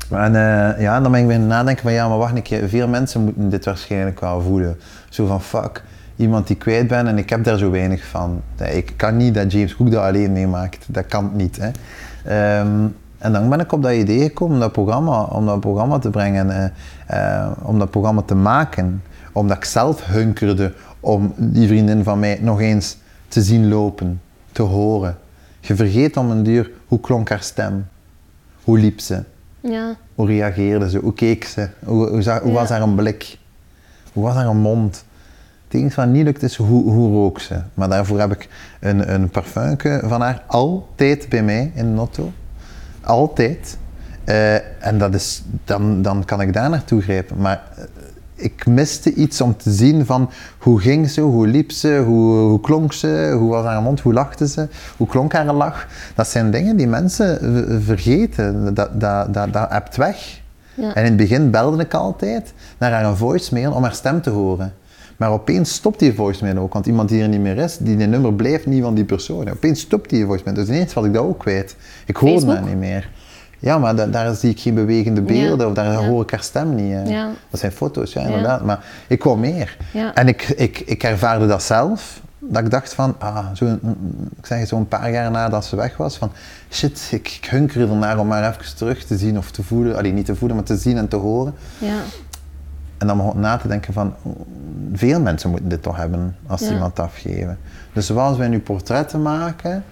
En 0.10 0.34
ja, 0.80 1.00
dan 1.02 1.12
ben 1.12 1.21
ik 1.21 1.26
beginnen 1.26 1.50
nadenken 1.50 1.84
van 1.84 1.93
ja, 1.93 2.08
maar 2.08 2.17
wacht 2.17 2.36
een 2.36 2.41
keer, 2.41 2.69
veel 2.69 2.88
mensen 2.88 3.21
moeten 3.21 3.50
dit 3.50 3.65
waarschijnlijk 3.65 4.19
wel 4.19 4.41
voelen. 4.41 4.78
Zo 5.10 5.26
van 5.26 5.41
fuck, 5.41 5.84
iemand 6.15 6.47
die 6.47 6.56
kwijt 6.56 6.88
ben 6.88 7.08
en 7.08 7.17
ik 7.17 7.30
heb 7.30 7.43
daar 7.43 7.58
zo 7.58 7.71
weinig 7.71 8.06
van. 8.06 8.41
Ik 8.71 8.93
kan 8.95 9.17
niet 9.17 9.34
dat 9.34 9.52
James 9.52 9.76
Cook 9.76 9.91
dat 9.91 10.04
alleen 10.04 10.32
meemaakt, 10.32 10.86
dat 10.88 11.06
kan 11.06 11.32
niet. 11.34 11.60
Hè. 11.62 12.60
Um, 12.60 12.95
en 13.21 13.34
dan 13.34 13.49
ben 13.49 13.60
ik 13.60 13.71
op 13.71 13.81
dat 13.84 13.91
idee 13.91 14.19
gekomen 14.19 14.53
om 14.53 14.60
dat 14.60 14.71
programma, 14.71 15.21
om 15.23 15.45
dat 15.45 15.60
programma 15.60 15.99
te 15.99 16.10
brengen, 16.10 16.47
uh, 16.49 16.65
uh, 17.17 17.51
om 17.63 17.79
dat 17.79 17.89
programma 17.89 18.21
te 18.21 18.36
maken. 18.36 19.03
Omdat 19.31 19.57
ik 19.57 19.63
zelf 19.63 20.05
hunkerde 20.05 20.73
om 20.99 21.34
die 21.38 21.67
vriendin 21.67 22.03
van 22.03 22.19
mij 22.19 22.39
nog 22.41 22.62
eens 22.62 22.97
te 23.27 23.41
zien 23.41 23.67
lopen, 23.69 24.21
te 24.51 24.62
horen. 24.62 25.17
Je 25.60 25.75
vergeet 25.75 26.17
om 26.17 26.31
een 26.31 26.43
duur 26.43 26.71
hoe 26.88 26.99
klonk 26.99 27.29
haar 27.29 27.43
stem, 27.43 27.88
hoe 28.63 28.79
liep 28.79 28.99
ze, 28.99 29.23
ja. 29.60 29.95
hoe 30.15 30.27
reageerde 30.27 30.89
ze, 30.89 30.97
hoe 30.97 31.13
keek 31.13 31.43
ze, 31.43 31.69
hoe, 31.86 32.10
hoe, 32.10 32.21
zag, 32.21 32.39
hoe 32.39 32.51
Ja. 32.51 32.60
was 32.60 32.69
haar 32.69 32.81
een 32.81 32.95
blik, 32.95 33.38
hoe 34.13 34.23
was 34.23 34.34
haar 34.36 34.45
een 34.47 34.57
mond. 34.57 35.05
Het 35.65 35.79
enige 35.79 36.01
wat 36.01 36.10
niet 36.10 36.23
lukt 36.23 36.43
is 36.43 36.55
hoe, 36.55 36.91
hoe 36.91 37.12
rook 37.12 37.39
ze. 37.39 37.62
Maar 37.73 37.89
daarvoor 37.89 38.19
heb 38.19 38.31
ik 38.31 38.49
een, 38.79 39.13
een 39.13 39.29
parfumke 39.29 40.01
van 40.03 40.21
haar 40.21 40.43
altijd 40.47 41.29
bij 41.29 41.43
mij 41.43 41.71
in 41.75 41.91
de 41.91 41.97
auto. 41.97 42.31
Altijd. 43.04 43.78
Eh, 44.24 44.86
en 44.86 44.98
dat 44.98 45.14
is, 45.14 45.44
dan, 45.66 46.02
dan 46.02 46.26
kan 46.26 46.42
ik 46.42 46.54
daar 46.54 46.70
naartoe 46.70 47.02
grijpen. 47.02 47.38
Maar 47.38 47.64
eh, 47.76 47.84
ik 48.36 48.66
miste 48.66 49.14
iets 49.14 49.42
om 49.42 49.58
te 49.58 49.72
zien 49.72 50.06
van 50.06 50.30
hoe 50.58 50.82
ging 50.82 51.10
ze, 51.10 51.22
hoe 51.22 51.48
liep 51.48 51.72
ze, 51.72 52.04
hoe, 52.06 52.38
hoe 52.38 52.60
klonk 52.60 52.94
ze, 52.94 53.36
hoe 53.38 53.50
was 53.50 53.66
haar 53.66 53.82
mond, 53.82 54.00
hoe 54.00 54.14
lachte 54.14 54.48
ze, 54.48 54.68
hoe 54.98 55.08
klonk 55.08 55.34
haar 55.34 55.54
lach. 55.54 55.88
Dat 56.16 56.28
zijn 56.28 56.52
dingen 56.52 56.78
die 56.78 56.88
mensen 56.88 57.40
vergeten. 57.84 58.74
Dat, 58.74 59.02
dat, 59.02 59.34
dat, 59.34 59.54
dat 59.54 59.70
hebt 59.70 59.96
weg. 59.96 60.42
Ja. 60.74 60.94
En 60.94 61.04
in 61.04 61.10
het 61.10 61.18
begin 61.18 61.52
belde 61.52 61.84
ik 61.84 61.94
altijd 61.94 62.54
naar 62.78 62.92
haar 62.92 63.06
een 63.06 63.18
voicemail 63.18 63.72
om 63.72 63.84
haar 63.84 63.94
stem 63.94 64.22
te 64.22 64.30
horen. 64.30 64.74
Maar 65.21 65.31
opeens 65.31 65.73
stopt 65.73 65.99
die 65.99 66.13
voicemail 66.13 66.57
ook, 66.57 66.73
want 66.73 66.86
iemand 66.86 67.10
die 67.10 67.21
er 67.21 67.27
niet 67.27 67.39
meer 67.39 67.57
is, 67.57 67.77
die 67.77 67.95
nummer 67.95 68.34
blijft 68.34 68.65
niet 68.65 68.84
van 68.84 68.93
die 68.95 69.03
persoon. 69.03 69.49
Opeens 69.49 69.79
stopt 69.79 70.10
die 70.10 70.25
voicemail. 70.25 70.55
Dus 70.55 70.67
ineens 70.67 70.93
was 70.93 71.05
ik 71.05 71.13
dat 71.13 71.23
ook 71.23 71.39
kwijt. 71.39 71.75
Ik 72.05 72.15
hoorde 72.17 72.45
haar 72.45 72.62
niet 72.63 72.77
meer. 72.77 73.10
Ja, 73.60 73.77
maar 73.77 73.95
da- 73.95 74.05
daar 74.05 74.36
zie 74.36 74.49
ik 74.49 74.60
geen 74.60 74.73
bewegende 74.73 75.21
beelden 75.21 75.60
Ja. 75.60 75.65
of 75.67 75.73
daar 75.73 75.91
Ja. 75.91 76.07
hoor 76.07 76.23
ik 76.23 76.31
haar 76.31 76.43
stem 76.43 76.75
niet. 76.75 77.10
Ja. 77.10 77.29
Dat 77.49 77.60
zijn 77.60 77.71
foto's, 77.71 78.13
ja, 78.13 78.21
inderdaad. 78.21 78.63
Maar 78.65 78.86
ik 79.07 79.23
wou 79.23 79.38
meer. 79.39 79.77
En 80.13 80.27
ik, 80.27 80.41
ik, 80.49 80.79
ik 80.79 81.03
ervaarde 81.03 81.47
dat 81.47 81.63
zelf. 81.63 82.21
Dat 82.39 82.63
ik 82.63 82.69
dacht 82.71 82.93
van, 82.93 83.15
ah, 83.19 83.45
zo, 83.53 83.65
ik 84.39 84.45
zeg 84.45 84.67
zo'n 84.67 84.88
paar 84.88 85.12
jaar 85.12 85.31
nadat 85.31 85.65
ze 85.65 85.75
weg 85.75 85.97
was, 85.97 86.17
van 86.17 86.31
shit, 86.71 87.07
ik, 87.12 87.38
ik 87.41 87.45
hunkerde 87.49 87.88
ernaar 87.91 88.19
om 88.19 88.31
haar 88.31 88.49
even 88.60 88.75
terug 88.75 89.03
te 89.03 89.17
zien 89.17 89.38
of 89.38 89.51
te 89.51 89.63
voelen. 89.63 89.97
Allee, 89.97 90.13
niet 90.13 90.25
te 90.25 90.36
voelen, 90.36 90.57
maar 90.57 90.65
te 90.65 90.77
zien 90.77 90.97
en 90.97 91.07
te 91.07 91.15
horen. 91.15 91.53
En 93.02 93.08
dan 93.08 93.18
begon 93.18 93.32
ik 93.32 93.38
na 93.38 93.58
te 93.58 93.68
denken 93.68 93.94
van, 93.94 94.14
veel 94.94 95.22
mensen 95.22 95.50
moeten 95.50 95.70
dit 95.70 95.82
toch 95.82 95.96
hebben 95.96 96.36
als 96.48 96.66
ze 96.66 96.74
iemand 96.74 97.00
afgeven. 97.00 97.58
Dus 97.94 98.06
zoals 98.06 98.38
wij 98.38 98.48
nu 98.48 98.60
portretten 98.60 99.22
maken, 99.22 99.84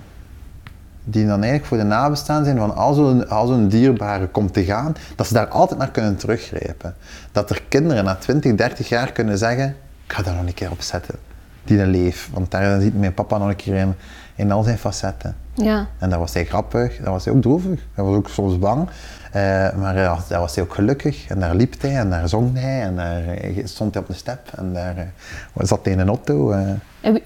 die 1.03 1.23
dan 1.25 1.33
eigenlijk 1.35 1.65
voor 1.65 1.77
de 1.77 1.83
nabestaan 1.83 2.43
zijn 2.43 2.57
van 2.57 2.75
als 2.75 2.97
een, 2.97 3.29
als 3.29 3.49
een 3.49 3.69
dierbare 3.69 4.27
komt 4.27 4.53
te 4.53 4.63
gaan, 4.63 4.95
dat 5.15 5.27
ze 5.27 5.33
daar 5.33 5.47
altijd 5.47 5.79
naar 5.79 5.91
kunnen 5.91 6.15
teruggrijpen. 6.15 6.95
Dat 7.31 7.49
er 7.49 7.61
kinderen 7.67 8.03
na 8.03 8.15
20, 8.15 8.55
30 8.55 8.89
jaar 8.89 9.11
kunnen 9.11 9.37
zeggen, 9.37 9.75
ik 10.05 10.13
ga 10.13 10.23
daar 10.23 10.35
nog 10.35 10.45
een 10.45 10.53
keer 10.53 10.71
op 10.71 10.81
zetten, 10.81 11.15
die 11.63 11.79
een 11.79 11.89
leef. 11.89 12.29
Want 12.33 12.51
daar 12.51 12.81
ziet 12.81 12.99
mijn 12.99 13.13
papa 13.13 13.37
nog 13.37 13.47
een 13.47 13.55
keer 13.55 13.75
in, 13.75 13.95
in 14.35 14.51
al 14.51 14.63
zijn 14.63 14.77
facetten. 14.77 15.35
Ja. 15.53 15.87
En 15.97 16.09
daar 16.09 16.19
was 16.19 16.33
hij 16.33 16.45
grappig, 16.45 16.97
daar 16.97 17.11
was 17.11 17.25
hij 17.25 17.33
ook 17.33 17.41
droevig, 17.41 17.79
hij 17.93 18.03
was 18.03 18.15
ook 18.15 18.29
soms 18.29 18.59
bang. 18.59 18.89
Eh, 19.31 19.75
maar 19.75 19.95
eh, 19.95 20.19
daar 20.27 20.39
was 20.39 20.55
hij 20.55 20.63
ook 20.63 20.73
gelukkig 20.73 21.27
en 21.27 21.39
daar 21.39 21.55
liep 21.55 21.81
hij 21.81 21.95
en 21.95 22.09
daar 22.09 22.29
zong 22.29 22.59
hij 22.59 22.81
en 22.81 22.95
daar 22.95 23.27
eh, 23.27 23.65
stond 23.65 23.93
hij 23.93 24.03
op 24.03 24.09
de 24.09 24.15
step 24.15 24.39
en 24.55 24.73
daar 24.73 25.11
zat 25.57 25.79
hij 25.83 25.93
in 25.93 25.99
een 25.99 26.07
auto. 26.07 26.51
En 26.51 26.81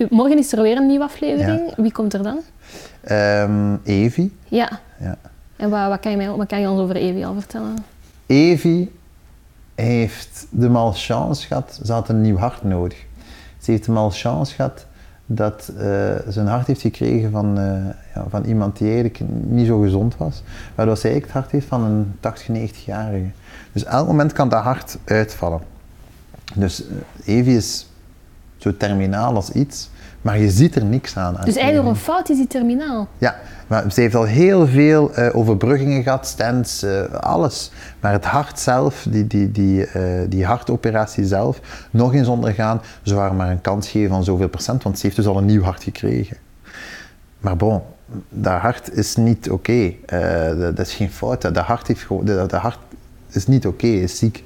morgen 0.10 0.38
is 0.38 0.54
er 0.54 0.62
weer 0.62 0.78
een 0.78 0.88
nieuwe 0.88 1.04
aflevering. 1.04 1.76
Wie 1.76 1.92
komt 1.92 2.14
er 2.14 2.24
dan? 2.24 2.40
Ehm, 3.04 3.76
Evie, 3.84 4.38
Ja. 4.48 4.80
ja. 5.00 5.18
En 5.56 5.70
wat, 5.70 5.88
wat, 5.88 6.00
kan 6.00 6.12
je 6.12 6.18
mij, 6.18 6.30
wat 6.30 6.48
kan 6.48 6.62
je 6.62 6.70
ons 6.70 6.80
over 6.80 6.96
Evie 6.96 7.26
al 7.26 7.34
vertellen? 7.34 7.76
Evie 8.26 8.92
heeft 9.76 10.48
de 10.50 10.70
malchance 10.70 11.48
gehad, 11.48 11.80
ze 11.86 11.94
had 11.94 12.10
een 12.10 12.22
nieuw 12.22 12.38
hart 12.38 12.64
nodig. 12.64 13.06
Ze 13.60 13.72
heeft 13.72 13.86
de 13.86 13.92
malchance 13.92 14.56
gehad 14.56 14.86
dat 15.26 15.64
ze 16.32 16.40
een 16.40 16.48
hart 16.48 16.68
heeft 16.68 16.82
gekregen 16.82 17.32
van, 17.32 17.58
eh, 17.58 17.66
ja, 18.16 18.26
van 18.30 18.44
iemand 18.44 18.78
die 18.78 18.88
eigenlijk 18.88 19.20
niet 19.44 19.68
zo 19.68 19.80
gezond 19.80 20.18
was. 20.18 20.44
Waardoor 20.76 20.98
zij 20.98 21.14
het 21.14 21.32
hart 21.32 21.52
heeft 21.52 21.68
van 21.68 21.84
een 21.84 22.14
80, 22.20 22.48
90-jarige. 22.48 23.30
Dus 23.72 23.84
elk 23.84 24.08
moment 24.08 24.34
kan 24.34 24.50
dat 24.50 24.64
hart 24.64 24.98
uitvallen. 25.04 25.62
Dus 26.56 26.84
eh, 26.88 27.38
Evie 27.38 27.56
is 27.56 27.88
zo 28.58 28.78
terminaal 28.78 29.36
als 29.36 29.50
iets, 29.50 29.90
maar 30.24 30.40
je 30.40 30.50
ziet 30.50 30.76
er 30.76 30.86
niks 30.86 31.18
aan. 31.18 31.38
aan 31.38 31.46
Dus 31.46 31.56
eigenlijk 31.56 31.88
een 31.88 31.96
fout 31.96 32.30
is 32.30 32.38
die 32.38 32.48
terminaal. 32.48 33.08
Ja, 33.18 33.36
maar 33.68 33.92
ze 33.92 34.02
heeft 34.02 34.16
al 34.16 34.24
heel 34.24 34.68
veel 34.68 35.14
eh, 35.14 35.36
overbruggingen 35.36 36.04
gehad, 36.04 36.28
stents, 36.28 36.84
eh, 36.84 37.04
alles. 37.14 37.72
Maar 38.00 38.12
het 38.12 38.26
hart 38.26 38.60
zelf, 38.60 39.06
die, 39.10 39.28
die, 39.28 39.52
die, 39.52 39.86
eh, 39.86 40.02
die 40.30 40.46
hartoperatie 40.46 41.26
zelf, 41.26 41.60
nog 41.92 42.14
eens 42.14 42.28
ondergaan, 42.28 42.82
ze 43.02 43.16
waren 43.16 43.36
maar 43.36 43.52
een 43.52 43.62
kans 43.62 43.90
geven 43.90 44.10
van 44.10 44.24
zoveel 44.24 44.50
procent, 44.50 44.84
want 44.84 45.00
ze 45.00 45.06
heeft 45.06 45.16
dus 45.18 45.26
al 45.26 45.38
een 45.38 45.46
nieuw 45.46 45.62
hart 45.62 45.84
gekregen. 45.84 46.38
Maar 47.40 47.56
bon, 47.56 47.82
dat 48.30 48.60
hart 48.60 48.96
is 48.96 49.16
niet 49.16 49.50
oké. 49.50 49.94
Dat, 50.58 50.78
dat 50.78 50.88
is 50.88 50.94
geen 50.94 51.12
fout. 51.12 51.42
Dat 51.42 51.58
hart, 51.58 51.88
heeft 51.88 52.08
dat, 52.10 52.50
dat 52.50 52.62
hart 52.62 52.80
is 53.32 53.48
niet 53.48 53.68
oké, 53.68 53.88
is 53.88 54.18
ziek. 54.18 54.44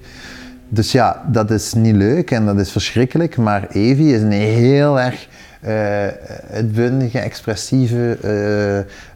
Dus 0.69 0.91
ja, 0.91 1.25
dat 1.27 1.51
is 1.51 1.73
niet 1.73 1.95
leuk 1.95 2.31
en 2.31 2.45
dat 2.45 2.59
is 2.59 2.71
verschrikkelijk. 2.71 3.37
Maar 3.37 3.67
Evie 3.69 4.13
is 4.13 4.21
een 4.21 4.31
heel 4.31 4.99
erg 4.99 5.27
eh 5.61 6.07
uitbundige, 6.53 7.19
expressieve 7.19 8.17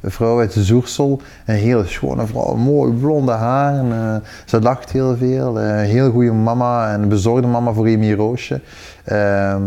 eh, 0.02 0.10
vrouw 0.10 0.40
uit 0.40 0.54
de 0.54 0.64
Zoersel. 0.64 1.22
Een 1.46 1.56
hele 1.56 1.86
schone 1.86 2.28
vrouw, 2.28 2.56
mooi 2.56 2.94
blonde 2.94 3.32
haren. 3.32 3.92
eh, 3.92 4.16
ze 4.46 4.62
lacht 4.62 4.92
heel 4.92 5.18
veel. 5.18 5.58
heel 5.58 6.12
goede 6.12 6.32
mama 6.32 6.94
en 6.94 7.10
bezorgde 7.10 7.48
mama 7.48 7.72
voor 7.72 7.86
Amy 7.86 8.14
Roosje. 8.14 8.62
Ehm, 9.04 9.62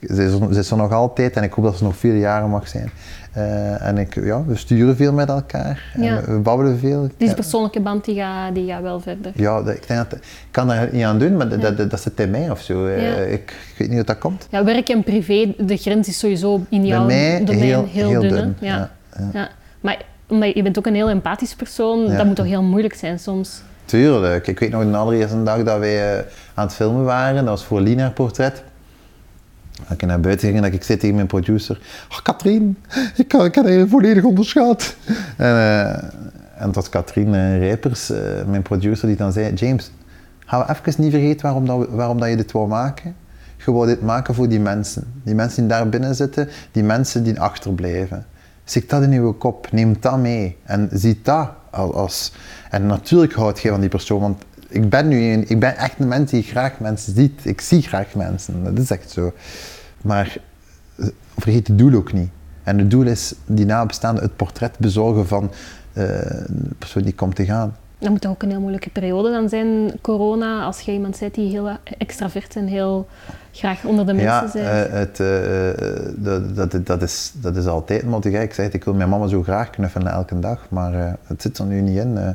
ze, 0.00 0.24
is, 0.24 0.32
ze 0.54 0.58
is 0.58 0.70
er 0.70 0.76
nog 0.76 0.92
altijd 0.92 1.36
en 1.36 1.42
ik 1.42 1.52
hoop 1.52 1.64
dat 1.64 1.76
ze 1.76 1.84
nog 1.84 1.96
veel 1.96 2.14
jaren 2.14 2.50
mag 2.50 2.68
zijn. 2.68 2.90
Eh, 3.36 3.86
en 3.86 3.98
ik, 3.98 4.14
ja, 4.24 4.44
we 4.44 4.56
sturen 4.56 4.96
veel 4.96 5.12
met 5.12 5.28
elkaar. 5.28 5.82
En 5.94 6.02
Ja. 6.02 6.20
we, 6.20 6.32
we 6.32 6.38
babbelen 6.38 6.78
veel. 6.78 7.08
Die 7.16 7.28
Ja. 7.28 7.34
persoonlijke 7.34 7.80
band 7.80 8.04
die 8.04 8.14
gaat, 8.14 8.54
die 8.54 8.66
gaat 8.68 8.82
wel 8.82 9.00
verder. 9.00 9.32
Ja, 9.34 9.62
dat- 9.62 9.74
ik, 9.74 9.86
denk 9.88 10.10
dat, 10.10 10.18
ik 10.18 10.24
kan 10.50 10.68
daar 10.68 10.88
niet 10.92 11.04
aan 11.04 11.18
doen, 11.18 11.36
maar 11.36 11.48
dat, 11.48 11.76
dat, 11.76 11.90
dat 11.90 12.00
zit 12.00 12.20
in 12.20 12.30
mij 12.30 12.50
of 12.50 12.60
zo. 12.60 12.86
Eh, 12.86 13.02
Ja. 13.08 13.14
Ik, 13.16 13.50
ik 13.72 13.74
weet 13.78 13.88
niet 13.88 13.96
hoe 13.96 14.06
dat 14.06 14.18
komt. 14.18 14.46
Ja, 14.50 14.64
werk 14.64 14.88
en 14.88 15.02
privé, 15.02 15.54
de 15.58 15.76
grens 15.76 16.08
is 16.08 16.18
sowieso 16.18 16.60
in 16.68 16.86
jouw 16.86 17.04
mij 17.04 17.38
domein 17.44 17.58
heel- 17.66 17.86
heel, 17.90 18.08
heel 18.08 18.20
dun. 18.20 18.56
Ja. 18.60 18.90
ja, 19.18 19.30
Ja. 19.32 19.48
Maar 19.80 20.02
omdat 20.28 20.54
je 20.54 20.62
bent 20.62 20.78
ook 20.78 20.86
een 20.86 20.94
heel 20.94 21.08
empathisch 21.08 21.54
persoon, 21.54 22.00
Ja. 22.06 22.16
dat 22.16 22.26
moet 22.26 22.36
toch 22.36 22.46
heel 22.46 22.62
moeilijk 22.62 22.94
zijn 22.94 23.18
soms. 23.18 23.62
Tuurlijk. 23.84 24.46
Ik 24.46 24.58
weet 24.58 24.70
nog 24.70 24.90
de 24.90 24.96
allereerste 24.96 25.42
dag 25.42 25.62
dat 25.62 25.78
wij 25.78 26.12
eh, 26.18 26.24
aan 26.54 26.64
het 26.66 26.74
filmen 26.74 27.04
waren, 27.04 27.34
dat 27.34 27.44
was 27.44 27.64
voor 27.64 27.80
Lina 27.80 28.10
portret. 28.10 28.62
Dat 29.82 29.90
ik 30.02 30.06
naar 30.06 30.20
buiten 30.20 30.44
ging 30.46 30.56
en 30.56 30.62
dat 30.70 30.72
ik 30.72 30.84
zei 30.84 30.98
tegen 30.98 31.14
mijn 31.14 31.26
producer, 31.26 31.80
oh 32.10 32.18
Katrien, 32.22 32.78
ik, 33.16 33.28
kan- 33.28 33.42
heb 33.42 33.54
je 33.54 33.86
volledig 33.88 34.24
onderschat. 34.24 34.94
En, 35.36 35.54
eh, 35.54 36.02
en 36.56 36.72
was 36.72 36.88
Katrien 36.88 37.34
eh, 37.34 37.58
Rijpers, 37.58 38.10
eh, 38.10 38.20
mijn 38.46 38.62
producer, 38.62 39.06
die 39.06 39.16
dan 39.16 39.32
zei, 39.32 39.54
James, 39.54 39.90
gaan 40.46 40.60
we 40.66 40.72
even 40.72 41.02
niet 41.02 41.10
vergeten 41.12 41.42
waarom, 41.42 41.66
dat, 41.66 41.88
waarom 41.88 42.18
dat 42.20 42.28
je 42.28 42.36
dit 42.36 42.52
wou 42.52 42.68
maken? 42.68 43.14
Je 43.64 43.72
wou 43.72 43.86
dit 43.86 44.02
maken 44.02 44.34
voor 44.34 44.48
die 44.48 44.60
mensen. 44.60 45.04
Die 45.22 45.34
mensen 45.34 45.60
die 45.60 45.70
daar 45.70 45.88
binnen 45.88 46.14
zitten, 46.14 46.48
die 46.72 46.82
mensen 46.82 47.22
die 47.22 47.40
achterblijven. 47.40 48.26
Zit 48.64 48.90
dat 48.90 49.02
in 49.02 49.12
uw 49.12 49.32
kop, 49.32 49.72
neem 49.72 49.96
dat 50.00 50.18
mee 50.18 50.56
en 50.64 50.88
zie 50.92 51.20
dat 51.22 51.48
als... 51.70 51.92
als 51.94 52.32
en 52.70 52.86
natuurlijk 52.86 53.32
houd 53.32 53.60
je 53.60 53.70
van 53.70 53.80
die 53.80 53.88
persoon, 53.88 54.20
want 54.20 54.42
ik 54.68 54.88
ben 54.88 55.08
nu 55.08 55.32
een, 55.32 55.50
ik 55.50 55.60
ben 55.60 55.76
echt 55.76 55.98
een 55.98 56.08
mens 56.08 56.30
die 56.30 56.42
graag 56.42 56.80
mensen 56.80 57.14
ziet. 57.14 57.40
Ik 57.44 57.60
zie 57.60 57.82
graag 57.82 58.14
mensen, 58.14 58.64
dat 58.64 58.78
is 58.78 58.90
echt 58.90 59.10
zo. 59.10 59.32
Maar 60.02 60.36
eh, 60.96 61.06
vergeet 61.38 61.66
het 61.66 61.78
doel 61.78 61.94
ook 61.94 62.12
niet. 62.12 62.30
En 62.62 62.78
het 62.78 62.90
doel 62.90 63.06
is 63.06 63.34
die 63.46 63.66
nabestaanden 63.66 64.22
het 64.22 64.36
portret 64.36 64.78
bezorgen 64.78 65.26
van 65.26 65.50
eh, 65.92 66.04
de 66.48 66.74
persoon 66.78 67.02
die 67.02 67.14
komt 67.14 67.34
te 67.34 67.44
gaan. 67.44 67.76
Dat 67.98 68.10
moet 68.10 68.20
toch 68.20 68.30
ook 68.30 68.42
een 68.42 68.50
heel 68.50 68.60
moeilijke 68.60 68.90
periode 68.90 69.30
dan 69.30 69.48
zijn, 69.48 69.92
corona, 70.00 70.62
als 70.64 70.80
je 70.80 70.92
iemand 70.92 71.18
bent 71.20 71.34
die 71.34 71.50
heel 71.50 71.70
extravert 71.98 72.56
en 72.56 72.66
heel 72.66 73.06
graag 73.52 73.84
onder 73.84 74.06
de 74.06 74.12
mensen 74.12 74.32
Ja, 74.34 74.48
zijn. 74.48 74.86
eh, 74.86 74.92
het, 74.98 75.20
eh, 75.20 75.70
eh, 75.70 76.12
dat, 76.16 76.56
dat, 76.56 76.86
dat, 76.86 77.02
is, 77.02 77.32
dat 77.34 77.56
is 77.56 77.66
altijd 77.66 78.02
moet 78.02 78.24
ik 78.24 78.52
zeg, 78.54 78.70
ik 78.72 78.84
wil 78.84 78.94
mijn 78.94 79.08
mama 79.08 79.26
zo 79.26 79.42
graag 79.42 79.70
knuffelen 79.70 80.12
elke 80.12 80.38
dag, 80.38 80.66
maar 80.68 81.16
het 81.26 81.42
zit 81.42 81.58
er 81.58 81.64
nu 81.64 81.80
niet 81.80 81.98
in. 81.98 82.18
eh 82.18 82.28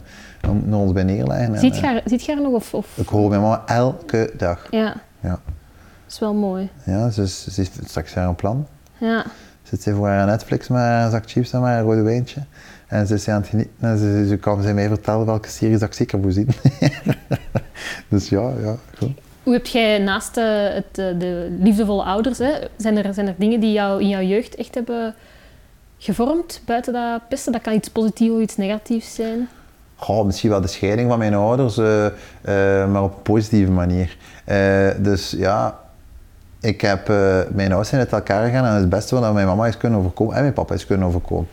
om 0.49 0.61
naar 0.65 0.79
ons 0.79 0.91
bij 0.93 1.03
neerleggen. 1.03 1.53
en, 1.53 1.59
ziet, 1.59 1.75
je 1.75 1.85
haar, 1.85 2.01
ziet 2.05 2.25
je 2.25 2.33
haar 2.33 2.41
nog? 2.41 2.53
Of, 2.53 2.73
of? 2.73 2.97
ik 2.97 3.07
hoor 3.07 3.29
mijn 3.29 3.41
mama 3.41 3.63
elke 3.65 4.31
dag. 4.37 4.67
Ja, 4.69 4.93
Ja, 5.19 5.29
dat 5.29 5.39
is 6.07 6.19
wel 6.19 6.33
mooi. 6.33 6.69
ja 6.85 7.09
ze, 7.09 7.21
is, 7.21 7.43
ze 7.43 7.51
heeft 7.55 7.79
straks 7.85 8.13
jaar 8.13 8.27
een 8.27 8.35
plan. 8.35 8.67
Ja. 8.97 9.23
Zit 9.63 9.81
ze 9.83 9.95
voor 9.95 10.07
haar 10.07 10.25
Netflix 10.25 10.67
met 10.67 10.81
een 10.81 11.11
zak 11.11 11.23
chips 11.29 11.51
en 11.53 11.61
maar 11.61 11.77
een 11.77 11.83
rode 11.83 12.01
wijntje. 12.01 12.41
En 12.91 13.07
ze 13.07 13.13
is 13.13 13.27
aan 13.27 13.41
het 13.41 13.49
genieten 13.49 13.73
en 13.79 13.97
ze, 13.97 14.25
ze 14.27 14.37
kan 14.37 14.61
ze 14.63 14.73
mij 14.73 14.87
vertellen 14.87 15.25
welke 15.25 15.49
series 15.49 15.79
dat 15.79 15.87
ik 15.87 15.93
zeker 15.93 16.19
moet 16.19 16.33
zien. 16.33 16.47
dus 18.09 18.29
ja, 18.29 18.51
ja, 18.61 18.75
goed. 18.97 19.11
Hoe 19.43 19.53
heb 19.53 19.65
jij 19.65 19.97
naast 19.97 20.37
eh, 20.37 20.45
het, 20.73 20.97
eh, 20.97 21.19
de 21.19 21.57
liefdevolle 21.59 22.03
ouders, 22.03 22.37
hè, 22.37 22.51
zijn, 22.77 22.97
er, 22.97 23.13
zijn 23.13 23.27
er 23.27 23.35
dingen 23.37 23.59
die 23.59 23.71
jou 23.71 24.01
in 24.01 24.09
jouw 24.09 24.21
jeugd 24.21 24.55
echt 24.55 24.75
hebben 24.75 25.15
gevormd, 25.97 26.61
buiten 26.65 26.93
dat 26.93 27.21
pesten? 27.29 27.51
Dat 27.51 27.61
kan 27.61 27.73
iets 27.73 27.89
positiefs 27.89 28.33
of 28.33 28.41
iets 28.41 28.57
negatiefs 28.57 29.15
zijn. 29.15 29.49
Goh, 29.95 30.25
misschien 30.25 30.49
wel 30.49 30.61
de 30.61 30.67
scheiding 30.67 31.09
van 31.09 31.17
mijn 31.17 31.33
ouders, 31.33 31.77
eh, 31.77 32.05
eh, 32.05 32.91
maar 32.91 33.03
op 33.03 33.15
een 33.15 33.21
positieve 33.21 33.71
manier. 33.71 34.17
Eh, 34.45 34.89
dus 34.97 35.31
ja, 35.31 35.79
ik 36.61 36.81
heb, 36.81 37.09
eh, 37.09 37.39
mijn 37.49 37.67
ouders 37.67 37.89
zijn 37.89 38.01
uit 38.01 38.11
elkaar 38.11 38.45
gegaan 38.45 38.65
en 38.65 38.73
het 38.73 38.89
beste 38.89 39.19
wat 39.19 39.33
mijn 39.33 39.47
mama 39.47 39.67
is 39.67 39.77
kunnen 39.77 39.99
overkomen, 39.99 40.35
en 40.35 40.41
mijn 40.41 40.53
papa 40.53 40.73
is 40.73 40.85
kunnen 40.85 41.07
overkomen. 41.07 41.47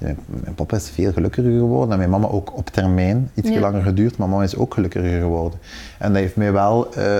Mijn, 0.00 0.18
mijn 0.26 0.54
papa 0.54 0.76
is 0.76 0.90
veel 0.90 1.12
gelukkiger 1.12 1.50
geworden 1.52 1.92
en 1.92 1.98
mijn 1.98 2.10
mama 2.10 2.26
ook 2.28 2.56
op 2.56 2.68
termijn, 2.70 3.30
iets 3.34 3.48
Ja. 3.48 3.60
langer 3.60 3.82
geduurd, 3.82 4.16
maar 4.16 4.28
mama 4.28 4.42
is 4.42 4.56
ook 4.56 4.74
gelukkiger 4.74 5.20
geworden. 5.20 5.58
En 5.98 6.12
dat 6.12 6.22
heeft 6.22 6.36
mij 6.36 6.52
wel 6.52 6.98
uh, 6.98 7.16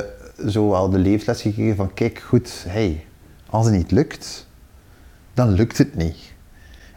zo 0.49 0.69
wel 0.71 0.91
de 0.91 0.99
leefles 0.99 1.43
gegeven 1.43 1.77
van 1.77 1.95
kijk 1.95 2.19
goed, 2.19 2.65
hey, 2.69 3.05
Als 3.51 3.67
het 3.67 3.75
niet 3.75 3.91
lukt, 3.91 4.47
dan 5.35 5.49
lukt 5.51 5.79
het 5.79 5.97
niet. 5.97 6.17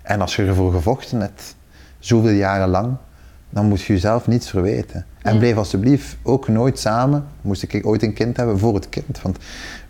En 0.01 0.21
als 0.21 0.36
je 0.36 0.45
ervoor 0.45 0.71
gevochten 0.71 1.19
hebt, 1.19 1.55
zoveel 1.99 2.31
jaren 2.31 2.67
lang, 2.67 2.95
dan 3.49 3.65
moet 3.65 3.81
je 3.81 3.93
jezelf 3.93 4.27
niets 4.27 4.49
verwijten. 4.49 5.05
En 5.21 5.34
Ja. 5.34 5.39
blijf 5.39 5.57
alsjeblieft 5.57 6.17
ook 6.23 6.47
nooit 6.47 6.79
samen, 6.79 7.25
moest 7.41 7.63
ik 7.63 7.86
ooit 7.86 8.03
een 8.03 8.13
kind 8.13 8.38
hebben, 8.38 8.59
voor 8.59 8.73
het 8.73 8.89
kind. 8.89 9.21
Want 9.21 9.38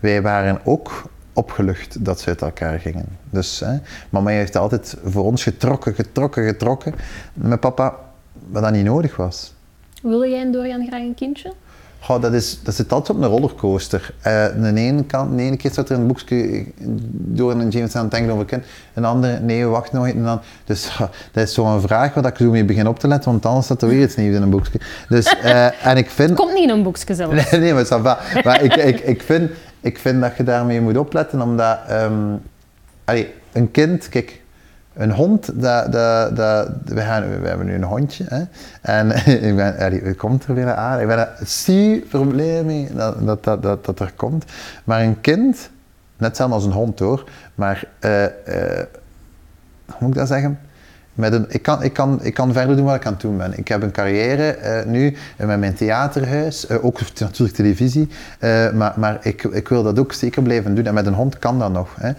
wij 0.00 0.22
waren 0.22 0.60
ook 0.64 1.10
opgelucht 1.34 2.04
dat 2.04 2.20
ze 2.20 2.28
uit 2.28 2.42
elkaar 2.42 2.78
gingen. 2.78 3.06
Dus 3.30 3.60
hè, 3.60 3.76
mama 4.10 4.30
heeft 4.30 4.56
altijd 4.56 4.96
voor 5.04 5.24
ons 5.24 5.42
getrokken, 5.42 5.94
getrokken, 5.94 6.44
getrokken. 6.44 6.94
Met 7.32 7.60
papa, 7.60 7.96
wat 8.50 8.62
dat 8.62 8.72
niet 8.72 8.84
nodig 8.84 9.16
was. 9.16 9.52
Wil 10.02 10.24
jij 10.24 10.40
en 10.40 10.52
Dorian 10.52 10.86
graag 10.86 11.00
een 11.00 11.14
kindje? 11.14 11.52
Goh, 12.04 12.22
dat, 12.22 12.32
is, 12.32 12.58
dat 12.62 12.74
zit 12.74 12.92
altijd 12.92 13.18
op 13.18 13.24
een 13.24 13.28
rollercoaster. 13.28 14.14
Eh 14.20 14.44
aan 14.44 14.74
de 14.74 14.80
ene 14.80 15.04
kant, 15.04 15.36
de 15.36 15.42
ene 15.42 15.56
keer 15.56 15.70
staat 15.70 15.90
er 15.90 15.98
een 15.98 16.06
boekje 16.06 16.64
door 17.10 17.50
een 17.50 17.68
James 17.68 17.96
aan 17.96 18.02
het 18.02 18.10
denken 18.10 18.30
over 18.30 18.42
een 18.42 18.48
kind. 18.48 18.64
Een 18.94 19.04
andere, 19.04 19.40
nee, 19.40 19.66
wacht 19.66 19.92
nog. 19.92 20.08
En 20.08 20.22
dan, 20.22 20.40
dus 20.64 20.96
dat 21.32 21.42
is 21.42 21.54
zo'n 21.54 21.80
vraag 21.80 22.14
waar 22.14 22.26
ik 22.26 22.36
zo 22.36 22.50
mee 22.50 22.64
begin 22.64 22.86
op 22.88 22.98
te 22.98 23.08
letten, 23.08 23.30
want 23.30 23.46
anders 23.46 23.64
staat 23.64 23.82
er 23.82 23.88
weer 23.88 24.02
iets 24.02 24.16
nieuws 24.16 24.36
in 24.36 24.42
een 24.42 24.50
boekje. 24.50 24.80
Dus, 25.08 25.36
eh, 25.40 25.86
en 25.86 25.96
ik 25.96 26.10
vind... 26.10 26.34
Komt 26.44 26.54
niet 26.54 26.62
in 26.62 26.70
een 26.70 26.82
boekje 26.82 27.14
zelfs. 27.14 27.50
Nee, 27.50 27.60
nee, 27.60 27.72
maar, 27.74 28.40
maar 28.44 28.62
ik, 28.62 28.74
ik, 28.74 29.00
ik, 29.00 29.22
vind, 29.22 29.50
ik 29.84 29.98
vind 29.98 30.20
dat 30.20 30.36
je 30.36 30.42
daarmee 30.42 30.80
moet 30.80 30.96
opletten, 30.96 31.42
omdat 31.42 31.78
ehm, 31.88 32.36
een 33.52 33.70
kind, 33.70 34.08
kijk, 34.08 34.42
een 34.94 35.12
hond, 35.12 35.60
dat, 35.60 35.92
dat, 35.92 36.36
dat, 36.36 36.68
we, 36.84 37.00
gaan, 37.00 37.40
we 37.40 37.48
hebben 37.48 37.66
nu 37.66 37.74
een 37.74 37.82
hondje. 37.82 38.24
Hè, 38.28 38.42
en 38.82 39.10
ik 39.48 39.56
ben, 39.56 39.78
allee, 39.78 40.02
het 40.02 40.16
komt 40.16 40.44
er 40.44 40.54
weer 40.54 40.74
aan. 40.74 41.00
Ik 41.00 41.06
ben 41.06 41.18
er 41.18 41.46
super 41.46 42.26
blij 42.26 42.64
mee 42.64 42.88
dat 42.94 43.44
dat, 43.44 43.62
dat, 43.62 43.84
dat, 43.84 44.00
er 44.00 44.12
komt. 44.16 44.44
Maar 44.84 45.02
een 45.02 45.20
kind, 45.20 45.70
net 46.16 46.28
hetzelfde 46.28 46.54
als 46.54 46.64
een 46.64 46.72
hond 46.72 46.98
hoor, 46.98 47.24
maar 47.54 47.84
eh, 47.98 48.26
hoe 49.86 49.96
moet 49.98 50.08
ik 50.08 50.14
dat 50.14 50.28
zeggen? 50.28 50.58
Met 51.14 51.32
een, 51.32 51.44
ik, 51.48 51.62
kan, 51.62 51.82
ik, 51.82 51.92
kan, 51.92 52.18
ik 52.22 52.34
kan 52.34 52.52
verder 52.52 52.76
doen 52.76 52.84
wat 52.84 52.94
ik 52.94 53.06
aan 53.06 53.12
het 53.12 53.20
doen 53.20 53.36
ben. 53.36 53.58
Ik 53.58 53.68
heb 53.68 53.82
een 53.82 53.90
carrière 53.90 54.42
eh, 54.50 54.86
nu 54.86 55.16
eh, 55.36 55.46
met 55.46 55.58
mijn 55.58 55.74
theaterhuis, 55.74 56.66
eh, 56.66 56.84
ook 56.84 57.00
natuurlijk 57.18 57.56
televisie, 57.56 58.08
maar, 58.74 58.92
maar 58.96 59.18
ik, 59.22 59.42
ik 59.42 59.68
wil 59.68 59.82
dat 59.82 59.98
ook 59.98 60.12
zeker 60.12 60.42
blijven 60.42 60.74
doen. 60.74 60.86
En 60.86 60.94
met 60.94 61.06
een 61.06 61.14
hond 61.14 61.38
kan 61.38 61.58
dat 61.58 61.72
nog. 61.72 61.96
Hè. 62.00 62.12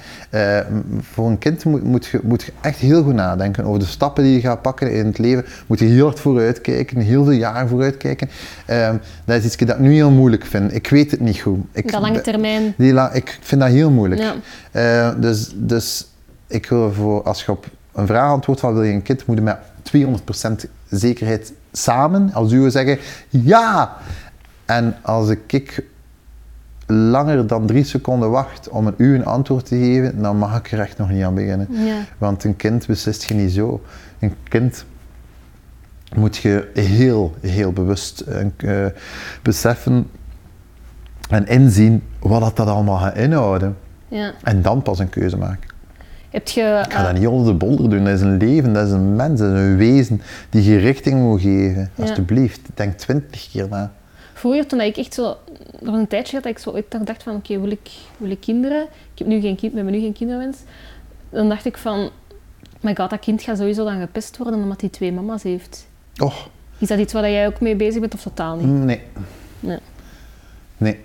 Voor 1.01 1.27
een 1.29 1.37
kind 1.37 1.65
moet, 1.65 1.83
moet, 1.83 2.05
je, 2.05 2.19
moet 2.23 2.43
je 2.43 2.51
echt 2.61 2.77
heel 2.77 3.03
goed 3.03 3.13
nadenken 3.13 3.63
over 3.65 3.79
de 3.79 3.85
stappen 3.85 4.23
die 4.23 4.33
je 4.33 4.39
gaat 4.39 4.61
pakken 4.61 4.91
in 4.93 5.05
het 5.05 5.17
leven. 5.17 5.45
Moet 5.67 5.79
je 5.79 5.85
heel 5.85 6.05
hard 6.05 6.19
vooruit 6.19 6.61
kijken, 6.61 6.97
heel 6.99 7.23
veel 7.23 7.33
jaren 7.33 7.67
vooruit 7.69 7.97
kijken. 7.97 8.29
Eh, 8.65 8.89
dat 9.25 9.37
is 9.37 9.45
iets 9.45 9.55
dat 9.57 9.69
ik 9.69 9.79
nu 9.79 9.93
heel 9.93 10.11
moeilijk 10.11 10.45
vind. 10.45 10.73
Ik 10.75 10.89
weet 10.89 11.11
het 11.11 11.19
niet 11.19 11.39
goed. 11.39 11.59
Ik, 11.71 11.91
Dat 11.91 12.01
lange 12.01 12.21
termijn. 12.21 12.73
die 12.77 12.93
la- 12.93 13.11
ik 13.11 13.37
vind 13.41 13.61
dat 13.61 13.69
heel 13.69 13.91
moeilijk. 13.91 14.21
Ja. 14.71 15.11
Dus, 15.11 15.51
dus 15.55 16.07
ik 16.47 16.65
wil 16.69 16.93
voor, 16.93 17.23
als 17.23 17.45
je 17.45 17.51
op 17.51 17.65
een 17.95 18.07
vraag 18.07 18.31
antwoordt 18.31 18.61
van 18.61 18.73
wil 18.73 18.83
je 18.83 18.93
een 18.93 19.01
kind, 19.01 19.25
moet 19.25 19.37
je 19.37 19.43
met 19.43 19.57
200% 20.65 20.69
zekerheid 20.89 21.53
samen, 21.71 22.33
als 22.33 22.51
u 22.51 22.69
zeggen 22.69 22.99
ja. 23.29 23.97
En 24.65 24.95
als 25.01 25.29
ik, 25.29 25.83
langer 26.87 27.47
dan 27.47 27.65
drie 27.65 27.83
seconden 27.83 28.29
wacht 28.29 28.69
om 28.69 28.87
een 28.87 28.93
u 28.97 29.15
een 29.15 29.25
antwoord 29.25 29.65
te 29.65 29.77
geven, 29.77 30.21
dan 30.21 30.37
mag 30.37 30.57
ik 30.57 30.71
er 30.71 30.79
echt 30.79 30.97
nog 30.97 31.09
niet 31.09 31.23
aan 31.23 31.35
beginnen. 31.35 31.67
Ja. 31.69 31.97
Want 32.17 32.43
een 32.43 32.55
kind 32.55 32.87
beslist 32.87 33.23
je 33.23 33.33
niet 33.33 33.51
zo. 33.51 33.81
Een 34.19 34.35
kind 34.43 34.85
moet 36.15 36.37
je 36.37 36.69
heel, 36.73 37.35
heel 37.41 37.73
bewust 37.73 38.19
eh, 38.19 38.85
beseffen 39.41 40.09
en 41.29 41.47
inzien 41.47 42.03
wat 42.19 42.41
dat, 42.41 42.55
dat 42.55 42.67
allemaal 42.67 42.97
gaat 42.97 43.17
inhouden. 43.17 43.77
Ja. 44.07 44.33
En 44.43 44.61
dan 44.61 44.81
pas 44.81 44.99
een 44.99 45.09
keuze 45.09 45.37
maken. 45.37 45.64
Heb 46.35 46.47
je... 46.47 46.81
Ik 46.85 46.93
ga 46.93 46.99
eh, 46.99 47.05
dat 47.05 47.13
niet 47.13 47.27
onder 47.27 47.45
de 47.45 47.53
bolder 47.53 47.89
doen. 47.89 48.03
Dat 48.03 48.13
is 48.13 48.21
een 48.21 48.37
leven, 48.37 48.73
dat 48.73 48.85
is 48.85 48.91
een 48.91 49.15
mens, 49.15 49.39
dat 49.39 49.53
is 49.53 49.59
een 49.59 49.77
wezen 49.77 50.21
die 50.49 50.63
je 50.63 50.77
richting 50.77 51.19
moet 51.19 51.41
geven. 51.41 51.91
Ja. 51.95 52.03
Alsjeblieft, 52.03 52.61
denk 52.73 52.97
twintig 52.97 53.49
keer 53.51 53.67
na. 53.69 53.93
Vroeger, 54.33 54.67
toen 54.67 54.81
ik 54.81 54.97
echt 54.97 55.13
zo... 55.13 55.37
Nog 55.79 55.95
een 55.95 56.07
tijdje 56.07 56.33
had 56.35 56.43
dat 56.43 56.51
ik 56.51 56.59
zo 56.59 56.69
ooit 56.69 57.05
dacht 57.05 57.23
van... 57.23 57.35
Oké, 57.35 57.59
wil, 57.59 57.71
ik, 57.71 57.89
wil 58.17 58.29
ik 58.29 58.39
kinderen? 58.39 58.81
Ik 58.81 59.17
heb 59.19 59.27
nu 59.27 59.39
geen 59.39 59.55
kind, 59.55 59.71
we 59.71 59.77
hebben 59.77 59.95
nu 59.95 60.01
geen 60.01 60.13
kinderwens. 60.13 60.57
Dan 61.29 61.49
dacht 61.49 61.65
ik 61.65 61.77
van... 61.77 62.09
My 62.79 62.95
god, 62.95 63.09
dat 63.09 63.19
kind 63.19 63.41
gaat 63.41 63.57
sowieso 63.57 63.83
dan 63.83 63.99
gepest 63.99 64.37
worden 64.37 64.61
omdat 64.61 64.81
hij 64.81 64.89
twee 64.89 65.11
mama's 65.11 65.43
heeft. 65.43 65.87
Oh, 66.17 66.35
Is 66.77 66.87
dat 66.87 66.99
iets 66.99 67.13
waar 67.13 67.29
jij 67.29 67.47
ook 67.47 67.59
mee 67.59 67.75
bezig 67.75 67.99
bent 67.99 68.13
of 68.13 68.21
totaal 68.21 68.55
niet? 68.55 68.67
nee. 68.67 69.01
Nee. 69.59 69.79
Nee. 70.77 70.99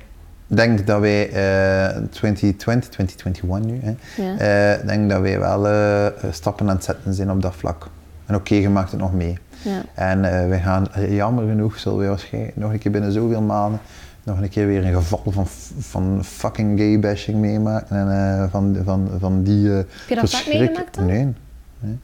Ik 0.51 0.57
denk 0.57 0.87
dat 0.87 1.01
wij 1.01 1.29
eh 1.29 1.97
2020, 2.11 2.89
2021 2.91 3.43
nu, 3.65 3.81
hè, 3.83 3.95
Ja. 4.23 4.39
eh, 4.79 4.87
denk 4.87 5.11
dat 5.11 5.21
wij 5.21 5.39
wel 5.39 5.69
eh, 5.69 6.07
stappen 6.31 6.69
aan 6.69 6.75
het 6.75 6.85
zetten 6.85 7.15
zijn 7.15 7.31
op 7.31 7.43
dat 7.43 7.55
vlak. 7.55 7.89
En 8.27 8.35
oké, 8.35 8.55
je 8.55 8.69
maakt 8.69 8.91
het 8.91 9.01
nog 9.01 9.13
mee. 9.15 9.39
Ja. 9.63 9.83
En 9.95 10.25
eh 10.25 10.49
wij 10.49 10.61
gaan, 10.61 10.87
jammer 11.09 11.49
genoeg, 11.49 11.79
zullen 11.79 11.99
wij 11.99 12.09
waarschijnlijk 12.09 12.57
nog 12.57 12.73
een 12.73 12.79
keer 12.79 12.91
binnen 12.91 13.13
zoveel 13.13 13.43
maanden 13.43 13.81
nog 14.23 14.41
een 14.41 14.49
keer 14.49 14.67
weer 14.67 14.85
een 14.87 14.95
geval 14.95 15.23
van, 15.27 15.47
van 15.79 16.25
fucking 16.25 16.79
gay 16.79 16.99
bashing 16.99 17.39
meemaken. 17.39 17.97
En 17.97 18.51
van, 18.51 18.77
van, 18.85 19.11
van 19.19 19.43
die. 19.43 19.69
Heb 19.69 19.87
je 20.09 20.15
dat 20.15 20.31
vaak 20.31 20.41
verschrik- 20.41 20.59
meegemaakt 20.59 20.95
dan? 20.95 21.07
Nee. 21.07 21.35
nee. 21.81 21.99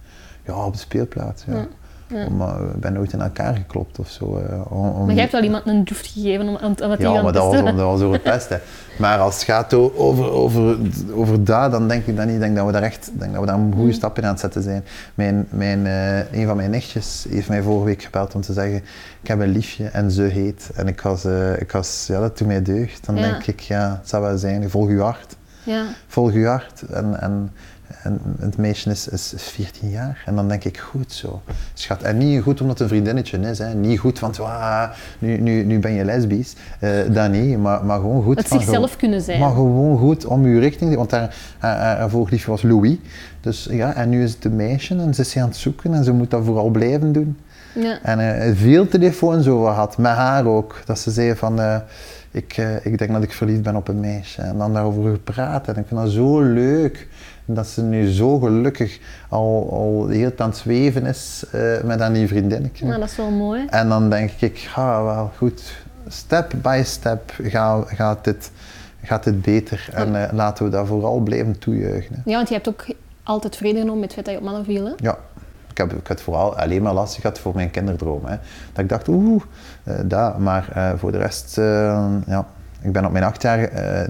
Ja, 0.46 0.64
op 0.64 0.72
de 0.72 0.78
speelplaats. 0.78 1.44
Ja. 1.46 1.66
Ja, 2.08 2.18
ja. 2.20 2.28
Maar 2.30 2.60
ik 2.60 2.80
ben 2.80 2.92
nooit 2.92 3.12
in 3.12 3.20
elkaar 3.20 3.54
geklopt 3.56 3.98
of 3.98 4.08
zo. 4.10 4.36
eh, 4.38 4.72
om, 4.72 4.88
om- 4.88 5.04
Maar 5.04 5.12
jij 5.14 5.20
hebt 5.20 5.32
wel 5.32 5.42
iemand 5.42 5.66
een 5.66 5.82
joeft 5.82 6.06
gegeven 6.06 6.48
om, 6.48 6.56
omdat 6.62 6.78
hij 6.78 6.96
ja, 6.98 7.16
aan 7.16 7.24
maar 7.24 7.32
dat 7.32 7.44
was, 7.52 7.62
dat 7.64 7.74
was 7.74 8.00
over 8.00 8.12
het 8.12 8.22
pesten. 8.22 8.60
Maar 8.98 9.18
als 9.18 9.34
het 9.34 9.42
gaat 9.44 9.74
over, 9.74 10.30
over, 10.30 10.76
over 11.12 11.44
dat, 11.44 11.70
dan 11.70 11.88
denk 11.88 12.06
ik 12.06 12.16
dat 12.16 12.24
niet. 12.26 12.34
Ik 12.34 12.40
denk 12.40 12.56
dat 12.56 12.66
we 12.66 12.72
daar 12.72 12.82
echt 12.82 13.10
denk 13.18 13.32
dat 13.32 13.40
we 13.40 13.46
daar 13.46 13.58
een 13.58 13.72
goede 13.76 13.92
stap 13.92 14.18
in 14.18 14.24
aan 14.24 14.30
het 14.30 14.40
zetten 14.40 14.62
zijn. 14.62 14.84
Mijn, 15.14 15.46
mijn, 15.50 15.86
eh, 15.86 16.32
een 16.40 16.46
van 16.46 16.56
mijn 16.56 16.70
nichtjes 16.70 17.26
heeft 17.28 17.48
mij 17.48 17.62
vorige 17.62 17.84
week 17.84 18.02
gebeld 18.02 18.34
om 18.34 18.40
te 18.40 18.52
zeggen: 18.52 18.76
Ik 19.22 19.28
heb 19.28 19.40
een 19.40 19.48
liefje 19.52 19.84
en 19.86 20.10
ze 20.10 20.22
heet. 20.22 20.70
En 20.74 20.88
ik 20.88 21.00
was, 21.00 21.24
eh, 21.24 21.60
ik 21.60 21.72
was 21.72 22.04
ja, 22.08 22.20
dat 22.20 22.38
doet 22.38 22.46
mij 22.46 22.62
deugd. 22.62 23.06
Dan 23.06 23.16
Ja. 23.16 23.22
denk 23.22 23.46
ik: 23.46 23.60
Ja, 23.60 23.98
het 24.00 24.08
zou 24.08 24.22
wel 24.22 24.38
zijn. 24.38 24.70
Volg 24.70 24.88
uw 24.88 25.00
hart. 25.00 25.36
Ja. 25.62 25.84
Volg 26.06 26.32
uw 26.32 26.44
hart. 26.46 26.82
En, 26.82 27.20
en, 27.20 27.50
en 28.02 28.20
het 28.38 28.56
meisje 28.56 28.90
is, 28.90 29.08
is, 29.08 29.34
is 29.34 29.42
14 29.42 29.90
jaar. 29.90 30.22
En 30.26 30.34
dan 30.34 30.48
denk 30.48 30.64
ik, 30.64 30.78
goed 30.78 31.12
zo. 31.12 31.42
Schat. 31.74 32.02
En 32.02 32.18
niet 32.18 32.42
goed 32.42 32.60
omdat 32.60 32.78
het 32.78 32.82
een 32.82 32.94
vriendinnetje 32.94 33.38
is. 33.38 33.58
Hè. 33.58 33.74
Niet 33.74 33.98
goed 33.98 34.18
van, 34.18 34.34
"Wah, 34.38 34.90
nu, 35.18 35.40
nu, 35.40 35.64
nu 35.64 35.78
ben 35.78 35.92
je 35.92 36.04
lesbisch. 36.04 36.54
Eh 36.78 36.90
dat 37.10 37.30
niet. 37.30 37.58
Maar, 37.58 37.84
maar 37.84 37.98
gewoon 37.98 38.22
goed 38.22 38.38
Het 38.38 38.48
zichzelf 38.48 38.96
kunnen 38.96 39.20
zijn. 39.20 39.40
Maar 39.40 39.50
gewoon 39.50 39.98
goed 39.98 40.24
om 40.24 40.46
je 40.46 40.58
richting 40.58 40.90
te... 40.90 40.96
Want 40.96 41.10
haar, 41.10 41.34
haar, 41.58 41.98
haar, 41.98 42.10
liefje 42.30 42.50
was 42.50 42.62
Louis. 42.62 42.96
Dus 43.40 43.68
ja, 43.70 43.94
en 43.94 44.08
nu 44.08 44.22
is 44.22 44.32
het 44.32 44.44
een 44.44 44.56
meisje 44.56 44.96
en 44.96 45.14
ze 45.14 45.20
is 45.20 45.36
aan 45.36 45.48
het 45.48 45.56
zoeken. 45.56 45.94
En 45.94 46.04
ze 46.04 46.12
moet 46.12 46.30
dat 46.30 46.44
vooral 46.44 46.68
blijven 46.68 47.12
doen. 47.12 47.36
Ja. 47.74 47.98
En 48.02 48.40
eh, 48.40 48.54
veel 48.54 48.88
telefoons 48.88 49.48
over 49.48 49.68
gehad, 49.68 49.98
met 49.98 50.12
haar 50.12 50.46
ook. 50.46 50.80
Dat 50.84 50.98
ze 50.98 51.10
zei 51.10 51.34
van, 51.36 51.60
eh, 51.60 51.76
ik, 52.30 52.56
ik 52.82 52.98
denk 52.98 53.12
dat 53.12 53.22
ik 53.22 53.32
verliefd 53.32 53.62
ben 53.62 53.76
op 53.76 53.88
een 53.88 54.00
meisje. 54.00 54.42
En 54.42 54.58
dan 54.58 54.72
daarover 54.72 55.10
gepraat. 55.10 55.68
En 55.68 55.76
ik 55.76 55.86
vind 55.86 56.00
dat 56.00 56.10
zo 56.10 56.40
leuk. 56.40 57.08
Dat 57.48 57.66
ze 57.66 57.82
nu 57.82 58.10
zo 58.10 58.38
gelukkig 58.38 58.98
al, 59.28 59.68
al 59.72 60.06
heel 60.08 60.32
aan 60.36 60.48
het 60.48 60.56
zweven 60.58 61.06
is 61.06 61.44
eh, 61.52 61.82
met 61.84 62.00
haar 62.00 62.10
nieuwe 62.10 62.28
vriendinnetje. 62.28 62.86
Nou, 62.86 63.00
dat 63.00 63.08
is 63.08 63.16
wel 63.16 63.30
mooi. 63.30 63.66
En 63.70 63.88
dan 63.88 64.10
denk 64.10 64.30
ik, 64.30 64.56
ja 64.56 65.02
wel 65.04 65.30
goed, 65.36 65.74
step 66.08 66.52
by 66.62 66.82
step 66.84 67.32
gaat, 67.42 67.88
gaat, 67.88 68.24
dit, 68.24 68.50
gaat 69.02 69.24
dit 69.24 69.42
beter. 69.42 69.88
En 69.92 70.22
eh, 70.28 70.32
laten 70.32 70.64
we 70.64 70.70
dat 70.70 70.86
vooral 70.86 71.18
blijven 71.20 71.58
toejuichen. 71.58 72.14
hè. 72.14 72.30
Ja, 72.30 72.36
want 72.36 72.48
je 72.48 72.54
hebt 72.54 72.68
ook 72.68 72.84
altijd 73.22 73.56
vrede 73.56 73.78
genomen 73.78 74.00
met 74.00 74.14
het 74.14 74.24
feit 74.24 74.26
dat 74.26 74.34
je 74.34 74.40
op 74.40 74.46
mannen 74.46 74.64
viel. 74.64 74.84
Hè? 74.84 74.92
Ja, 74.96 75.18
ik 75.70 75.78
heb, 75.78 75.92
ik 75.92 76.06
had 76.06 76.20
vooral 76.20 76.56
alleen 76.56 76.82
maar 76.82 76.94
lastig 76.94 77.20
gehad 77.20 77.38
voor 77.38 77.54
mijn 77.54 77.70
kinderdroom. 77.70 78.24
Hè. 78.24 78.36
Dat 78.72 78.82
ik 78.84 78.88
dacht, 78.88 79.08
oeh, 79.08 79.42
eh 79.84 79.94
dat. 80.04 80.38
Maar 80.38 80.94
voor 80.98 81.12
de 81.12 81.18
rest, 81.18 81.56
ja. 82.26 82.46
Ik 82.86 82.92
ben 82.92 83.04
op 83.04 83.12
mijn 83.12 83.24
acht 83.24 83.42
jaar 83.42 83.58
eh, 83.58 84.08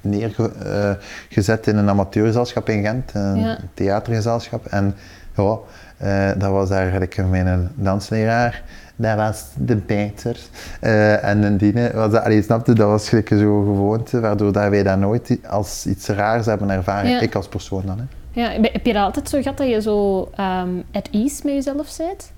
neergezet 0.00 1.66
in 1.66 1.76
een 1.76 1.88
amateurgezelschap 1.88 2.68
in 2.68 2.82
Gent, 2.82 3.10
een 3.14 3.38
Ja. 3.40 3.58
theatergezelschap. 3.74 4.66
En 4.66 4.94
ja, 5.36 5.58
eh, 5.96 6.38
dat 6.38 6.50
was 6.50 6.70
eigenlijk 6.70 7.28
mijn 7.28 7.70
dansleraar. 7.74 8.62
Dat 8.96 9.16
was 9.16 9.44
de 9.56 9.76
beter. 9.76 10.38
Eh, 10.80 11.24
en 11.24 11.38
nadien 11.38 11.92
was 11.92 12.10
dat, 12.10 12.24
allee, 12.24 12.42
snapte, 12.42 12.72
dat 12.72 12.88
was 12.88 13.08
gelijk 13.08 13.28
zo 13.28 13.62
gewoonte, 13.62 14.20
waardoor 14.20 14.52
dat 14.52 14.68
wij 14.68 14.82
dat 14.82 14.98
nooit 14.98 15.38
als 15.48 15.86
iets 15.86 16.08
raars 16.08 16.46
hebben 16.46 16.70
ervaren. 16.70 17.10
Ja. 17.10 17.20
Ik 17.20 17.34
als 17.34 17.48
persoon 17.48 17.82
dan. 17.86 17.98
Hè. 17.98 18.04
Ja, 18.40 18.50
heb 18.62 18.86
je 18.86 18.92
dat 18.92 19.02
altijd 19.02 19.28
zo 19.28 19.42
gehad 19.42 19.56
dat 19.56 19.68
je 19.68 19.80
zo 19.80 20.28
ehm, 20.34 20.68
at 20.92 21.08
ease 21.10 21.40
met 21.44 21.54
jezelf 21.54 21.96
bent? 21.96 22.32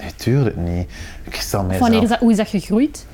Nee, 0.00 0.14
tuurlijk 0.16 0.56
niet. 0.56 0.90
Ik 1.24 1.34
stel 1.34 1.60
mijzelf... 1.62 1.80
wanneer 1.80 2.02
is 2.02 2.08
dat, 2.08 2.18
hoe 2.18 2.30
is 2.30 2.36
dat 2.36 2.48
gegroeid? 2.48 3.06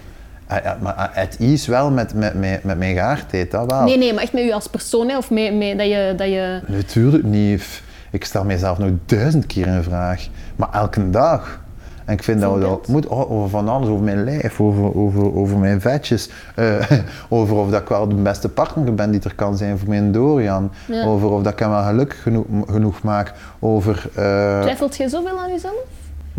Ah, 0.48 0.80
maar 0.80 1.10
het 1.12 1.36
is 1.40 1.66
wel 1.66 1.90
met, 1.90 2.14
met, 2.14 2.34
met, 2.34 2.64
met 2.64 2.78
mijn 2.78 2.94
geaardheid, 2.94 3.50
dat 3.50 3.70
wel. 3.70 3.82
Nee, 3.84 3.98
nee, 3.98 4.12
maar 4.14 4.22
echt 4.22 4.32
met 4.32 4.42
u 4.42 4.52
als 4.52 4.66
persoon, 4.66 5.08
hè? 5.08 5.16
of 5.16 5.30
met, 5.30 5.54
met 5.56 5.78
dat, 5.78 5.86
je, 5.88 6.14
dat 6.16 6.28
je... 6.28 6.60
Natuurlijk 6.66 7.24
niet. 7.24 7.82
Ik 8.10 8.24
stel 8.24 8.44
mijzelf 8.44 8.78
nog 8.78 8.90
duizend 9.06 9.46
keer 9.46 9.68
een 9.68 9.82
vraag. 9.82 10.26
Maar 10.56 10.68
elke 10.72 11.10
dag. 11.10 11.60
En 12.04 12.14
ik 12.14 12.22
vind 12.22 12.40
dat 12.40 12.54
we 12.54 12.60
dat 12.60 12.86
moeten, 12.88 13.10
oh, 13.10 13.30
over 13.30 13.48
van 13.50 13.68
alles, 13.68 13.88
over 13.88 14.04
mijn 14.04 14.24
lijf, 14.24 14.60
over, 14.60 14.96
over, 14.96 15.34
over 15.36 15.58
mijn 15.58 15.80
vetjes, 15.80 16.30
eh, 16.54 16.90
over 17.28 17.56
of 17.56 17.70
dat 17.70 17.80
ik 17.80 17.88
wel 17.88 18.08
de 18.08 18.14
beste 18.14 18.48
partner 18.48 18.94
ben 18.94 19.10
die 19.10 19.20
er 19.24 19.34
kan 19.34 19.56
zijn 19.56 19.78
voor 19.78 19.88
mijn 19.88 20.12
Dorian, 20.12 20.70
Ja. 20.86 21.04
over 21.04 21.28
of 21.30 21.42
dat 21.42 21.52
ik 21.52 21.58
hem 21.58 21.70
wel 21.70 21.82
gelukkig 21.82 22.22
genoeg, 22.22 22.44
genoeg 22.70 23.02
maak, 23.02 23.32
over... 23.58 24.08
eh, 24.14 24.60
Twijfelt 24.60 24.96
jij 24.96 25.08
zoveel 25.08 25.38
aan 25.38 25.50
jezelf? 25.50 25.74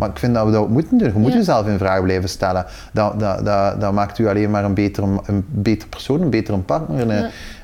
Maar 0.00 0.08
ik 0.08 0.18
vind 0.18 0.34
dat 0.34 0.46
we 0.46 0.52
dat 0.52 0.68
moeten 0.68 0.98
doen. 0.98 1.12
Je 1.12 1.18
moet 1.18 1.32
Ja. 1.32 1.36
jezelf 1.38 1.66
in 1.66 1.78
vraag 1.78 2.02
blijven 2.02 2.28
stellen. 2.28 2.64
Dat, 2.92 3.20
dat, 3.20 3.44
dat, 3.44 3.80
dat 3.80 3.92
maakt 3.92 4.18
u 4.18 4.28
alleen 4.28 4.50
maar 4.50 4.64
een 4.64 4.74
betere, 4.74 5.06
een 5.26 5.44
betere 5.48 5.88
persoon, 5.88 6.20
een 6.22 6.30
betere 6.30 6.58
partner. 6.58 7.00
een, 7.00 7.10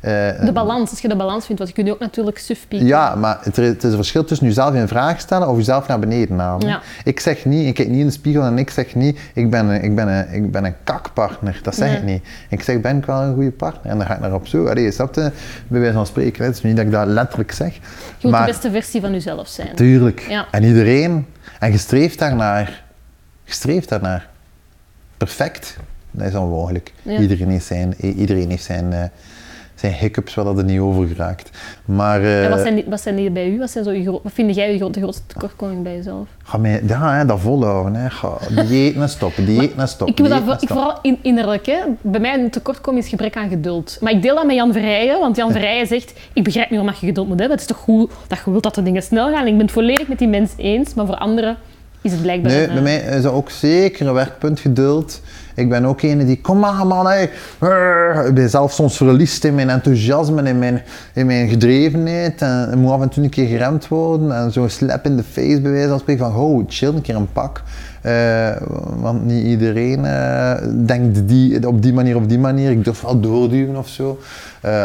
eh, 0.00 0.44
De 0.44 0.50
balans, 0.52 0.90
als 0.90 1.00
je 1.00 1.08
de 1.08 1.16
balans 1.16 1.44
vindt, 1.46 1.60
want 1.62 1.74
je 1.76 1.82
kunt 1.82 1.94
ook 1.94 2.00
natuurlijk 2.00 2.38
suf 2.38 2.68
pieken. 2.68 2.86
ja, 2.86 3.14
maar 3.14 3.38
het, 3.42 3.56
het 3.56 3.84
is 3.84 3.90
een 3.90 3.96
verschil 3.96 4.24
tussen 4.24 4.46
jezelf 4.46 4.74
in 4.74 4.88
vraag 4.88 5.20
stellen 5.20 5.48
of 5.48 5.56
jezelf 5.56 5.86
naar 5.88 5.98
beneden 5.98 6.38
halen. 6.38 6.68
Ja. 6.68 6.80
Ik 7.04 7.20
zeg 7.20 7.44
niet, 7.44 7.66
ik 7.66 7.74
kijk 7.74 7.88
niet 7.88 8.00
in 8.00 8.06
de 8.06 8.12
spiegel 8.12 8.42
en 8.42 8.58
ik 8.58 8.70
zeg 8.70 8.94
niet, 8.94 9.18
ik 9.34 9.50
ben 9.50 9.66
een, 9.66 9.82
ik 9.82 9.94
ben 9.94 10.08
een, 10.08 10.32
ik 10.32 10.50
ben 10.50 10.64
een 10.64 10.74
kakpartner. 10.84 11.60
Dat 11.62 11.74
zeg 11.74 11.88
Nee. 11.88 11.96
ik 11.96 12.04
niet. 12.04 12.22
Ik 12.48 12.62
zeg, 12.62 12.80
ben 12.80 12.96
ik 12.96 13.04
wel 13.06 13.22
een 13.22 13.34
goede 13.34 13.50
partner? 13.50 13.92
En 13.92 13.98
dan 13.98 14.06
ga 14.06 14.14
ik 14.14 14.20
naar 14.20 14.34
op 14.34 14.46
zoek. 14.46 14.68
Allee, 14.68 14.90
snap 14.90 15.14
je? 15.14 15.30
Bij 15.68 15.80
wijze 15.80 15.94
van 15.94 16.06
spreken. 16.06 16.44
Het 16.44 16.54
is 16.54 16.62
niet 16.62 16.76
dat 16.76 16.84
ik 16.84 16.90
dat 16.92 17.06
letterlijk 17.06 17.52
zeg. 17.52 17.78
Je 18.18 18.28
maar 18.28 18.40
de 18.46 18.52
beste 18.52 18.70
versie 18.70 19.00
van 19.00 19.12
jezelf 19.12 19.48
zijn. 19.48 19.74
tuurlijk. 19.74 20.26
En 20.50 20.62
iedereen. 20.64 21.26
En 21.58 21.72
je 21.72 21.78
streeft 21.78 22.18
daarnaar. 22.18 22.84
Je 23.44 23.52
streeft 23.52 23.88
daarnaar. 23.88 24.28
Perfect. 25.16 25.76
Dat 26.10 26.26
is 26.26 26.34
onmogelijk. 26.34 26.92
Ja. 27.02 27.18
Iedereen 27.18 27.50
heeft 27.50 27.66
zijn, 27.66 27.94
iedereen 28.00 28.50
heeft 28.50 28.64
zijn, 28.64 28.92
eh, 28.92 29.04
zijn 29.76 29.92
hiccups 29.92 30.34
waar 30.34 30.44
dat 30.44 30.58
er 30.58 30.64
niet 30.64 30.80
over 30.80 31.06
geraakt. 31.06 31.50
Maar... 31.84 32.20
eh, 32.22 32.44
En 32.44 32.50
wat 32.50 32.60
zijn, 32.60 32.74
die, 32.74 32.84
wat 32.88 33.00
zijn 33.00 33.16
die 33.16 33.30
bij 33.30 33.48
u? 33.48 33.58
Wat, 33.58 33.70
zijn 33.70 33.84
zo 33.84 33.90
gro- 34.02 34.20
wat 34.22 34.32
vind 34.32 34.54
jij 34.54 34.72
je 34.72 34.78
gro- 34.78 34.90
de 34.90 35.00
grootste 35.00 35.22
tekortkoming 35.26 35.82
bij 35.82 35.94
jezelf? 35.96 36.28
Ga 36.44 36.58
mij, 36.58 36.82
ja, 36.86 37.14
hè, 37.14 37.24
dat 37.24 37.40
volhouden. 37.40 37.94
Hè. 37.94 38.10
Ga, 38.10 38.32
dieet 38.68 38.94
en 38.96 39.08
stoppen, 39.08 39.44
dieet 39.46 39.74
en 39.76 39.88
stoppen. 39.88 40.16
Ik 40.16 40.20
wil 40.28 40.38
dat 40.38 40.42
voor- 40.46 40.56
ik 40.62 40.68
vooral 40.68 40.98
in, 41.02 41.18
innerlijk. 41.22 41.66
Hè. 41.66 41.78
Bij 42.00 42.20
mij 42.20 42.34
een 42.38 42.50
tekortkoming 42.50 43.04
is 43.04 43.10
gebrek 43.10 43.36
aan 43.36 43.48
geduld. 43.48 43.98
Maar 44.00 44.12
ik 44.12 44.22
deel 44.22 44.34
dat 44.34 44.46
met 44.46 44.54
Jan 44.56 44.72
Verrijen, 44.72 45.20
want 45.20 45.36
Jan 45.36 45.52
Verrijen 45.52 45.86
zegt 45.86 46.12
ik 46.32 46.44
begrijp 46.44 46.70
niet 46.70 46.78
waarom 46.80 46.96
je 47.00 47.06
geduld 47.06 47.28
moet 47.28 47.38
hebben. 47.38 47.58
Het 47.58 47.68
is 47.70 47.74
toch 47.76 47.84
goed 47.84 48.10
dat 48.28 48.38
je 48.44 48.50
wilt 48.50 48.62
dat 48.62 48.74
de 48.74 48.82
dingen 48.82 49.02
snel 49.02 49.30
gaan. 49.32 49.46
Ik 49.46 49.52
ben 49.52 49.62
het 49.62 49.72
volledig 49.72 50.08
met 50.08 50.18
die 50.18 50.28
mens 50.28 50.50
eens, 50.56 50.94
maar 50.94 51.06
voor 51.06 51.16
anderen 51.16 51.56
is 52.06 52.12
het 52.12 52.22
blijkbaar... 52.22 52.52
Nee, 52.52 52.62
een, 52.62 52.68
bij 52.68 52.76
eh, 52.76 52.82
mij 52.82 53.16
is 53.16 53.22
dat 53.22 53.32
ook 53.32 53.50
zeker 53.50 54.06
een 54.06 54.12
werkpunt 54.12 54.60
geduld. 54.60 55.20
Ik 55.54 55.68
ben 55.68 55.84
ook 55.84 56.02
een 56.02 56.26
die, 56.26 56.40
kom 56.40 56.58
maar 56.58 56.86
man, 56.86 57.06
hey. 57.06 57.22
Ik 58.28 58.34
ben 58.34 58.50
zelf 58.50 58.72
soms 58.72 58.96
verliefd 58.96 59.44
in 59.44 59.54
mijn 59.54 59.70
enthousiasme, 59.70 60.42
in 60.42 60.58
mijn, 60.58 60.82
in 61.12 61.26
mijn 61.26 61.48
gedrevenheid. 61.48 62.42
En 62.42 62.68
het 62.70 62.74
moet 62.74 62.90
af 62.90 63.00
en 63.00 63.08
toe 63.08 63.24
een 63.24 63.30
keer 63.30 63.46
geremd 63.46 63.88
worden 63.88 64.36
en 64.36 64.52
zo'n 64.52 64.68
slap 64.68 65.04
in 65.04 65.16
de 65.16 65.22
face 65.22 65.60
bij 65.60 65.70
wijze 65.70 65.88
van 65.88 65.98
spreken 65.98 66.24
van, 66.24 66.36
oh, 66.36 66.64
chill, 66.68 66.88
een 66.88 67.00
keer 67.00 67.16
een 67.16 67.32
pak. 67.32 67.62
Eh, 68.06 68.56
want 68.96 69.24
niet 69.24 69.44
iedereen 69.44 70.04
eh, 70.04 70.54
denkt 70.86 71.28
die, 71.28 71.68
op 71.68 71.82
die 71.82 71.92
manier, 71.92 72.16
op 72.16 72.28
die 72.28 72.38
manier. 72.38 72.70
Ik 72.70 72.84
durf 72.84 73.00
wel 73.00 73.20
doorduwen 73.20 73.76
of 73.76 73.88
zo. 73.88 74.18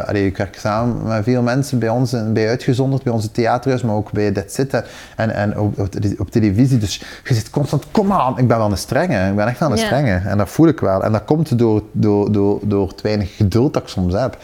Allee, 0.05 0.25
ik 0.25 0.37
werk 0.37 0.55
samen 0.59 1.03
met 1.03 1.23
veel 1.23 1.41
mensen 1.41 1.79
bij 1.79 1.89
ons, 1.89 2.13
en 2.13 2.33
bij 2.33 2.49
Uitgezonderd, 2.49 3.03
bij 3.03 3.13
onze 3.13 3.31
theaterhuis, 3.31 3.83
maar 3.83 3.95
ook 3.95 4.11
bij 4.11 4.31
Dit 4.31 4.53
Zitten 4.53 4.83
en, 5.15 5.29
en 5.29 5.59
op, 5.59 5.79
op, 5.79 5.91
tele- 5.91 6.15
op 6.17 6.31
televisie. 6.31 6.77
Dus 6.77 7.01
je 7.23 7.33
zit 7.33 7.49
constant, 7.49 7.85
kom 7.91 8.11
aan, 8.11 8.37
ik 8.37 8.47
ben 8.47 8.57
wel 8.57 8.71
een 8.71 8.77
strenge, 8.77 9.29
ik 9.29 9.35
ben 9.35 9.47
echt 9.47 9.59
wel 9.59 9.71
een 9.71 9.77
Ja. 9.77 9.85
strenge. 9.85 10.21
En 10.25 10.37
dat 10.37 10.49
voel 10.49 10.67
ik 10.67 10.79
wel. 10.79 11.03
En 11.03 11.11
dat 11.11 11.23
komt 11.25 11.57
door, 11.57 11.83
door, 11.91 12.31
door, 12.31 12.59
door 12.63 12.87
het 12.87 13.01
weinig 13.01 13.35
geduld 13.35 13.73
dat 13.73 13.81
ik 13.83 13.87
soms 13.89 14.13
heb. 14.13 14.37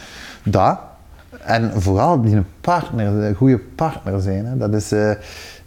Dat. 0.44 0.78
En 1.44 1.72
vooral 1.76 2.22
die 2.22 2.36
een 2.36 2.46
partner, 2.62 3.08
een 3.08 3.36
goede 3.36 3.58
partner 3.76 4.22
zijn. 4.22 4.46
Hè. 4.46 4.58
Dat, 4.58 4.74
is, 4.74 4.92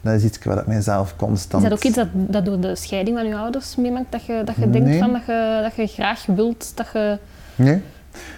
dat 0.00 0.14
is 0.14 0.24
iets 0.24 0.38
wat 0.44 0.58
ik 0.58 0.66
mijzelf 0.66 1.16
constant... 1.16 1.62
Is 1.62 1.68
dat 1.68 1.78
ook 1.78 1.84
iets 1.84 1.96
dat, 1.96 2.08
dat 2.12 2.44
door 2.44 2.60
de 2.60 2.76
scheiding 2.76 3.16
van 3.16 3.26
je 3.26 3.36
ouders 3.36 3.76
meemaakt? 3.76 4.12
Dat 4.12 4.24
je, 4.24 4.42
dat 4.44 4.54
je 4.54 4.70
denkt 4.70 4.88
Nee. 4.88 4.98
van, 4.98 5.12
dat, 5.12 5.22
je, 5.26 5.60
dat 5.62 5.74
je 5.74 5.86
graag 5.86 6.26
wilt 6.26 6.76
dat 6.76 6.86
je... 6.92 7.18
Nee. 7.56 7.82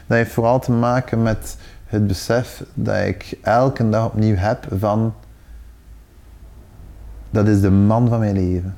Dat 0.06 0.16
heeft 0.16 0.32
vooral 0.32 0.60
te 0.60 0.72
maken 0.72 1.22
met 1.22 1.56
het 1.86 2.06
besef 2.06 2.64
dat 2.74 3.06
ik 3.06 3.38
elke 3.42 3.88
dag 3.88 4.06
opnieuw 4.06 4.34
heb 4.34 4.66
van 4.78 5.14
dat 7.30 7.48
is 7.48 7.60
de 7.60 7.70
man 7.70 8.08
van 8.08 8.18
mijn 8.18 8.34
leven. 8.34 8.76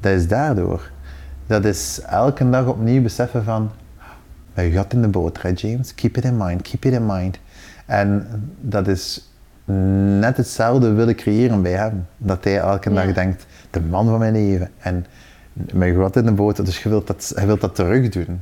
Dat 0.00 0.12
is 0.12 0.28
daardoor. 0.28 0.90
Dat 1.46 1.64
is 1.64 2.00
elke 2.00 2.50
dag 2.50 2.66
opnieuw 2.66 3.02
beseffen 3.02 3.44
van 3.44 3.70
je 4.54 4.70
gat 4.70 4.92
in 4.92 5.02
de 5.02 5.08
boter, 5.08 5.42
hè 5.42 5.52
James. 5.54 5.94
Keep 5.94 6.16
it 6.16 6.24
in 6.24 6.36
mind, 6.36 6.62
keep 6.62 6.84
it 6.84 6.92
in 6.92 7.06
mind. 7.06 7.38
En 7.86 8.26
dat 8.60 8.88
is 8.88 9.30
net 10.18 10.36
hetzelfde 10.36 10.92
willen 10.92 11.14
creëren 11.14 11.62
bij 11.62 11.72
hem. 11.72 12.06
Dat 12.16 12.44
hij 12.44 12.58
elke 12.58 12.90
Ja. 12.90 13.04
dag 13.04 13.14
denkt, 13.14 13.46
de 13.70 13.80
man 13.80 14.06
van 14.06 14.18
mijn 14.18 14.32
leven. 14.32 14.70
En 14.78 15.06
mijn 15.72 15.94
gat 15.96 16.16
in 16.16 16.24
de 16.24 16.32
boter, 16.32 16.64
dus 16.64 16.82
je 16.82 16.88
wilt 16.88 17.06
dat, 17.06 17.32
je 17.40 17.46
wilt 17.46 17.60
dat 17.60 17.74
terug 17.74 18.08
doen. 18.08 18.40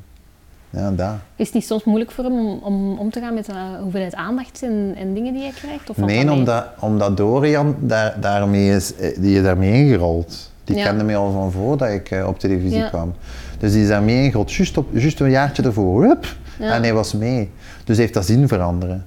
Ja, 0.70 0.91
dat. 0.91 1.12
Is 1.37 1.47
het 1.47 1.55
niet 1.55 1.64
soms 1.66 1.85
moeilijk 1.85 2.11
voor 2.11 2.25
hem 2.25 2.39
om 2.39 2.59
om, 2.62 2.99
om 2.99 3.11
te 3.11 3.20
gaan 3.20 3.35
met 3.35 3.47
de 3.47 3.53
hoeveelheid 3.81 4.14
aandacht 4.14 4.62
en, 4.62 4.95
en 4.97 5.14
dingen 5.14 5.33
die 5.33 5.43
hij 5.43 5.53
krijgt? 5.53 5.91
Of 5.91 5.97
Nee, 5.97 6.31
omdat, 6.31 6.64
omdat 6.81 7.16
Dorian 7.16 7.77
daar, 7.81 8.16
daarmee 8.20 8.70
is, 8.77 8.95
eh, 8.97 9.16
die 9.20 9.37
is 9.37 9.43
daarmee 9.43 9.72
ingerold. 9.72 10.53
Die 10.64 10.77
Ja. 10.77 10.85
kende 10.85 11.05
mij 11.05 11.16
al 11.16 11.33
van 11.33 11.53
voordat 11.53 11.89
ik 11.89 12.11
eh, 12.11 12.27
op 12.27 12.39
televisie 12.39 12.79
Ja. 12.79 12.89
kwam. 12.89 13.14
Dus 13.59 13.72
die 13.72 13.83
is 13.83 13.89
daarmee 13.89 14.25
ingerold, 14.25 14.53
juist, 14.53 14.77
op, 14.77 14.89
juist 14.93 15.20
een 15.20 15.31
jaartje 15.31 15.62
ervoor. 15.62 16.05
Hup. 16.05 16.27
En 16.59 16.83
hij 16.83 16.95
was 16.95 17.12
mee. 17.12 17.51
Dus 17.85 17.97
hij 17.97 18.05
heeft 18.05 18.14
dat 18.14 18.27
zien 18.27 18.49
veranderen. 18.49 19.05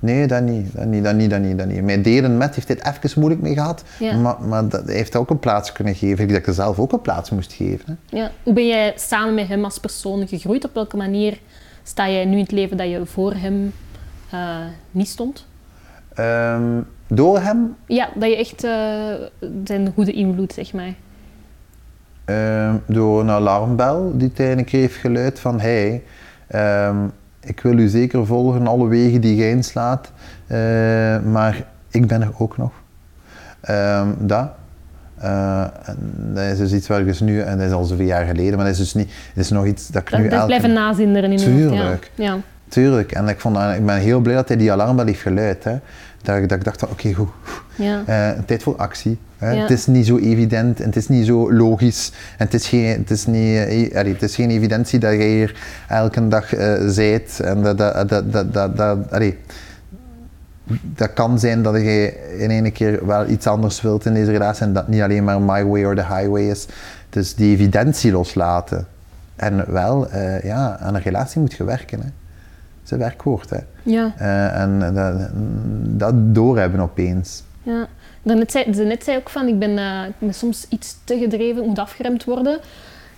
Nee, 0.00 0.26
dat 0.26 0.42
niet, 0.42 0.74
dat 0.74 0.86
niet, 0.86 1.04
dat 1.04 1.14
niet, 1.14 1.30
dat 1.30 1.40
niet. 1.40 1.58
Dat 1.58 1.66
niet. 1.66 1.82
Met 1.82 2.04
delen 2.04 2.36
met 2.36 2.54
heeft 2.54 2.68
het 2.68 2.86
even 2.86 3.20
moeilijk 3.20 3.42
mee 3.42 3.54
gehad. 3.54 3.84
Ja. 3.98 4.16
Maar, 4.16 4.36
maar 4.42 4.68
dat, 4.68 4.84
hij 4.84 4.94
heeft 4.94 5.16
ook 5.16 5.30
een 5.30 5.38
plaats 5.38 5.72
kunnen 5.72 5.94
geven. 5.94 6.24
Ik 6.24 6.28
dat 6.28 6.38
ik 6.38 6.46
er 6.46 6.54
zelf 6.54 6.78
ook 6.78 6.92
een 6.92 7.00
plaats 7.00 7.30
moest 7.30 7.52
geven. 7.52 7.98
Hè. 8.10 8.16
Ja. 8.16 8.30
Hoe 8.42 8.52
ben 8.52 8.66
jij 8.66 8.92
samen 8.96 9.34
met 9.34 9.48
hem 9.48 9.64
als 9.64 9.78
persoon 9.78 10.28
gegroeid? 10.28 10.64
Op 10.64 10.74
welke 10.74 10.96
manier 10.96 11.38
sta 11.82 12.10
jij 12.10 12.24
nu 12.24 12.32
in 12.32 12.42
het 12.42 12.50
leven 12.50 12.76
dat 12.76 12.90
je 12.90 13.06
voor 13.06 13.34
hem 13.34 13.72
eh, 14.30 14.56
niet 14.90 15.08
stond? 15.08 15.46
Ehm, 16.14 16.80
door 17.06 17.38
hem 17.40 17.76
Ja, 17.86 18.08
dat 18.14 18.28
je 18.28 18.36
echt 18.36 18.64
eh, 18.64 19.50
zijn 19.64 19.92
goede 19.94 20.12
invloed, 20.12 20.52
zeg 20.52 20.72
maar. 20.72 20.94
Ehm, 22.24 22.76
door 22.86 23.20
een 23.20 23.30
alarmbel 23.30 24.12
die 24.14 24.30
hij 24.34 24.52
een 24.52 24.64
keer 24.64 24.80
heeft 24.80 24.96
geluid 24.96 25.40
van 25.40 25.60
hey, 25.60 26.02
ehm, 26.46 26.96
ik 27.48 27.60
wil 27.60 27.78
u 27.78 27.88
zeker 27.88 28.26
volgen 28.26 28.66
alle 28.66 28.88
wegen 28.88 29.20
die 29.20 29.36
je 29.36 29.48
inslaat, 29.50 30.12
eh, 30.46 30.58
maar 31.32 31.64
ik 31.90 32.06
ben 32.06 32.22
er 32.22 32.30
ook 32.38 32.56
nog. 32.56 32.72
Ehm, 33.60 34.06
dat. 34.18 34.48
Eh, 35.18 35.64
dat 36.16 36.44
is 36.44 36.58
dus 36.58 36.72
iets 36.72 36.88
waar 36.88 37.00
ik 37.00 37.06
dus 37.06 37.20
nu, 37.20 37.40
en 37.40 37.58
dat 37.58 37.66
is 37.66 37.72
al 37.72 37.84
zoveel 37.84 38.06
jaar 38.06 38.26
geleden, 38.26 38.56
maar 38.56 38.64
dat 38.64 38.72
is 38.74 38.78
dus 38.78 38.94
niet, 38.94 39.08
dat 39.34 39.44
is 39.44 39.50
nog 39.50 39.66
iets 39.66 39.88
dat 39.88 40.02
ik 40.02 40.10
Dat, 40.10 40.18
nu 40.20 40.24
dat 40.24 40.34
elke... 40.34 40.46
blijven 40.46 40.72
nazinderen 40.72 41.32
in 41.32 41.38
hoofd, 41.38 41.48
ja. 41.74 41.78
Tuurlijk. 41.80 42.10
Ja. 42.14 42.36
Tuurlijk, 42.68 43.12
en 43.12 43.28
ik, 43.28 43.40
vond, 43.40 43.54
dat- 43.54 43.74
ik 43.74 43.86
ben 43.86 43.96
heel 43.96 44.20
blij 44.20 44.34
dat 44.34 44.48
hij 44.48 44.56
die 44.56 44.72
alarmbel 44.72 45.06
heeft 45.06 45.20
geluid. 45.20 45.64
Hè. 45.64 45.76
Dat, 46.22 46.36
ik- 46.36 46.48
dat 46.48 46.58
ik 46.58 46.64
dacht 46.64 46.80
van 46.80 46.88
oké 46.88 47.12
goed, 47.12 47.28
Ja. 47.76 48.02
eh, 48.06 48.38
tijd 48.46 48.62
voor 48.62 48.76
actie. 48.76 49.18
Hè. 49.38 49.50
Ja. 49.50 49.60
Het 49.60 49.70
is 49.70 49.86
niet 49.86 50.06
zo 50.06 50.16
evident 50.18 50.80
en 50.80 50.86
het 50.86 50.96
is 50.96 51.08
niet 51.08 51.26
zo 51.26 51.52
logisch. 51.52 52.12
En 52.38 52.44
het 52.44 52.54
is 52.54 52.68
geen, 52.68 52.98
het 52.98 53.10
is 53.10 53.26
niet, 53.26 53.56
eh, 53.56 53.96
allee, 53.98 54.12
het 54.12 54.22
is 54.22 54.34
geen 54.34 54.50
evidentie 54.50 54.98
dat 54.98 55.12
je 55.12 55.18
hier 55.22 55.60
elke 55.88 56.28
dag 56.28 56.54
eh 56.54 56.74
zijt. 56.86 57.40
En 57.40 57.62
dat, 57.62 57.78
dat, 57.78 58.08
dat, 58.08 58.32
dat, 58.32 58.52
dat, 58.54 58.76
dat, 58.76 58.98
allee, 59.12 59.38
dat 60.94 61.12
kan 61.12 61.38
zijn 61.38 61.62
dat 61.62 61.74
je 61.74 62.34
in 62.38 62.50
ene 62.50 62.70
keer 62.70 63.06
wel 63.06 63.28
iets 63.28 63.46
anders 63.46 63.80
wilt 63.82 64.04
in 64.06 64.14
deze 64.14 64.30
relatie 64.30 64.62
en 64.66 64.72
dat 64.72 64.88
niet 64.88 65.00
alleen 65.02 65.24
maar 65.24 65.40
my 65.40 65.64
way 65.64 65.84
or 65.84 65.94
the 65.94 66.04
highway 66.06 66.50
is. 66.50 66.66
Dus 67.10 67.34
die 67.34 67.52
evidentie 67.54 68.12
loslaten. 68.12 68.86
En 69.36 69.72
wel, 69.72 70.10
eh, 70.10 70.42
ja, 70.42 70.78
aan 70.80 70.94
een 70.94 71.02
relatie 71.02 71.40
moet 71.40 71.52
je 71.52 71.64
werken. 71.64 72.00
Hè. 72.00 72.08
Is 72.88 72.94
een 72.94 73.00
werkwoord. 73.00 73.50
Hè. 73.50 73.58
Ja. 73.82 74.12
Eh, 74.18 74.60
en 74.60 74.94
dat, 74.94 75.30
dat 75.98 76.34
doorhebben 76.34 76.80
opeens. 76.80 77.42
Ja. 77.62 77.86
Daarnet 78.22 78.52
zei, 78.52 78.72
daarnet 78.72 79.04
zei 79.04 79.16
ook 79.16 79.28
van, 79.28 79.46
ik 79.46 79.58
ben, 79.58 79.78
eh, 79.78 80.06
ik 80.08 80.14
ben 80.18 80.34
soms 80.34 80.66
iets 80.68 80.96
te 81.04 81.18
gedreven, 81.18 81.66
moet 81.66 81.78
afgeremd 81.78 82.24
worden. 82.24 82.54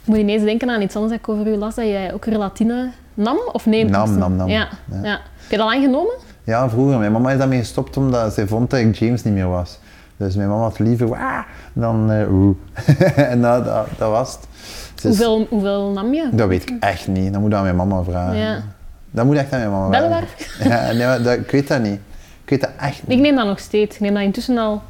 Ik 0.01 0.07
moet 0.07 0.17
ineens 0.17 0.43
denken 0.43 0.71
aan 0.71 0.83
iets 0.83 0.95
anders 0.97 1.13
dat 1.13 1.21
ik 1.29 1.35
over 1.35 1.53
u 1.53 1.57
las, 1.57 1.75
dat 1.75 1.85
jij 1.85 2.13
ook 2.13 2.25
relatine 2.25 2.91
nam, 3.15 3.39
of 3.53 3.67
nee? 3.67 3.85
Nam, 3.85 4.19
nam, 4.19 4.37
nam. 4.37 4.49
Ja. 4.49 4.69
Ja. 4.91 5.03
Ja. 5.03 5.11
Heb 5.11 5.51
je 5.51 5.57
dat 5.57 5.67
lang 5.67 5.83
genomen? 5.85 6.15
Ja, 6.45 6.71
vroeger. 6.71 6.99
Mijn 6.99 7.13
mama 7.13 7.31
is 7.31 7.39
daarmee 7.39 7.59
gestopt 7.59 7.97
omdat 7.97 8.35
zij 8.35 8.47
vond 8.47 8.71
dat 8.71 8.81
ik 8.81 8.97
James 8.97 9.25
niet 9.25 9.35
meer 9.35 9.49
was. 9.49 9.79
Dus 10.17 10.37
mijn 10.37 10.49
mama 10.49 10.63
had 10.63 10.79
liever 10.79 11.09
"Wah!" 11.09 11.45
dan 11.73 12.11
eh, 12.11 12.33
oeh. 12.33 12.57
en 13.33 13.43
dat, 13.43 13.65
dat, 13.65 13.87
dat 13.99 14.11
was 14.11 14.33
het. 14.33 14.47
Dus 14.95 15.03
Hoeveel, 15.03 15.47
hoeveel 15.51 15.91
nam 15.91 16.15
je? 16.15 16.29
Dat 16.33 16.49
weet 16.49 16.71
ik 16.71 16.77
echt 16.81 17.09
niet. 17.09 17.33
Dat 17.33 17.41
moet 17.41 17.51
je 17.51 17.57
aan 17.57 17.63
mijn 17.63 17.77
mama 17.77 18.03
vragen. 18.03 18.37
Ja. 18.37 18.63
Dat 19.11 19.25
moet 19.25 19.37
echt 19.37 19.53
aan 19.53 19.59
mijn 19.59 19.71
mama 19.71 19.89
Bellen 19.89 20.11
vragen. 20.29 20.69
Ja, 20.71 20.93
nee, 20.93 21.07
maar 21.07 21.23
dat, 21.23 21.39
ik 21.39 21.51
weet 21.51 21.69
dat 21.69 21.83
niet. 21.83 21.99
Ik 22.45 22.51
weet 22.51 22.61
dat 22.61 22.71
echt 22.81 23.07
niet. 23.07 23.17
Ik 23.17 23.23
neem 23.25 23.37
dat 23.37 23.47
nog 23.47 23.59
steeds. 23.59 23.95
Ik 23.95 24.01
neem 24.01 24.15
dat 24.15 24.23
intussen 24.23 24.59
al 24.59 24.83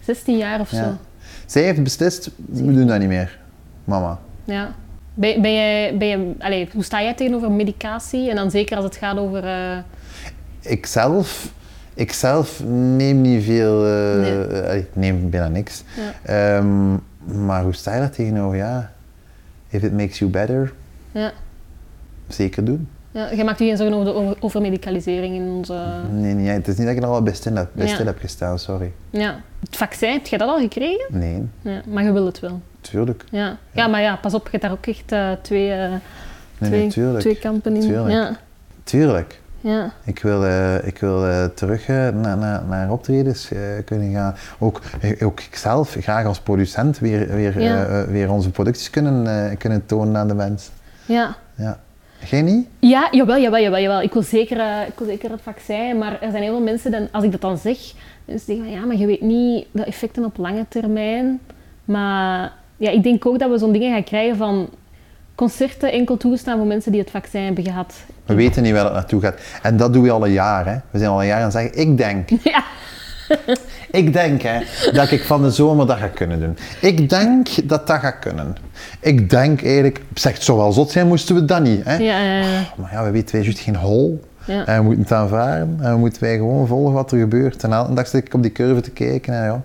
16 0.00 0.36
jaar 0.36 0.60
of 0.60 0.70
Ja. 0.70 0.82
zo. 0.84 0.96
Zij 1.46 1.62
heeft 1.62 1.82
beslist, 1.82 2.30
we 2.46 2.72
doen 2.74 2.86
dat 2.86 2.98
niet 2.98 3.08
meer. 3.08 3.38
Mama. 3.84 4.18
Ja. 4.44 4.72
Ben, 5.14 5.42
ben 5.42 5.52
jij, 5.54 5.96
ben 5.98 6.08
je, 6.08 6.32
allez, 6.38 6.72
hoe 6.72 6.84
sta 6.84 7.02
jij 7.02 7.14
tegenover 7.14 7.50
medicatie? 7.50 8.30
En 8.30 8.36
dan 8.36 8.50
zeker 8.50 8.76
als 8.76 8.84
het 8.84 8.96
gaat 8.96 9.16
over... 9.18 9.44
eh, 9.44 9.78
Ik 10.60 10.86
zelf, 10.86 11.52
ik 11.94 12.12
zelf 12.12 12.62
neem 12.96 13.20
niet 13.20 13.44
veel, 13.44 13.86
eh, 13.86 14.20
Nee. 14.20 14.46
eh, 14.46 14.76
ik 14.78 14.86
neem 14.92 15.30
bijna 15.30 15.48
niks. 15.48 15.82
Ja. 15.96 16.56
Ehm, 16.58 16.92
Maar 17.46 17.62
hoe 17.62 17.72
sta 17.74 17.94
je 17.94 18.00
daar 18.00 18.10
tegenover? 18.10 18.56
Ja, 18.56 18.92
if 19.68 19.82
it 19.82 19.92
makes 19.92 20.18
you 20.18 20.30
better, 20.30 20.72
Ja. 21.12 21.32
zeker 22.28 22.64
doen. 22.64 22.88
Ja, 23.12 23.34
jij 23.34 23.44
maakt 23.44 23.58
je 23.58 23.64
geen 23.64 23.76
zorgen 23.76 23.94
over 23.96 24.12
de 24.12 24.18
over- 24.18 24.36
overmedicalisering 24.40 25.34
in 25.34 25.48
onze... 25.48 25.84
Nee, 26.10 26.34
nee, 26.34 26.48
het 26.48 26.68
is 26.68 26.76
niet 26.76 26.86
dat 26.86 26.96
ik 26.96 27.02
er 27.02 27.08
al 27.08 27.22
bij 27.22 27.34
stil 27.34 27.54
heb, 27.54 27.68
bij 27.72 27.86
Ja. 27.86 27.94
stil 27.94 28.06
heb 28.06 28.18
gestaan, 28.18 28.58
sorry. 28.58 28.92
Ja. 29.10 29.40
Het 29.60 29.76
vaccin, 29.76 30.12
heb 30.12 30.26
jij 30.26 30.38
dat 30.38 30.48
al 30.48 30.58
gekregen? 30.58 31.06
Nee, 31.10 31.48
Ja, 31.60 31.80
maar 31.86 32.04
je 32.04 32.12
wil 32.12 32.26
het 32.26 32.40
wel. 32.40 32.60
tuurlijk. 32.80 33.24
Ja, 33.30 33.56
ja 33.72 33.86
maar 33.86 34.00
ja, 34.00 34.16
pas 34.16 34.34
op, 34.34 34.42
je 34.44 34.48
hebt 34.50 34.62
daar 34.62 34.72
ook 34.72 34.86
echt 34.86 35.12
eh, 35.12 35.30
twee, 35.42 35.72
eh, 35.72 35.90
Nee, 36.58 36.88
twee, 36.88 37.04
nee, 37.06 37.16
twee 37.20 37.38
kampen 37.38 37.74
in. 37.74 37.80
Tuurlijk. 37.80 38.10
Ja, 38.10 38.36
Tuurlijk. 38.84 39.40
ja, 39.60 39.92
Ik 40.04 40.18
wil, 40.22 40.44
eh, 40.44 40.86
ik 40.86 40.98
wil 40.98 41.24
terug 41.54 41.86
naar, 41.88 42.12
naar, 42.36 42.62
naar 42.68 42.90
optredens 42.90 43.48
kunnen 43.84 44.12
gaan. 44.12 44.34
Ook, 44.58 44.80
ook 45.22 45.40
ikzelf, 45.40 45.96
graag 46.00 46.26
als 46.26 46.40
producent, 46.40 46.98
weer, 46.98 47.28
weer, 47.34 47.54
weer 48.10 48.30
onze 48.30 48.50
producties 48.50 48.90
kunnen, 48.90 49.56
kunnen 49.56 49.86
tonen 49.86 50.16
aan 50.16 50.28
de 50.28 50.34
mensen. 50.34 50.72
ja. 51.06 51.36
Ja. 51.54 51.78
Niet? 52.30 52.66
Ja, 52.78 53.08
jawel, 53.10 53.40
jawel, 53.40 53.60
jawel, 53.62 53.80
jawel. 53.80 54.02
Ik 54.02 54.12
wil 54.12 54.22
zeker, 54.22 54.58
eh, 54.58 54.88
ik 54.88 54.98
wil 54.98 55.06
zeker 55.06 55.30
het 55.30 55.40
vaccin, 55.42 55.98
maar 55.98 56.12
er 56.22 56.30
zijn 56.30 56.42
heel 56.42 56.56
veel 56.56 56.64
mensen, 56.64 56.90
dan, 56.90 57.08
als 57.12 57.24
ik 57.24 57.32
dat 57.32 57.40
dan 57.40 57.58
zeg, 57.58 57.78
dan 58.24 58.38
zeggen 58.38 58.64
van 58.64 58.70
ja, 58.72 58.84
maar 58.84 58.96
je 58.96 59.06
weet 59.06 59.20
niet 59.20 59.66
de 59.70 59.84
effecten 59.84 60.24
op 60.24 60.36
lange 60.36 60.66
termijn. 60.68 61.40
Maar 61.84 62.52
ja, 62.76 62.90
ik 62.90 63.02
denk 63.02 63.26
ook 63.26 63.38
dat 63.38 63.50
we 63.50 63.58
zo'n 63.58 63.72
dingen 63.72 63.92
gaan 63.92 64.04
krijgen 64.04 64.36
van 64.36 64.68
concerten 65.34 65.92
enkel 65.92 66.16
toegestaan 66.16 66.56
voor 66.56 66.66
mensen 66.66 66.92
die 66.92 67.00
het 67.00 67.10
vaccin 67.10 67.42
hebben 67.42 67.64
gehad. 67.64 67.94
We 68.26 68.34
weten 68.34 68.62
niet 68.62 68.72
waar 68.72 68.84
het 68.84 68.92
naartoe 68.92 69.20
gaat. 69.20 69.40
En 69.62 69.76
dat 69.76 69.92
doen 69.92 70.02
we 70.02 70.10
al 70.10 70.24
een 70.24 70.32
jaar. 70.32 70.66
Hè. 70.66 70.76
We 70.90 70.98
zijn 70.98 71.10
al 71.10 71.20
een 71.20 71.26
jaar 71.26 71.38
aan 71.38 71.42
het 71.42 71.52
zeggen, 71.52 71.78
ik 71.78 71.96
denk, 71.96 72.28
Ja, 72.52 72.64
ik 74.00 74.12
denk 74.12 74.42
hè, 74.42 74.60
dat 74.92 75.10
ik 75.10 75.24
van 75.24 75.42
de 75.42 75.50
zomer 75.50 75.86
dat 75.86 75.98
ga 75.98 76.06
kunnen 76.06 76.40
doen. 76.40 76.56
Ik 76.80 77.08
denk 77.08 77.68
dat 77.68 77.86
dat 77.86 78.00
gaat 78.00 78.18
kunnen. 78.18 78.56
Ik 79.00 79.30
denk 79.30 79.64
eigenlijk, 79.64 80.00
zeg, 80.14 80.32
het 80.32 80.42
zou 80.42 80.58
wel 80.58 80.72
zot 80.72 80.90
zijn, 80.90 81.06
moesten 81.06 81.34
we 81.34 81.44
dat 81.44 81.62
niet. 81.62 81.84
Hè. 81.84 81.96
ja, 81.96 82.18
ja, 82.18 82.38
ja. 82.38 82.62
Maar 82.76 82.92
ja, 82.92 83.04
we 83.04 83.10
weten 83.10 83.34
wij 83.34 83.44
juist 83.44 83.58
geen 83.58 83.76
hol. 83.76 84.20
Ja. 84.44 84.66
En 84.66 84.78
we 84.78 84.82
moeten 84.82 85.02
het 85.02 85.12
aanvaarden. 85.12 85.78
En 85.80 85.92
we 85.92 85.98
moeten 85.98 86.22
wij 86.22 86.36
gewoon 86.36 86.66
volgen 86.66 86.92
wat 86.92 87.12
er 87.12 87.18
gebeurt. 87.18 87.64
En 87.64 87.72
elke 87.72 87.94
dag 87.94 88.06
zit 88.06 88.26
ik 88.26 88.34
op 88.34 88.42
die 88.42 88.52
curve 88.52 88.80
te 88.80 88.90
kijken. 88.90 89.34
En, 89.34 89.44
ja. 89.44 89.62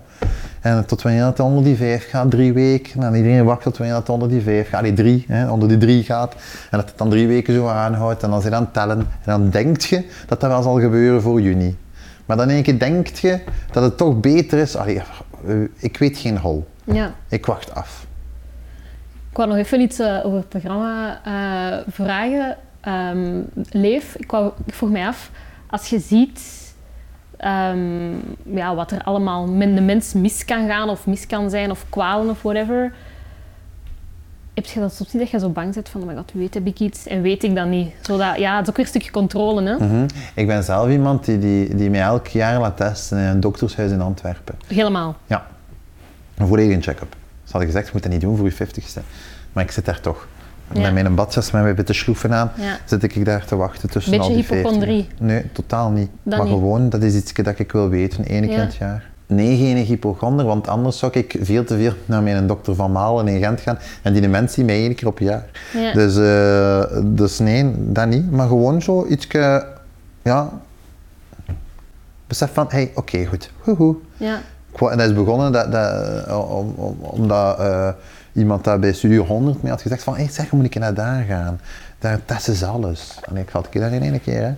en 0.60 0.86
tot 0.86 1.02
wanneer 1.02 1.24
het 1.24 1.40
onder 1.40 1.64
die 1.64 1.76
vijf 1.76 2.08
gaat, 2.08 2.30
drie 2.30 2.52
weken. 2.52 3.02
En 3.02 3.14
iedereen 3.14 3.44
wacht 3.44 3.62
tot 3.62 3.76
wanneer 3.76 3.96
het 3.96 4.08
onder 4.08 4.28
die 4.28 4.42
vijf 4.42 4.68
gaat. 4.68 4.82
Die 4.82 4.92
drie, 4.92 5.24
hè, 5.28 5.50
onder 5.50 5.68
die 5.68 5.78
drie 5.78 6.02
gaat. 6.02 6.32
En 6.70 6.78
dat 6.78 6.88
het 6.88 6.98
dan 6.98 7.10
drie 7.10 7.26
weken 7.26 7.54
zo 7.54 7.66
aanhoudt. 7.66 8.22
En 8.22 8.30
dan 8.30 8.42
zit 8.42 8.52
aan 8.52 8.62
het 8.62 8.72
tellen. 8.72 8.98
En 8.98 9.06
dan 9.24 9.50
denk 9.50 9.80
je 9.80 10.04
dat 10.26 10.40
dat 10.40 10.50
wel 10.50 10.62
zal 10.62 10.80
gebeuren 10.80 11.22
voor 11.22 11.40
juni. 11.40 11.76
Maar 12.26 12.36
dan 12.36 12.48
in 12.48 12.54
één 12.54 12.62
keer 12.62 12.78
denk 12.78 13.06
je 13.06 13.40
dat 13.70 13.82
het 13.82 13.96
toch 13.96 14.20
beter 14.20 14.58
is. 14.58 14.76
Allee, 14.76 15.02
ik 15.76 15.96
weet 15.96 16.18
geen 16.18 16.38
hol. 16.38 16.66
ja. 16.84 17.14
Ik 17.28 17.46
wacht 17.46 17.74
af. 17.74 18.06
Ik 19.30 19.36
wou 19.36 19.48
nog 19.48 19.58
even 19.58 19.80
iets 19.80 19.98
eh, 19.98 20.20
over 20.24 20.38
het 20.38 20.48
programma 20.48 21.20
eh, 21.24 21.92
vragen. 21.92 22.56
Ehm, 22.80 23.40
Leef, 23.70 24.14
ik, 24.14 24.30
wou, 24.30 24.52
ik 24.66 24.74
vroeg 24.74 24.90
mij 24.90 25.06
af, 25.06 25.30
als 25.66 25.88
je 25.88 25.98
ziet 25.98 26.40
ehm, 27.36 28.14
ja, 28.42 28.74
wat 28.74 28.90
er 28.90 29.02
allemaal 29.02 29.46
met 29.46 29.74
de 29.74 29.80
mens 29.80 30.12
mis 30.12 30.44
kan 30.44 30.66
gaan 30.66 30.88
of 30.88 31.06
mis 31.06 31.26
kan 31.26 31.50
zijn 31.50 31.70
of 31.70 31.84
kwalen 31.88 32.30
of 32.30 32.42
whatever, 32.42 32.92
heb 34.56 34.64
je 34.66 34.80
dat 34.80 34.94
soms 34.94 35.12
niet 35.12 35.22
dat 35.22 35.30
je 35.30 35.38
zo 35.38 35.48
bang 35.48 35.74
bent 35.74 35.88
van, 35.88 36.00
oh 36.00 36.06
my 36.06 36.14
god, 36.14 36.30
weet 36.34 36.54
heb 36.54 36.66
ik 36.66 36.78
iets 36.80 37.06
en 37.06 37.22
weet 37.22 37.42
ik 37.42 37.54
dat 37.54 37.66
niet? 37.66 37.92
Zodat, 38.00 38.38
ja, 38.38 38.52
het 38.56 38.62
is 38.62 38.68
ook 38.68 38.76
weer 38.76 38.84
een 38.84 38.90
stukje 38.90 39.10
controle, 39.10 39.62
hè? 39.62 39.76
Mhm. 39.86 40.06
Ik 40.34 40.46
ben 40.46 40.64
zelf 40.64 40.90
iemand 40.90 41.24
die, 41.24 41.38
die, 41.38 41.74
die 41.74 41.90
mij 41.90 42.00
elk 42.00 42.26
jaar 42.26 42.60
laat 42.60 42.76
testen 42.76 43.18
in 43.18 43.24
een 43.24 43.40
doktershuis 43.40 43.90
in 43.90 44.00
Antwerpen. 44.00 44.54
Helemaal. 44.66 45.16
Ja, 45.26 45.46
een 46.34 46.46
volledige 46.46 46.80
check-up. 46.80 47.16
Ze 47.44 47.52
hadden 47.52 47.70
gezegd, 47.70 47.86
je 47.86 47.92
moet 47.92 48.02
dat 48.02 48.12
niet 48.12 48.20
doen 48.20 48.36
voor 48.36 48.46
je 48.46 48.52
50ste. 48.66 49.00
Maar 49.52 49.64
ik 49.64 49.70
zit 49.70 49.84
daar 49.84 50.00
toch. 50.00 50.26
Ja. 50.72 50.80
Met 50.80 50.92
mijn 50.92 51.14
badjas, 51.14 51.50
met 51.50 51.62
mijn 51.62 51.74
witte 51.74 51.92
schroeven 51.92 52.34
aan, 52.34 52.50
Ja. 52.56 52.76
zit 52.84 53.02
ik 53.02 53.24
daar 53.24 53.44
te 53.44 53.56
wachten 53.56 53.90
tussen 53.90 54.12
Beetje 54.12 54.28
al 54.28 54.34
die 54.34 54.44
50. 54.44 54.56
hypochondrie? 54.70 55.08
Nee, 55.18 55.52
totaal 55.52 55.90
niet. 55.90 56.10
Dat 56.22 56.38
maar 56.38 56.46
niet? 56.46 56.56
gewoon, 56.56 56.88
dat 56.88 57.02
is 57.02 57.14
iets 57.14 57.32
dat 57.32 57.58
ik 57.58 57.72
wil 57.72 57.88
weten, 57.88 58.24
één 58.24 58.40
keer 58.40 58.50
Ja. 58.50 58.56
in 58.56 58.66
het 58.66 58.74
jaar. 58.76 59.10
Nee, 59.26 59.56
geen 59.56 59.76
hypochonder, 59.76 60.46
want 60.46 60.68
anders 60.68 60.98
zou 60.98 61.12
ik 61.12 61.36
veel 61.40 61.64
te 61.64 61.76
veel 61.76 61.92
naar 62.04 62.22
mijn 62.22 62.46
dokter 62.46 62.74
Van 62.74 62.92
Malen 62.92 63.28
in 63.28 63.40
Gent 63.40 63.60
gaan. 63.60 63.78
En 64.02 64.12
die 64.12 64.48
zien 64.48 64.64
mij 64.64 64.76
één 64.76 64.94
keer 64.94 65.08
op 65.08 65.20
een 65.20 65.26
jaar. 65.26 65.44
Ja. 65.72 65.92
Dus, 65.92 66.16
eh, 66.16 67.02
dus 67.04 67.38
nee, 67.38 67.72
dat 67.76 68.06
niet. 68.08 68.30
Maar 68.30 68.48
gewoon 68.48 68.82
zo 68.82 69.06
iets, 69.06 69.26
ja, 70.22 70.50
besef 72.26 72.52
van, 72.52 72.66
hé, 72.68 72.76
hey, 72.76 72.92
oké, 72.94 73.24
goed, 73.24 73.50
hoehoe. 73.58 73.96
Ja. 74.16 74.40
En 74.80 74.98
dat 74.98 75.08
is 75.08 75.14
begonnen 75.14 75.52
dat, 75.52 75.72
dat, 75.72 76.26
eh, 76.26 76.50
om, 76.50 76.74
om, 76.76 76.96
omdat 77.00 77.58
eh, 77.58 77.88
iemand 78.32 78.64
daar 78.64 78.78
bij 78.78 78.92
Studio 78.92 79.24
100 79.24 79.62
mee 79.62 79.72
had 79.72 79.82
gezegd 79.82 80.02
van, 80.02 80.16
hey, 80.16 80.28
zeg, 80.30 80.52
moet 80.52 80.64
ik 80.64 80.74
naar 80.74 80.94
daar 80.94 81.22
gaan? 81.22 81.60
Daar 81.98 82.20
testen 82.24 82.54
ze 82.54 82.66
alles. 82.66 83.18
En 83.28 83.36
ik 83.36 83.48
had 83.48 83.66
ik 83.70 83.80
daar 83.80 83.92
in 83.92 84.02
één 84.02 84.22
keer, 84.22 84.42
hè. 84.42 84.54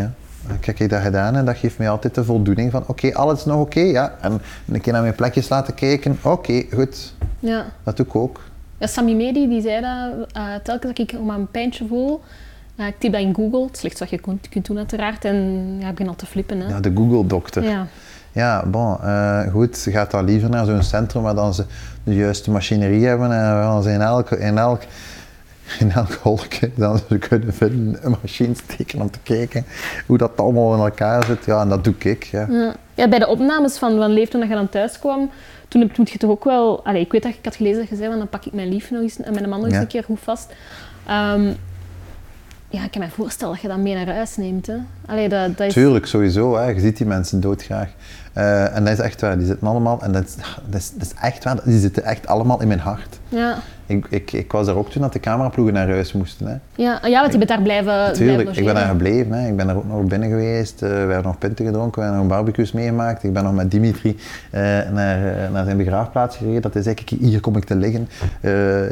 Ja. 0.00 0.12
Dan 0.46 0.56
heb 0.60 0.78
ik 0.78 0.90
dat 0.90 1.02
gedaan 1.02 1.36
en 1.36 1.44
dat 1.44 1.56
geeft 1.56 1.78
mij 1.78 1.90
altijd 1.90 2.14
de 2.14 2.24
voldoening 2.24 2.70
van, 2.70 2.84
oké, 2.86 3.14
alles 3.14 3.38
is 3.38 3.44
nog 3.44 3.60
oké, 3.60 3.80
ja. 3.80 4.14
En 4.20 4.40
een 4.68 4.80
keer 4.80 4.92
naar 4.92 5.02
mijn 5.02 5.14
plekjes 5.14 5.48
laten 5.48 5.74
kijken, 5.74 6.18
oké, 6.22 6.64
goed. 6.74 7.14
ja. 7.38 7.64
Dat 7.82 7.96
doe 7.96 8.06
ik 8.06 8.16
ook. 8.16 8.40
Ja, 8.78 8.86
Sammy 8.86 9.14
Medi 9.14 9.48
die 9.48 9.60
zei 9.60 9.80
dat 9.80 10.32
eh, 10.32 10.54
telkens 10.62 10.96
dat 10.96 10.98
ik 10.98 11.20
maar 11.20 11.38
een 11.38 11.50
pijntje 11.50 11.86
voel, 11.86 12.20
eh, 12.76 12.86
ik 12.86 12.94
typ 12.98 13.12
dat 13.12 13.20
in 13.20 13.34
Google, 13.34 13.66
het 13.66 13.76
slechts 13.76 14.00
wat 14.00 14.10
je 14.10 14.18
kunt, 14.18 14.48
kunt 14.48 14.66
doen 14.66 14.76
uiteraard, 14.76 15.24
en 15.24 15.36
ja, 15.80 15.88
ik 15.88 15.94
begin 15.94 16.08
al 16.08 16.16
te 16.16 16.26
flippen. 16.26 16.60
Hè. 16.60 16.68
Ja, 16.68 16.80
de 16.80 16.92
Google-dokter. 16.94 17.62
Ja. 17.62 17.86
Ja, 18.32 18.64
bon, 18.66 19.00
eh, 19.02 19.40
goed, 19.50 19.76
ze 19.76 19.90
gaat 19.90 20.10
dan 20.10 20.24
liever 20.24 20.50
naar 20.50 20.64
zo'n 20.64 20.82
centrum 20.82 21.22
waar 21.22 21.34
dan 21.34 21.54
ze 21.54 21.64
de 22.04 22.14
juiste 22.14 22.50
machinerie 22.50 23.06
hebben 23.06 23.32
en 23.32 23.54
waar 23.54 23.82
ze 23.82 23.90
in 23.90 24.00
elk, 24.00 24.30
in 24.30 24.58
elk, 24.58 24.82
elk 25.94 26.12
holkje 26.22 26.70
dan 26.74 26.98
ze 27.08 27.18
kunnen 27.18 27.54
vinden 27.54 27.98
een 28.06 28.16
machine 28.22 28.54
steken 28.54 29.00
om 29.00 29.10
te 29.10 29.18
kijken 29.22 29.64
hoe 30.06 30.18
dat 30.18 30.36
allemaal 30.36 30.74
in 30.74 30.80
elkaar 30.80 31.24
zit. 31.24 31.44
Ja, 31.44 31.60
en 31.60 31.68
dat 31.68 31.84
doe 31.84 31.94
ik. 31.98 32.24
Ja. 32.24 32.46
Ja. 32.50 32.74
ja, 32.94 33.08
bij 33.08 33.18
de 33.18 33.26
opnames 33.28 33.78
van, 33.78 33.96
van 33.96 34.10
Leef 34.10 34.28
toen 34.28 34.40
dat 34.40 34.48
je 34.48 34.54
dan 34.54 34.68
thuis 34.68 34.98
kwam, 34.98 35.30
toen 35.68 35.90
moet 35.96 36.10
je 36.10 36.18
toch 36.18 36.30
ook 36.30 36.44
wel... 36.44 36.84
Allee, 36.84 37.00
ik 37.02 37.12
weet 37.12 37.22
dat 37.22 37.32
ik 37.32 37.44
had 37.44 37.56
gelezen 37.56 37.78
dat 37.80 37.88
je 37.88 37.96
zei, 37.96 38.08
van, 38.08 38.18
dan 38.18 38.28
pak 38.28 38.44
ik 38.44 38.52
mijn 38.52 38.68
lief 38.68 38.90
nog 38.90 39.02
eens 39.02 39.20
en 39.20 39.32
mijn 39.34 39.48
man 39.48 39.58
nog 39.58 39.66
eens 39.66 39.74
Ja. 39.76 39.80
een 39.80 39.86
keer 39.86 40.04
goed 40.04 40.20
vast. 40.20 40.52
Ehm, 41.06 41.52
ja, 42.68 42.84
ik 42.84 42.90
kan 42.90 43.00
me 43.00 43.08
voorstellen 43.10 43.52
dat 43.52 43.62
je 43.62 43.68
dat 43.68 43.78
mee 43.78 43.94
naar 43.94 44.14
huis 44.14 44.36
neemt. 44.36 44.66
Hè. 44.66 44.76
Allee, 45.06 45.28
dat, 45.28 45.56
dat 45.58 45.66
is... 45.66 45.72
Tuurlijk, 45.72 46.06
sowieso. 46.06 46.56
Hè. 46.56 46.64
Je 46.68 46.80
ziet 46.80 46.96
die 46.96 47.06
mensen 47.06 47.40
doodgraag. 47.40 47.88
Eh, 48.32 48.76
en 48.76 48.84
dat 48.84 48.92
is 48.92 48.98
echt 48.98 49.20
waar. 49.20 49.38
Die 49.38 49.46
zitten 49.46 49.66
allemaal, 49.68 50.02
en 50.02 50.12
dat 50.12 50.24
is, 50.24 50.34
dat, 50.66 50.80
is, 50.80 50.92
dat 50.94 51.02
is 51.02 51.12
echt 51.22 51.44
waar, 51.44 51.58
die 51.64 51.78
zitten 51.80 52.04
echt 52.04 52.26
allemaal 52.26 52.60
in 52.60 52.68
mijn 52.68 52.80
hart. 52.80 53.18
Ja. 53.28 53.56
Ik, 53.86 54.06
ik, 54.10 54.32
ik 54.32 54.52
was 54.52 54.66
daar 54.66 54.76
ook 54.76 54.90
toen 54.90 55.02
dat 55.02 55.12
de 55.12 55.20
cameraploegen 55.20 55.74
naar 55.74 55.88
huis 55.88 56.12
moesten. 56.12 56.46
Hè. 56.46 56.54
Ja, 56.82 57.00
ja, 57.06 57.20
want 57.20 57.32
je 57.32 57.38
bent 57.38 57.50
daar 57.50 57.62
blijven, 57.62 58.12
Tuurlijk, 58.12 58.42
blijven 58.42 58.56
ik 58.62 58.64
ben 58.64 58.74
daar 58.74 58.88
gebleven. 58.88 59.32
Hè. 59.32 59.48
Ik 59.48 59.56
ben 59.56 59.68
er 59.68 59.76
ook 59.76 59.88
nog 59.88 60.04
binnen 60.04 60.28
geweest. 60.28 60.82
eh, 60.82 60.88
we 60.88 60.94
hebben 60.96 61.22
nog 61.22 61.38
pinten 61.38 61.64
gedronken, 61.66 61.98
we 62.00 62.06
hebben 62.06 62.26
nog 62.26 62.36
barbecues 62.36 62.72
meegemaakt. 62.72 63.22
Ik 63.22 63.32
ben 63.32 63.44
nog 63.44 63.54
met 63.54 63.70
Dimitri 63.70 64.16
eh, 64.50 64.60
naar, 64.92 65.50
naar 65.52 65.64
zijn 65.64 65.76
begraafplaats 65.76 66.36
gereden. 66.36 66.62
Dat 66.62 66.76
is 66.76 66.86
eigenlijk, 66.86 67.22
hier 67.22 67.40
kom 67.40 67.56
ik 67.56 67.64
te 67.64 67.74
liggen. 67.76 68.08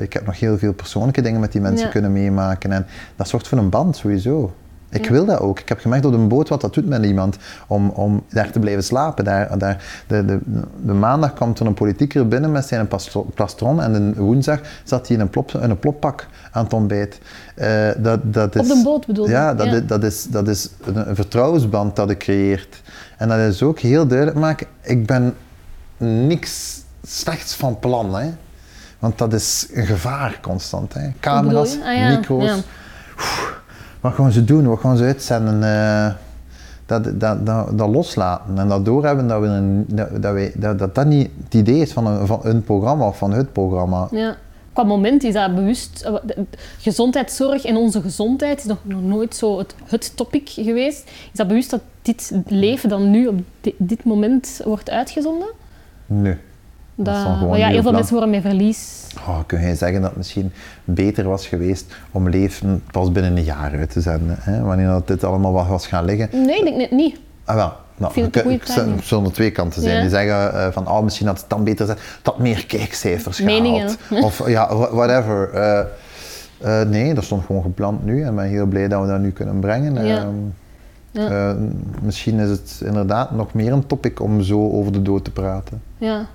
Ik 0.03 0.13
heb 0.13 0.27
nog 0.27 0.41
heel 0.41 0.59
veel 0.59 0.73
persoonlijke 0.73 1.21
dingen 1.21 1.41
met 1.41 1.53
die 1.53 1.61
mensen 1.61 1.87
Ja. 1.87 1.93
kunnen 1.93 2.13
meemaken. 2.13 2.73
En 2.73 2.87
dat 3.17 3.29
zorgt 3.29 3.49
voor 3.49 3.59
een 3.59 3.69
band, 3.69 3.97
sowieso. 3.97 4.55
Ik 4.91 5.09
wil 5.09 5.25
dat 5.25 5.39
ook. 5.39 5.61
Ik 5.61 5.69
heb 5.69 5.81
gemerkt 5.81 6.05
op 6.05 6.13
een 6.13 6.29
boot 6.29 6.49
wat 6.49 6.61
dat 6.61 6.75
doet 6.75 6.87
met 6.87 7.05
iemand, 7.05 7.37
om, 7.67 7.89
om 7.89 8.23
daar 8.29 8.51
te 8.51 8.59
blijven 8.59 8.85
slapen. 8.85 9.25
Daar, 9.25 9.59
daar, 9.59 9.85
de, 10.07 10.25
de, 10.25 10.41
de 10.83 10.93
maandag 10.93 11.35
kwam 11.35 11.53
er 11.59 11.67
een 11.67 11.75
politieker 11.75 12.29
binnen 12.29 12.53
met 12.53 12.67
zijn 12.67 12.89
plastron 13.35 13.83
en 13.83 13.93
de 13.93 14.23
woensdag 14.23 14.61
zat 14.85 15.07
hij 15.07 15.17
in 15.17 15.23
een, 15.23 15.31
plop, 15.31 15.53
in 15.53 15.71
een 15.71 15.79
ploppak 15.79 16.27
aan 16.51 16.65
het 16.65 16.73
ontbijt. 16.73 17.21
Eh, 17.55 17.89
dat, 17.97 18.35
dat 18.35 18.55
is, 18.55 18.61
Op 18.61 18.77
de 18.77 18.83
boot 18.85 19.07
bedoel 19.07 19.27
je? 19.27 19.31
Ja, 19.31 19.55
dat, 19.55 19.67
Ja. 19.67 19.73
Is, 19.73 19.87
dat, 19.87 20.05
is, 20.05 20.27
dat 20.31 20.49
is 20.49 20.71
een, 20.85 21.15
vertrouwensband 21.15 21.97
dat 21.97 22.11
ik 22.11 22.19
creëert. 22.19 22.83
En 23.19 23.29
dat 23.29 23.39
is 23.39 23.63
ook 23.63 23.79
heel 23.79 24.07
duidelijk 24.07 24.39
maken, 24.39 24.67
ik 24.81 25.07
ben 25.07 25.35
niks 25.97 26.83
slechts 27.03 27.55
van 27.55 27.79
plan. 27.79 28.15
Hè. 28.15 28.31
Want 28.99 29.19
dat 29.19 29.33
is 29.33 29.69
een 29.73 29.87
gevaar 29.87 30.39
constant. 30.43 30.95
Hè. 30.95 31.09
Camera's? 31.21 31.79
Ah, 31.85 31.97
ja, 31.97 32.09
micro's. 32.09 32.45
ja. 32.45 32.57
Wat 34.01 34.13
gaan 34.15 34.33
ze 34.33 34.45
doen? 34.45 34.67
Wat 34.69 34.81
gaan 34.81 34.97
ze 34.97 35.05
uitzenden? 35.05 35.63
Eh, 35.63 36.13
dat, 36.87 37.21
dat, 37.21 37.47
dat, 37.47 37.79
dat 37.79 37.89
loslaten 37.89 38.59
en 38.59 38.69
dat 38.69 38.85
doorhebben 38.85 39.29
dat, 39.29 39.41
we 39.41 39.47
een, 39.47 39.85
dat, 39.89 40.23
dat, 40.23 40.33
wij, 40.33 40.53
dat, 40.55 40.79
dat 40.79 40.95
dat 40.95 41.07
niet 41.07 41.31
het 41.45 41.55
idee 41.55 41.81
is 41.81 41.93
van 41.93 42.07
een, 42.07 42.27
van 42.27 42.41
een 42.43 42.63
programma 42.63 43.07
of 43.07 43.19
van 43.19 43.33
het 43.33 43.53
programma. 43.53 44.09
Ja. 44.11 44.37
Qua 44.73 44.83
moment 44.85 45.23
is 45.25 45.35
dat 45.35 45.55
bewust. 45.55 46.03
eh, 46.03 46.15
de 46.27 46.47
Gezondheidszorg 46.79 47.65
en 47.65 47.77
onze 47.77 48.01
gezondheid 48.01 48.59
is 48.59 48.65
nog, 48.65 48.79
nog 48.83 49.03
nooit 49.03 49.35
zo 49.37 49.59
het, 49.59 49.75
het 49.85 50.17
topic 50.17 50.49
geweest. 50.49 51.03
Is 51.09 51.31
dat 51.33 51.49
bewust 51.49 51.71
dat 51.71 51.81
dit 52.03 52.33
leven 52.47 52.89
dan 52.89 53.11
nu 53.11 53.27
op 53.27 53.39
di- 53.61 53.75
dit 53.79 54.05
moment 54.05 54.61
wordt 54.65 54.91
uitgezonden? 54.91 55.49
Nee. 56.07 56.37
Dat 56.95 57.15
ja, 57.57 57.69
heel 57.69 57.83
veel 57.83 57.93
mensen 57.93 58.13
worden 58.13 58.31
met 58.31 58.43
verlies. 58.43 59.07
Oh, 59.27 59.39
kun 59.47 59.61
je 59.61 59.75
zeggen 59.75 60.01
dat 60.01 60.09
het 60.09 60.19
misschien 60.19 60.53
beter 60.85 61.29
was 61.29 61.47
geweest 61.47 61.95
om 62.11 62.29
leven 62.29 62.83
pas 62.91 63.13
binnen 63.13 63.37
een 63.37 63.45
jaar 63.45 63.73
uit 63.79 63.91
te 63.91 64.01
zenden? 64.01 64.37
Hè? 64.41 64.61
Wanneer 64.63 64.87
dat 64.87 65.07
dit 65.07 65.25
allemaal 65.25 65.53
wat 65.53 65.67
was 65.67 65.87
gaan 65.87 66.05
liggen. 66.05 66.29
Nee, 66.47 66.65
ik 66.65 66.77
denk 66.79 66.91
niet. 66.91 67.19
Ah, 67.45 67.55
wel. 67.57 67.73
Nou, 67.97 68.13
het 68.21 69.05
zullen 69.05 69.33
twee 69.33 69.51
kanten 69.51 69.83
zijn. 69.83 69.95
Ja. 69.95 70.01
Die 70.01 70.11
zeggen 70.11 70.55
eh, 70.55 70.69
van, 70.73 70.89
oh, 70.89 71.03
misschien 71.03 71.27
had 71.27 71.41
het 71.41 71.49
dan 71.51 71.65
beter 71.65 71.87
zijn, 71.87 71.99
dat 72.23 72.39
meer 72.39 72.67
kijkcijfers 72.67 73.41
Meningen. 73.41 73.89
gehaald. 73.91 74.25
Of 74.25 74.49
ja, 74.49 74.77
wha- 74.77 74.95
whatever. 74.95 75.51
Eh, 75.53 75.81
eh, 76.81 76.89
nee, 76.89 77.15
dat 77.15 77.25
stond 77.25 77.45
gewoon 77.45 77.63
gepland 77.63 78.05
nu 78.05 78.23
en 78.23 78.29
ik 78.31 78.37
ben 78.37 78.45
heel 78.45 78.67
blij 78.67 78.89
dat 78.89 79.03
we 79.03 79.09
dat 79.09 79.21
nu 79.21 79.31
kunnen 79.31 79.61
brengen. 79.61 80.07
Ja. 80.07 80.17
Ehm, 80.19 80.29
Ja. 81.11 81.29
eh, 81.51 81.57
misschien 82.03 82.39
is 82.39 82.51
het 82.51 82.81
inderdaad 82.85 83.31
nog 83.31 83.55
meer 83.55 83.73
een 83.73 83.87
topic 83.87 84.21
om 84.21 84.43
zo 84.43 84.71
over 84.71 84.93
de 84.93 85.03
dood 85.03 85.25
te 85.25 85.31
praten. 85.31 85.83
Ja. 85.99 86.27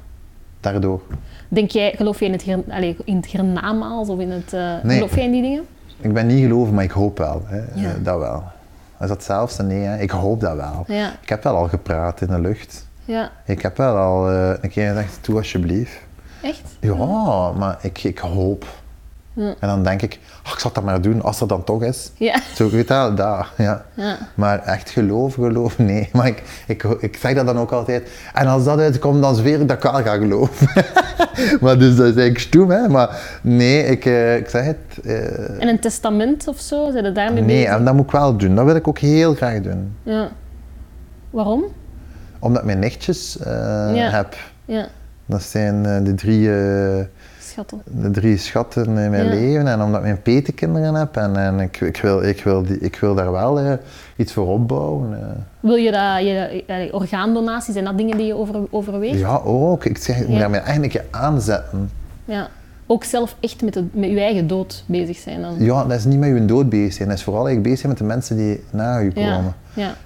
Daardoor. 0.72 1.02
Denk 1.48 1.70
jij, 1.72 1.94
geloof 1.96 2.20
jij 2.20 2.28
in 2.28 2.34
het, 2.34 2.42
hier, 2.42 2.64
in 3.06 3.16
het 3.16 3.26
hiernamaals 3.26 4.10
of 4.10 4.20
in 4.20 4.32
het... 4.32 4.54
eh, 4.54 4.74
Nee. 4.84 4.96
Geloof 4.98 5.16
jij 5.16 5.24
in 5.26 5.32
die 5.32 5.42
dingen? 5.42 5.66
Ik 6.00 6.14
ben 6.14 6.28
niet 6.28 6.44
geloven, 6.44 6.74
maar 6.74 6.84
ik 6.84 6.92
hoop 6.92 7.18
wel. 7.18 7.42
Hè. 7.46 7.58
Ja. 7.58 7.90
Eh, 7.90 8.04
dat 8.04 8.20
wel. 8.20 8.44
Is 9.02 9.08
dat 9.08 9.10
hetzelfde? 9.10 9.64
Nee, 9.64 9.80
hè. 9.80 9.98
ik 10.00 10.10
hoop 10.12 10.40
dat 10.42 10.56
wel. 10.56 10.84
Ja. 10.88 11.12
Ik 11.22 11.30
heb 11.30 11.44
wel 11.44 11.56
al 11.56 11.68
gepraat 11.68 12.22
in 12.22 12.28
de 12.28 12.40
lucht. 12.40 12.88
Ja. 13.06 13.32
Ik 13.46 13.62
heb 13.62 13.78
wel 13.78 13.96
al 13.98 14.30
eh, 14.32 14.50
een 14.62 14.70
keer 14.70 14.88
gezegd, 14.88 15.18
doe 15.22 15.36
alsjeblieft. 15.38 15.98
Echt? 16.42 16.62
Ja, 16.80 17.52
maar 17.52 17.78
ik, 17.82 18.04
ik 18.04 18.18
hoop. 18.18 18.66
En 19.36 19.56
dan 19.68 19.84
denk 19.84 20.02
ik, 20.02 20.20
ach, 20.44 20.54
ik 20.54 20.60
zal 20.60 20.72
dat 20.74 20.84
maar 20.84 21.02
doen 21.02 21.22
als 21.22 21.42
er 21.42 21.48
dan 21.48 21.64
toch 21.64 21.84
is. 21.84 22.12
Ja. 22.18 22.40
Zo, 22.54 22.70
weet 22.70 22.90
wel, 22.90 23.16
daar, 23.16 23.52
ja. 23.58 23.86
Ja. 23.94 24.18
Maar 24.36 24.60
echt 24.64 24.90
geloven, 24.90 25.44
geloven, 25.44 25.86
nee. 25.94 26.10
Maar 26.14 26.28
ik, 26.28 26.44
ik, 26.68 26.84
ik 26.84 27.18
zeg 27.18 27.34
dat 27.34 27.46
dan 27.46 27.58
ook 27.58 27.72
altijd. 27.72 28.10
En 28.34 28.48
als 28.48 28.64
dat 28.64 28.80
uitkomt, 28.80 29.22
dan 29.22 29.36
zweer 29.36 29.60
ik 29.62 29.68
dat 29.68 29.78
ik 29.78 29.84
wel 29.84 29.94
ga 30.04 30.18
geloven. 30.18 30.68
maar 31.62 31.78
dus 31.80 31.90
dat 31.96 32.06
is 32.06 32.16
eigenlijk 32.16 32.40
stoem, 32.40 32.70
hè. 32.70 32.88
Maar 32.90 33.40
nee, 33.42 33.84
ik, 33.86 34.06
eh, 34.06 34.36
ik 34.38 34.50
zeg 34.50 34.66
het. 34.66 34.78
eh, 35.06 35.62
En 35.62 35.68
een 35.68 35.80
testament 35.80 36.48
of 36.48 36.60
zo? 36.60 36.92
Zijn 36.92 37.06
er 37.06 37.14
daarmee 37.14 37.44
nee, 37.44 37.56
bezig? 37.64 37.78
en 37.78 37.86
dat 37.86 37.94
moet 37.94 38.06
ik 38.06 38.12
wel 38.12 38.38
doen. 38.38 38.56
Dat 38.56 38.66
wil 38.66 38.76
ik 38.76 38.88
ook 38.88 39.00
heel 39.00 39.34
graag 39.36 39.62
doen. 39.62 39.96
Ja. 40.04 40.30
Waarom? 41.30 41.64
Omdat 42.40 42.60
ik 42.60 42.66
mijn 42.66 42.80
nichtjes 42.80 43.38
eh, 43.40 43.52
Ja. 43.94 44.10
heb. 44.10 44.36
Ja. 44.66 44.88
Dat 45.26 45.44
zijn 45.44 45.86
eh, 45.86 46.04
de 46.06 46.14
drie... 46.14 46.50
Schatten. 47.56 47.82
de 47.86 48.12
drie 48.12 48.38
schatten 48.38 48.86
in 48.98 49.10
mijn 49.10 49.24
Ja. 49.26 49.30
leven 49.30 49.68
en 49.68 49.82
omdat 49.82 49.96
ik 50.00 50.04
mijn 50.06 50.22
petekinderen 50.22 50.94
heb 50.96 51.16
en, 51.18 51.36
en 51.36 51.60
ik, 51.60 51.80
ik, 51.82 51.98
wil, 52.02 52.24
ik, 52.24 52.44
wil 52.44 52.64
die, 52.64 52.80
ik 52.80 52.96
wil 52.96 53.16
daar 53.16 53.32
wel 53.32 53.60
eh, 53.60 53.72
iets 54.16 54.34
voor 54.34 54.48
opbouwen. 54.48 55.14
eh. 55.22 55.28
Wil 55.60 55.76
je 55.76 55.92
dat, 55.92 56.20
je, 56.26 56.64
allee, 56.68 56.94
orgaandonaties, 56.94 57.74
zijn 57.74 57.86
dat 57.86 57.98
dingen 57.98 58.18
die 58.18 58.26
je 58.26 58.36
over, 58.36 58.56
overweegt? 58.70 59.20
Ja, 59.20 59.42
ook. 59.44 59.86
Ik 59.86 59.98
zeg, 59.98 60.16
ik 60.20 60.24
moet 60.28 60.34
Ja. 60.34 60.40
daarmee 60.40 60.60
eigenlijk 60.60 60.94
een 60.94 61.02
keer 61.02 61.20
aanzetten. 61.20 61.90
Ja. 62.26 62.48
Ook 62.88 63.04
zelf 63.04 63.36
echt 63.40 63.62
met, 63.62 63.80
met 63.94 64.10
je 64.10 64.20
eigen 64.20 64.48
dood 64.48 64.84
bezig 64.86 65.18
zijn 65.18 65.42
dan? 65.42 65.56
Ja, 65.60 65.84
dat 65.84 65.98
is 65.98 66.06
niet 66.06 66.20
met 66.20 66.30
je 66.30 66.46
dood 66.46 66.70
bezig 66.70 66.94
zijn. 66.94 67.08
Dat 67.08 67.18
is 67.18 67.24
vooral 67.24 67.48
eigenlijk 67.48 67.76
bezig 67.76 67.80
zijn 67.80 67.92
met 67.92 68.02
de 68.02 68.08
mensen 68.16 68.38
die 68.38 68.64
na 68.72 68.98
je 68.98 69.12
komen. 69.14 69.30
ja. 69.30 69.54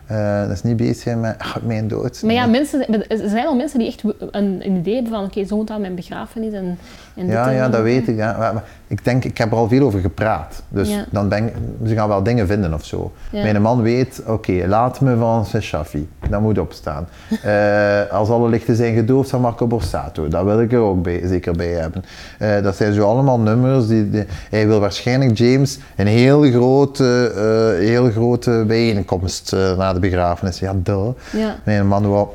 Eh, 0.08 0.42
dat 0.42 0.50
is 0.52 0.64
niet 0.64 0.78
bezig 0.78 0.96
zijn 0.96 1.20
met 1.20 1.36
mijn 1.64 1.88
dood. 1.88 2.22
Maar 2.24 2.34
ja, 2.34 2.46
Nee. 2.46 2.52
mensen, 2.60 3.08
er 3.10 3.30
zijn 3.30 3.46
al 3.46 3.56
mensen 3.56 3.80
die 3.80 3.88
echt 3.88 4.04
een, 4.32 4.60
een 4.66 4.76
idee 4.76 4.94
hebben 4.94 5.12
van 5.14 5.24
oké, 5.24 5.46
zo 5.46 5.56
moet 5.56 5.68
dat 5.68 5.80
mijn 5.80 5.96
begrafenis 5.96 6.54
en, 6.54 6.78
en 7.16 7.26
dit 7.26 7.32
Ja, 7.36 7.48
en 7.50 7.54
ja, 7.56 7.66
dat 7.70 7.76
en- 7.80 7.84
weet 7.84 8.08
ik. 8.08 8.16
Ja. 8.18 8.36
Maar, 8.38 8.54
maar 8.54 8.64
ik 8.88 9.04
denk, 9.06 9.26
ik 9.26 9.38
heb 9.38 9.52
er 9.52 9.58
al 9.58 9.68
veel 9.68 9.86
over 9.86 10.00
gepraat. 10.00 10.64
Dus 10.70 10.90
Ja. 10.90 11.06
dan 11.12 11.30
ben 11.30 11.46
ik, 11.48 11.54
ze 11.88 11.94
gaan 11.94 12.08
wel 12.08 12.24
dingen 12.24 12.48
vinden 12.48 12.74
of 12.74 12.86
zo. 12.86 13.12
Ja. 13.32 13.42
Mijn 13.42 13.62
man 13.62 13.82
weet, 13.82 14.22
oké, 14.28 14.64
laat 14.68 15.02
me 15.02 15.18
van 15.18 15.46
Shafi. 15.62 16.08
Dat 16.30 16.42
moet 16.42 16.58
opstaan. 16.60 17.08
Eh, 17.44 18.12
als 18.12 18.30
alle 18.30 18.50
lichten 18.50 18.76
zijn 18.76 18.96
gedoofd 18.96 19.30
van 19.30 19.42
Marco 19.42 19.68
Borsato. 19.68 20.28
Dat 20.28 20.44
wil 20.44 20.62
ik 20.62 20.72
er 20.72 20.80
ook 20.80 21.04
bij, 21.04 21.22
zeker 21.26 21.54
bij 21.56 21.68
hebben. 21.72 22.04
Eh, 22.40 22.62
dat 22.64 22.76
zijn 22.76 22.94
zo 22.94 23.04
allemaal 23.08 23.40
nummers. 23.40 23.88
Die, 23.88 24.10
die- 24.10 24.26
hij 24.50 24.68
wil 24.68 24.80
waarschijnlijk 24.80 25.38
James 25.38 25.80
een 25.96 26.08
heel 26.08 26.42
grote, 26.42 27.32
eh, 27.80 27.88
heel 27.88 28.10
grote 28.12 28.64
bijeenkomst 28.68 29.54
eh, 29.60 29.78
na 29.78 29.94
de 29.94 30.00
begrafenis. 30.00 30.60
Ja, 30.60 30.74
duh. 30.84 31.08
Ja. 31.34 31.56
Mijn 31.66 31.88
man 31.88 32.08
wou, 32.10 32.28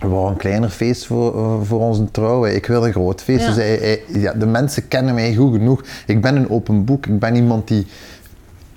wou 0.00 0.30
een 0.30 0.36
kleiner 0.36 0.68
feest 0.70 1.06
voor, 1.06 1.34
eh, 1.36 1.66
voor 1.66 1.80
onze 1.80 2.10
trouw. 2.10 2.46
Ik 2.46 2.66
wil 2.66 2.86
een 2.86 2.92
groot 2.92 3.22
feest. 3.22 3.40
Ja. 3.40 3.46
Dus 3.46 3.56
hij- 3.56 3.78
hij- 3.80 4.02
ja, 4.20 4.32
de 4.32 4.46
mensen 4.46 4.88
kennen 4.88 5.14
mij 5.14 5.34
goed 5.34 5.52
genoeg. 5.52 5.82
Ik 6.06 6.20
ben 6.22 6.36
een 6.36 6.50
open 6.50 6.84
boek. 6.84 7.06
Ik 7.06 7.18
ben 7.18 7.34
iemand 7.34 7.68
die, 7.68 7.86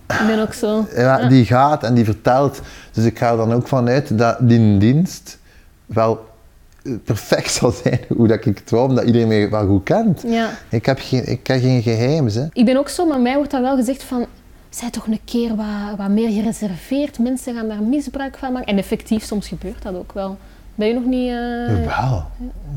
Ik 0.08 0.28
ben 0.28 0.42
ook 0.42 0.54
zo. 0.54 0.86
ja, 0.96 1.28
die 1.30 1.46
gaat 1.46 1.84
en 1.84 1.94
die 1.94 2.06
vertelt. 2.06 2.62
Dus 2.92 3.06
ik 3.06 3.18
ga 3.18 3.32
er 3.32 3.38
dan 3.38 3.54
ook 3.54 3.68
vanuit 3.68 4.18
dat 4.18 4.38
die 4.40 4.78
dienst 4.78 5.38
wel 5.86 6.26
eh, 6.84 6.92
perfect 7.04 7.52
zal 7.60 7.72
zijn 7.72 8.00
hoe 8.16 8.28
dat 8.28 8.46
ik 8.46 8.58
het 8.58 8.70
wou, 8.70 8.90
omdat 8.90 9.06
iedereen 9.06 9.28
mij 9.28 9.50
wel 9.50 9.68
goed 9.68 9.84
kent. 9.84 10.24
Ja. 10.28 10.50
Ik 10.70 10.86
heb 10.86 10.98
geen, 11.02 11.26
ik 11.32 11.48
heb 11.48 11.62
geen 11.62 11.82
geheims. 11.82 12.36
Hè. 12.36 12.46
Ik 12.54 12.66
ben 12.66 12.78
ook 12.78 12.90
zo, 12.90 13.06
maar 13.06 13.20
mij 13.20 13.36
wordt 13.36 13.52
dan 13.52 13.62
wel 13.62 13.76
gezegd 13.76 14.04
van, 14.04 14.26
zij 14.70 14.90
toch 14.90 15.08
een 15.08 15.20
keer 15.26 15.56
wat, 15.56 15.66
wat 15.98 16.10
meer 16.10 16.30
gereserveerd, 16.30 17.20
mensen 17.20 17.56
gaan 17.56 17.68
daar 17.68 17.82
misbruik 17.84 18.38
van 18.38 18.52
maken. 18.54 18.68
En 18.68 18.78
effectief, 18.78 19.24
soms 19.24 19.48
gebeurt 19.48 19.82
dat 19.84 19.96
ook 19.96 20.12
wel. 20.14 20.38
Ben 20.76 20.88
je 20.88 20.94
nog 20.94 21.06
niet... 21.06 21.30
eh, 21.30 21.84
Jawel. 21.86 22.24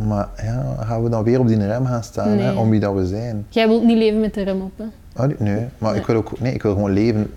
Maar 0.07 0.29
ja, 0.43 0.77
gaan 0.81 1.03
we 1.03 1.09
dan 1.11 1.23
weer 1.25 1.41
op 1.41 1.47
die 1.49 1.67
rem 1.67 1.87
gaan 1.87 2.03
staan 2.05 2.29
hè, 2.39 2.53
om 2.53 2.71
wie 2.71 2.81
dat 2.81 2.95
we 2.95 3.07
zijn? 3.07 3.47
Jij 3.49 3.69
wilt 3.69 3.85
niet 3.85 3.97
leven 3.97 4.21
met 4.21 4.35
de 4.35 4.43
rem 4.43 4.61
op, 4.61 4.73
hè? 4.77 4.85
Oh, 5.23 5.27
nee, 5.29 5.37
nee, 5.39 5.67
maar 5.79 5.97
ik 5.97 6.07
wil 6.07 6.17
ook 6.17 6.41
nee, 6.41 6.53
ik 6.55 6.63
wil 6.63 6.73
gewoon 6.75 6.93
leven. 6.93 7.31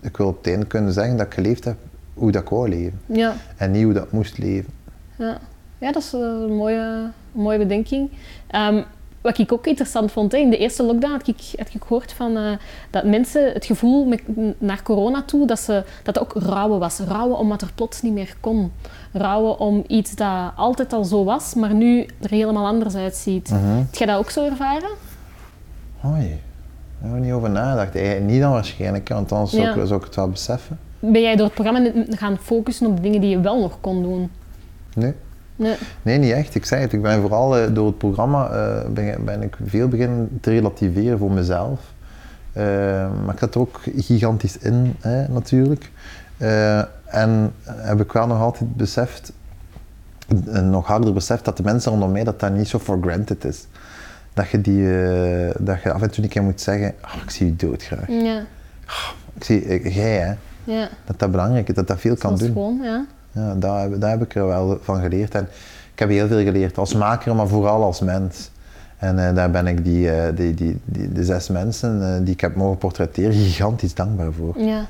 Ik 0.00 0.16
wil 0.16 0.26
op 0.26 0.36
het 0.36 0.46
einde 0.46 0.66
kunnen 0.66 0.92
zeggen 0.92 1.16
dat 1.16 1.26
ik 1.26 1.34
geleefd 1.34 1.64
heb 1.64 1.76
hoe 2.14 2.32
dat 2.32 2.42
ik 2.42 2.48
wou 2.48 2.68
leven. 2.68 3.00
Ja. 3.06 3.34
En 3.56 3.70
niet 3.70 3.84
hoe 3.84 3.92
dat 3.92 4.12
moest 4.12 4.38
leven. 4.38 4.72
Ja, 5.18 5.38
ja 5.78 5.92
dat 5.92 6.02
is 6.02 6.12
eh, 6.12 6.20
een 6.20 6.56
mooie, 6.56 7.10
mooie 7.32 7.58
bedenking. 7.58 8.10
Ehm, 8.46 8.82
wat 9.24 9.38
ik 9.38 9.52
ook 9.52 9.66
interessant 9.66 10.12
vond, 10.12 10.32
hè, 10.32 10.38
in 10.38 10.50
de 10.50 10.56
eerste 10.56 10.82
lockdown 10.82 11.12
had 11.12 11.28
ik, 11.28 11.40
had 11.56 11.74
ik 11.74 11.82
gehoord 11.82 12.12
van, 12.12 12.36
eh, 12.36 12.52
dat 12.90 13.04
mensen 13.04 13.52
het 13.52 13.64
gevoel 13.64 14.04
met, 14.04 14.22
naar 14.58 14.82
corona 14.82 15.22
toe, 15.22 15.46
dat, 15.46 15.60
ze, 15.60 15.84
dat 16.02 16.18
ook 16.18 16.32
rouwen 16.32 16.78
was. 16.78 16.98
Rouwen 16.98 17.38
omdat 17.38 17.62
er 17.62 17.72
plots 17.74 18.02
niet 18.02 18.12
meer 18.12 18.36
kon. 18.40 18.72
Rouwen 19.12 19.58
om 19.58 19.84
iets 19.86 20.14
dat 20.14 20.52
altijd 20.56 20.92
al 20.92 21.04
zo 21.04 21.24
was, 21.24 21.54
maar 21.54 21.74
nu 21.74 22.06
er 22.20 22.30
helemaal 22.30 22.66
anders 22.66 22.94
uitziet. 22.94 23.50
Mhm. 23.50 23.76
Heb 23.76 23.94
jij 23.94 24.06
dat 24.06 24.18
ook 24.18 24.30
zo 24.30 24.44
ervaren? 24.44 24.90
Oei, 26.06 26.40
daar 27.00 27.10
heb 27.10 27.16
ik 27.16 27.24
niet 27.24 27.32
over 27.32 27.50
nagedacht. 27.50 27.94
Eigenlijk 27.94 28.26
niet 28.26 28.40
dan 28.40 28.52
waarschijnlijk, 28.52 29.08
want 29.08 29.32
anders 29.32 29.50
zou, 29.50 29.80
ik, 29.80 29.86
zou 29.86 29.98
ik 29.98 30.04
het 30.04 30.14
wel 30.14 30.28
beseffen. 30.28 30.78
Ben 30.98 31.22
jij 31.22 31.36
door 31.36 31.46
het 31.46 31.54
programma 31.54 31.90
gaan 32.08 32.38
focussen 32.38 32.86
op 32.86 32.96
de 32.96 33.02
dingen 33.02 33.20
die 33.20 33.30
je 33.30 33.40
wel 33.40 33.60
nog 33.60 33.80
kon 33.80 34.02
doen? 34.02 34.30
Nee. 34.94 35.14
Nee. 35.56 35.76
Nee, 36.02 36.18
niet 36.18 36.32
echt. 36.32 36.54
Ik 36.54 36.64
zeg 36.64 36.80
het, 36.80 36.92
ik 36.92 37.02
ben 37.02 37.20
vooral 37.20 37.58
eh, 37.58 37.74
door 37.74 37.86
het 37.86 37.98
programma 37.98 38.48
eh, 38.50 38.88
ben, 38.90 39.24
ben 39.24 39.42
ik 39.42 39.56
veel 39.66 39.88
beginnen 39.88 40.38
te 40.40 40.50
relativeren 40.50 41.18
voor 41.18 41.30
mezelf. 41.32 41.80
Eh, 42.52 42.64
maar 43.24 43.32
ik 43.34 43.38
zat 43.38 43.54
er 43.54 43.60
ook 43.60 43.80
gigantisch 43.96 44.58
in, 44.58 44.94
hè, 45.00 45.28
natuurlijk. 45.28 45.90
En 47.04 47.52
heb 47.66 48.00
ik 48.00 48.12
wel 48.12 48.26
nog 48.26 48.40
altijd 48.40 48.76
beseft, 48.76 49.32
en 50.46 50.70
nog 50.70 50.86
harder 50.86 51.12
beseft, 51.12 51.44
dat 51.44 51.56
de 51.56 51.62
mensen 51.62 51.90
rondom 51.90 52.12
mij, 52.12 52.24
dat 52.24 52.40
dat 52.40 52.52
niet 52.52 52.68
zo 52.68 52.78
for 52.78 52.98
granted 53.02 53.44
is. 53.44 53.66
Dat 54.34 54.48
je, 54.48 54.60
die, 54.60 54.82
dat 55.58 55.82
je 55.82 55.92
af 55.92 56.02
en 56.02 56.10
toe 56.10 56.24
een 56.24 56.30
keer 56.30 56.42
moet 56.42 56.60
zeggen, 56.60 56.94
"Ah, 57.00 57.14
ik 57.24 57.30
zie 57.30 57.46
je 57.46 57.56
doodgraag. 57.56 58.08
Ja. 58.08 58.42
Ik 59.34 59.44
zie, 59.44 59.90
jij 59.92 60.18
hè, 60.18 60.34
Ja. 60.72 60.88
dat 61.04 61.18
dat 61.18 61.30
belangrijk 61.30 61.68
is, 61.68 61.74
dat 61.74 61.86
dat 61.88 62.00
veel 62.00 62.16
kan 62.16 62.30
Dat 62.30 62.40
is 62.40 62.46
doen. 62.46 62.54
gewoon, 62.54 62.80
ja. 62.82 63.04
Ja, 63.34 63.54
daar, 63.54 63.80
heb- 63.80 64.00
daar 64.00 64.10
heb 64.10 64.22
ik 64.22 64.34
er 64.34 64.46
wel 64.46 64.78
van 64.82 65.00
geleerd. 65.00 65.34
En 65.34 65.48
ik 65.92 65.98
heb 65.98 66.08
heel 66.08 66.26
veel 66.26 66.42
geleerd 66.42 66.78
als 66.78 66.94
maker, 66.94 67.34
maar 67.34 67.48
vooral 67.48 67.82
als 67.82 68.00
mens. 68.00 68.50
En 68.98 69.28
eh, 69.28 69.34
daar 69.34 69.50
ben 69.50 69.66
ik 69.66 69.84
die, 69.84 70.10
eh, 70.10 70.36
die, 70.36 70.54
die, 70.54 70.78
die, 70.84 71.12
de 71.12 71.24
zes 71.24 71.48
mensen 71.48 72.02
eh, 72.14 72.24
die 72.24 72.34
ik 72.34 72.40
heb 72.40 72.54
mogen 72.54 72.78
portretteren 72.78 73.32
gigantisch 73.32 73.94
dankbaar 73.94 74.32
voor. 74.32 74.58
ja. 74.60 74.86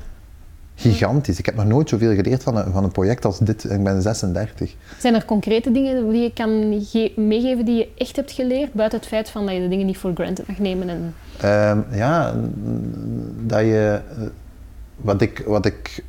Gigantisch. 0.77 1.39
Ik 1.39 1.45
heb 1.45 1.55
nog 1.55 1.65
nooit 1.65 1.89
zoveel 1.89 2.13
geleerd 2.15 2.43
van 2.43 2.57
een, 2.57 2.71
van 2.71 2.83
een 2.83 2.91
project 2.91 3.25
als 3.25 3.39
dit. 3.39 3.63
Ik 3.71 3.83
ben 3.83 4.01
36. 4.01 4.75
Zijn 4.99 5.15
er 5.15 5.25
concrete 5.25 5.71
dingen 5.71 6.09
die 6.09 6.21
je 6.21 6.33
kan 6.33 6.79
ge- 6.85 7.13
meegeven 7.15 7.65
die 7.65 7.75
je 7.75 7.87
echt 7.97 8.15
hebt 8.15 8.31
geleerd, 8.31 8.73
buiten 8.73 8.99
het 8.99 9.07
feit 9.07 9.29
van 9.29 9.45
dat 9.45 9.55
je 9.55 9.61
de 9.61 9.67
dingen 9.67 9.85
niet 9.85 9.97
voor 9.97 10.11
granted 10.13 10.47
mag 10.47 10.57
nemen? 10.59 10.89
En... 10.89 11.13
Ehm, 11.39 11.79
ja, 11.91 12.33
dat 13.45 13.59
je... 13.59 13.99
Wat 14.95 15.21
ik, 15.21 15.43
wat, 15.47 15.65
ik, 15.65 16.03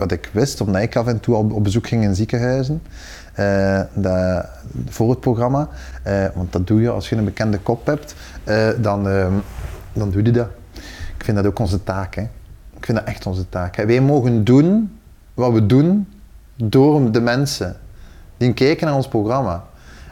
wat 0.00 0.12
ik 0.12 0.30
wist, 0.32 0.60
omdat 0.60 0.82
ik 0.82 0.96
af 0.96 1.06
en 1.06 1.20
toe 1.20 1.34
al 1.34 1.50
op 1.52 1.64
bezoek 1.64 1.86
ging 1.86 2.02
in 2.02 2.14
ziekenhuizen, 2.14 2.82
eh, 3.34 3.80
dat, 3.92 4.46
voor 4.88 5.10
het 5.10 5.20
programma, 5.20 5.68
eh, 6.02 6.24
want 6.34 6.52
dat 6.52 6.66
doe 6.66 6.80
je 6.80 6.90
als 6.90 7.08
je 7.08 7.16
een 7.16 7.24
bekende 7.24 7.58
kop 7.58 7.86
hebt, 7.86 8.14
eh, 8.44 8.68
dan, 8.78 9.08
ehm, 9.08 9.32
dan 9.92 10.10
doe 10.10 10.22
je 10.22 10.30
dat. 10.30 10.48
Ik 11.16 11.24
vind 11.24 11.36
dat 11.36 11.46
ook 11.46 11.58
onze 11.58 11.82
taak. 11.82 12.14
Hè. 12.14 12.22
Ik 12.76 12.84
vind 12.84 12.98
dat 12.98 13.06
echt 13.06 13.26
onze 13.26 13.48
taak. 13.48 13.76
Hè. 13.76 13.86
Wij 13.86 14.00
mogen 14.00 14.44
doen 14.44 14.98
wat 15.34 15.52
we 15.52 15.66
doen 15.66 16.08
door 16.56 17.12
de 17.12 17.20
mensen 17.20 17.76
die 18.36 18.52
kijken 18.52 18.86
naar 18.86 18.96
ons 18.96 19.08
programma. 19.08 19.64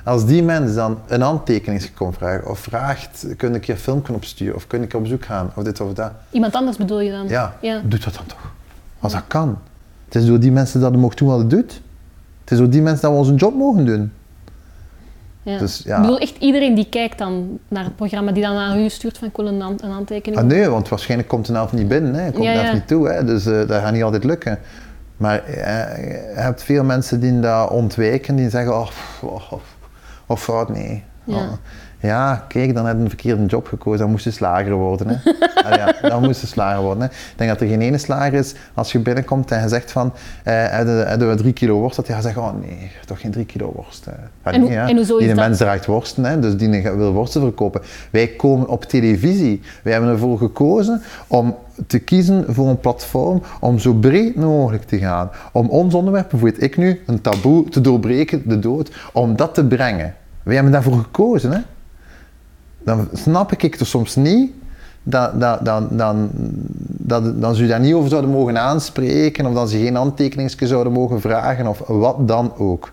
Als 0.05 0.27
die 0.27 0.43
mens 0.43 0.75
dan 0.75 0.99
een 1.07 1.21
handtekening 1.21 1.95
komt 1.95 2.17
vragen, 2.17 2.51
of 2.51 2.59
vraagt, 2.59 3.27
kun 3.37 3.55
ik 3.55 3.65
je 3.65 3.73
een 3.73 3.79
filmpje 3.79 4.13
opsturen, 4.13 4.55
of 4.55 4.67
kun 4.67 4.83
ik 4.83 4.95
op 4.95 5.03
bezoek 5.03 5.25
gaan, 5.25 5.51
of 5.55 5.65
dit 5.65 5.81
of 5.81 5.93
dat. 5.93 6.13
Iemand 6.31 6.55
anders 6.55 6.77
bedoel 6.77 7.01
je 7.01 7.11
dan? 7.11 7.29
Ja, 7.29 7.57
ja. 7.61 7.81
doe 7.85 7.99
dat 7.99 8.15
dan 8.15 8.27
toch. 8.27 8.53
Als 8.99 9.13
dat 9.13 9.23
kan. 9.27 9.59
Het 10.09 10.15
is 10.15 10.27
door 10.27 10.41
die 10.41 10.53
mensen 10.53 10.81
dat 10.81 10.91
we 10.91 10.99
mogen 10.99 11.17
doen 11.17 11.29
wat 11.29 11.39
het 11.39 11.51
doet. 11.51 11.81
Het 12.41 12.51
is 12.51 12.59
door 12.59 12.71
die 12.71 12.83
mensen 12.83 13.03
dat 13.03 13.11
we 13.11 13.17
onze 13.19 13.35
job 13.35 13.55
mogen 13.55 13.87
doen. 13.87 14.13
Ja. 15.43 15.59
Dus, 15.59 15.83
ja. 15.85 15.97
Ik 15.97 16.03
bedoel 16.03 16.19
echt 16.19 16.37
iedereen 16.39 16.75
die 16.75 16.89
kijkt 16.89 17.19
dan 17.19 17.59
naar 17.69 17.85
het 17.85 17.97
programma, 17.97 18.33
die 18.33 18.43
dan 18.43 18.55
naar 18.55 18.79
u 18.79 18.89
stuurt 18.89 19.19
van 19.19 19.29
ik 19.29 19.37
wil 19.37 19.47
een, 19.47 19.61
een 19.61 19.91
handtekening. 19.91 20.43
Ah, 20.43 20.49
nee, 20.49 20.69
want 20.69 20.89
waarschijnlijk 20.89 21.29
komt 21.29 21.47
de 21.47 21.53
helft 21.53 21.73
niet 21.73 21.89
binnen. 21.89 22.15
Hè. 22.15 22.31
Komt 22.31 22.45
Ja, 22.45 22.73
niet 22.73 22.89
toe. 22.89 23.09
Hè. 23.09 23.25
Dus 23.25 23.47
eh, 23.47 23.53
dat 23.53 23.81
gaat 23.81 23.93
niet 23.93 24.03
altijd 24.03 24.25
lukken. 24.25 24.59
Maar 25.17 25.45
eh, 25.45 25.55
je 26.09 26.33
hebt 26.35 26.63
veel 26.63 26.85
mensen 26.85 27.21
die 27.21 27.41
dat 27.41 27.71
ontwijken, 27.71 28.37
die 28.37 28.51
zeggen, 28.51 28.75
oh, 28.75 28.89
oh, 29.23 29.53
oh, 29.53 29.61
of 30.27 30.43
fout, 30.43 30.69
nee. 30.69 31.05
Ja. 31.25 31.59
Ja, 32.01 32.45
kijk, 32.49 32.75
dan 32.75 32.87
heb 32.87 32.97
je 32.97 33.03
een 33.03 33.09
verkeerde 33.09 33.45
job 33.47 33.67
gekozen, 33.67 33.99
dan 34.01 34.11
moest 34.11 34.25
je 34.25 34.31
slager 34.31 34.73
worden. 34.73 35.09
Hè. 35.09 35.17
Ah, 35.69 35.75
ja, 35.77 36.09
dan 36.09 36.23
moest 36.23 36.41
je 36.41 36.47
slager 36.47 36.83
worden. 36.83 37.03
Hè. 37.03 37.09
Ik 37.09 37.33
denk 37.37 37.51
dat 37.51 37.61
er 37.61 37.67
geen 37.67 37.81
ene 37.81 37.99
slager 37.99 38.33
is, 38.39 38.55
als 38.75 38.93
je 38.93 38.99
binnenkomt 38.99 39.51
en 39.51 39.63
je 39.63 39.69
zegt 39.69 39.93
van, 39.93 40.13
eh, 40.45 40.55
hebben 40.71 41.29
we 41.29 41.35
drie 41.35 41.53
kilo 41.53 41.79
worst, 41.81 41.97
dat 41.97 42.07
hij 42.07 42.15
gaat 42.15 42.25
zeggen, 42.25 42.43
oh 42.43 42.51
nee, 42.61 42.91
toch 43.07 43.21
geen 43.21 43.31
drie 43.31 43.45
kilo 43.45 43.73
worst. 43.75 44.07
Ah, 44.43 44.55
En 44.55 44.61
hoe- 44.61 44.71
en 44.71 44.97
hoezo 44.97 45.13
is 45.17 45.25
Die 45.27 45.35
dat? 45.35 45.45
mens 45.47 45.59
draagt 45.59 45.87
worsten, 45.87 46.25
hè, 46.25 46.39
dus 46.41 46.57
die 46.57 46.83
wil 46.83 47.13
worsten 47.13 47.41
verkopen. 47.41 47.81
Wij 48.11 48.27
komen 48.27 48.69
op 48.69 48.85
televisie. 48.85 49.61
Wij 49.83 49.93
hebben 49.93 50.11
ervoor 50.11 50.39
gekozen 50.39 51.03
om 51.27 51.57
te 51.87 51.99
kiezen 51.99 52.45
voor 52.49 52.69
een 52.69 52.81
platform 52.81 53.43
om 53.61 53.79
zo 53.79 53.93
breed 53.95 54.37
mogelijk 54.37 54.83
te 54.85 54.99
gaan. 54.99 55.31
Om 55.53 55.69
ons 55.69 55.95
onderwerp, 55.95 56.29
bijvoorbeeld 56.31 56.63
ik 56.63 56.77
nu, 56.77 57.01
een 57.07 57.21
taboe 57.21 57.69
te 57.69 57.81
doorbreken, 57.81 58.43
de 58.49 58.59
dood, 58.59 58.91
om 59.13 59.37
dat 59.37 59.55
te 59.55 59.65
brengen. 59.65 60.15
Wij 60.43 60.55
hebben 60.55 60.73
daarvoor 60.73 60.99
gekozen. 60.99 61.53
Hè. 61.53 61.59
Dan 62.89 63.09
snap 63.13 63.53
ik 63.53 63.63
het 63.63 63.87
soms 63.87 64.17
niet 64.17 64.53
dat, 65.03 65.41
dat, 65.41 65.65
dan, 65.65 66.31
dat, 66.87 67.41
dat 67.41 67.57
ze 67.57 67.67
daar 67.67 67.81
niet 67.81 67.95
over 67.95 68.09
zouden 68.09 68.31
mogen 68.31 68.59
aanspreken 68.59 69.47
of 69.47 69.55
dat 69.55 69.71
ze 69.71 69.79
geen 69.79 69.95
handtekeningsje 69.95 70.67
zouden 70.67 70.93
mogen 70.93 71.21
vragen 71.21 71.67
of 71.67 71.83
wat 71.87 72.29
dan 72.29 72.55
ook. 72.57 72.93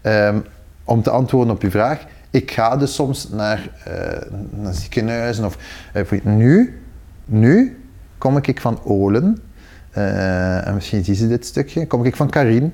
Ehm, 0.00 0.38
om 0.84 1.02
te 1.02 1.10
antwoorden 1.10 1.54
op 1.54 1.62
uw 1.62 1.70
vraag, 1.70 2.04
ik 2.30 2.50
ga 2.50 2.76
dus 2.76 2.94
soms 2.94 3.28
naar, 3.28 3.70
eh, 3.84 4.30
naar 4.50 4.74
ziekenhuizen 4.74 5.44
of 5.44 5.58
eh, 5.92 6.22
nu, 6.22 6.82
nu 7.24 7.78
kom 8.18 8.36
ik 8.36 8.60
van 8.60 8.80
Olen, 8.84 9.42
eh, 9.90 10.66
en 10.66 10.74
misschien 10.74 11.04
zien 11.04 11.14
ze 11.14 11.28
dit 11.28 11.46
stukje, 11.46 11.86
kom 11.86 12.04
ik 12.04 12.16
van 12.16 12.30
Karin. 12.30 12.72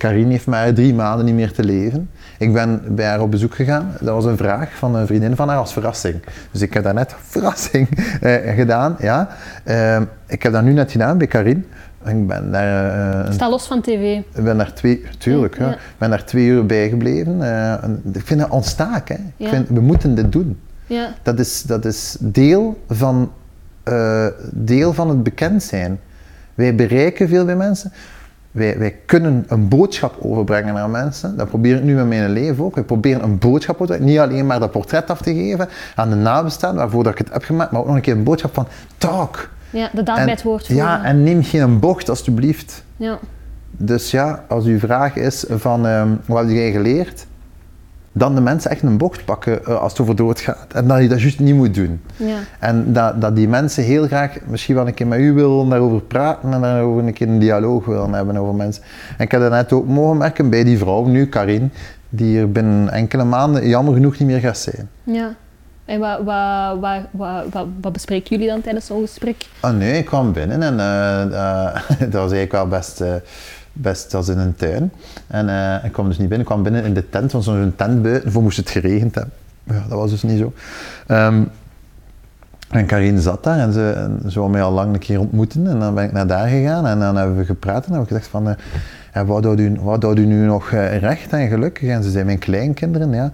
Karin 0.00 0.30
heeft 0.30 0.46
maar 0.46 0.72
drie 0.72 0.94
maanden 0.94 1.24
niet 1.24 1.34
meer 1.34 1.52
te 1.52 1.64
leven. 1.64 2.10
Ik 2.38 2.52
ben 2.52 2.82
bij 2.88 3.06
haar 3.06 3.20
op 3.20 3.30
bezoek 3.30 3.54
gegaan. 3.54 3.92
Dat 4.00 4.14
was 4.14 4.24
een 4.24 4.36
vraag 4.36 4.74
van 4.74 4.94
een 4.94 5.06
vriendin 5.06 5.36
van 5.36 5.48
haar 5.48 5.58
als 5.58 5.72
verrassing. 5.72 6.22
Dus 6.50 6.60
ik 6.60 6.74
heb 6.74 6.84
dat 6.84 6.94
net, 6.94 7.14
verrassing, 7.34 7.88
eh, 8.20 8.54
gedaan. 8.54 8.96
Ja. 8.98 9.28
Ehm, 9.64 10.04
ik 10.26 10.42
heb 10.42 10.52
dat 10.52 10.62
nu 10.62 10.72
net 10.72 10.92
gedaan 10.92 11.18
bij 11.18 11.26
Karin. 11.26 11.66
Ik 12.04 12.26
ben 12.26 12.50
daar, 12.52 13.24
eh, 13.24 13.32
Sta 13.32 13.50
los 13.50 13.66
van 13.66 13.80
tv. 13.80 14.20
ik 14.34 14.44
ben 14.44 14.56
daar 14.56 14.72
twee, 14.74 15.04
tuurlijk, 15.18 15.58
Ja, 15.58 15.68
ja. 15.68 15.76
ben 15.98 16.10
daar 16.10 16.24
twee 16.24 16.46
uur 16.46 16.66
bij 16.66 16.88
gebleven. 16.88 17.42
Eh, 17.42 17.88
ik 18.12 18.26
vind 18.26 18.40
dat 18.40 18.50
ontstaak. 18.50 19.08
Hè. 19.08 19.16
Ik 19.36 19.48
vind, 19.48 19.68
we 19.68 19.80
moeten 19.80 20.14
dit 20.14 20.32
doen. 20.32 20.60
Ja, 20.86 21.14
Dat 21.22 21.38
is, 21.38 21.62
dat 21.62 21.84
is 21.84 22.16
deel, 22.20 22.84
van, 22.88 23.32
deel 24.52 24.92
van 24.92 25.08
het 25.08 25.22
bekend 25.22 25.62
zijn. 25.62 26.00
Wij 26.54 26.74
bereiken 26.74 27.28
veel 27.28 27.44
bij 27.44 27.56
mensen. 27.56 27.92
Wij, 28.50 28.78
wij 28.78 28.96
kunnen 29.06 29.44
een 29.48 29.68
boodschap 29.68 30.16
overbrengen 30.20 30.74
naar 30.74 30.90
mensen. 30.90 31.36
Dat 31.36 31.48
probeer 31.48 31.76
ik 31.76 31.82
nu 31.82 31.94
met 31.94 32.06
mijn 32.06 32.30
leven 32.30 32.64
ook. 32.64 32.74
We 32.74 32.82
proberen 32.82 33.22
een 33.22 33.38
boodschap 33.38 33.80
over. 33.80 34.00
Niet 34.00 34.18
alleen 34.18 34.46
maar 34.46 34.60
dat 34.60 34.70
portret 34.70 35.10
af 35.10 35.22
te 35.22 35.34
geven 35.34 35.68
aan 35.94 36.10
de 36.10 36.16
nabestaanden, 36.16 36.78
waarvoor 36.80 37.02
dat 37.02 37.12
ik 37.12 37.18
het 37.18 37.32
heb 37.32 37.44
gemaakt, 37.44 37.70
maar 37.70 37.80
ook 37.80 37.86
nog 37.86 37.96
een 37.96 38.02
keer 38.02 38.16
een 38.16 38.24
boodschap 38.24 38.54
van 38.54 38.66
talk. 38.98 39.50
ja 39.70 39.90
de 39.92 40.02
daad 40.02 40.16
bij 40.16 40.30
het 40.30 40.42
woord 40.42 40.66
voeren. 40.66 40.86
Ja, 40.86 41.04
en 41.04 41.22
neem 41.22 41.42
geen 41.42 41.78
bocht 41.78 42.08
alstublieft. 42.08 42.84
Ja. 42.96 43.18
Dus 43.70 44.10
ja, 44.10 44.44
als 44.48 44.64
uw 44.64 44.78
vraag 44.78 45.16
is 45.16 45.44
van 45.48 45.86
ehm, 45.86 46.08
wat 46.26 46.44
heb 46.44 46.50
jij 46.50 46.72
geleerd, 46.72 47.26
dan 48.12 48.34
de 48.34 48.40
mensen 48.40 48.70
echt 48.70 48.82
een 48.82 48.96
bocht 48.96 49.24
pakken 49.24 49.64
eh, 49.64 49.80
als 49.80 49.92
het 49.92 50.00
over 50.00 50.16
dood 50.16 50.40
gaat. 50.40 50.66
En 50.74 50.86
dat 50.86 51.00
je 51.00 51.08
dat 51.08 51.20
juist 51.20 51.40
niet 51.40 51.54
moet 51.54 51.74
doen. 51.74 52.00
Ja. 52.16 52.38
En 52.58 52.92
dat, 52.92 53.20
dat 53.20 53.36
die 53.36 53.48
mensen 53.48 53.84
heel 53.84 54.06
graag 54.06 54.36
misschien 54.46 54.74
wel 54.74 54.86
een 54.86 54.94
keer 54.94 55.06
met 55.06 55.18
u 55.18 55.32
willen 55.32 55.68
daarover 55.68 56.00
praten 56.00 56.52
en 56.52 56.60
daarover 56.60 57.06
een 57.06 57.12
keer 57.12 57.28
een 57.28 57.38
dialoog 57.38 57.84
willen 57.84 58.12
hebben 58.12 58.36
over 58.36 58.54
mensen. 58.54 58.82
En 59.16 59.24
ik 59.24 59.30
heb 59.30 59.40
dat 59.40 59.50
net 59.50 59.72
ook 59.72 59.86
mogen 59.86 60.16
merken 60.16 60.50
bij 60.50 60.64
die 60.64 60.78
vrouw 60.78 61.06
nu, 61.06 61.26
Karin, 61.26 61.72
die 62.08 62.38
er 62.38 62.52
binnen 62.52 62.90
enkele 62.90 63.24
maanden 63.24 63.68
jammer 63.68 63.94
genoeg 63.94 64.18
niet 64.18 64.28
meer 64.28 64.40
gaat 64.40 64.58
zijn. 64.58 64.88
ja. 65.04 65.34
En 65.90 66.00
wat, 66.00 66.20
wat, 66.80 67.00
wat, 67.50 67.66
wat, 67.80 67.92
bespreken 67.92 68.30
jullie 68.30 68.48
dan 68.52 68.60
tijdens 68.60 68.86
zo'n 68.86 69.00
gesprek? 69.00 69.46
Ah 69.60 69.76
nee, 69.76 69.98
ik 69.98 70.04
kwam 70.04 70.32
binnen 70.32 70.62
en 70.62 70.80
eh, 70.80 71.82
dat 72.10 72.12
was 72.12 72.32
eigenlijk 72.32 72.52
wel 72.52 72.66
best, 72.66 73.00
eh, 73.00 73.14
best 73.72 74.14
als 74.14 74.28
in 74.28 74.38
een 74.38 74.56
tuin. 74.56 74.92
En 75.26 75.48
eh, 75.48 75.84
ik 75.84 75.92
kwam 75.92 76.08
dus 76.08 76.18
niet 76.18 76.28
binnen, 76.28 76.46
ik 76.46 76.52
kwam 76.52 76.62
binnen 76.62 76.84
in 76.84 76.94
de 76.94 77.08
tent, 77.08 77.30
van 77.30 77.42
zo'n 77.42 77.72
tent 77.76 78.02
buiten, 78.02 78.32
voor 78.32 78.42
moest 78.42 78.56
het 78.56 78.70
geregend 78.70 79.14
hebben. 79.14 79.32
Ja, 79.64 79.82
dat 79.88 79.98
was 79.98 80.10
dus 80.10 80.22
niet 80.22 80.38
zo. 80.38 80.52
Ehm, 81.06 81.42
en 82.70 82.86
Karin 82.86 83.18
zat 83.18 83.44
daar 83.44 83.58
en 83.58 83.72
ze, 83.72 83.90
en 83.90 84.30
ze 84.30 84.38
wou 84.38 84.50
mij 84.50 84.62
al 84.62 84.72
lang 84.72 84.92
een 84.92 84.98
keer 84.98 85.20
ontmoeten 85.20 85.66
en 85.66 85.78
dan 85.78 85.94
ben 85.94 86.04
ik 86.04 86.12
naar 86.12 86.26
daar 86.26 86.48
gegaan 86.48 86.86
en 86.86 86.98
dan 86.98 87.16
hebben 87.16 87.36
we 87.36 87.44
gepraat 87.44 87.86
en 87.86 87.92
heb 87.92 88.02
ik 88.02 88.08
gezegd 88.08 88.26
van, 88.26 88.48
eh, 88.48 89.22
wat, 89.26 89.44
houdt 89.44 89.60
u, 89.60 89.76
wat 89.80 90.02
houdt 90.02 90.18
u 90.18 90.26
nu 90.26 90.46
nog 90.46 90.72
eh, 90.72 90.98
recht 90.98 91.32
en 91.32 91.48
gelukkig? 91.48 91.88
En 91.88 92.02
ze 92.02 92.10
zijn 92.10 92.26
mijn 92.26 92.38
kleinkinderen, 92.38 93.12
ja. 93.12 93.30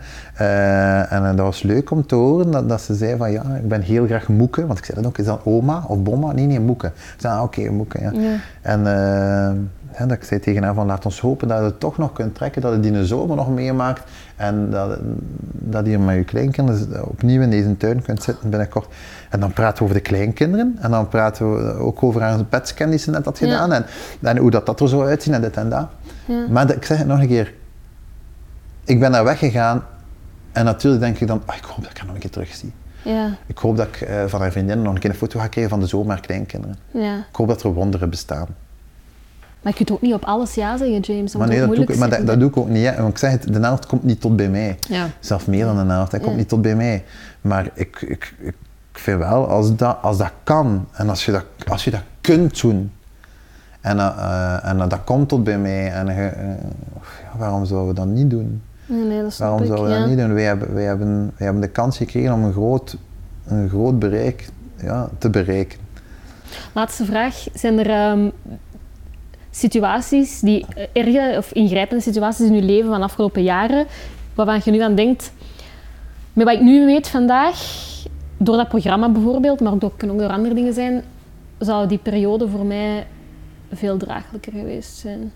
En 1.09 1.37
dat 1.37 1.47
was 1.47 1.63
leuk 1.63 1.91
om 1.91 2.07
te 2.07 2.15
horen 2.15 2.51
dat, 2.51 2.69
dat 2.69 2.81
ze 2.81 2.95
zei 2.95 3.17
van, 3.17 3.33
ja, 3.33 3.43
ik 3.43 3.69
ben 3.69 3.81
heel 3.81 4.07
graag 4.07 4.29
moeke, 4.29 4.67
want 4.67 4.79
ik 4.79 4.85
zei 4.85 4.97
dat 4.97 5.07
ook, 5.07 5.19
is 5.19 5.25
dat 5.25 5.41
oma 5.45 5.85
of 5.87 6.03
bomma? 6.03 6.33
Nee, 6.33 6.47
nee, 6.47 6.61
moeke. 6.61 6.87
Ik 6.87 6.93
zei, 7.17 7.35
ah, 7.35 7.43
oké, 7.43 7.71
moeke, 7.71 8.01
ja. 8.01 8.11
Ja. 8.13 8.37
En 8.63 8.83
dat 9.99 10.11
ik 10.17 10.25
zei 10.25 10.41
tegen 10.41 10.63
haar 10.63 10.75
van, 10.75 10.87
laat 10.87 11.05
ons 11.05 11.21
hopen 11.21 11.49
dat 11.49 11.59
je 11.59 11.65
het 11.65 11.81
toch 11.81 11.99
nog 11.99 12.13
kunt 12.13 12.35
trekken, 12.35 12.63
dat 12.63 12.73
je 12.75 12.81
die 12.93 13.05
zomer 13.07 13.37
nog 13.37 13.51
meemaakt 13.51 14.11
en 14.37 14.71
dat, 14.71 14.99
dat 15.53 15.87
je 15.87 15.99
met 15.99 16.17
je 16.17 16.25
kleinkinderen 16.25 17.09
opnieuw 17.09 17.41
in 17.43 17.51
deze 17.51 17.77
tuin 17.77 18.03
kunt 18.03 18.23
zitten 18.23 18.51
binnenkort. 18.51 18.87
En 19.31 19.41
dan 19.41 19.53
praten 19.53 19.79
we 19.79 19.83
over 19.85 19.95
de 19.95 20.09
kleinkinderen 20.09 20.77
en 20.81 20.91
dan 20.91 21.09
praten 21.09 21.55
we 21.57 21.73
ook 21.73 22.03
over 22.03 22.23
haar 22.23 22.45
petscan 22.45 22.91
die 22.91 22.99
ze 22.99 23.11
net 23.11 23.25
had 23.25 23.39
Ja. 23.39 23.47
gedaan 23.47 23.73
en, 23.73 23.85
en 24.23 24.37
hoe 24.37 24.51
dat, 24.51 24.67
dat 24.67 24.81
er 24.81 24.89
zou 24.89 25.07
uitzien 25.07 25.35
en 25.35 25.41
dit 25.41 25.57
en 25.57 25.69
dat. 25.69 25.87
Ja. 26.25 26.47
Maar 26.51 26.67
dat- 26.67 26.77
ik 26.77 26.85
zeg 26.85 26.99
het 26.99 27.07
nog 27.07 27.21
een 27.21 27.29
keer, 27.29 27.55
ik 28.85 29.01
ben 29.01 29.13
daar 29.13 29.25
weggegaan 29.25 29.83
en 30.53 30.65
natuurlijk 30.65 31.03
denk 31.03 31.19
ik 31.19 31.27
dan, 31.29 31.43
ah, 31.47 31.57
ik 31.57 31.65
hoop 31.65 31.83
dat 31.83 31.91
ik 31.91 31.97
haar 31.97 32.07
nog 32.07 32.15
een 32.15 32.21
keer 32.21 32.31
terugzie. 32.31 32.73
Ja. 33.03 33.31
Ik 33.47 33.59
hoop 33.59 33.77
dat 33.77 33.87
ik 33.87 34.01
eh, 34.01 34.25
van 34.27 34.41
haar 34.41 34.51
vriendin 34.51 34.83
nog 34.83 34.95
een 34.95 35.01
keer 35.01 35.11
een 35.11 35.17
foto 35.17 35.39
ga 35.41 35.47
krijgen 35.47 35.71
van 35.73 35.81
de 35.81 35.87
zomer 35.87 36.21
kleinkinderen. 36.21 36.77
ja. 36.91 37.17
Ik 37.17 37.37
hoop 37.37 37.49
dat 37.49 37.63
er 37.63 37.73
wonderen 37.73 38.11
bestaan. 38.11 38.47
Maar 39.67 39.75
je 39.79 39.85
kunt 39.85 39.99
ook 39.99 40.03
niet 40.03 40.15
op 40.15 40.25
alles 40.25 40.55
ja 40.55 40.77
zeggen, 40.77 41.01
James. 41.01 41.33
Dat 41.33 41.41
Maar 41.41 41.51
nee, 41.51 41.59
dat 41.59 41.75
doe, 41.75 41.85
ik, 41.85 41.97
maar 41.97 42.11
dat, 42.11 42.27
dat 42.27 42.41
doe 42.41 42.49
ik 42.49 42.57
ook 42.57 42.69
niet. 42.69 42.85
Hè. 42.85 42.97
Want 42.97 43.09
ik 43.09 43.19
zeg 43.19 43.31
het, 43.31 43.53
de 43.53 43.61
helft 43.61 43.87
komt 43.87 44.03
niet 44.03 44.21
tot 44.21 44.37
bij 44.37 44.49
mij. 44.49 44.79
Ja. 44.89 45.07
Zelfs 45.21 45.45
meer 45.45 45.65
dan 45.65 45.87
de 45.87 45.93
helft, 45.93 46.11
hij 46.11 46.21
komt 46.21 46.37
niet 46.37 46.49
tot 46.49 46.63
bij 46.63 46.77
mij. 46.77 47.05
Maar 47.41 47.71
ik, 47.75 48.01
ik, 48.01 48.35
ik, 48.39 48.55
vind 48.93 49.19
wel, 49.19 49.49
als 49.49 49.77
dat, 49.77 49.99
als 50.03 50.19
dat 50.19 50.33
kan 50.43 50.89
en 50.93 51.09
als 51.09 51.25
je 51.25 51.33
dat, 51.33 51.45
als 51.69 51.85
je 51.85 51.91
dat 51.91 52.03
kunt 52.21 52.61
doen 52.61 52.93
en, 53.81 53.97
dat, 53.97 54.17
eh, 54.17 54.65
en 54.65 54.79
dat, 54.79 54.91
dat 54.91 55.05
komt 55.05 55.29
tot 55.29 55.45
bij 55.45 55.59
mij, 55.59 55.93
en, 55.93 56.09
eh, 56.09 56.33
waarom 57.39 57.65
zouden 57.65 57.89
we 57.89 57.95
dat 57.95 58.09
niet 58.09 58.31
doen? 58.31 58.63
Nee, 58.87 59.23
dat 59.23 59.37
Waarom 59.37 59.61
ik. 59.61 59.67
zouden 59.67 59.87
we 59.87 59.93
ja. 59.93 59.99
dat 59.99 60.09
niet 60.09 60.19
doen? 60.19 60.35
Wij 60.35 60.45
hebben, 60.45 60.75
wij, 60.75 60.85
hebben, 60.85 61.33
wij 61.37 61.45
hebben 61.47 61.63
de 61.63 61.69
kans 61.69 61.97
gekregen 61.97 62.33
om 62.33 62.45
een 62.45 62.53
groot, 62.53 62.97
een 63.47 63.69
groot 63.69 63.99
bereik 63.99 64.49
ja, 64.83 65.09
te 65.19 65.31
bereiken. 65.31 65.79
Laatste 66.73 67.05
vraag. 67.05 67.47
Zijn 67.55 67.79
er 67.79 67.91
ehm, 67.91 68.29
situaties, 69.57 70.41
die 70.41 70.67
eh, 70.67 70.87
erge 70.93 71.39
of 71.39 71.53
ingrijpende 71.53 72.03
situaties 72.03 72.47
in 72.47 72.55
uw 72.55 72.67
leven 72.67 72.91
van 72.91 72.99
de 72.99 73.05
afgelopen 73.05 73.43
jaren, 73.43 73.87
waarvan 74.35 74.61
je 74.65 74.71
nu 74.71 74.81
aan 74.81 74.95
denkt, 74.95 75.33
met 76.33 76.45
wat 76.45 76.55
ik 76.55 76.61
nu 76.61 76.87
weet 76.87 77.09
vandaag, 77.09 77.57
door 78.37 78.57
dat 78.57 78.69
programma 78.69 79.09
bijvoorbeeld, 79.09 79.61
maar 79.61 79.79
door, 79.79 79.93
kunnen 79.97 80.17
ook 80.17 80.23
door 80.23 80.33
andere 80.33 80.55
dingen 80.55 80.73
zijn, 80.73 81.03
zou 81.59 81.89
die 81.89 81.99
periode 81.99 82.49
voor 82.49 82.65
mij 82.65 83.07
veel 83.73 83.97
draaglijker 83.97 84.53
geweest 84.53 84.97
zijn. 84.97 85.33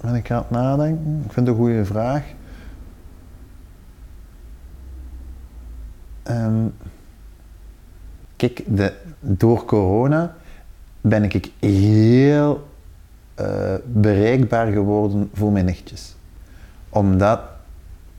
Ben 0.00 0.14
ik 0.14 0.30
aan 0.30 0.38
het 0.38 0.50
nadenken? 0.50 1.22
Ik 1.24 1.32
vind 1.32 1.46
het 1.46 1.56
een 1.56 1.62
goede 1.62 1.84
vraag. 1.84 2.24
Ehm, 6.22 6.66
kijk, 8.36 8.62
de, 8.66 8.92
door 9.20 9.64
corona 9.64 10.34
ben 11.00 11.24
ik 11.24 11.50
heel 11.60 12.70
eh, 13.42 13.74
bereikbaar 13.84 14.66
geworden 14.72 15.30
voor 15.34 15.52
mijn 15.52 15.64
nichtjes. 15.64 16.14
Omdat, 16.88 17.40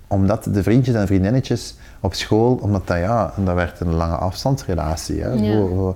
omdat 0.07 0.47
de 0.51 0.63
vriendjes 0.63 0.95
en 0.95 1.07
vriendinnetjes 1.07 1.75
op 1.99 2.13
school, 2.13 2.55
omdat 2.61 2.87
dat 2.87 2.97
ja, 2.97 3.33
dat 3.45 3.55
werd 3.55 3.79
een 3.79 3.93
lange 3.93 4.15
afstandsrelatie. 4.15 5.21
Hè, 5.21 5.29
Ja. 5.31 5.55
voor- 5.57 5.69
voor- 5.69 5.95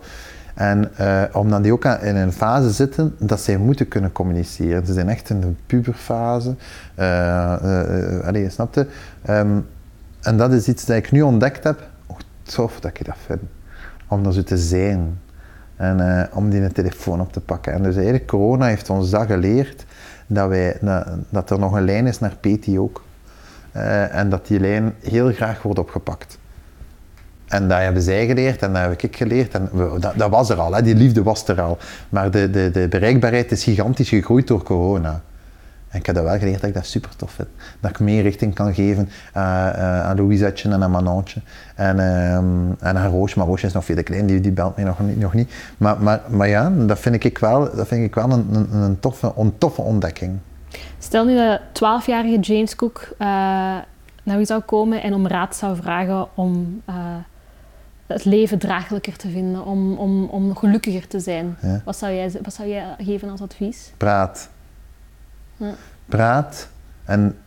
en 0.53 0.97
eh, 0.97 1.23
omdat 1.33 1.63
die 1.63 1.71
ook 1.71 1.85
in 1.85 2.15
een 2.15 2.31
fase 2.31 2.71
zitten 2.71 3.15
dat 3.19 3.39
zij 3.39 3.57
moeten 3.57 3.87
kunnen 3.87 4.11
communiceren. 4.11 4.85
Ze 4.85 4.93
zijn 4.93 5.09
echt 5.09 5.29
in 5.29 5.39
de 5.41 5.51
puberfase. 5.65 6.55
Allee, 8.25 8.41
je 8.41 8.49
snapte? 8.49 8.87
Ehm, 9.25 9.59
en 10.21 10.37
dat 10.37 10.51
is 10.53 10.67
iets 10.67 10.85
dat 10.85 10.97
ik 10.97 11.11
nu 11.11 11.21
ontdekt 11.21 11.63
heb. 11.63 11.87
Hoe 12.05 12.17
tof 12.43 12.79
dat 12.79 12.91
ik 12.99 13.05
dat 13.05 13.15
vind. 13.25 13.41
Om 14.07 14.23
dat 14.23 14.33
zo 14.33 14.43
te 14.43 14.57
zijn. 14.57 15.19
En 15.77 16.19
eh, 16.19 16.37
om 16.37 16.49
die 16.49 16.61
een 16.61 16.71
telefoon 16.71 17.21
op 17.21 17.33
te 17.33 17.39
pakken. 17.39 17.73
En 17.73 17.83
dus 17.83 17.95
eigenlijk 17.95 18.27
corona 18.27 18.65
heeft 18.65 18.89
ons 18.89 19.09
dat 19.09 19.25
geleerd. 19.25 19.85
Dat, 20.27 20.49
wij, 20.49 20.77
dat, 21.29 21.49
er 21.49 21.59
nog 21.59 21.73
een 21.73 21.85
lijn 21.85 22.07
is 22.07 22.19
naar 22.19 22.35
Peti 22.39 22.79
ook. 22.79 23.03
Eh, 23.71 24.15
en 24.15 24.29
dat 24.29 24.47
die 24.47 24.59
lijn 24.59 24.93
heel 25.01 25.31
graag 25.31 25.61
wordt 25.61 25.79
opgepakt. 25.79 26.37
En 27.47 27.67
dat 27.67 27.79
hebben 27.79 28.01
zij 28.01 28.25
geleerd 28.25 28.61
en 28.61 28.73
dat 28.73 28.81
heb 28.81 29.01
ik 29.01 29.15
geleerd. 29.15 29.53
En 29.53 29.69
dat, 29.99 30.13
dat 30.15 30.29
was 30.29 30.49
er 30.49 30.59
al, 30.59 30.73
hè. 30.73 30.81
die 30.81 30.95
liefde 30.95 31.23
was 31.23 31.47
er 31.47 31.61
al. 31.61 31.77
Maar 32.09 32.31
de, 32.31 32.49
de, 32.49 32.71
de 32.71 32.87
bereikbaarheid 32.87 33.51
is 33.51 33.63
gigantisch 33.63 34.09
gegroeid 34.09 34.47
door 34.47 34.63
corona. 34.63 35.21
En 35.89 35.99
ik 35.99 36.05
heb 36.05 36.15
dat 36.15 36.23
wel 36.23 36.37
geleerd 36.37 36.59
dat 36.59 36.69
ik 36.69 36.75
dat 36.75 36.85
super 36.85 37.15
tof 37.15 37.31
vind. 37.31 37.47
Dat 37.79 37.89
ik 37.91 37.99
meer 37.99 38.21
richting 38.21 38.53
kan 38.53 38.73
geven 38.73 39.09
aan, 39.33 39.73
uh, 39.75 40.01
aan 40.05 40.15
Louisetje 40.15 40.69
en 40.69 40.83
aan 40.83 40.91
Manantje. 40.91 41.41
En, 41.75 41.99
ehm, 41.99 42.71
en 42.79 42.97
aan 42.97 43.09
Roosje. 43.11 43.37
Maar 43.37 43.47
Roosje 43.47 43.65
is 43.65 43.73
nog 43.73 43.85
veel 43.85 43.95
te 43.95 44.03
klein, 44.03 44.25
die, 44.25 44.39
die 44.39 44.51
belt 44.51 44.75
mij 44.75 44.85
nog, 44.85 44.99
niet- 44.99 45.19
nog 45.19 45.33
niet. 45.33 45.53
Maar, 45.77 46.01
maar, 46.01 46.21
maar 46.29 46.47
ja, 46.47 46.69
dat 46.69 46.99
vind 46.99 47.23
ik 47.23 47.37
wel, 47.37 47.75
dat 47.75 47.87
vind 47.87 48.03
ik 48.03 48.15
wel 48.15 48.31
een, 48.31 48.47
een, 48.51 48.73
een, 48.73 48.99
toffe, 48.99 49.33
een 49.37 49.57
toffe 49.57 49.81
ontdekking. 49.81 50.37
Stel 50.99 51.25
nu 51.25 51.35
dat 51.35 51.59
12-jarige 51.61 52.39
James 52.39 52.75
Cook 52.75 53.07
eh, 53.17 53.27
naar 54.23 54.39
u 54.39 54.45
zou 54.45 54.61
komen 54.61 55.01
en 55.03 55.13
om 55.13 55.27
raad 55.27 55.55
zou 55.55 55.75
vragen 55.75 56.27
om 56.35 56.81
eh, 56.85 56.95
het 58.07 58.25
leven 58.25 58.59
draaglijker 58.59 59.15
te 59.17 59.29
vinden, 59.29 59.65
om, 59.65 59.93
om, 59.97 60.23
om 60.25 60.55
gelukkiger 60.55 61.07
te 61.07 61.19
zijn. 61.19 61.57
Ja. 61.61 61.81
Wat, 61.85 61.97
zou 61.97 62.13
jij, 62.13 62.31
wat 62.41 62.53
zou 62.53 62.69
jij 62.69 62.83
geven 62.97 63.29
als 63.29 63.41
advies? 63.41 63.91
Praat. 63.97 64.49
Ja. 65.57 65.73
Praat 66.05 66.67
en 67.05 67.37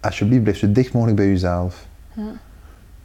alsjeblieft 0.00 0.42
blijf 0.42 0.58
zo 0.58 0.72
dicht 0.72 0.92
mogelijk 0.92 1.16
bij 1.16 1.28
jezelf. 1.28 1.86
Ja. 2.12 2.22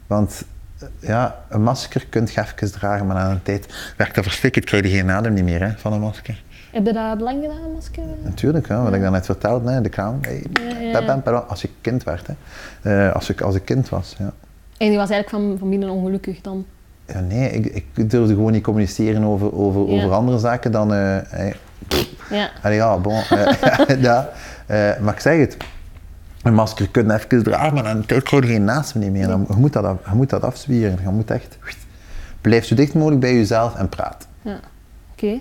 Want 0.06 0.44
eh, 0.78 0.88
ja, 1.08 1.44
een 1.48 1.62
masker 1.62 2.06
kun 2.06 2.28
je 2.34 2.40
even 2.40 2.72
dragen, 2.72 3.06
maar 3.06 3.16
na 3.16 3.30
een 3.30 3.42
tijd 3.42 3.92
werkt 3.96 4.14
dat 4.14 4.24
verstikkend. 4.24 4.64
krijg 4.64 4.84
je 4.84 4.90
geen 4.90 5.10
adem 5.10 5.32
niet 5.32 5.44
meer 5.44 5.60
hè, 5.60 5.72
van 5.76 5.92
een 5.92 6.00
masker. 6.00 6.42
Heb 6.72 6.86
je 6.86 6.92
dat 6.92 7.18
belang 7.18 7.42
gedaan, 7.42 7.62
een 7.64 7.72
masker? 7.72 8.02
Natuurlijk, 8.22 8.68
hè, 8.68 8.82
wat 8.82 8.94
ik 8.94 9.00
dan 9.00 9.12
net 9.12 9.24
vertelde, 9.24 9.70
hè, 9.70 9.80
de 9.80 9.88
clown. 9.88 10.18
Hey, 10.20 10.44
Ja, 10.92 11.02
pam, 11.20 11.34
als 11.34 11.64
ik 11.64 11.70
kind 11.80 12.04
werd. 12.04 12.26
Hè. 12.26 12.34
Eh, 13.06 13.14
als, 13.14 13.30
ik, 13.30 13.40
als 13.40 13.54
ik 13.54 13.64
kind 13.64 13.88
was, 13.88 14.14
ja. 14.18 14.32
En 14.76 14.88
die 14.88 14.96
was 14.96 15.10
eigenlijk 15.10 15.44
van, 15.44 15.58
van 15.58 15.70
binnen 15.70 15.88
ongelukkig 15.88 16.40
dan. 16.40 16.66
ja 17.06 17.20
nee, 17.20 17.50
ik, 17.50 17.84
ik 17.94 18.10
durfde 18.10 18.34
gewoon 18.34 18.52
niet 18.52 18.62
communiceren 18.62 19.24
over, 19.24 19.54
over, 19.54 19.80
over 19.88 20.10
andere 20.12 20.38
zaken 20.38 20.72
dan... 20.72 20.92
eh, 20.94 21.18
hey, 21.28 21.56
Ja. 22.30 22.50
Allee, 22.62 22.76
ja, 22.76 22.98
bon. 22.98 23.22
eh, 23.30 24.00
ja, 24.08 24.28
eh, 24.66 24.98
maar 25.00 25.14
ik 25.14 25.20
zeg 25.20 25.38
het. 25.38 25.56
Een 26.42 26.54
masker 26.54 26.88
kun 26.88 27.06
je 27.06 27.12
even 27.14 27.42
dragen, 27.42 27.74
maar 27.74 27.82
dan 27.82 28.06
krijg 28.06 28.30
je 28.30 28.42
geen 28.42 28.64
naast 28.64 28.94
me 28.94 29.00
niet 29.00 29.12
meer. 29.12 29.26
Dan, 29.26 29.44
je, 29.48 29.54
moet 29.56 29.72
dat, 29.72 29.84
je 29.84 30.14
moet 30.14 30.30
dat 30.30 30.42
afzwieren. 30.42 30.98
Je 31.02 31.08
moet 31.08 31.30
echt... 31.30 31.58
Blijf 32.40 32.64
zo 32.64 32.74
dicht 32.74 32.94
mogelijk 32.94 33.20
bij 33.20 33.34
jezelf 33.34 33.74
en 33.74 33.88
praat. 33.88 34.26
ja. 34.42 34.60
Oké. 35.12 35.40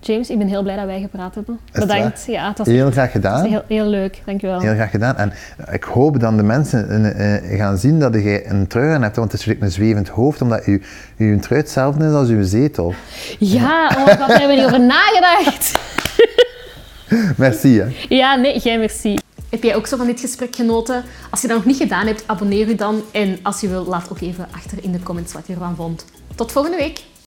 James, 0.00 0.30
ik 0.30 0.38
ben 0.38 0.46
heel 0.46 0.62
blij 0.62 0.76
dat 0.76 0.84
wij 0.84 1.00
gepraat 1.00 1.34
hebben. 1.34 1.58
het 1.72 1.86
Bedankt. 1.86 2.24
Ja, 2.26 2.48
het 2.48 2.58
was 2.58 2.66
Heel 2.66 2.90
graag 2.90 3.10
gedaan. 3.10 3.44
heel, 3.44 3.62
heel 3.68 3.86
leuk. 3.86 4.22
Dankjewel. 4.24 4.60
Heel 4.60 4.74
graag 4.74 4.90
gedaan. 4.90 5.16
En 5.16 5.32
ik 5.70 5.84
hoop 5.84 6.20
dat 6.20 6.36
de 6.36 6.42
mensen 6.42 7.14
eh, 7.14 7.58
gaan 7.58 7.78
zien 7.78 8.00
dat 8.00 8.14
je 8.14 8.46
een 8.46 8.66
trui 8.66 8.94
aan 8.94 9.02
hebt, 9.02 9.16
want 9.16 9.32
het 9.32 9.46
is 9.46 9.54
een 9.60 9.70
zwevend 9.70 10.08
hoofd, 10.08 10.42
omdat 10.42 10.64
je, 10.64 10.80
je 11.16 11.38
trui 11.38 11.60
hetzelfde 11.60 12.06
is 12.06 12.12
als 12.12 12.28
je 12.28 12.44
zetel. 12.44 12.94
Ja, 13.38 13.86
oh, 13.96 14.04
wat 14.04 14.16
hebben 14.28 14.48
we 14.48 14.54
niet 14.54 14.64
over 14.64 14.80
nagedacht? 14.80 15.72
Merci. 17.36 17.78
Hè. 17.78 17.86
Ja, 18.08 18.34
nee, 18.34 18.58
jij 18.58 18.78
merci. 18.78 19.16
Heb 19.50 19.62
jij 19.62 19.76
ook 19.76 19.86
zo 19.86 19.96
van 19.96 20.06
dit 20.06 20.20
gesprek 20.20 20.56
genoten? 20.56 21.04
Als 21.30 21.40
je 21.40 21.48
dat 21.48 21.56
nog 21.56 21.66
niet 21.66 21.76
gedaan 21.76 22.06
hebt, 22.06 22.22
abonneer 22.26 22.68
je 22.68 22.74
dan. 22.74 23.02
En 23.12 23.38
als 23.42 23.60
je 23.60 23.68
wil, 23.68 23.84
laat 23.84 24.10
ook 24.10 24.20
even 24.20 24.48
achter 24.50 24.78
in 24.82 24.92
de 24.92 25.02
comments 25.02 25.32
wat 25.32 25.46
je 25.46 25.52
ervan 25.52 25.76
vond. 25.76 26.04
Tot 26.34 26.52
volgende 26.52 26.76
week. 26.76 27.04